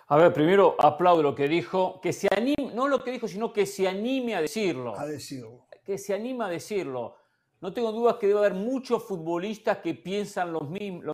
A 0.10 0.18
ver, 0.18 0.32
primero 0.32 0.76
aplaudo 0.78 1.24
lo 1.24 1.34
que 1.34 1.48
dijo, 1.48 2.00
que 2.02 2.14
se 2.14 2.28
anime, 2.32 2.76
no 2.76 2.88
lo 2.88 3.04
que 3.04 3.10
dijo, 3.10 3.28
sino 3.28 3.52
que 3.52 3.66
se 3.66 3.88
anime 3.88 4.36
a 4.36 4.42
decirlo. 4.42 4.96
A 4.96 5.08
decirlo. 5.08 5.66
Que 5.84 5.98
se 5.98 6.14
anime 6.14 6.46
a 6.46 6.50
decirlo. 6.50 7.16
No 7.62 7.74
tengo 7.74 7.92
dudas 7.92 8.18
que 8.18 8.28
debe 8.28 8.42
haber 8.42 8.54
muchos 8.54 9.04
futbolistas 9.06 9.80
que 9.80 9.96
piensan 9.96 10.54
lo 10.54 10.62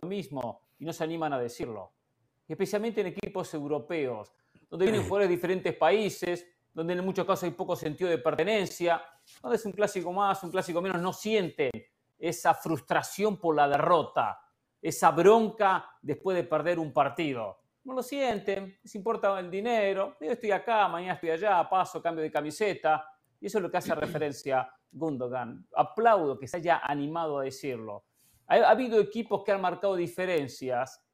mismo 0.06 0.60
y 0.78 0.84
no 0.84 0.92
se 0.92 1.02
animan 1.02 1.32
a 1.32 1.38
decirlo 1.38 1.94
especialmente 2.48 3.00
en 3.00 3.08
equipos 3.08 3.52
europeos, 3.54 4.32
donde 4.68 4.86
vienen 4.86 5.02
jugadores 5.02 5.28
de 5.28 5.34
diferentes 5.34 5.74
países, 5.76 6.46
donde 6.72 6.92
en 6.92 7.04
muchos 7.04 7.24
casos 7.24 7.44
hay 7.44 7.52
poco 7.52 7.76
sentido 7.76 8.10
de 8.10 8.18
pertenencia, 8.18 9.00
donde 9.40 9.56
es 9.56 9.64
un 9.64 9.72
clásico 9.72 10.12
más, 10.12 10.42
un 10.42 10.50
clásico 10.50 10.82
menos, 10.82 11.00
no 11.00 11.12
sienten 11.12 11.70
esa 12.18 12.54
frustración 12.54 13.38
por 13.38 13.54
la 13.54 13.68
derrota, 13.68 14.40
esa 14.82 15.10
bronca 15.12 15.86
después 16.02 16.36
de 16.36 16.44
perder 16.44 16.78
un 16.78 16.92
partido. 16.92 17.60
No 17.84 17.94
lo 17.94 18.02
sienten, 18.02 18.78
les 18.82 18.94
importa 18.94 19.38
el 19.38 19.50
dinero, 19.50 20.16
yo 20.20 20.32
estoy 20.32 20.50
acá, 20.50 20.88
mañana 20.88 21.14
estoy 21.14 21.30
allá, 21.30 21.68
paso, 21.68 22.02
cambio 22.02 22.22
de 22.22 22.30
camiseta, 22.30 23.06
y 23.40 23.46
eso 23.46 23.58
es 23.58 23.62
lo 23.62 23.70
que 23.70 23.76
hace 23.76 23.94
referencia 23.94 24.68
Gundogan. 24.90 25.66
Aplaudo 25.74 26.38
que 26.38 26.48
se 26.48 26.56
haya 26.56 26.78
animado 26.78 27.38
a 27.38 27.44
decirlo. 27.44 28.04
Ha, 28.46 28.70
habido 28.70 29.00
equipos 29.00 29.44
que 29.44 29.52
han 29.52 29.60
marcado 29.60 29.96
diferencias, 29.96 31.04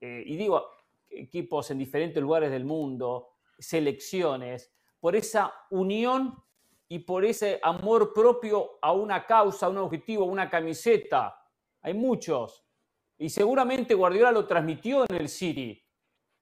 eh, 0.00 0.22
y 0.24 0.36
digo, 0.36 0.66
equipos 1.10 1.70
en 1.70 1.78
diferentes 1.78 2.22
lugares 2.22 2.50
del 2.50 2.64
mundo, 2.64 3.30
selecciones, 3.58 4.72
por 5.00 5.16
esa 5.16 5.52
unión 5.70 6.34
y 6.88 7.00
por 7.00 7.24
ese 7.24 7.60
amor 7.62 8.12
propio 8.12 8.78
a 8.82 8.92
una 8.92 9.26
causa, 9.26 9.66
a 9.66 9.68
un 9.68 9.78
objetivo, 9.78 10.24
a 10.24 10.28
una 10.28 10.48
camiseta. 10.48 11.38
Hay 11.82 11.94
muchos. 11.94 12.64
Y 13.18 13.28
seguramente 13.28 13.94
Guardiola 13.94 14.32
lo 14.32 14.46
transmitió 14.46 15.04
en 15.08 15.16
el 15.16 15.28
City, 15.28 15.84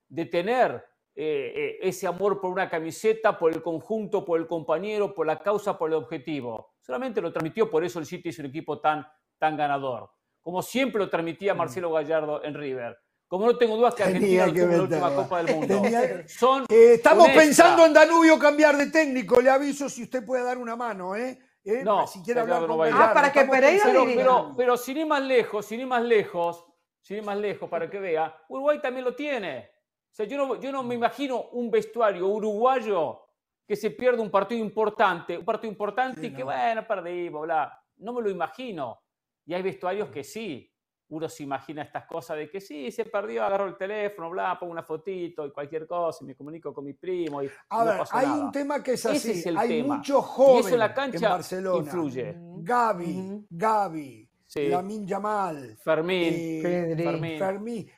de 0.08 0.26
tener 0.26 0.84
eh, 1.14 1.52
eh, 1.56 1.78
ese 1.80 2.06
amor 2.06 2.40
por 2.40 2.50
una 2.50 2.68
camiseta, 2.68 3.38
por 3.38 3.52
el 3.52 3.62
conjunto, 3.62 4.24
por 4.24 4.38
el 4.38 4.46
compañero, 4.46 5.14
por 5.14 5.26
la 5.26 5.38
causa, 5.38 5.78
por 5.78 5.90
el 5.90 5.96
objetivo. 5.96 6.74
Solamente 6.80 7.20
lo 7.20 7.32
transmitió, 7.32 7.70
por 7.70 7.84
eso 7.84 7.98
el 7.98 8.06
City 8.06 8.28
es 8.28 8.38
un 8.38 8.46
equipo 8.46 8.78
tan, 8.80 9.06
tan 9.38 9.56
ganador. 9.56 10.10
Como 10.42 10.62
siempre 10.62 11.00
lo 11.00 11.08
transmitía 11.08 11.54
mm. 11.54 11.56
Marcelo 11.56 11.90
Gallardo 11.90 12.44
en 12.44 12.54
River. 12.54 12.98
Como 13.28 13.46
no 13.46 13.58
tengo 13.58 13.76
dudas 13.76 13.94
que 13.94 14.04
Argentina 14.04 14.46
no 14.46 14.52
tuvo 14.52 14.66
la 14.66 14.82
última 14.82 15.14
Copa 15.14 15.42
del 15.42 15.56
Mundo. 15.56 15.82
Eh, 15.84 16.94
estamos 16.94 17.28
pensando 17.30 17.84
en 17.84 17.92
Danubio 17.92 18.38
cambiar 18.38 18.76
de 18.76 18.86
técnico. 18.86 19.40
Le 19.40 19.50
aviso 19.50 19.88
si 19.88 20.04
usted 20.04 20.24
puede 20.24 20.44
dar 20.44 20.58
una 20.58 20.76
mano, 20.76 21.16
¿eh? 21.16 21.36
eh 21.64 21.82
no, 21.82 22.06
si 22.06 22.22
quiere 22.22 22.40
hablar 22.40 22.66
con 22.66 22.80
Ah, 22.92 23.10
para 23.12 23.32
que 23.32 23.44
Pereira 23.44 23.82
pero, 23.84 24.54
pero, 24.56 24.76
sin 24.76 24.98
ir 24.98 25.06
más 25.06 25.22
lejos, 25.22 25.66
sin 25.66 25.80
ir 25.80 25.86
más 25.88 26.04
lejos, 26.04 26.64
sin 27.00 27.16
ir 27.16 27.24
más 27.24 27.36
lejos, 27.36 27.68
para 27.68 27.90
que 27.90 27.98
vea, 27.98 28.44
Uruguay 28.48 28.80
también 28.80 29.04
lo 29.04 29.16
tiene. 29.16 29.70
O 30.08 30.14
sea, 30.14 30.24
yo 30.24 30.36
no, 30.36 30.60
yo 30.60 30.70
no 30.70 30.84
me 30.84 30.94
imagino 30.94 31.48
un 31.52 31.68
vestuario 31.68 32.28
uruguayo 32.28 33.22
que 33.66 33.74
se 33.74 33.90
pierda 33.90 34.22
un 34.22 34.30
partido 34.30 34.60
importante, 34.60 35.36
un 35.36 35.44
partido 35.44 35.72
importante 35.72 36.28
y 36.28 36.32
que, 36.32 36.44
bueno, 36.44 36.86
perdimos, 36.86 37.42
bla. 37.42 37.82
No 37.96 38.12
me 38.12 38.22
lo 38.22 38.30
imagino. 38.30 39.02
Y 39.44 39.54
hay 39.54 39.62
vestuarios 39.62 40.10
que 40.10 40.22
sí 40.22 40.72
uno 41.08 41.28
se 41.28 41.44
imagina 41.44 41.82
estas 41.82 42.06
cosas 42.06 42.36
de 42.36 42.50
que 42.50 42.60
sí, 42.60 42.90
se 42.90 43.04
perdió, 43.04 43.44
agarro 43.44 43.66
el 43.66 43.76
teléfono, 43.76 44.30
bla, 44.30 44.58
pongo 44.58 44.72
una 44.72 44.82
fotito 44.82 45.46
y 45.46 45.52
cualquier 45.52 45.86
cosa, 45.86 46.24
y 46.24 46.26
me 46.26 46.34
comunico 46.34 46.74
con 46.74 46.84
mi 46.84 46.94
primo. 46.94 47.42
Y 47.42 47.50
a 47.70 47.84
ver, 47.84 48.00
hay 48.10 48.26
un 48.26 48.50
tema 48.50 48.82
que 48.82 48.92
es 48.94 49.06
así, 49.06 49.44
hay 49.56 49.82
muchos 49.82 50.24
jóvenes 50.24 50.72
en, 50.72 50.78
la 50.78 50.94
cancha 50.94 51.16
en 51.16 51.22
Barcelona. 51.22 51.84
Influye. 51.84 52.36
Gaby, 52.58 53.46
Gaby, 53.50 54.30
Lamin 54.54 55.06
Yamal, 55.06 55.76
Fermín, 55.76 56.34
eh, 56.34 56.94
Fermín. 56.96 57.38
Fermín. 57.38 57.90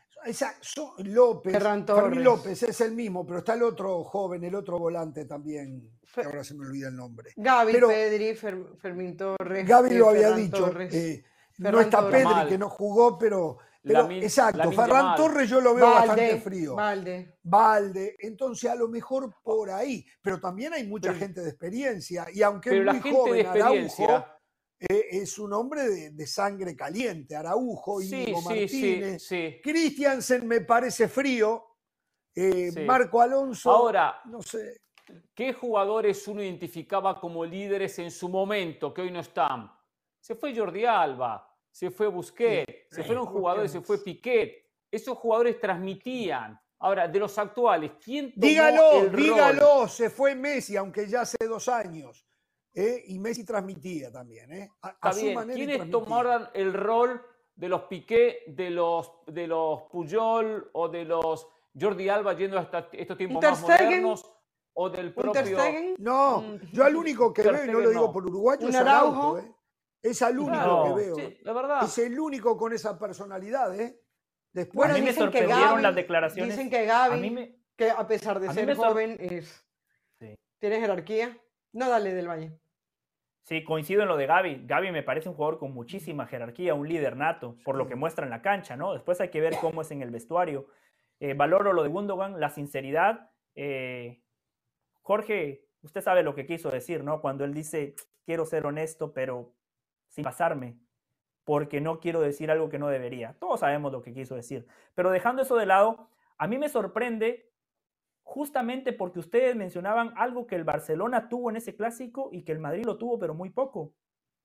López, 0.99 1.63
Fermín 1.87 2.25
López 2.25 2.63
es 2.63 2.81
el 2.81 2.93
mismo, 2.93 3.25
pero 3.25 3.39
está 3.39 3.55
el 3.55 3.63
otro 3.63 4.05
joven, 4.05 4.45
el 4.45 4.55
otro 4.55 4.79
volante 4.79 5.25
también, 5.25 5.99
ahora 6.17 6.45
se 6.45 6.55
me 6.55 6.67
olvida 6.67 6.89
el 6.89 6.97
nombre. 6.97 7.33
Gaby, 7.37 7.73
Pedri, 7.75 8.35
Fermín 8.35 9.17
Torres. 9.17 9.67
Gaby 9.67 9.95
lo 9.95 10.11
había 10.11 10.33
dicho. 10.33 10.71
Eh, 10.79 11.23
no 11.59 11.81
está 11.81 12.09
Pedri, 12.09 12.49
que 12.49 12.59
no 12.59 12.69
jugó, 12.69 13.19
pero 13.19 13.59
exacto, 13.85 14.73
Ferran 14.73 15.17
Torres 15.17 15.49
yo 15.49 15.61
lo 15.61 15.75
veo 15.75 15.87
bastante 15.87 16.41
frío. 16.41 16.75
Valde. 16.75 17.39
Valde. 17.43 18.17
Entonces, 18.21 18.71
a 18.71 18.75
lo 18.75 18.89
mejor 18.89 19.35
por 19.43 19.71
ahí. 19.71 20.05
Pero 20.21 20.41
también 20.41 20.73
hay 20.73 20.87
mucha 20.87 21.15
gente 21.15 21.41
de 21.41 21.51
experiencia. 21.51 22.27
Y 22.33 22.43
aunque 22.43 22.79
es 22.79 22.85
muy 22.85 23.13
joven, 23.13 23.47
Araujo 23.47 24.25
eh, 24.81 25.07
es 25.11 25.39
un 25.39 25.53
hombre 25.53 26.11
de, 26.11 26.27
sangre 26.27 26.77
caliente. 26.77 27.37
Araujo, 27.37 28.01
y 28.01 28.35
Martínez. 28.45 29.29
Christiansen 29.63 30.47
me 30.47 30.61
parece 30.63 31.09
frío. 31.09 31.65
Eh, 32.35 32.85
Marco 32.87 33.21
Alonso. 33.21 33.71
Ahora, 33.71 34.21
no 34.27 34.43
sé. 34.43 34.83
¿Qué 35.35 35.55
jugadores 35.55 36.29
uno 36.29 36.43
identificaba 36.43 37.19
como 37.19 37.45
líderes 37.45 37.99
en 37.99 38.11
su 38.11 38.29
momento 38.29 38.93
que 38.93 39.01
hoy 39.01 39.11
no 39.11 39.21
están? 39.21 39.73
Se 40.21 40.35
fue 40.35 40.55
Jordi 40.55 40.85
Alba 40.85 41.48
se 41.79 41.93
fue 41.93 42.09
Busquets, 42.09 42.89
se 42.91 43.05
fueron 43.05 43.25
jugadores, 43.27 43.71
se 43.71 43.81
fue 43.81 44.03
Piquet. 44.03 44.53
Esos 44.91 45.17
jugadores 45.17 45.61
transmitían. 45.61 46.61
Ahora, 46.81 47.07
de 47.07 47.21
los 47.21 47.39
actuales, 47.39 47.93
¿quién 48.05 48.33
tomó 48.33 48.47
dígalo, 48.49 49.03
el 49.03 49.15
dígalo, 49.15 49.87
se 49.87 50.11
fue 50.11 50.35
Messi, 50.35 50.77
aunque 50.77 51.07
ya 51.07 51.21
hace 51.21 51.37
dos 51.47 51.69
años. 51.69 52.27
¿eh? 52.75 53.05
Y 53.07 53.21
Messi 53.21 53.45
transmitía 53.45 54.11
también. 54.11 54.51
¿eh? 54.51 54.69
A, 54.83 55.13
su 55.13 55.31
manera 55.31 55.55
¿Quiénes 55.55 55.89
tomaron 55.89 56.49
el 56.53 56.73
rol 56.73 57.23
de 57.55 57.69
los 57.69 57.83
Piquet, 57.83 58.47
de 58.49 58.71
los, 58.71 59.13
de 59.29 59.47
los 59.47 59.83
Puyol 59.83 60.71
o 60.73 60.89
de 60.89 61.05
los 61.05 61.47
Jordi 61.81 62.09
Alba 62.09 62.37
yendo 62.37 62.59
hasta 62.59 62.89
estos 62.91 63.17
tiempos 63.17 63.41
más 63.41 63.63
modernos? 63.63 64.29
O 64.73 64.91
del 64.91 65.15
propio... 65.15 65.59
No, 65.99 66.41
mm. 66.41 66.73
yo 66.73 66.85
al 66.85 66.97
único 66.97 67.33
que 67.33 67.43
veo, 67.43 67.65
y 67.65 67.69
no 67.69 67.79
lo 67.79 67.91
digo 67.91 68.13
por 68.13 68.27
uruguayo, 68.27 68.69
es 68.69 68.75
Araujo. 68.75 69.39
¿eh? 69.39 69.55
Es 70.03 70.23
el 70.23 70.39
único 70.39 70.85
que 70.85 70.95
veo. 70.95 71.17
la 71.43 71.53
verdad. 71.53 71.85
Es 71.85 71.99
el 71.99 72.19
único 72.19 72.57
con 72.57 72.73
esa 72.73 72.99
personalidad, 72.99 73.79
¿eh? 73.79 74.01
Después, 74.53 74.91
a 74.91 74.95
mí 74.95 75.03
me 75.03 75.13
sorprendieron 75.13 75.83
las 75.83 75.95
declaraciones. 75.95 76.57
Dicen 76.57 76.71
que 76.71 76.87
Gaby, 76.87 77.57
que 77.77 77.91
a 77.91 78.07
pesar 78.07 78.41
de 78.41 78.53
ser 78.53 78.75
joven, 78.75 79.17
es, 79.21 79.65
tiene 80.59 80.81
jerarquía. 80.81 81.39
No, 81.73 81.89
dale 81.89 82.15
del 82.15 82.29
Valle. 82.29 82.59
Sí, 83.43 83.65
coincido 83.65 84.03
en 84.03 84.09
lo 84.09 84.17
de 84.17 84.27
Gaby. 84.27 84.67
Gaby 84.67 84.93
me 84.93 85.03
parece 85.03 85.29
un 85.29 85.35
jugador 85.35 85.59
con 85.59 85.73
muchísima 85.73 86.27
jerarquía, 86.27 86.75
un 86.75 86.89
líder 86.89 87.17
nato, 87.17 87.57
por 87.65 87.77
lo 87.77 87.87
que 87.87 87.95
muestra 87.95 88.25
en 88.25 88.31
la 88.31 88.43
cancha, 88.43 88.77
¿no? 88.77 88.93
Después 88.93 89.21
hay 89.21 89.31
que 89.31 89.41
ver 89.41 89.57
cómo 89.61 89.83
es 89.83 89.91
en 89.91 90.03
el 90.03 90.11
vestuario. 90.11 90.67
Eh, 91.21 91.35
valoro 91.35 91.73
lo 91.73 91.83
de 91.83 91.89
Gundogan, 91.89 92.41
la 92.41 92.51
sinceridad. 92.51 93.31
Eh, 93.55 94.23
Jorge, 95.03 95.67
usted 95.83 96.01
sabe 96.03 96.23
lo 96.23 96.35
que 96.35 96.47
quiso 96.47 96.71
decir, 96.71 97.03
¿no? 97.03 97.21
Cuando 97.21 97.45
él 97.45 97.55
dice, 97.55 97.95
quiero 98.25 98.45
ser 98.45 98.67
honesto, 98.67 99.13
pero 99.13 99.55
sin 100.19 100.25
pasarme, 100.25 100.77
porque 101.45 101.81
no 101.81 102.01
quiero 102.01 102.21
decir 102.21 102.51
algo 102.51 102.69
que 102.69 102.79
no 102.81 102.89
debería. 102.89 103.37
Todos 103.39 103.61
sabemos 103.61 103.93
lo 103.93 104.03
que 104.03 104.13
quiso 104.13 104.35
decir. 104.35 104.67
Pero 104.97 105.11
dejando 105.11 105.43
eso 105.43 105.57
de 105.57 105.65
lado, 105.65 106.09
a 106.37 106.49
mí 106.49 106.59
me 106.59 106.69
sorprende 106.69 107.53
justamente 108.25 108.93
porque 108.93 109.21
ustedes 109.21 109.55
mencionaban 109.55 110.13
algo 110.17 110.49
que 110.49 110.57
el 110.57 110.65
Barcelona 110.65 111.29
tuvo 111.29 111.51
en 111.51 111.57
ese 111.57 111.77
clásico 111.77 112.31
y 112.33 112.43
que 112.43 112.51
el 112.51 112.59
Madrid 112.59 112.85
lo 112.85 112.99
tuvo, 112.99 113.17
pero 113.19 113.33
muy 113.33 113.51
poco. 113.51 113.95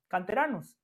Canteranos. 0.08 0.78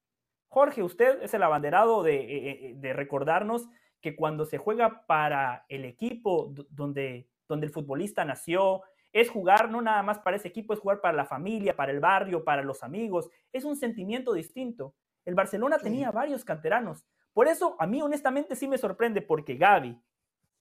Jorge, 0.47 0.81
usted 0.81 1.21
es 1.21 1.35
el 1.35 1.43
abanderado 1.43 2.01
de, 2.01 2.15
eh, 2.15 2.49
eh, 2.49 2.73
de 2.75 2.93
recordarnos 2.93 3.69
que 4.01 4.15
cuando 4.15 4.45
se 4.45 4.57
juega 4.57 5.05
para 5.05 5.65
el 5.69 5.85
equipo 5.85 6.51
donde, 6.71 7.29
donde 7.47 7.67
el 7.67 7.71
futbolista 7.71 8.25
nació, 8.25 8.81
es 9.11 9.29
jugar 9.29 9.69
no 9.69 9.81
nada 9.81 10.03
más 10.03 10.19
para 10.19 10.37
ese 10.37 10.47
equipo, 10.47 10.73
es 10.73 10.79
jugar 10.79 11.01
para 11.01 11.15
la 11.15 11.25
familia, 11.25 11.75
para 11.75 11.91
el 11.91 11.99
barrio, 11.99 12.43
para 12.43 12.63
los 12.63 12.83
amigos. 12.83 13.29
Es 13.51 13.63
un 13.63 13.75
sentimiento 13.75 14.33
distinto. 14.33 14.95
El 15.25 15.35
Barcelona 15.35 15.77
tenía 15.79 16.11
varios 16.11 16.45
canteranos. 16.45 17.05
Por 17.33 17.47
eso, 17.47 17.75
a 17.79 17.87
mí 17.87 18.01
honestamente 18.01 18.55
sí 18.55 18.67
me 18.67 18.77
sorprende 18.77 19.21
porque 19.21 19.55
Gaby, 19.55 19.99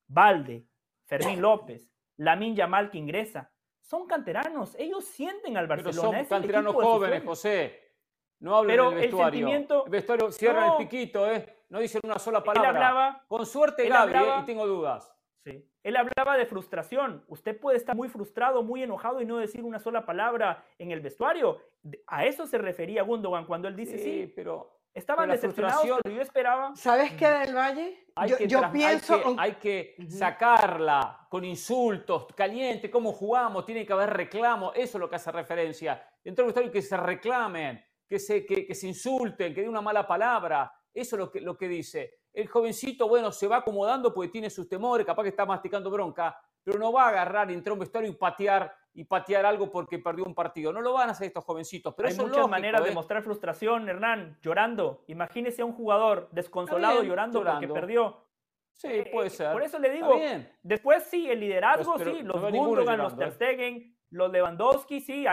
Valde, 0.07 0.67
Fermín 1.05 1.41
López, 1.41 1.91
Lamin 2.17 2.55
Yamal 2.55 2.91
que 2.91 2.99
ingresa, 2.99 3.51
son 3.81 4.07
canteranos. 4.07 4.75
Ellos 4.79 5.05
sienten 5.05 5.57
al 5.57 5.67
Barcelona. 5.67 6.11
Pero 6.11 6.19
son 6.21 6.27
canteranos 6.27 6.75
jóvenes, 6.75 7.25
José. 7.25 7.89
No 8.41 8.57
hablen 8.57 8.77
Pero 8.77 8.91
del 8.91 9.01
vestuario. 9.01 9.27
El, 9.27 9.33
sentimiento, 9.35 9.85
el 9.87 9.91
vestuario 9.91 10.31
cierra 10.31 10.67
el 10.67 10.87
piquito, 10.87 11.31
¿eh? 11.31 11.65
No 11.71 11.81
dicen 11.81 12.01
una 12.05 12.19
sola 12.19 12.43
palabra. 12.43 12.71
hablaba, 12.71 13.25
Con 13.27 13.45
suerte 13.45 13.89
Gaby, 13.89 14.15
¿eh? 14.15 14.35
y 14.43 14.45
tengo 14.45 14.67
dudas. 14.67 15.13
Él 15.83 15.97
hablaba 15.97 16.37
de 16.37 16.47
frustración. 16.47 17.25
Usted 17.29 17.59
puede 17.59 17.79
estar 17.79 17.97
muy 17.97 18.09
frustrado, 18.09 18.63
muy 18.63 18.83
enojado 18.83 19.21
y 19.21 19.27
no 19.27 19.39
decir 19.39 19.65
una 19.65 19.79
sola 19.79 20.05
palabra 20.05 20.65
en 20.79 20.91
el 20.91 21.01
vestuario. 21.01 21.59
A 22.07 22.25
eso 22.25 22.47
se 22.47 22.59
refería 22.59 23.03
Gundogan 23.03 23.47
cuando 23.47 23.69
él 23.69 23.77
dice 23.77 23.99
sí, 23.99 24.33
pero 24.35 24.79
estaban 24.93 25.31
decepcionados, 25.31 25.87
pero 26.03 26.15
yo 26.15 26.23
esperaba. 26.23 26.75
¿Sabes 26.77 27.13
qué 27.13 27.27
del 27.27 27.55
Valle? 27.55 28.07
yo, 28.47 28.73
pienso 28.73 29.37
hay 29.39 29.53
que, 29.53 29.97
sacarla 30.09 31.27
con 31.29 31.45
insultos, 31.45 32.27
caliente, 32.35 32.91
cómo 32.91 33.13
jugamos, 33.13 33.65
tiene 33.65 33.87
que 33.87 33.93
haber 33.93 34.11
reclamo, 34.11 34.73
eso 34.75 34.99
es 34.99 35.01
lo 35.01 35.09
que 35.09 35.17
hace 35.17 35.31
referencia. 35.31 36.03
Dentro 36.23 36.43
del 36.43 36.49
vestuario 36.49 36.73
que 36.73 36.83
se 36.83 36.97
reclamen, 36.97 37.85
que 38.07 38.19
se, 38.19 38.45
que, 38.45 38.75
se 38.75 38.89
insulten, 38.89 39.55
que 39.55 39.61
den 39.61 39.71
una 39.71 39.81
mala 39.81 40.07
palabra, 40.07 40.73
eso 40.93 41.17
es 41.17 41.21
lo 41.21 41.31
que, 41.31 41.41
lo 41.41 41.57
que 41.57 41.69
dice 41.69 42.19
el 42.39 42.47
jovencito, 42.47 43.09
bueno, 43.09 43.33
se 43.33 43.49
va 43.49 43.57
acomodando 43.57 44.15
porque 44.15 44.31
tiene 44.31 44.49
sus 44.49 44.69
temores, 44.69 45.05
capaz 45.05 45.25
que 45.25 45.31
está 45.31 45.45
masticando 45.45 45.91
bronca, 45.91 46.41
pero 46.63 46.79
no 46.79 46.93
va 46.93 47.07
a 47.07 47.09
agarrar, 47.09 47.51
entrar 47.51 47.73
a 47.73 47.75
un 47.75 47.81
vestuario 47.81 48.09
y 48.09 48.15
patear 48.15 48.73
y 48.95 49.03
patear 49.05 49.45
algo 49.45 49.69
porque 49.71 49.99
perdió 49.99 50.25
un 50.25 50.37
partido. 50.37 50.73
No 50.73 50.81
lo 50.81 50.93
van 50.93 51.09
a 51.09 51.13
hacer 51.13 51.27
estos 51.27 51.45
jovencitos. 51.45 51.95
Pero 51.97 52.09
Hay 52.09 52.15
muchas 52.15 52.49
maneras 52.49 52.85
de 52.85 52.91
¿eh? 52.91 52.95
mostrar 52.95 53.25
frustración, 53.25 53.89
Hernán, 53.89 54.39
llorando. 54.41 55.03
Imagínese 55.09 55.63
a 55.63 55.65
un 55.65 55.73
jugador 55.73 56.29
desconsolado 56.31 57.03
llorando, 57.03 57.43
porque 57.43 57.69
perdió. 57.69 58.25
Sí, 58.73 58.87
eh, 58.89 59.11
puede 59.13 59.27
eh, 59.27 59.31
ser. 59.31 59.53
Por 59.53 59.63
eso 59.63 59.81
le 59.81 59.91
digo, 59.91 60.21
después 60.63 61.03
sí, 61.05 61.29
el 61.29 61.41
liderazgo, 61.41 61.99
sí, 61.99 62.23
los 62.23 62.41
Gundogan, 62.41 62.99
los 62.99 63.17
Ter 63.17 63.33
Stegen, 63.33 63.97
los 64.11 64.33
Lewandowski, 64.33 65.01
sí, 65.01 65.27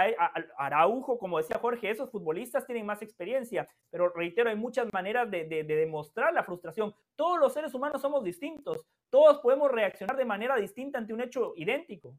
Araujo, 0.57 1.17
como 1.17 1.37
decía 1.37 1.59
Jorge, 1.59 1.89
esos 1.89 2.11
futbolistas 2.11 2.65
tienen 2.65 2.85
más 2.85 3.01
experiencia, 3.01 3.67
pero 3.89 4.09
reitero, 4.09 4.49
hay 4.49 4.55
muchas 4.55 4.91
maneras 4.91 5.29
de, 5.31 5.45
demostrar 5.63 6.33
la 6.33 6.43
frustración. 6.43 6.93
Todos 7.15 7.39
los 7.39 7.53
seres 7.53 7.73
humanos 7.73 8.01
somos 8.01 8.23
distintos, 8.23 8.85
todos 9.09 9.39
podemos 9.39 9.71
reaccionar 9.71 10.17
de 10.17 10.25
manera 10.25 10.55
distinta 10.57 10.97
ante 10.97 11.13
un 11.13 11.21
hecho 11.21 11.53
idéntico. 11.55 12.17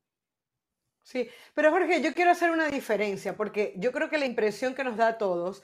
Sí, 1.03 1.29
pero 1.55 1.71
Jorge, 1.71 2.03
yo 2.03 2.13
quiero 2.15 2.33
hacer 2.33 2.51
una 2.51 2.69
diferencia, 2.69 3.37
porque 3.37 3.75
yo 3.77 3.93
creo 3.93 4.09
que 4.09 4.19
la 4.19 4.27
impresión 4.27 4.75
que 4.75 4.83
nos 4.83 4.97
da 4.97 5.09
a 5.09 5.19
todos 5.19 5.63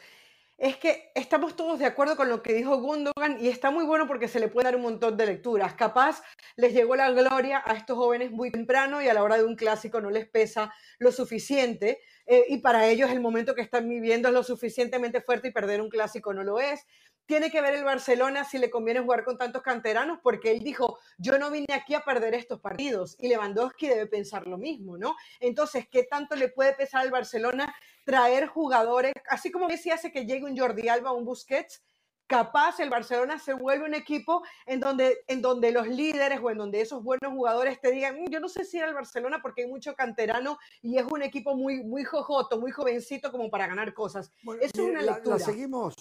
es 0.59 0.77
que 0.77 1.11
estamos 1.15 1.57
todos 1.57 1.79
de 1.79 1.87
acuerdo 1.87 2.17
con 2.17 2.29
lo 2.29 2.43
que 2.43 2.53
dijo 2.53 2.77
Gundogan 2.79 3.39
y 3.41 3.49
está 3.49 3.71
muy 3.71 3.85
bueno 3.85 4.07
porque 4.07 4.29
se 4.29 4.39
le 4.39 4.49
puede 4.49 4.67
dar 4.67 4.77
un 4.77 4.83
montón 4.83 5.17
de 5.17 5.27
lecturas. 5.27 5.75
Capaz 5.75 6.23
les 6.57 6.73
llegó 6.73 6.95
la 6.95 7.11
gloria 7.11 7.63
a 7.65 7.73
estos 7.73 7.97
jóvenes 7.97 8.31
muy 8.31 8.51
temprano 8.51 9.03
y 9.03 9.09
a 9.09 9.15
la 9.15 9.23
hora 9.23 9.37
de 9.37 9.45
un 9.45 9.57
clásico 9.57 10.01
no 10.01 10.11
les 10.11 10.29
pesa 10.29 10.73
lo 10.99 11.11
suficiente 11.11 12.01
eh, 12.27 12.45
y 12.49 12.59
para 12.59 12.87
ellos 12.87 13.11
el 13.11 13.21
momento 13.21 13.55
que 13.55 13.63
están 13.63 13.89
viviendo 13.89 14.29
es 14.29 14.35
lo 14.35 14.45
suficientemente 14.45 15.21
fuerte 15.21 15.49
y 15.49 15.53
perder 15.53 15.81
un 15.81 15.89
clásico 15.89 16.33
no 16.33 16.45
lo 16.45 16.61
es 16.61 16.87
tiene 17.27 17.51
que 17.51 17.61
ver 17.61 17.75
el 17.75 17.85
Barcelona 17.85 18.45
si 18.45 18.59
le 18.59 18.71
conviene 18.71 19.01
jugar 19.01 19.25
con 19.25 19.39
tantos 19.39 19.63
canteranos, 19.63 20.19
porque 20.23 20.51
él 20.51 20.61
dijo, 20.61 20.99
yo 21.19 21.39
no 21.39 21.51
vine 21.51 21.73
aquí 21.73 21.95
a 21.95 22.01
perder 22.01 22.35
estos 22.35 22.61
partidos, 22.61 23.17
y 23.19 23.29
Lewandowski 23.29 23.89
debe 23.89 24.07
pensar 24.07 24.47
lo 24.47 24.59
mismo, 24.59 24.99
¿no? 24.99 25.17
Entonces, 25.41 25.87
¿qué 25.91 26.05
tanto 26.05 26.37
le 26.37 26.49
puede 26.49 26.75
pesar 26.75 27.03
al 27.03 27.11
Barcelona 27.11 27.75
traer 28.05 28.47
jugadores, 28.47 29.13
así 29.29 29.51
como 29.51 29.69
Messi 29.69 29.91
hace 29.91 30.13
que 30.13 30.27
llegue 30.27 30.45
un 30.45 30.57
Jordi 30.57 30.89
Alba, 30.89 31.13
un 31.13 31.25
Busquets, 31.25 31.83
capaz 32.27 32.81
el 32.81 32.89
Barcelona 32.89 33.39
se 33.39 33.53
vuelve 33.53 33.85
un 33.85 33.95
equipo 33.95 34.43
en 34.67 34.81
donde, 34.81 35.19
en 35.27 35.43
donde 35.43 35.71
los 35.71 35.87
líderes 35.87 36.41
o 36.43 36.51
en 36.51 36.59
donde 36.59 36.81
esos 36.81 37.03
buenos 37.03 37.33
jugadores 37.33 37.81
te 37.81 37.91
digan, 37.91 38.23
mm, 38.23 38.31
yo 38.31 38.41
no 38.41 38.49
sé 38.49 38.65
si 38.65 38.79
era 38.79 38.89
el 38.89 38.95
Barcelona 38.95 39.41
porque 39.43 39.63
hay 39.63 39.69
mucho 39.69 39.95
canterano 39.95 40.59
y 40.81 40.97
es 40.99 41.05
un 41.11 41.23
equipo 41.23 41.55
muy, 41.57 41.85
muy 41.85 42.05
jojoto, 42.05 42.59
muy 42.59 42.71
jovencito 42.71 43.31
como 43.31 43.51
para 43.51 43.67
ganar 43.67 43.93
cosas. 43.93 44.33
Eso 44.61 44.61
es 44.61 44.79
una 44.79 45.03
lectura. 45.03 45.37
la 45.37 45.45
seguimos 45.45 45.95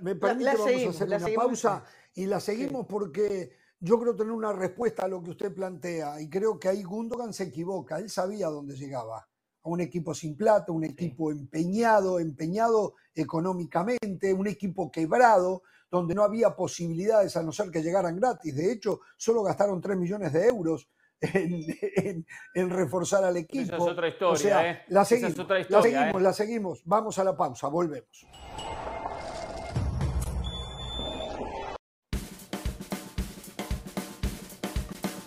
me 0.00 0.14
permite, 0.14 0.56
vamos 0.56 0.86
a 0.86 1.04
hacer 1.04 1.08
una 1.08 1.34
pausa 1.34 1.84
y 2.14 2.26
la 2.26 2.40
seguimos 2.40 2.86
porque 2.86 3.52
yo 3.80 3.98
creo 3.98 4.14
tener 4.14 4.32
una 4.32 4.52
respuesta 4.52 5.04
a 5.04 5.08
lo 5.08 5.22
que 5.22 5.30
usted 5.30 5.52
plantea 5.52 6.20
y 6.20 6.30
creo 6.30 6.58
que 6.58 6.68
ahí 6.68 6.82
Gundogan 6.82 7.32
se 7.32 7.44
equivoca. 7.44 7.98
Él 7.98 8.08
sabía 8.08 8.48
dónde 8.48 8.76
llegaba. 8.76 9.28
A 9.64 9.68
un 9.68 9.80
equipo 9.80 10.12
sin 10.14 10.36
plata, 10.36 10.72
un 10.72 10.84
equipo 10.84 11.30
empeñado, 11.30 12.18
empeñado 12.18 12.94
económicamente, 13.14 14.32
un 14.32 14.48
equipo 14.48 14.90
quebrado, 14.90 15.62
donde 15.90 16.14
no 16.14 16.24
había 16.24 16.56
posibilidades 16.56 17.36
a 17.36 17.42
no 17.42 17.52
ser 17.52 17.70
que 17.70 17.82
llegaran 17.82 18.18
gratis. 18.18 18.56
De 18.56 18.72
hecho, 18.72 19.00
solo 19.16 19.42
gastaron 19.42 19.80
3 19.80 19.96
millones 19.96 20.32
de 20.32 20.46
euros 20.48 20.88
en, 21.22 22.70
reforzar 22.70 23.24
al 23.24 23.36
equipo. 23.36 23.62
Esa 23.62 23.76
es 23.76 23.82
otra 23.82 24.08
historia. 24.08 24.70
¿eh? 24.70 24.82
la 24.88 25.04
seguimos, 25.04 25.36
la 25.68 25.82
seguimos, 25.82 26.20
¿eh? 26.20 26.20
la 26.20 26.32
seguimos. 26.32 26.82
Vamos 26.84 27.18
a 27.18 27.24
la 27.24 27.36
pausa, 27.36 27.68
volvemos. 27.68 28.26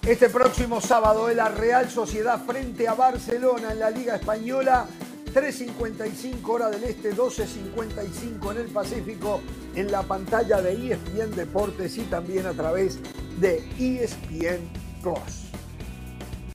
Este 0.08 0.30
próximo 0.30 0.82
sábado 0.82 1.30
es 1.30 1.36
la 1.36 1.50
Real 1.50 1.90
Sociedad 1.90 2.40
frente 2.46 2.88
a 2.88 2.94
Barcelona 2.94 3.72
en 3.72 3.80
la 3.80 3.90
Liga 3.90 4.18
Española 4.18 4.86
3.55 5.34 6.48
hora 6.48 6.70
del 6.70 6.84
este, 6.84 7.12
12.55 7.12 8.52
en 8.52 8.58
el 8.58 8.68
Pacífico, 8.68 9.42
en 9.74 9.92
la 9.92 10.04
pantalla 10.04 10.62
de 10.62 10.74
ESPN 10.92 11.36
Deportes 11.36 11.98
y 11.98 12.04
también 12.04 12.46
a 12.46 12.54
través 12.54 13.00
de 13.40 13.58
ESPN 13.80 14.70
Plus. 15.02 15.50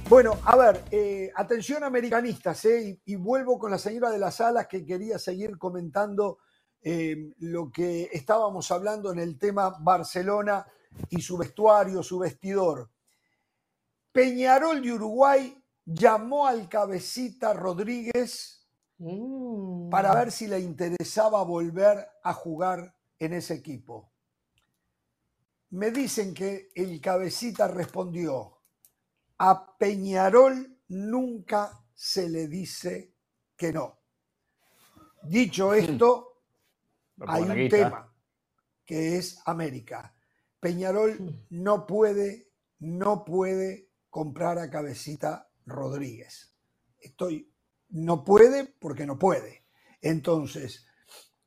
Bueno, 0.09 0.39
a 0.45 0.57
ver, 0.57 0.85
eh, 0.93 1.33
atención 1.35 1.83
americanistas, 1.83 2.65
eh, 2.67 3.01
y, 3.05 3.17
vuelvo 3.17 3.59
con 3.59 3.73
la 3.73 3.79
señora 3.79 4.11
de 4.11 4.19
las 4.21 4.41
alas 4.41 4.69
que 4.69 4.85
quería 4.85 5.19
seguir 5.19 5.59
comentando 5.59 6.39
eh, 6.83 7.33
lo 7.39 7.73
que 7.73 8.11
estábamos 8.13 8.71
hablando 8.71 9.11
en 9.11 9.19
el 9.19 9.37
tema 9.41 9.77
Barcelona 9.81 10.65
y 11.09 11.21
su 11.21 11.37
vestuario, 11.37 12.05
su 12.05 12.21
vestidor. 12.21 12.89
Peñarol 14.13 14.83
de 14.83 14.93
Uruguay 14.93 15.57
llamó 15.85 16.47
al 16.47 16.69
cabecita 16.69 17.53
Rodríguez 17.53 18.67
para 19.91 20.13
mm. 20.13 20.15
ver 20.15 20.33
si 20.33 20.47
le 20.47 20.61
interesaba 20.61 21.43
volver 21.43 22.07
a 22.23 22.33
jugar 22.35 22.95
en 23.19 23.35
ese 23.35 23.55
equipo. 23.55 24.13
Me 25.71 25.91
dicen 25.91 26.35
que 26.35 26.71
el 26.75 27.01
cabecita 27.01 27.69
respondió, 27.69 28.61
a 29.39 29.77
Peñarol 29.79 30.81
nunca 30.89 31.81
se 31.95 32.29
le 32.29 32.49
dice 32.49 33.15
que 33.57 33.73
no. 33.73 34.01
Dicho 35.23 35.71
hmm. 35.71 35.75
esto, 35.75 36.43
hay 37.27 37.43
un 37.43 37.69
tema 37.69 38.13
que 38.85 39.17
es 39.17 39.41
América. 39.47 40.15
Peñarol 40.59 41.21
hmm. 41.21 41.47
no 41.51 41.87
puede, 41.87 42.51
no 42.81 43.25
puede 43.25 43.90
comprar 44.11 44.59
a 44.59 44.69
Cabecita 44.69 45.49
Rodríguez. 45.65 46.53
Estoy, 46.99 47.51
no 47.91 48.25
puede 48.25 48.67
porque 48.79 49.07
no 49.07 49.19
puede. 49.19 49.65
Entonces, 50.03 50.87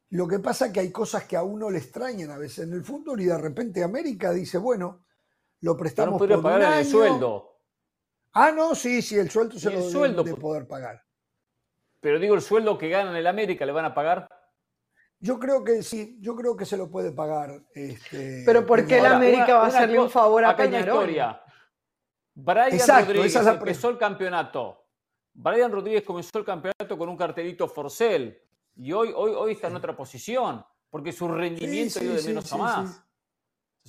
lo 0.09 0.27
que 0.27 0.39
pasa 0.39 0.67
es 0.67 0.73
que 0.73 0.79
hay 0.79 0.91
cosas 0.91 1.25
que 1.25 1.35
a 1.35 1.43
uno 1.43 1.69
le 1.69 1.79
extrañan 1.79 2.31
a 2.31 2.37
veces 2.37 2.67
en 2.67 2.73
el 2.73 2.83
fútbol 2.83 3.21
y 3.21 3.25
de 3.25 3.37
repente 3.37 3.83
América 3.83 4.31
dice, 4.31 4.57
bueno, 4.57 5.05
lo 5.61 5.77
prestamos 5.77 6.19
no 6.21 6.27
por 6.27 6.41
pagar 6.41 6.79
el 6.79 6.85
sueldo. 6.85 7.59
Ah, 8.33 8.51
no, 8.51 8.73
sí, 8.73 9.01
sí, 9.01 9.15
el 9.17 9.29
sueldo 9.29 9.59
se 9.59 9.69
lo 9.69 9.81
sueldo, 9.81 10.23
de 10.23 10.35
poder 10.35 10.67
pagar. 10.67 11.03
Pero 11.99 12.19
digo, 12.19 12.35
el 12.35 12.41
sueldo 12.41 12.77
que 12.77 12.89
ganan 12.89 13.13
en 13.13 13.19
el 13.19 13.27
América, 13.27 13.65
¿le 13.65 13.71
van 13.71 13.85
a 13.85 13.93
pagar? 13.93 14.27
Yo 15.19 15.39
creo 15.39 15.63
que 15.63 15.83
sí, 15.83 16.17
yo 16.19 16.35
creo 16.35 16.57
que 16.57 16.65
se 16.65 16.75
lo 16.75 16.89
puede 16.89 17.11
pagar. 17.11 17.63
Este, 17.73 18.43
pero 18.45 18.65
¿por 18.65 18.85
qué 18.85 18.99
el 18.99 19.05
América 19.05 19.55
va 19.55 19.65
a 19.65 19.67
hacerle 19.67 19.99
un 19.99 20.09
favor 20.09 20.43
a 20.43 20.55
Peñarol? 20.55 20.95
Historia. 20.95 21.42
Brian 22.35 23.05
Rodríguez 23.05 23.35
empezó 23.35 23.89
el 23.89 23.97
campeonato. 23.97 24.85
Brian 25.33 25.71
Rodríguez 25.71 26.03
comenzó 26.03 26.39
el 26.39 26.45
campeonato 26.45 26.97
con 26.97 27.09
un 27.09 27.17
cartelito 27.17 27.67
Forcel 27.67 28.39
y 28.75 28.91
hoy, 28.91 29.11
hoy, 29.15 29.31
hoy 29.35 29.51
está 29.53 29.67
en 29.67 29.75
otra 29.75 29.95
posición 29.95 30.63
porque 30.89 31.11
su 31.11 31.27
rendimiento 31.27 31.99
ha 31.99 32.03
ido 32.03 32.15
de 32.15 32.23
menos 32.23 32.53
a 32.53 32.57
más. 32.57 33.03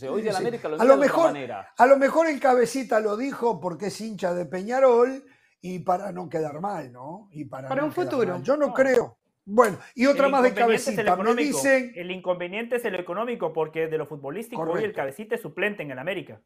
hoy 0.09 0.23
de 0.23 0.31
América 0.31 0.69
lo 0.69 0.81
a 0.81 0.85
lo 0.85 0.97
mejor, 0.97 1.27
manera. 1.27 1.73
A 1.77 1.87
lo 1.87 1.99
mejor 1.99 2.29
el 2.29 2.41
cabecita 2.41 2.99
lo 3.01 3.17
dijo 3.17 3.61
porque 3.61 3.87
es 3.87 4.01
hincha 4.01 4.33
de 4.33 4.47
Peñarol 4.47 5.23
y 5.61 5.81
para 5.81 6.13
no 6.13 6.29
quedar 6.29 6.61
mal, 6.61 6.93
¿no? 6.93 7.29
Y 7.31 7.45
para, 7.45 7.85
un 7.85 7.93
futuro. 7.93 8.41
Yo 8.43 8.57
no, 8.57 8.73
creo. 8.73 9.19
Bueno, 9.47 9.79
y 9.95 10.07
otra 10.07 10.29
más 10.29 10.43
de 10.43 10.55
cabecita. 10.55 11.17
Me 11.17 11.35
dicen... 11.35 11.93
El 11.95 12.11
inconveniente 12.11 12.77
es 12.77 12.85
el 12.87 12.95
económico 12.95 13.53
porque 13.53 13.87
de 13.89 13.99
lo 13.99 14.07
futbolístico 14.07 14.63
hoy 14.63 14.85
el 14.85 14.95
cabecita 14.95 15.35
es 15.35 15.43
suplente 15.43 15.83
en 15.83 15.91
el 15.91 15.99
América. 15.99 16.41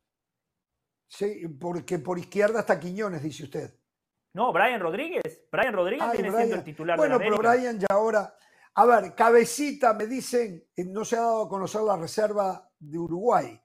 Sí, 1.08 1.48
porque 1.60 1.98
por 1.98 2.18
izquierda 2.18 2.60
está 2.60 2.78
Quiñones, 2.78 3.22
dice 3.22 3.44
usted. 3.44 3.74
No, 4.34 4.52
Brian 4.52 4.80
Rodríguez. 4.80 5.48
Brian 5.50 5.72
Rodríguez 5.72 6.12
viene 6.12 6.30
siendo 6.30 6.54
el 6.56 6.64
titular 6.64 6.96
bueno, 6.98 7.18
pero 7.18 7.38
Brian 7.38 7.78
ya 7.80 7.88
ahora. 7.90 8.36
A 8.74 8.84
ver, 8.84 9.14
cabecita, 9.14 9.94
me 9.94 10.06
dicen, 10.06 10.64
no 10.86 11.04
se 11.04 11.16
ha 11.16 11.22
dado 11.22 11.46
a 11.46 11.48
conocer 11.48 11.80
la 11.80 11.96
reserva 11.96 12.70
de 12.78 12.98
Uruguay, 12.98 13.60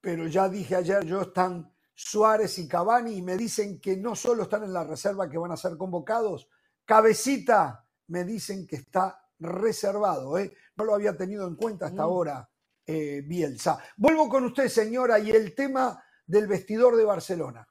pero 0.00 0.26
ya 0.26 0.48
dije 0.50 0.76
ayer, 0.76 1.02
yo 1.04 1.22
están 1.22 1.72
Suárez 1.94 2.58
y 2.58 2.68
Cavani 2.68 3.16
y 3.16 3.22
me 3.22 3.36
dicen 3.36 3.80
que 3.80 3.96
no 3.96 4.14
solo 4.14 4.42
están 4.42 4.64
en 4.64 4.72
la 4.74 4.84
reserva 4.84 5.30
que 5.30 5.38
van 5.38 5.52
a 5.52 5.56
ser 5.56 5.78
convocados, 5.78 6.48
cabecita, 6.84 7.86
me 8.08 8.24
dicen 8.24 8.66
que 8.66 8.76
está 8.76 9.24
reservado, 9.38 10.36
¿eh? 10.36 10.54
no 10.76 10.84
lo 10.84 10.94
había 10.94 11.16
tenido 11.16 11.46
en 11.48 11.56
cuenta 11.56 11.86
hasta 11.86 12.02
mm. 12.02 12.04
ahora 12.04 12.50
eh, 12.86 13.22
Bielsa. 13.24 13.78
Vuelvo 13.96 14.28
con 14.28 14.44
usted, 14.44 14.68
señora, 14.68 15.18
y 15.18 15.30
el 15.30 15.54
tema 15.54 16.03
del 16.26 16.46
vestidor 16.46 16.96
de 16.96 17.04
Barcelona. 17.04 17.66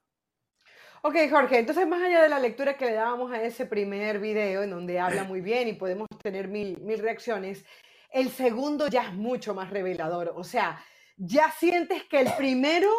Ok, 1.01 1.15
Jorge, 1.29 1.59
entonces 1.59 1.85
más 1.85 2.01
allá 2.01 2.21
de 2.21 2.29
la 2.29 2.39
lectura 2.39 2.77
que 2.77 2.85
le 2.85 2.93
dábamos 2.93 3.31
a 3.31 3.43
ese 3.43 3.65
primer 3.65 4.19
video 4.19 4.63
en 4.63 4.69
donde 4.69 4.99
habla 4.99 5.25
muy 5.25 5.41
bien 5.41 5.67
y 5.67 5.73
podemos 5.73 6.07
tener 6.21 6.47
mil, 6.47 6.79
mil 6.79 6.99
reacciones, 6.99 7.65
el 8.09 8.29
segundo 8.29 8.87
ya 8.87 9.07
es 9.07 9.13
mucho 9.13 9.53
más 9.53 9.69
revelador. 9.69 10.33
O 10.37 10.45
sea, 10.45 10.81
ya 11.17 11.51
sientes 11.51 12.03
que 12.05 12.21
el 12.21 12.31
primero 12.37 12.89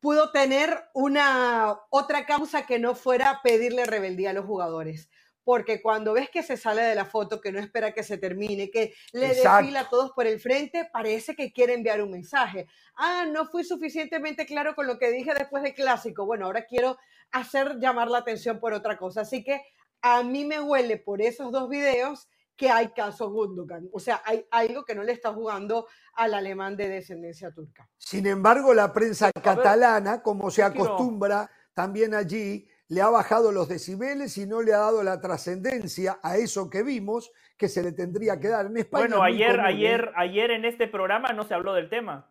pudo 0.00 0.32
tener 0.32 0.84
una 0.94 1.78
otra 1.90 2.26
causa 2.26 2.66
que 2.66 2.78
no 2.78 2.94
fuera 2.94 3.40
pedirle 3.44 3.86
rebeldía 3.86 4.30
a 4.30 4.34
los 4.34 4.46
jugadores 4.46 5.08
porque 5.44 5.82
cuando 5.82 6.14
ves 6.14 6.30
que 6.30 6.42
se 6.42 6.56
sale 6.56 6.82
de 6.82 6.94
la 6.94 7.04
foto, 7.04 7.40
que 7.40 7.52
no 7.52 7.60
espera 7.60 7.92
que 7.92 8.02
se 8.02 8.18
termine, 8.18 8.70
que 8.70 8.94
le 9.12 9.28
desfila 9.28 9.80
a 9.80 9.88
todos 9.88 10.12
por 10.12 10.26
el 10.26 10.40
frente, 10.40 10.88
parece 10.92 11.36
que 11.36 11.52
quiere 11.52 11.74
enviar 11.74 12.02
un 12.02 12.10
mensaje. 12.10 12.66
Ah, 12.96 13.26
no 13.30 13.46
fui 13.46 13.62
suficientemente 13.62 14.46
claro 14.46 14.74
con 14.74 14.86
lo 14.86 14.98
que 14.98 15.10
dije 15.10 15.34
después 15.34 15.62
del 15.62 15.74
clásico. 15.74 16.24
Bueno, 16.24 16.46
ahora 16.46 16.64
quiero 16.64 16.96
hacer 17.30 17.78
llamar 17.78 18.08
la 18.08 18.18
atención 18.18 18.58
por 18.58 18.72
otra 18.72 18.96
cosa. 18.96 19.20
Así 19.20 19.44
que 19.44 19.60
a 20.00 20.22
mí 20.22 20.44
me 20.44 20.60
huele 20.60 20.96
por 20.96 21.20
esos 21.20 21.52
dos 21.52 21.68
videos 21.68 22.28
que 22.56 22.70
hay 22.70 22.88
caso 22.88 23.30
Gundogan. 23.30 23.88
O 23.92 24.00
sea, 24.00 24.22
hay 24.24 24.46
algo 24.50 24.84
que 24.84 24.94
no 24.94 25.02
le 25.02 25.12
está 25.12 25.32
jugando 25.32 25.88
al 26.14 26.34
alemán 26.34 26.76
de 26.76 26.88
descendencia 26.88 27.52
turca. 27.52 27.88
Sin 27.98 28.26
embargo, 28.26 28.72
la 28.72 28.92
prensa 28.92 29.30
catalana, 29.32 30.22
como 30.22 30.50
se 30.50 30.62
acostumbra 30.62 31.50
también 31.74 32.14
allí, 32.14 32.68
le 32.88 33.00
ha 33.00 33.08
bajado 33.08 33.50
los 33.52 33.68
decibeles 33.68 34.36
y 34.38 34.46
no 34.46 34.62
le 34.62 34.74
ha 34.74 34.78
dado 34.78 35.02
la 35.02 35.20
trascendencia 35.20 36.18
a 36.22 36.36
eso 36.36 36.68
que 36.68 36.82
vimos 36.82 37.32
que 37.56 37.68
se 37.68 37.82
le 37.82 37.92
tendría 37.92 38.38
que 38.38 38.48
dar 38.48 38.66
en 38.66 38.76
España. 38.76 39.06
Bueno, 39.06 39.22
ayer, 39.22 39.60
ayer, 39.60 40.04
¿eh? 40.04 40.12
ayer 40.16 40.50
en 40.50 40.64
este 40.64 40.88
programa 40.88 41.32
no 41.32 41.44
se 41.44 41.54
habló 41.54 41.74
del 41.74 41.88
tema. 41.88 42.30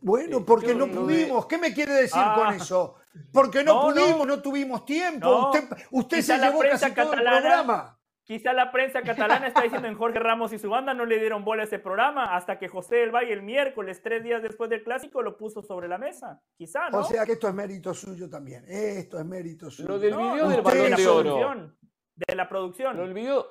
Bueno, 0.00 0.44
porque 0.44 0.74
no 0.74 0.88
pudimos. 0.88 1.46
¿Qué 1.46 1.58
me 1.58 1.72
quiere 1.72 1.92
decir 1.92 2.22
con 2.34 2.48
ah. 2.48 2.56
eso? 2.56 2.96
Porque 3.32 3.62
no, 3.62 3.82
pudimos, 3.82 4.26
no. 4.26 4.42
tuvimos 4.42 4.84
tiempo. 4.84 5.50
usted, 5.50 5.64
usted 5.90 6.22
se 6.22 6.38
llevó 6.38 6.60
casi 6.60 6.92
todo 6.92 7.12
el 7.12 7.22
programa. 7.22 7.97
Quizá 8.28 8.52
la 8.52 8.70
prensa 8.70 9.00
catalana 9.00 9.46
está 9.46 9.62
diciendo 9.62 9.88
en 9.88 9.96
Jorge 9.96 10.18
Ramos 10.18 10.52
y 10.52 10.58
su 10.58 10.68
banda 10.68 10.92
no 10.92 11.06
le 11.06 11.18
dieron 11.18 11.46
bola 11.46 11.62
a 11.62 11.64
ese 11.64 11.78
programa 11.78 12.36
hasta 12.36 12.58
que 12.58 12.68
José 12.68 12.96
del 12.96 13.10
Valle 13.10 13.32
el 13.32 13.40
miércoles, 13.40 14.02
tres 14.02 14.22
días 14.22 14.42
después 14.42 14.68
del 14.68 14.84
clásico, 14.84 15.22
lo 15.22 15.38
puso 15.38 15.62
sobre 15.62 15.88
la 15.88 15.96
mesa. 15.96 16.38
Quizá, 16.54 16.90
¿no? 16.90 16.98
O 16.98 17.04
sea 17.04 17.24
que 17.24 17.32
esto 17.32 17.48
es 17.48 17.54
mérito 17.54 17.94
suyo 17.94 18.28
también. 18.28 18.66
Esto 18.68 19.18
es 19.18 19.24
mérito 19.24 19.70
suyo. 19.70 19.88
Lo 19.88 19.98
del 19.98 20.14
video 20.14 20.46
del 20.50 20.60
balón 20.60 20.94
de 20.94 21.06
oro. 21.06 21.72
De 22.14 22.34
la 22.34 22.46
producción. 22.46 22.98
Lo 22.98 23.04
del 23.04 23.14
video, 23.14 23.46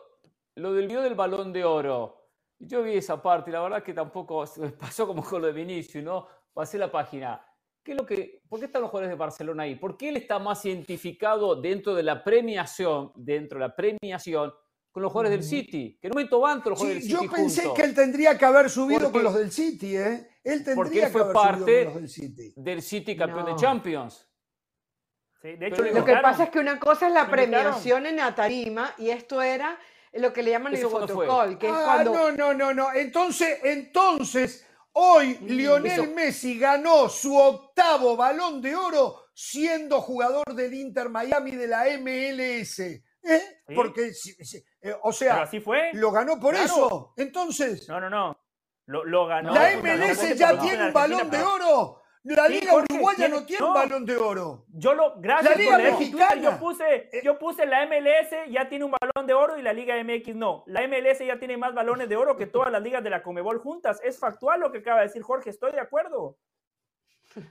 lo 0.57 0.73
del 0.73 0.85
video 0.85 1.01
del 1.01 1.15
balón 1.15 1.51
de 1.51 1.65
oro. 1.65 2.29
Yo 2.59 2.83
vi 2.83 2.97
esa 2.97 3.19
parte 3.19 3.49
y 3.49 3.53
la 3.53 3.63
verdad 3.63 3.81
que 3.81 3.95
tampoco 3.95 4.45
pasó 4.79 5.07
como 5.07 5.23
con 5.23 5.41
lo 5.41 5.47
de 5.47 5.53
Vinicius, 5.53 6.03
¿no? 6.03 6.27
Pasé 6.53 6.77
la 6.77 6.91
página. 6.91 7.43
¿Qué 7.83 7.93
es 7.93 7.97
lo 7.97 8.05
que, 8.05 8.43
¿Por 8.47 8.59
qué 8.59 8.67
están 8.67 8.83
los 8.83 8.91
jugadores 8.91 9.09
de 9.09 9.17
Barcelona 9.17 9.63
ahí? 9.63 9.73
¿Por 9.73 9.97
qué 9.97 10.09
él 10.09 10.17
está 10.17 10.37
más 10.37 10.63
identificado 10.65 11.59
dentro 11.59 11.95
de 11.95 12.03
la 12.03 12.23
premiación, 12.23 13.11
dentro 13.15 13.57
de 13.57 13.67
la 13.67 13.75
premiación, 13.75 14.53
con 14.97 15.03
los 15.03 15.11
jugadores 15.11 15.37
del 15.37 15.47
City, 15.47 15.95
que 16.01 16.09
no 16.09 16.15
me 16.15 16.23
van 16.23 16.57
los 16.65 16.79
jugadores 16.79 17.03
del 17.03 17.03
City. 17.03 17.13
Yo 17.13 17.31
pensé 17.31 17.69
que 17.75 17.83
él 17.83 17.93
tendría 17.93 18.35
que 18.35 18.45
haber 18.45 18.67
subido 18.67 19.11
con 19.11 19.23
los 19.23 19.35
del 19.35 19.51
City, 19.51 19.95
¿eh? 19.95 20.27
Él 20.43 20.63
tendría 20.63 20.75
porque 20.75 21.03
él 21.03 21.11
fue 21.11 21.31
parte 21.31 21.85
del 21.85 22.09
City. 22.09 22.51
del 22.55 22.81
City 22.81 23.15
campeón 23.15 23.45
de 23.45 23.55
Champions. 23.57 24.27
de 25.43 25.67
hecho, 25.67 25.83
lo 25.83 26.03
que 26.03 26.15
pasa 26.15 26.45
es 26.45 26.49
que 26.49 26.57
una 26.57 26.79
cosa 26.79 27.09
es 27.09 27.13
la 27.13 27.29
premiación 27.29 28.07
en 28.07 28.15
la 28.15 28.33
tarima 28.33 28.95
y 28.97 29.11
esto 29.11 29.39
era 29.39 29.77
lo 30.13 30.33
que 30.33 30.41
le 30.41 30.49
llaman 30.49 30.73
el 30.73 30.87
protocolo, 30.87 31.59
que 31.59 31.67
es 31.67 31.73
ah, 31.75 31.83
cuando... 31.85 32.13
No, 32.13 32.31
no, 32.31 32.53
no, 32.55 32.73
no. 32.73 32.91
Entonces, 32.91 33.59
entonces, 33.65 34.65
hoy 34.93 35.37
Lionel 35.41 36.11
Messi 36.15 36.57
ganó 36.57 37.07
su 37.07 37.37
octavo 37.37 38.17
balón 38.17 38.63
de 38.63 38.75
oro 38.75 39.25
siendo 39.35 40.01
jugador 40.01 40.55
del 40.55 40.73
Inter 40.73 41.09
Miami 41.09 41.51
de 41.51 41.67
la 41.67 41.85
MLS. 41.99 42.81
¿Eh? 43.23 43.41
Porque, 43.75 44.11
eh, 44.81 44.95
o 45.03 45.11
sea, 45.11 45.43
así 45.43 45.59
fue. 45.59 45.91
lo 45.93 46.11
ganó 46.11 46.39
por 46.39 46.55
eso. 46.55 47.13
Entonces. 47.17 47.87
No, 47.89 47.99
no, 47.99 48.09
no. 48.09 48.37
Lo, 48.85 49.27
ganó. 49.27 49.53
La 49.53 49.75
MLS 49.77 50.37
ya 50.37 50.57
tiene 50.59 50.87
un 50.87 50.93
balón 50.93 51.29
de 51.29 51.41
oro. 51.41 52.01
La 52.23 52.47
Liga 52.47 52.73
Uruguaya 52.75 53.29
no 53.29 53.45
tiene 53.45 53.65
un 53.65 53.73
balón 53.73 54.05
de 54.05 54.17
oro. 54.17 54.65
Yo 54.69 54.93
lo, 54.93 55.19
gracias 55.19 55.57
la 55.57 55.61
Liga 55.61 55.77
Mexicana. 55.77 56.41
Yo 56.41 56.57
puse, 56.57 57.09
eh, 57.11 57.21
yo 57.23 57.37
puse 57.37 57.65
la 57.65 57.85
MLS 57.85 58.51
ya 58.51 58.67
tiene 58.67 58.85
un 58.85 58.91
balón 58.91 59.27
de 59.27 59.33
oro 59.33 59.57
y 59.57 59.61
la 59.61 59.71
Liga 59.71 59.95
MX 60.03 60.35
no. 60.35 60.63
La 60.67 60.85
MLS 60.87 61.19
ya 61.19 61.39
tiene 61.39 61.57
más 61.57 61.73
balones 61.73 62.09
de 62.09 62.17
oro 62.17 62.35
que 62.35 62.45
todas 62.45 62.71
las 62.71 62.81
ligas 62.81 63.03
de 63.03 63.09
la 63.09 63.23
Comebol 63.23 63.59
juntas. 63.59 64.01
Es 64.03 64.19
factual 64.19 64.59
lo 64.59 64.71
que 64.71 64.79
acaba 64.79 64.99
de 64.99 65.07
decir 65.07 65.21
Jorge, 65.21 65.49
estoy 65.49 65.71
de 65.71 65.79
acuerdo. 65.79 66.37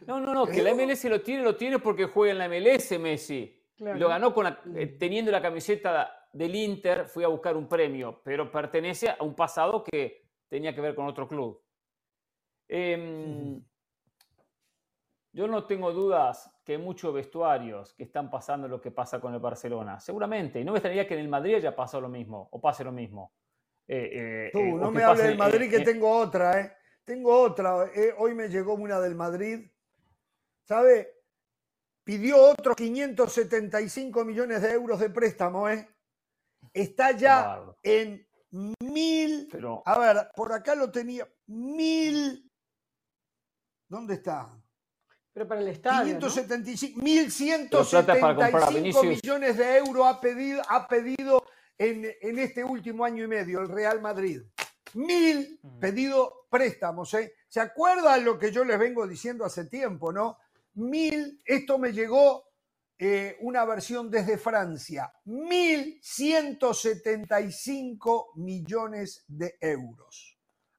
No, 0.06 0.20
no, 0.20 0.34
no, 0.34 0.46
que 0.46 0.62
la 0.62 0.74
MLS 0.74 1.04
lo 1.04 1.20
tiene, 1.22 1.42
lo 1.42 1.56
tiene 1.56 1.78
porque 1.78 2.06
juega 2.06 2.32
en 2.32 2.38
la 2.38 2.48
MLS 2.48 2.98
Messi. 2.98 3.55
Lo 3.78 4.08
ganó 4.08 4.32
con 4.32 4.46
eh, 4.74 4.86
teniendo 4.98 5.30
la 5.30 5.42
camiseta 5.42 6.28
del 6.32 6.54
Inter, 6.54 7.06
fui 7.06 7.24
a 7.24 7.28
buscar 7.28 7.56
un 7.56 7.68
premio, 7.68 8.20
pero 8.24 8.50
pertenece 8.50 9.10
a 9.10 9.22
un 9.22 9.34
pasado 9.34 9.84
que 9.84 10.24
tenía 10.48 10.74
que 10.74 10.80
ver 10.80 10.94
con 10.94 11.06
otro 11.06 11.28
club. 11.28 11.62
Em, 12.68 13.62
yo 15.32 15.46
no 15.46 15.66
tengo 15.66 15.92
dudas 15.92 16.50
que 16.64 16.72
hay 16.72 16.78
muchos 16.78 17.12
vestuarios 17.12 17.92
que 17.92 18.04
están 18.04 18.30
pasando 18.30 18.66
lo 18.66 18.80
que 18.80 18.90
pasa 18.90 19.20
con 19.20 19.34
el 19.34 19.40
Barcelona. 19.40 20.00
Seguramente. 20.00 20.58
Y 20.58 20.64
no 20.64 20.72
me 20.72 20.78
extrañaría 20.78 21.06
que 21.06 21.14
en 21.14 21.20
el 21.20 21.28
Madrid 21.28 21.56
haya 21.56 21.76
pasado 21.76 22.00
lo 22.00 22.08
mismo 22.08 22.48
o 22.50 22.60
pase 22.60 22.82
lo 22.82 22.92
mismo. 22.92 23.34
Eh, 23.86 24.50
Tú, 24.52 24.62
no 24.78 24.90
me 24.90 25.04
hables 25.04 25.26
del 25.26 25.38
Madrid, 25.38 25.70
que 25.70 25.80
tengo 25.80 26.10
otra, 26.10 26.60
¿eh? 26.60 26.72
Tengo 27.04 27.40
otra. 27.40 27.88
hoy 28.18 28.34
me 28.34 28.48
llegó 28.48 28.74
una 28.74 28.98
del 28.98 29.14
Madrid. 29.14 29.70
¿Sabe? 30.64 31.15
Pidió 32.06 32.40
otros 32.40 32.76
575 32.76 34.24
millones 34.24 34.62
de 34.62 34.70
euros 34.70 35.00
de 35.00 35.10
préstamo, 35.10 35.68
¿eh? 35.68 35.88
Está 36.72 37.10
ya 37.10 37.60
en 37.82 38.24
mil. 38.80 39.48
A 39.84 39.98
ver, 39.98 40.28
por 40.36 40.52
acá 40.52 40.76
lo 40.76 40.92
tenía. 40.92 41.28
Mil. 41.48 42.48
¿Dónde 43.88 44.14
está? 44.14 44.56
Pero 45.32 45.48
para 45.48 45.60
el 45.60 45.68
estadio. 45.68 46.14
575, 46.14 47.02
1175 47.02 49.02
millones 49.02 49.56
de 49.56 49.76
euros 49.76 50.06
ha 50.06 50.20
pedido, 50.20 50.62
ha 50.68 50.86
pedido 50.86 51.44
en, 51.76 52.06
en, 52.20 52.38
este 52.38 52.62
último 52.62 53.04
año 53.04 53.24
y 53.24 53.28
medio 53.28 53.60
el 53.60 53.68
Real 53.68 54.00
Madrid. 54.00 54.42
Mil 54.94 55.58
pedido 55.80 56.46
préstamos. 56.48 57.12
¿eh? 57.14 57.34
¿Se 57.48 57.58
acuerdan 57.58 58.24
lo 58.24 58.38
que 58.38 58.52
yo 58.52 58.64
les 58.64 58.78
vengo 58.78 59.08
diciendo 59.08 59.44
hace 59.44 59.64
tiempo, 59.64 60.12
no? 60.12 60.38
Mil, 60.76 61.42
esto 61.44 61.78
me 61.78 61.92
llegó 61.92 62.44
eh, 62.98 63.36
una 63.40 63.64
versión 63.64 64.10
desde 64.10 64.38
Francia, 64.38 65.12
1.175 65.26 68.26
millones 68.36 69.24
de 69.28 69.56
euros 69.60 70.36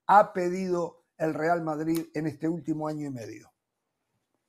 ha 0.07 0.33
pedido 0.33 1.03
el 1.17 1.33
Real 1.33 1.61
Madrid 1.61 2.07
en 2.13 2.27
este 2.27 2.47
último 2.47 2.87
año 2.87 3.07
y 3.07 3.11
medio. 3.11 3.51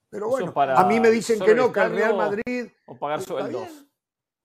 Pero 0.09 0.29
bueno, 0.29 0.53
a 0.57 0.85
mí 0.85 1.01
me 1.01 1.11
dicen 1.11 1.39
que 1.41 1.55
no, 1.55 1.70
que 1.70 1.81
el 1.81 1.91
Real 1.91 2.16
Madrid... 2.16 2.69
O 2.87 2.99
pagar 2.99 3.20
sueldos. 3.20 3.87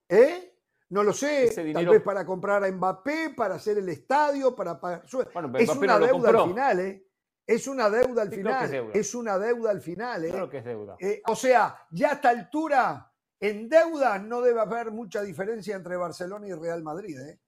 ¿Eh? 0.10 0.58
No 0.90 1.04
lo 1.04 1.14
sé, 1.14 1.52
tal 1.74 1.88
vez 1.88 2.02
para 2.02 2.26
comprar 2.26 2.64
a 2.64 2.72
Mbappé, 2.72 3.34
para 3.36 3.56
hacer 3.56 3.78
el 3.78 3.90
estadio, 3.90 4.56
para 4.56 4.80
pagar 4.80 5.08
sueldos. 5.08 5.34
es 5.60 5.70
una 5.70 5.98
deuda 5.98 6.30
al 6.30 6.50
final, 6.50 6.80
¿eh? 6.82 7.08
Es 7.46 7.68
una 7.68 7.90
deuda 7.90 8.22
al 8.22 8.30
final. 8.30 8.92
Es, 8.94 9.16
una 9.16 9.38
deuda 9.38 9.72
al 9.72 9.82
final. 9.82 10.26
¿eh? 10.26 10.50
que 10.50 10.58
es 10.58 10.66
deuda. 10.66 10.96
Eh, 11.00 11.22
o 11.28 11.36
sea, 11.36 11.76
ya 11.92 12.12
a 12.12 12.14
esta 12.14 12.30
altura, 12.30 13.12
en 13.40 13.68
deuda 13.68 14.18
no 14.20 14.42
debe 14.42 14.62
haber 14.62 14.92
mucha 14.92 15.22
diferencia 15.22 15.76
entre 15.76 15.98
Barcelona 15.98 16.48
y 16.48 16.54
Real 16.54 16.82
Madrid. 16.84 17.20
¿eh? 17.20 17.40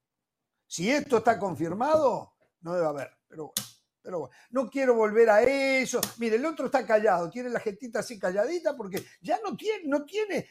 Si 0.67 0.91
esto 0.91 1.17
está 1.17 1.39
confirmado, 1.39 2.33
no 2.61 2.73
debe 2.73 2.87
haber. 2.87 3.11
Pero 3.27 3.45
bueno. 3.45 3.75
Pero 4.05 4.19
bueno, 4.19 4.35
no 4.51 4.69
quiero 4.69 4.93
volver 4.93 5.27
a 5.31 5.41
eso. 5.41 5.99
Mire, 6.19 6.35
el 6.35 6.45
otro 6.45 6.67
está 6.67 6.85
callado, 6.85 7.27
tiene 7.31 7.49
la 7.49 7.59
gentita 7.59 7.99
así 7.99 8.19
calladita 8.19 8.77
porque 8.77 9.03
ya 9.19 9.39
no 9.43 9.57
tiene, 9.57 9.87
no 9.87 10.05
tiene. 10.05 10.47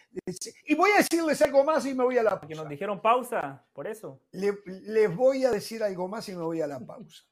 Y 0.66 0.74
voy 0.74 0.90
a 0.90 0.96
decirles 0.96 1.40
algo 1.40 1.62
más 1.62 1.86
y 1.86 1.94
me 1.94 2.02
voy 2.02 2.18
a 2.18 2.24
la 2.24 2.30
pausa. 2.30 2.40
Porque 2.40 2.54
nos 2.56 2.68
dijeron 2.68 3.00
pausa, 3.00 3.64
por 3.72 3.86
eso. 3.86 4.20
les 4.32 5.14
voy 5.14 5.44
a 5.44 5.52
decir 5.52 5.84
algo 5.84 6.08
más 6.08 6.28
y 6.28 6.34
me 6.34 6.42
voy 6.42 6.62
a 6.62 6.66
la 6.66 6.80
pausa. 6.80 7.22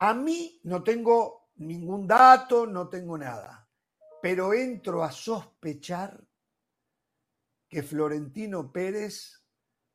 A 0.00 0.14
mí 0.14 0.60
no 0.64 0.82
tengo 0.82 1.50
ningún 1.56 2.06
dato, 2.06 2.66
no 2.66 2.88
tengo 2.88 3.18
nada, 3.18 3.68
pero 4.22 4.52
entro 4.52 5.02
a 5.02 5.10
sospechar 5.10 6.24
que 7.68 7.82
Florentino 7.82 8.72
Pérez 8.72 9.42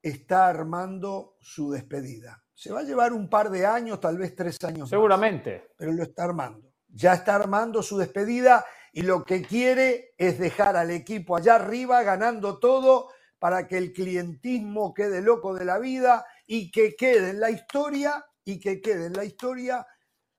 está 0.02 0.48
armando 0.48 1.38
su 1.40 1.72
despedida. 1.72 2.44
Se 2.54 2.72
va 2.72 2.82
a 2.82 2.84
llevar 2.84 3.14
un 3.14 3.30
par 3.30 3.50
de 3.50 3.66
años, 3.66 4.00
tal 4.00 4.18
vez 4.18 4.36
tres 4.36 4.64
años. 4.64 4.90
Seguramente. 4.90 5.70
pero 5.78 5.92
lo 5.94 6.04
está 6.04 6.26
armando. 6.26 6.74
Ya 6.88 7.14
está 7.14 7.36
armando 7.36 7.82
su 7.82 7.98
despedida 7.98 8.64
y 8.92 9.02
lo 9.02 9.24
que 9.24 9.42
quiere 9.42 10.14
es 10.18 10.38
dejar 10.38 10.76
al 10.76 10.92
equipo 10.92 11.36
allá 11.36 11.56
arriba 11.56 12.04
ganando 12.04 12.60
todo 12.60 13.10
para 13.40 13.68
que 13.68 13.78
el 13.78 13.92
clientismo 13.92 14.94
quede 14.94 15.22
loco 15.22 15.56
de 15.56 15.66
la 15.66 15.80
vida 15.80 16.26
y 16.46 16.70
que 16.72 16.96
quede 16.96 17.32
en 17.32 17.40
la 17.40 17.50
historia 17.50 18.24
y 18.46 18.60
que 18.60 18.82
quede 18.82 19.08
en 19.08 19.14
la 19.14 19.26
historia 19.26 19.86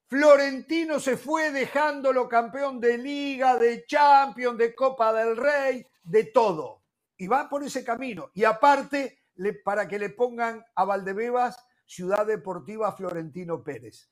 Florentino 0.08 1.00
se 1.00 1.16
fue 1.16 1.50
dejándolo 1.50 2.28
campeón 2.28 2.80
de 2.80 2.98
liga, 2.98 3.56
de 3.56 3.84
champion, 3.86 4.56
de 4.56 4.74
Copa 4.74 5.12
del 5.12 5.36
Rey, 5.36 5.84
de 6.02 6.24
todo. 6.24 6.84
Y 7.16 7.26
va 7.26 7.48
por 7.48 7.64
ese 7.64 7.84
camino. 7.84 8.30
Y 8.34 8.44
aparte, 8.44 9.24
para 9.64 9.88
que 9.88 9.98
le 9.98 10.10
pongan 10.10 10.64
a 10.74 10.84
Valdebebas 10.84 11.56
Ciudad 11.86 12.26
Deportiva 12.26 12.92
Florentino 12.92 13.62
Pérez. 13.62 14.10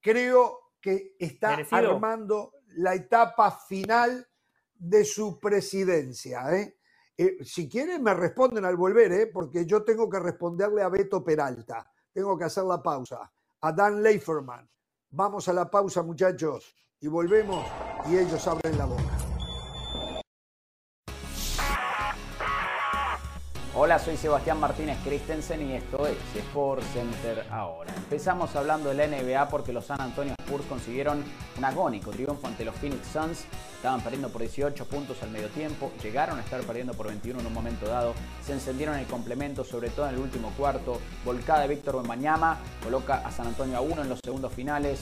Creo 0.00 0.72
que 0.80 1.14
está 1.18 1.58
armando 1.70 2.54
la 2.76 2.94
etapa 2.94 3.50
final 3.50 4.26
de 4.74 5.04
su 5.04 5.38
presidencia. 5.38 6.52
¿eh? 6.54 6.78
Eh, 7.16 7.38
si 7.44 7.68
quieren, 7.68 8.02
me 8.02 8.14
responden 8.14 8.64
al 8.64 8.76
volver, 8.76 9.12
¿eh? 9.12 9.26
porque 9.26 9.64
yo 9.64 9.84
tengo 9.84 10.08
que 10.10 10.18
responderle 10.18 10.82
a 10.82 10.88
Beto 10.88 11.22
Peralta. 11.22 11.88
Tengo 12.12 12.36
que 12.36 12.44
hacer 12.44 12.64
la 12.64 12.82
pausa. 12.82 13.32
A 13.60 13.72
Dan 13.72 14.02
Leiferman 14.02 14.68
Vamos 15.14 15.46
a 15.46 15.52
la 15.52 15.70
pausa, 15.70 16.02
muchachos, 16.02 16.74
y 16.98 17.06
volvemos 17.06 17.62
y 18.10 18.16
ellos 18.16 18.46
abren 18.46 18.78
la 18.78 18.86
boca. 18.86 19.31
Hola, 23.74 23.98
soy 23.98 24.18
Sebastián 24.18 24.60
Martínez 24.60 24.98
Christensen 25.02 25.66
y 25.66 25.72
esto 25.72 26.06
es 26.06 26.18
Sport 26.36 26.82
Center 26.92 27.46
ahora. 27.50 27.90
Empezamos 27.96 28.54
hablando 28.54 28.90
de 28.90 28.94
la 28.96 29.06
NBA 29.06 29.48
porque 29.48 29.72
los 29.72 29.86
San 29.86 29.98
Antonio 29.98 30.34
Spurs 30.42 30.66
consiguieron 30.66 31.24
un 31.56 31.64
agónico 31.64 32.10
triunfo 32.10 32.46
ante 32.46 32.66
los 32.66 32.74
Phoenix 32.74 33.06
Suns. 33.06 33.46
Estaban 33.76 34.02
perdiendo 34.02 34.28
por 34.28 34.42
18 34.42 34.84
puntos 34.84 35.22
al 35.22 35.30
medio 35.30 35.48
tiempo, 35.48 35.90
llegaron 36.02 36.38
a 36.38 36.42
estar 36.42 36.60
perdiendo 36.60 36.92
por 36.92 37.06
21 37.08 37.40
en 37.40 37.46
un 37.46 37.52
momento 37.52 37.86
dado, 37.86 38.12
se 38.44 38.52
encendieron 38.52 38.96
el 38.96 39.06
complemento, 39.06 39.64
sobre 39.64 39.88
todo 39.88 40.06
en 40.06 40.16
el 40.16 40.20
último 40.20 40.52
cuarto. 40.56 41.00
Volcada 41.24 41.62
de 41.62 41.68
Víctor 41.68 41.96
Wembanyama 41.96 42.58
coloca 42.84 43.26
a 43.26 43.32
San 43.32 43.46
Antonio 43.46 43.78
a 43.78 43.80
uno 43.80 44.02
en 44.02 44.10
los 44.10 44.20
segundos 44.22 44.52
finales. 44.52 45.00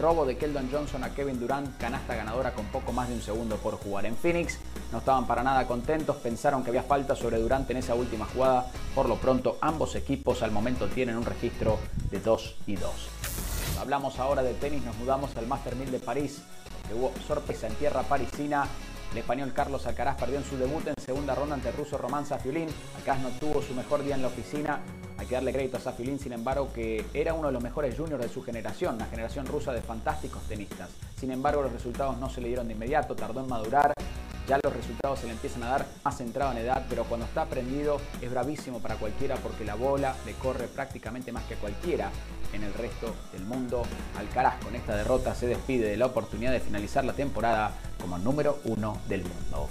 Robo 0.00 0.24
de 0.24 0.38
Keldon 0.38 0.70
Johnson 0.72 1.04
a 1.04 1.14
Kevin 1.14 1.38
Durant, 1.38 1.76
canasta 1.76 2.14
ganadora 2.14 2.54
con 2.54 2.64
poco 2.66 2.92
más 2.92 3.08
de 3.08 3.14
un 3.16 3.20
segundo 3.20 3.56
por 3.56 3.74
jugar. 3.74 4.06
En 4.06 4.16
Phoenix 4.16 4.58
no 4.90 4.98
estaban 4.98 5.26
para 5.26 5.42
nada 5.42 5.66
contentos, 5.66 6.16
pensaron 6.16 6.62
que 6.62 6.70
había 6.70 6.82
falta 6.82 7.14
sobre 7.14 7.38
Durant 7.38 7.70
en 7.70 7.76
esa 7.76 7.94
última 7.94 8.11
jugada. 8.20 8.66
Por 8.94 9.08
lo 9.08 9.16
pronto, 9.16 9.58
ambos 9.60 9.94
equipos 9.94 10.42
al 10.42 10.50
momento 10.50 10.88
tienen 10.88 11.16
un 11.16 11.24
registro 11.24 11.78
de 12.10 12.20
2 12.20 12.56
y 12.66 12.76
2. 12.76 12.90
Hablamos 13.80 14.18
ahora 14.18 14.42
de 14.42 14.54
tenis, 14.54 14.84
nos 14.84 14.96
mudamos 14.96 15.36
al 15.36 15.46
Master 15.46 15.76
1000 15.76 15.90
de 15.90 15.98
París, 15.98 16.42
porque 16.80 16.94
hubo 16.94 17.12
sorpresa 17.26 17.66
en 17.66 17.74
tierra 17.74 18.02
parisina. 18.02 18.66
El 19.12 19.18
español 19.18 19.52
Carlos 19.54 19.86
Alcaraz 19.86 20.16
perdió 20.16 20.38
en 20.38 20.44
su 20.44 20.56
debut 20.56 20.86
en 20.86 20.94
segunda 21.02 21.34
ronda 21.34 21.54
ante 21.54 21.68
el 21.68 21.76
ruso 21.76 21.98
Román 21.98 22.24
Safiulín. 22.24 22.68
Alcaraz 22.96 23.22
no 23.22 23.28
tuvo 23.30 23.60
su 23.60 23.74
mejor 23.74 24.02
día 24.02 24.14
en 24.14 24.22
la 24.22 24.28
oficina. 24.28 24.80
Hay 25.18 25.26
que 25.26 25.34
darle 25.34 25.52
crédito 25.52 25.76
a 25.76 25.80
Safiulín, 25.80 26.18
sin 26.18 26.32
embargo, 26.32 26.72
que 26.72 27.04
era 27.12 27.34
uno 27.34 27.48
de 27.48 27.52
los 27.52 27.62
mejores 27.62 27.96
juniors 27.96 28.22
de 28.22 28.28
su 28.28 28.42
generación, 28.42 28.98
la 28.98 29.06
generación 29.06 29.46
rusa 29.46 29.72
de 29.72 29.82
fantásticos 29.82 30.42
tenistas. 30.44 30.88
Sin 31.18 31.30
embargo, 31.30 31.62
los 31.62 31.72
resultados 31.72 32.16
no 32.18 32.30
se 32.30 32.40
le 32.40 32.48
dieron 32.48 32.68
de 32.68 32.74
inmediato, 32.74 33.14
tardó 33.14 33.40
en 33.40 33.48
madurar 33.48 33.92
ya 34.46 34.58
los 34.62 34.72
resultados 34.72 35.20
se 35.20 35.26
le 35.26 35.32
empiezan 35.32 35.62
a 35.62 35.68
dar 35.68 35.86
más 36.04 36.16
centrado 36.16 36.52
en 36.52 36.58
edad, 36.58 36.84
pero 36.88 37.04
cuando 37.04 37.26
está 37.26 37.46
prendido 37.46 38.00
es 38.20 38.30
bravísimo 38.30 38.80
para 38.80 38.96
cualquiera 38.96 39.36
porque 39.36 39.64
la 39.64 39.74
bola 39.74 40.14
le 40.26 40.32
corre 40.34 40.66
prácticamente 40.66 41.32
más 41.32 41.44
que 41.44 41.54
a 41.54 41.58
cualquiera 41.58 42.10
en 42.52 42.62
el 42.64 42.74
resto 42.74 43.14
del 43.32 43.44
mundo. 43.44 43.82
Alcaraz 44.18 44.62
con 44.62 44.74
esta 44.74 44.96
derrota 44.96 45.34
se 45.34 45.46
despide 45.46 45.88
de 45.88 45.96
la 45.96 46.06
oportunidad 46.06 46.52
de 46.52 46.60
finalizar 46.60 47.04
la 47.04 47.12
temporada 47.12 47.72
como 48.00 48.18
número 48.18 48.58
uno 48.64 48.98
del 49.08 49.22
mundo. 49.22 49.68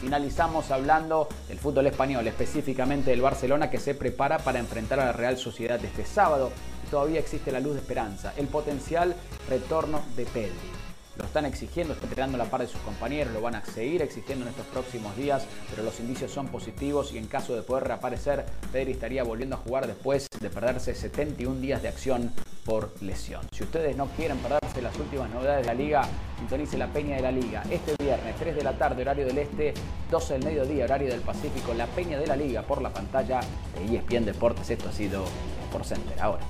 Finalizamos 0.00 0.70
hablando 0.70 1.28
del 1.46 1.58
fútbol 1.58 1.86
español, 1.86 2.26
específicamente 2.26 3.10
del 3.10 3.20
Barcelona 3.20 3.68
que 3.68 3.78
se 3.78 3.94
prepara 3.94 4.38
para 4.38 4.58
enfrentar 4.58 4.98
a 4.98 5.06
la 5.06 5.12
Real 5.12 5.36
Sociedad 5.36 5.82
este 5.84 6.06
sábado. 6.06 6.50
Todavía 6.90 7.20
existe 7.20 7.52
la 7.52 7.60
luz 7.60 7.74
de 7.74 7.80
esperanza, 7.80 8.32
el 8.38 8.48
potencial 8.48 9.14
retorno 9.48 10.00
de 10.16 10.24
Pedri 10.24 10.79
lo 11.20 11.26
están 11.26 11.44
exigiendo, 11.44 11.92
están 11.92 12.08
entrenando 12.08 12.38
la 12.38 12.46
par 12.46 12.62
de 12.62 12.66
sus 12.66 12.80
compañeros, 12.80 13.32
lo 13.32 13.40
van 13.40 13.54
a 13.54 13.64
seguir 13.64 14.02
exigiendo 14.02 14.44
en 14.44 14.50
estos 14.50 14.66
próximos 14.66 15.16
días, 15.16 15.46
pero 15.68 15.82
los 15.82 16.00
indicios 16.00 16.30
son 16.30 16.48
positivos 16.48 17.12
y 17.12 17.18
en 17.18 17.26
caso 17.26 17.54
de 17.54 17.62
poder 17.62 17.84
reaparecer, 17.84 18.46
Pedri 18.72 18.92
estaría 18.92 19.22
volviendo 19.22 19.56
a 19.56 19.58
jugar 19.58 19.86
después 19.86 20.26
de 20.40 20.50
perderse 20.50 20.94
71 20.94 21.60
días 21.60 21.82
de 21.82 21.88
acción 21.88 22.32
por 22.64 22.90
lesión. 23.02 23.42
Si 23.52 23.64
ustedes 23.64 23.96
no 23.96 24.06
quieren 24.16 24.38
perderse 24.38 24.80
las 24.80 24.96
últimas 24.98 25.30
novedades 25.30 25.66
de 25.66 25.74
la 25.74 25.74
liga, 25.74 26.02
sintonice 26.38 26.78
la 26.78 26.86
Peña 26.86 27.16
de 27.16 27.22
la 27.22 27.32
Liga. 27.32 27.62
Este 27.70 27.94
viernes, 28.02 28.36
3 28.38 28.56
de 28.56 28.62
la 28.62 28.78
tarde, 28.78 29.02
horario 29.02 29.26
del 29.26 29.38
Este, 29.38 29.74
12 30.10 30.34
del 30.34 30.44
mediodía, 30.44 30.84
horario 30.84 31.08
del 31.08 31.20
Pacífico, 31.20 31.74
la 31.74 31.86
Peña 31.86 32.18
de 32.18 32.26
la 32.26 32.36
Liga 32.36 32.62
por 32.62 32.80
la 32.80 32.90
pantalla 32.90 33.40
de 33.74 33.96
ESPN 33.96 34.24
Deportes. 34.24 34.70
Esto 34.70 34.88
ha 34.88 34.92
sido 34.92 35.24
por 35.70 35.84
Center 35.84 36.18
ahora. 36.20 36.44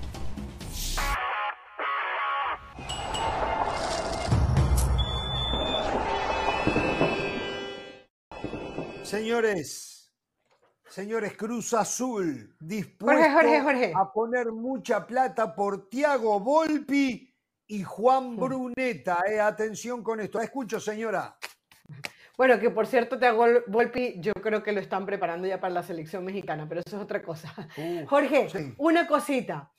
Señores, 9.10 10.14
señores, 10.86 11.36
Cruz 11.36 11.74
Azul 11.74 12.54
dispuesto 12.60 13.40
a 13.96 14.12
poner 14.12 14.52
mucha 14.52 15.04
plata 15.04 15.52
por 15.52 15.88
Tiago 15.88 16.38
Volpi 16.38 17.28
y 17.66 17.82
Juan 17.82 18.36
Bruneta. 18.36 19.24
Eh, 19.28 19.40
atención 19.40 20.04
con 20.04 20.20
esto. 20.20 20.40
Escucho, 20.40 20.78
señora. 20.78 21.36
Bueno, 22.36 22.60
que 22.60 22.70
por 22.70 22.86
cierto, 22.86 23.18
Tiago 23.18 23.46
Volpi, 23.66 24.20
yo 24.20 24.32
creo 24.32 24.62
que 24.62 24.70
lo 24.70 24.78
están 24.78 25.04
preparando 25.04 25.48
ya 25.48 25.58
para 25.58 25.74
la 25.74 25.82
selección 25.82 26.24
mexicana, 26.24 26.68
pero 26.68 26.80
eso 26.86 26.96
es 26.96 27.02
otra 27.02 27.20
cosa. 27.20 27.52
Jorge, 28.06 28.46
una 28.78 29.08
cosita. 29.08 29.72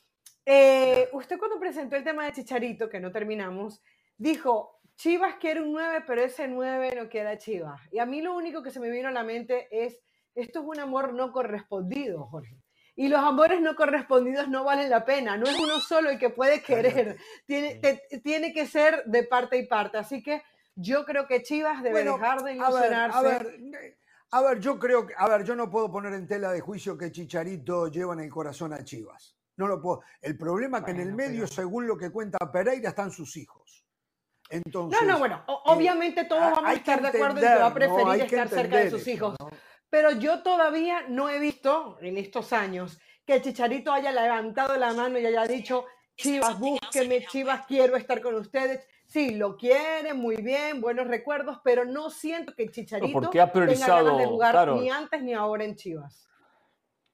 Eh, 0.45 1.07
usted 1.13 1.39
cuando 1.39 1.57
presentó 1.57 1.95
el 1.95 2.03
tema 2.03 2.25
de 2.25 2.33
Chicharito, 2.33 2.89
que 2.89 2.99
no 2.99 3.13
terminamos, 3.13 3.81
dijo, 4.17 4.80
Chivas 5.01 5.37
quiere 5.39 5.61
un 5.61 5.71
9, 5.71 6.03
pero 6.05 6.21
ese 6.21 6.47
9 6.47 6.93
no 6.95 7.09
queda 7.09 7.35
Chivas. 7.35 7.81
Y 7.91 7.97
a 7.97 8.05
mí 8.05 8.21
lo 8.21 8.35
único 8.35 8.61
que 8.61 8.69
se 8.69 8.79
me 8.79 8.91
vino 8.91 9.07
a 9.07 9.11
la 9.11 9.23
mente 9.23 9.67
es, 9.71 9.97
esto 10.35 10.59
es 10.59 10.65
un 10.67 10.79
amor 10.79 11.15
no 11.15 11.31
correspondido, 11.31 12.27
Jorge. 12.27 12.55
Y 12.95 13.07
los 13.07 13.19
amores 13.19 13.61
no 13.61 13.75
correspondidos 13.75 14.47
no 14.47 14.63
valen 14.63 14.91
la 14.91 15.03
pena. 15.03 15.37
No 15.37 15.47
es 15.47 15.59
uno 15.59 15.79
solo 15.79 16.11
el 16.11 16.19
que 16.19 16.29
puede 16.29 16.61
querer. 16.61 17.17
Tiene, 17.47 17.81
tiene 18.23 18.53
que 18.53 18.67
ser 18.67 19.03
de 19.07 19.23
parte 19.23 19.57
y 19.57 19.65
parte. 19.65 19.97
Así 19.97 20.21
que 20.21 20.43
yo 20.75 21.03
creo 21.03 21.25
que 21.25 21.41
Chivas 21.41 21.81
debe 21.81 22.03
dejar 22.03 22.43
de 22.43 22.53
ilusionarse. 22.53 23.17
A 23.17 23.21
ver, 23.23 23.97
a 24.29 24.41
ver, 24.43 24.59
yo 24.59 24.77
creo 24.77 25.07
que, 25.07 25.15
a 25.17 25.27
ver, 25.27 25.43
yo 25.43 25.55
no 25.55 25.71
puedo 25.71 25.91
poner 25.91 26.13
en 26.13 26.27
tela 26.27 26.51
de 26.51 26.61
juicio 26.61 26.95
que 26.95 27.11
Chicharito 27.11 27.87
lleva 27.87 28.13
en 28.13 28.19
el 28.19 28.29
corazón 28.29 28.71
a 28.71 28.83
Chivas. 28.83 29.35
No 29.57 29.65
lo 29.65 29.81
puedo. 29.81 30.01
El 30.21 30.37
problema 30.37 30.77
es 30.77 30.83
que 30.83 30.91
en 30.91 30.99
el 30.99 31.15
medio, 31.15 31.47
según 31.47 31.87
lo 31.87 31.97
que 31.97 32.11
cuenta 32.11 32.37
Pereira, 32.51 32.89
están 32.89 33.09
sus 33.09 33.35
hijos. 33.35 33.80
Entonces, 34.51 35.01
no, 35.01 35.07
no, 35.07 35.19
bueno, 35.19 35.43
eh, 35.47 35.53
obviamente 35.65 36.25
todos 36.25 36.41
vamos 36.41 36.65
a 36.65 36.73
estar 36.73 37.01
de 37.01 37.07
acuerdo 37.07 37.37
en 37.39 37.47
que 37.47 37.59
va 37.59 37.67
a 37.67 37.73
preferir 37.73 38.23
estar 38.25 38.49
cerca 38.49 38.77
de 38.77 38.91
sus 38.91 39.07
hijos. 39.07 39.35
Pero 39.89 40.11
yo 40.11 40.43
todavía 40.43 41.05
no 41.07 41.29
he 41.29 41.39
visto 41.39 41.97
en 42.01 42.17
estos 42.17 42.53
años 42.53 42.99
que 43.25 43.41
Chicharito 43.41 43.91
haya 43.91 44.11
levantado 44.11 44.75
la 44.77 44.93
mano 44.93 45.17
y 45.19 45.25
haya 45.25 45.45
dicho, 45.45 45.85
Chivas, 46.15 46.59
búsqueme, 46.59 47.25
Chivas, 47.25 47.65
quiero 47.65 47.95
estar 47.95 48.21
con 48.21 48.35
ustedes. 48.35 48.85
Sí, 49.05 49.35
lo 49.35 49.57
quiere, 49.57 50.13
muy 50.13 50.37
bien, 50.37 50.79
buenos 50.79 51.07
recuerdos, 51.07 51.59
pero 51.63 51.83
no 51.83 52.09
siento 52.09 52.53
que 52.55 52.69
Chicharito 52.69 53.11
porque 53.11 53.41
ha 53.41 53.51
priorizado, 53.51 53.97
tenga 53.97 54.11
ganas 54.11 54.19
de 54.19 54.25
jugar 54.27 54.67
ni 54.73 54.89
antes 54.89 55.21
ni 55.21 55.33
ahora 55.33 55.63
en 55.65 55.75
Chivas. 55.75 56.27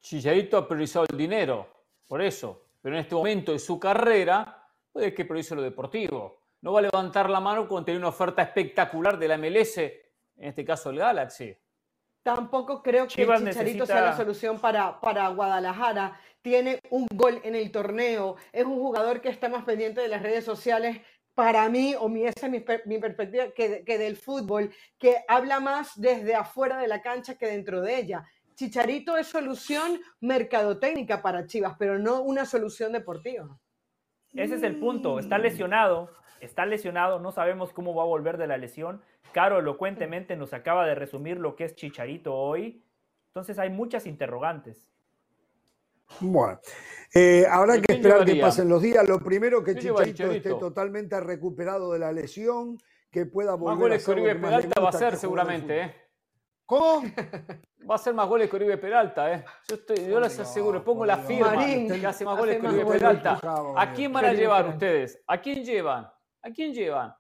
Chicharito 0.02 0.58
ha 0.58 0.68
priorizado 0.68 1.06
el 1.10 1.18
dinero, 1.18 1.68
por 2.08 2.22
eso. 2.22 2.64
Pero 2.82 2.96
en 2.96 3.02
este 3.02 3.16
momento 3.16 3.52
de 3.52 3.60
su 3.60 3.80
carrera, 3.80 4.64
puede 4.94 5.14
que 5.14 5.26
priorice 5.26 5.56
lo 5.56 5.62
deportivo. 5.62 6.37
No 6.68 6.74
va 6.74 6.80
a 6.80 6.82
levantar 6.82 7.30
la 7.30 7.40
mano 7.40 7.66
cuando 7.66 7.86
tiene 7.86 8.00
una 8.00 8.10
oferta 8.10 8.42
espectacular 8.42 9.18
de 9.18 9.30
la 9.30 9.38
MLS, 9.38 9.78
en 9.78 10.50
este 10.50 10.66
caso 10.66 10.90
el 10.90 10.98
Galaxy. 10.98 11.56
Tampoco 12.22 12.84
creo 12.84 13.08
que 13.08 13.22
el 13.22 13.38
Chicharito 13.38 13.86
sea 13.86 14.02
la 14.02 14.18
solución 14.18 14.60
para, 14.60 15.00
para 15.00 15.30
Guadalajara. 15.30 16.20
Tiene 16.42 16.82
un 16.90 17.08
gol 17.14 17.40
en 17.46 17.56
el 17.56 17.72
torneo. 17.72 18.36
Es 18.52 18.66
un 18.66 18.82
jugador 18.82 19.22
que 19.22 19.30
está 19.30 19.48
más 19.48 19.64
pendiente 19.64 20.02
de 20.02 20.10
las 20.10 20.22
redes 20.22 20.44
sociales 20.44 21.00
para 21.34 21.70
mí, 21.70 21.96
o 21.98 22.10
mi, 22.10 22.26
esa 22.26 22.48
es 22.48 22.52
mi, 22.52 23.00
perspectiva, 23.00 23.46
que, 23.56 23.98
del 23.98 24.18
fútbol, 24.18 24.70
que 25.00 25.24
habla 25.30 25.62
más 25.62 25.94
desde 25.96 26.36
afuera 26.36 26.80
de 26.80 26.90
la 26.90 27.02
cancha 27.02 27.36
que 27.38 27.48
dentro 27.48 27.80
de 27.80 27.98
ella. 27.98 28.26
Chicharito 28.56 29.16
es 29.16 29.28
solución 29.28 30.02
mercadotécnica 30.20 31.22
para 31.22 31.46
Chivas, 31.46 31.78
pero 31.80 31.98
no 31.98 32.24
una 32.24 32.46
solución 32.46 32.92
deportiva. 32.92 33.58
Ese 34.34 34.56
es 34.56 34.64
el 34.64 34.78
punto. 34.78 35.18
Está 35.18 35.38
lesionado, 35.38 36.12
está 36.42 36.66
lesionado, 36.66 37.20
no 37.20 37.32
sabemos 37.32 37.74
cómo 37.74 37.94
va 37.94 38.04
a 38.04 38.08
volver 38.08 38.38
de 38.38 38.48
la 38.48 38.58
lesión. 38.58 39.02
Caro 39.32 39.60
elocuentemente 39.60 40.36
nos 40.36 40.54
acaba 40.54 40.86
de 40.86 40.96
resumir 40.96 41.40
lo 41.40 41.56
que 41.56 41.66
es 41.66 41.76
Chicharito 41.76 42.36
hoy. 42.36 42.84
Entonces 43.28 43.60
hay 43.60 43.70
muchas 43.70 44.06
interrogantes. 44.08 44.90
Bueno, 46.20 46.60
eh, 47.14 47.46
habrá 47.50 47.80
que 47.82 47.94
esperar 47.94 48.26
que 48.26 48.36
pasen 48.36 48.70
los 48.70 48.82
días. 48.82 49.08
Lo 49.08 49.20
primero 49.20 49.64
que 49.64 49.76
Chicharito, 49.76 50.32
esté 50.32 50.50
totalmente 50.56 51.20
recuperado 51.20 51.92
de 51.92 52.00
la 52.00 52.12
lesión, 52.12 52.78
que 53.12 53.26
pueda 53.26 53.56
volver 53.56 53.74
más 53.74 53.80
goles 53.80 54.06
que 54.06 54.12
Oribe 54.12 54.36
Peralta 54.36 54.82
va 54.82 54.90
a 54.90 54.94
ser 54.94 55.18
seguramente, 55.18 55.82
¿eh? 55.82 55.96
¿Cómo? 56.66 57.04
Va 57.90 57.96
a 57.96 57.98
ser 57.98 58.14
más 58.14 58.28
goles 58.28 58.50
que 58.50 58.56
Oribe 58.58 58.78
Peralta, 58.78 59.32
¿eh? 59.32 59.46
Yo, 59.70 59.76
estoy, 59.76 60.06
yo 60.06 60.20
les 60.20 60.38
aseguro, 60.38 60.84
pongo 60.84 61.06
la 61.06 61.18
firma 61.18 61.56
que 61.58 62.06
hace 62.06 62.26
más 62.26 62.38
goles 62.38 62.60
que 62.60 62.68
Oribe 62.68 62.86
Peralta. 62.86 63.40
¿A 63.78 63.94
quién 63.94 64.12
van 64.12 64.26
a 64.26 64.34
llevar 64.34 64.68
ustedes? 64.68 65.22
¿A 65.28 65.40
quién 65.40 65.64
llevan? 65.64 66.10
¿A 66.48 66.52
quién 66.52 66.74
llevan? 66.74 67.14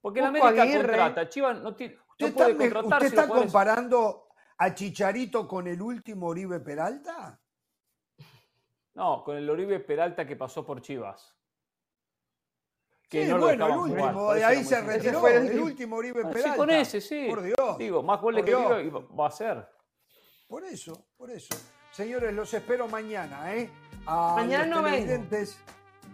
Porque 0.00 0.20
la 0.20 0.28
América 0.28 0.64
contrata. 0.64 1.28
Chivas 1.28 1.60
no, 1.60 1.74
tiene, 1.74 1.96
puede 2.16 2.56
contratar. 2.56 2.84
¿Usted 2.84 3.06
está 3.06 3.26
comparando 3.26 4.28
a 4.58 4.72
Chicharito 4.72 5.48
con 5.48 5.66
el 5.66 5.82
último 5.82 6.28
Oribe 6.28 6.60
Peralta? 6.60 7.40
No, 8.94 9.24
con 9.24 9.36
el 9.36 9.50
Oribe 9.50 9.80
Peralta 9.80 10.24
que 10.24 10.36
pasó 10.36 10.64
por 10.64 10.80
Chivas. 10.82 11.36
Que 13.08 13.26
no 13.26 13.38
bueno, 13.38 13.66
el 13.66 13.72
último, 13.76 14.34
de 14.34 14.44
ahí 14.44 14.64
se 14.64 14.80
retiró, 14.80 15.26
el, 15.26 15.58
último 15.58 15.96
Oribe 15.96 16.22
Peralta. 16.22 16.52
Sí, 16.52 16.56
con 16.56 16.70
ese, 16.70 17.00
sí. 17.00 17.26
Por 17.28 17.42
Dios. 17.42 17.78
Digo, 17.78 18.02
más 18.04 18.20
goles 18.20 18.44
que 18.44 18.54
Oribe 18.54 19.04
va 19.18 19.26
a 19.26 19.30
ser. 19.30 19.68
Por 20.46 20.64
eso, 20.64 21.08
por 21.16 21.30
eso. 21.30 21.54
Señores, 21.90 22.32
los 22.32 22.52
espero 22.54 22.86
mañana, 22.86 23.54
¿eh? 23.54 23.68
mañana 24.06 24.66
no 24.66 24.82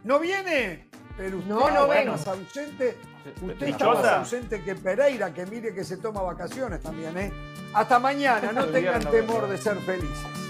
¿No 0.05 0.19
viene? 0.19 0.91
Pero 1.21 1.37
usted 1.37 1.51
no, 1.51 1.71
no 1.71 1.87
bueno. 1.87 2.13
más 2.13 2.27
ausente. 2.27 2.97
Usted 3.43 3.69
está 3.69 3.89
más 3.93 4.07
ausente 4.07 4.63
que 4.63 4.75
Pereira, 4.75 5.35
que 5.35 5.45
mire 5.45 5.75
que 5.75 5.85
se 5.85 5.99
toma 5.99 6.23
vacaciones 6.23 6.81
también, 6.81 7.15
¿eh? 7.19 7.31
Hasta 7.75 7.99
mañana, 7.99 8.53
no 8.53 8.65
tengan 8.69 9.05
temor 9.05 9.47
de 9.47 9.59
ser 9.59 9.77
felices. 9.81 10.50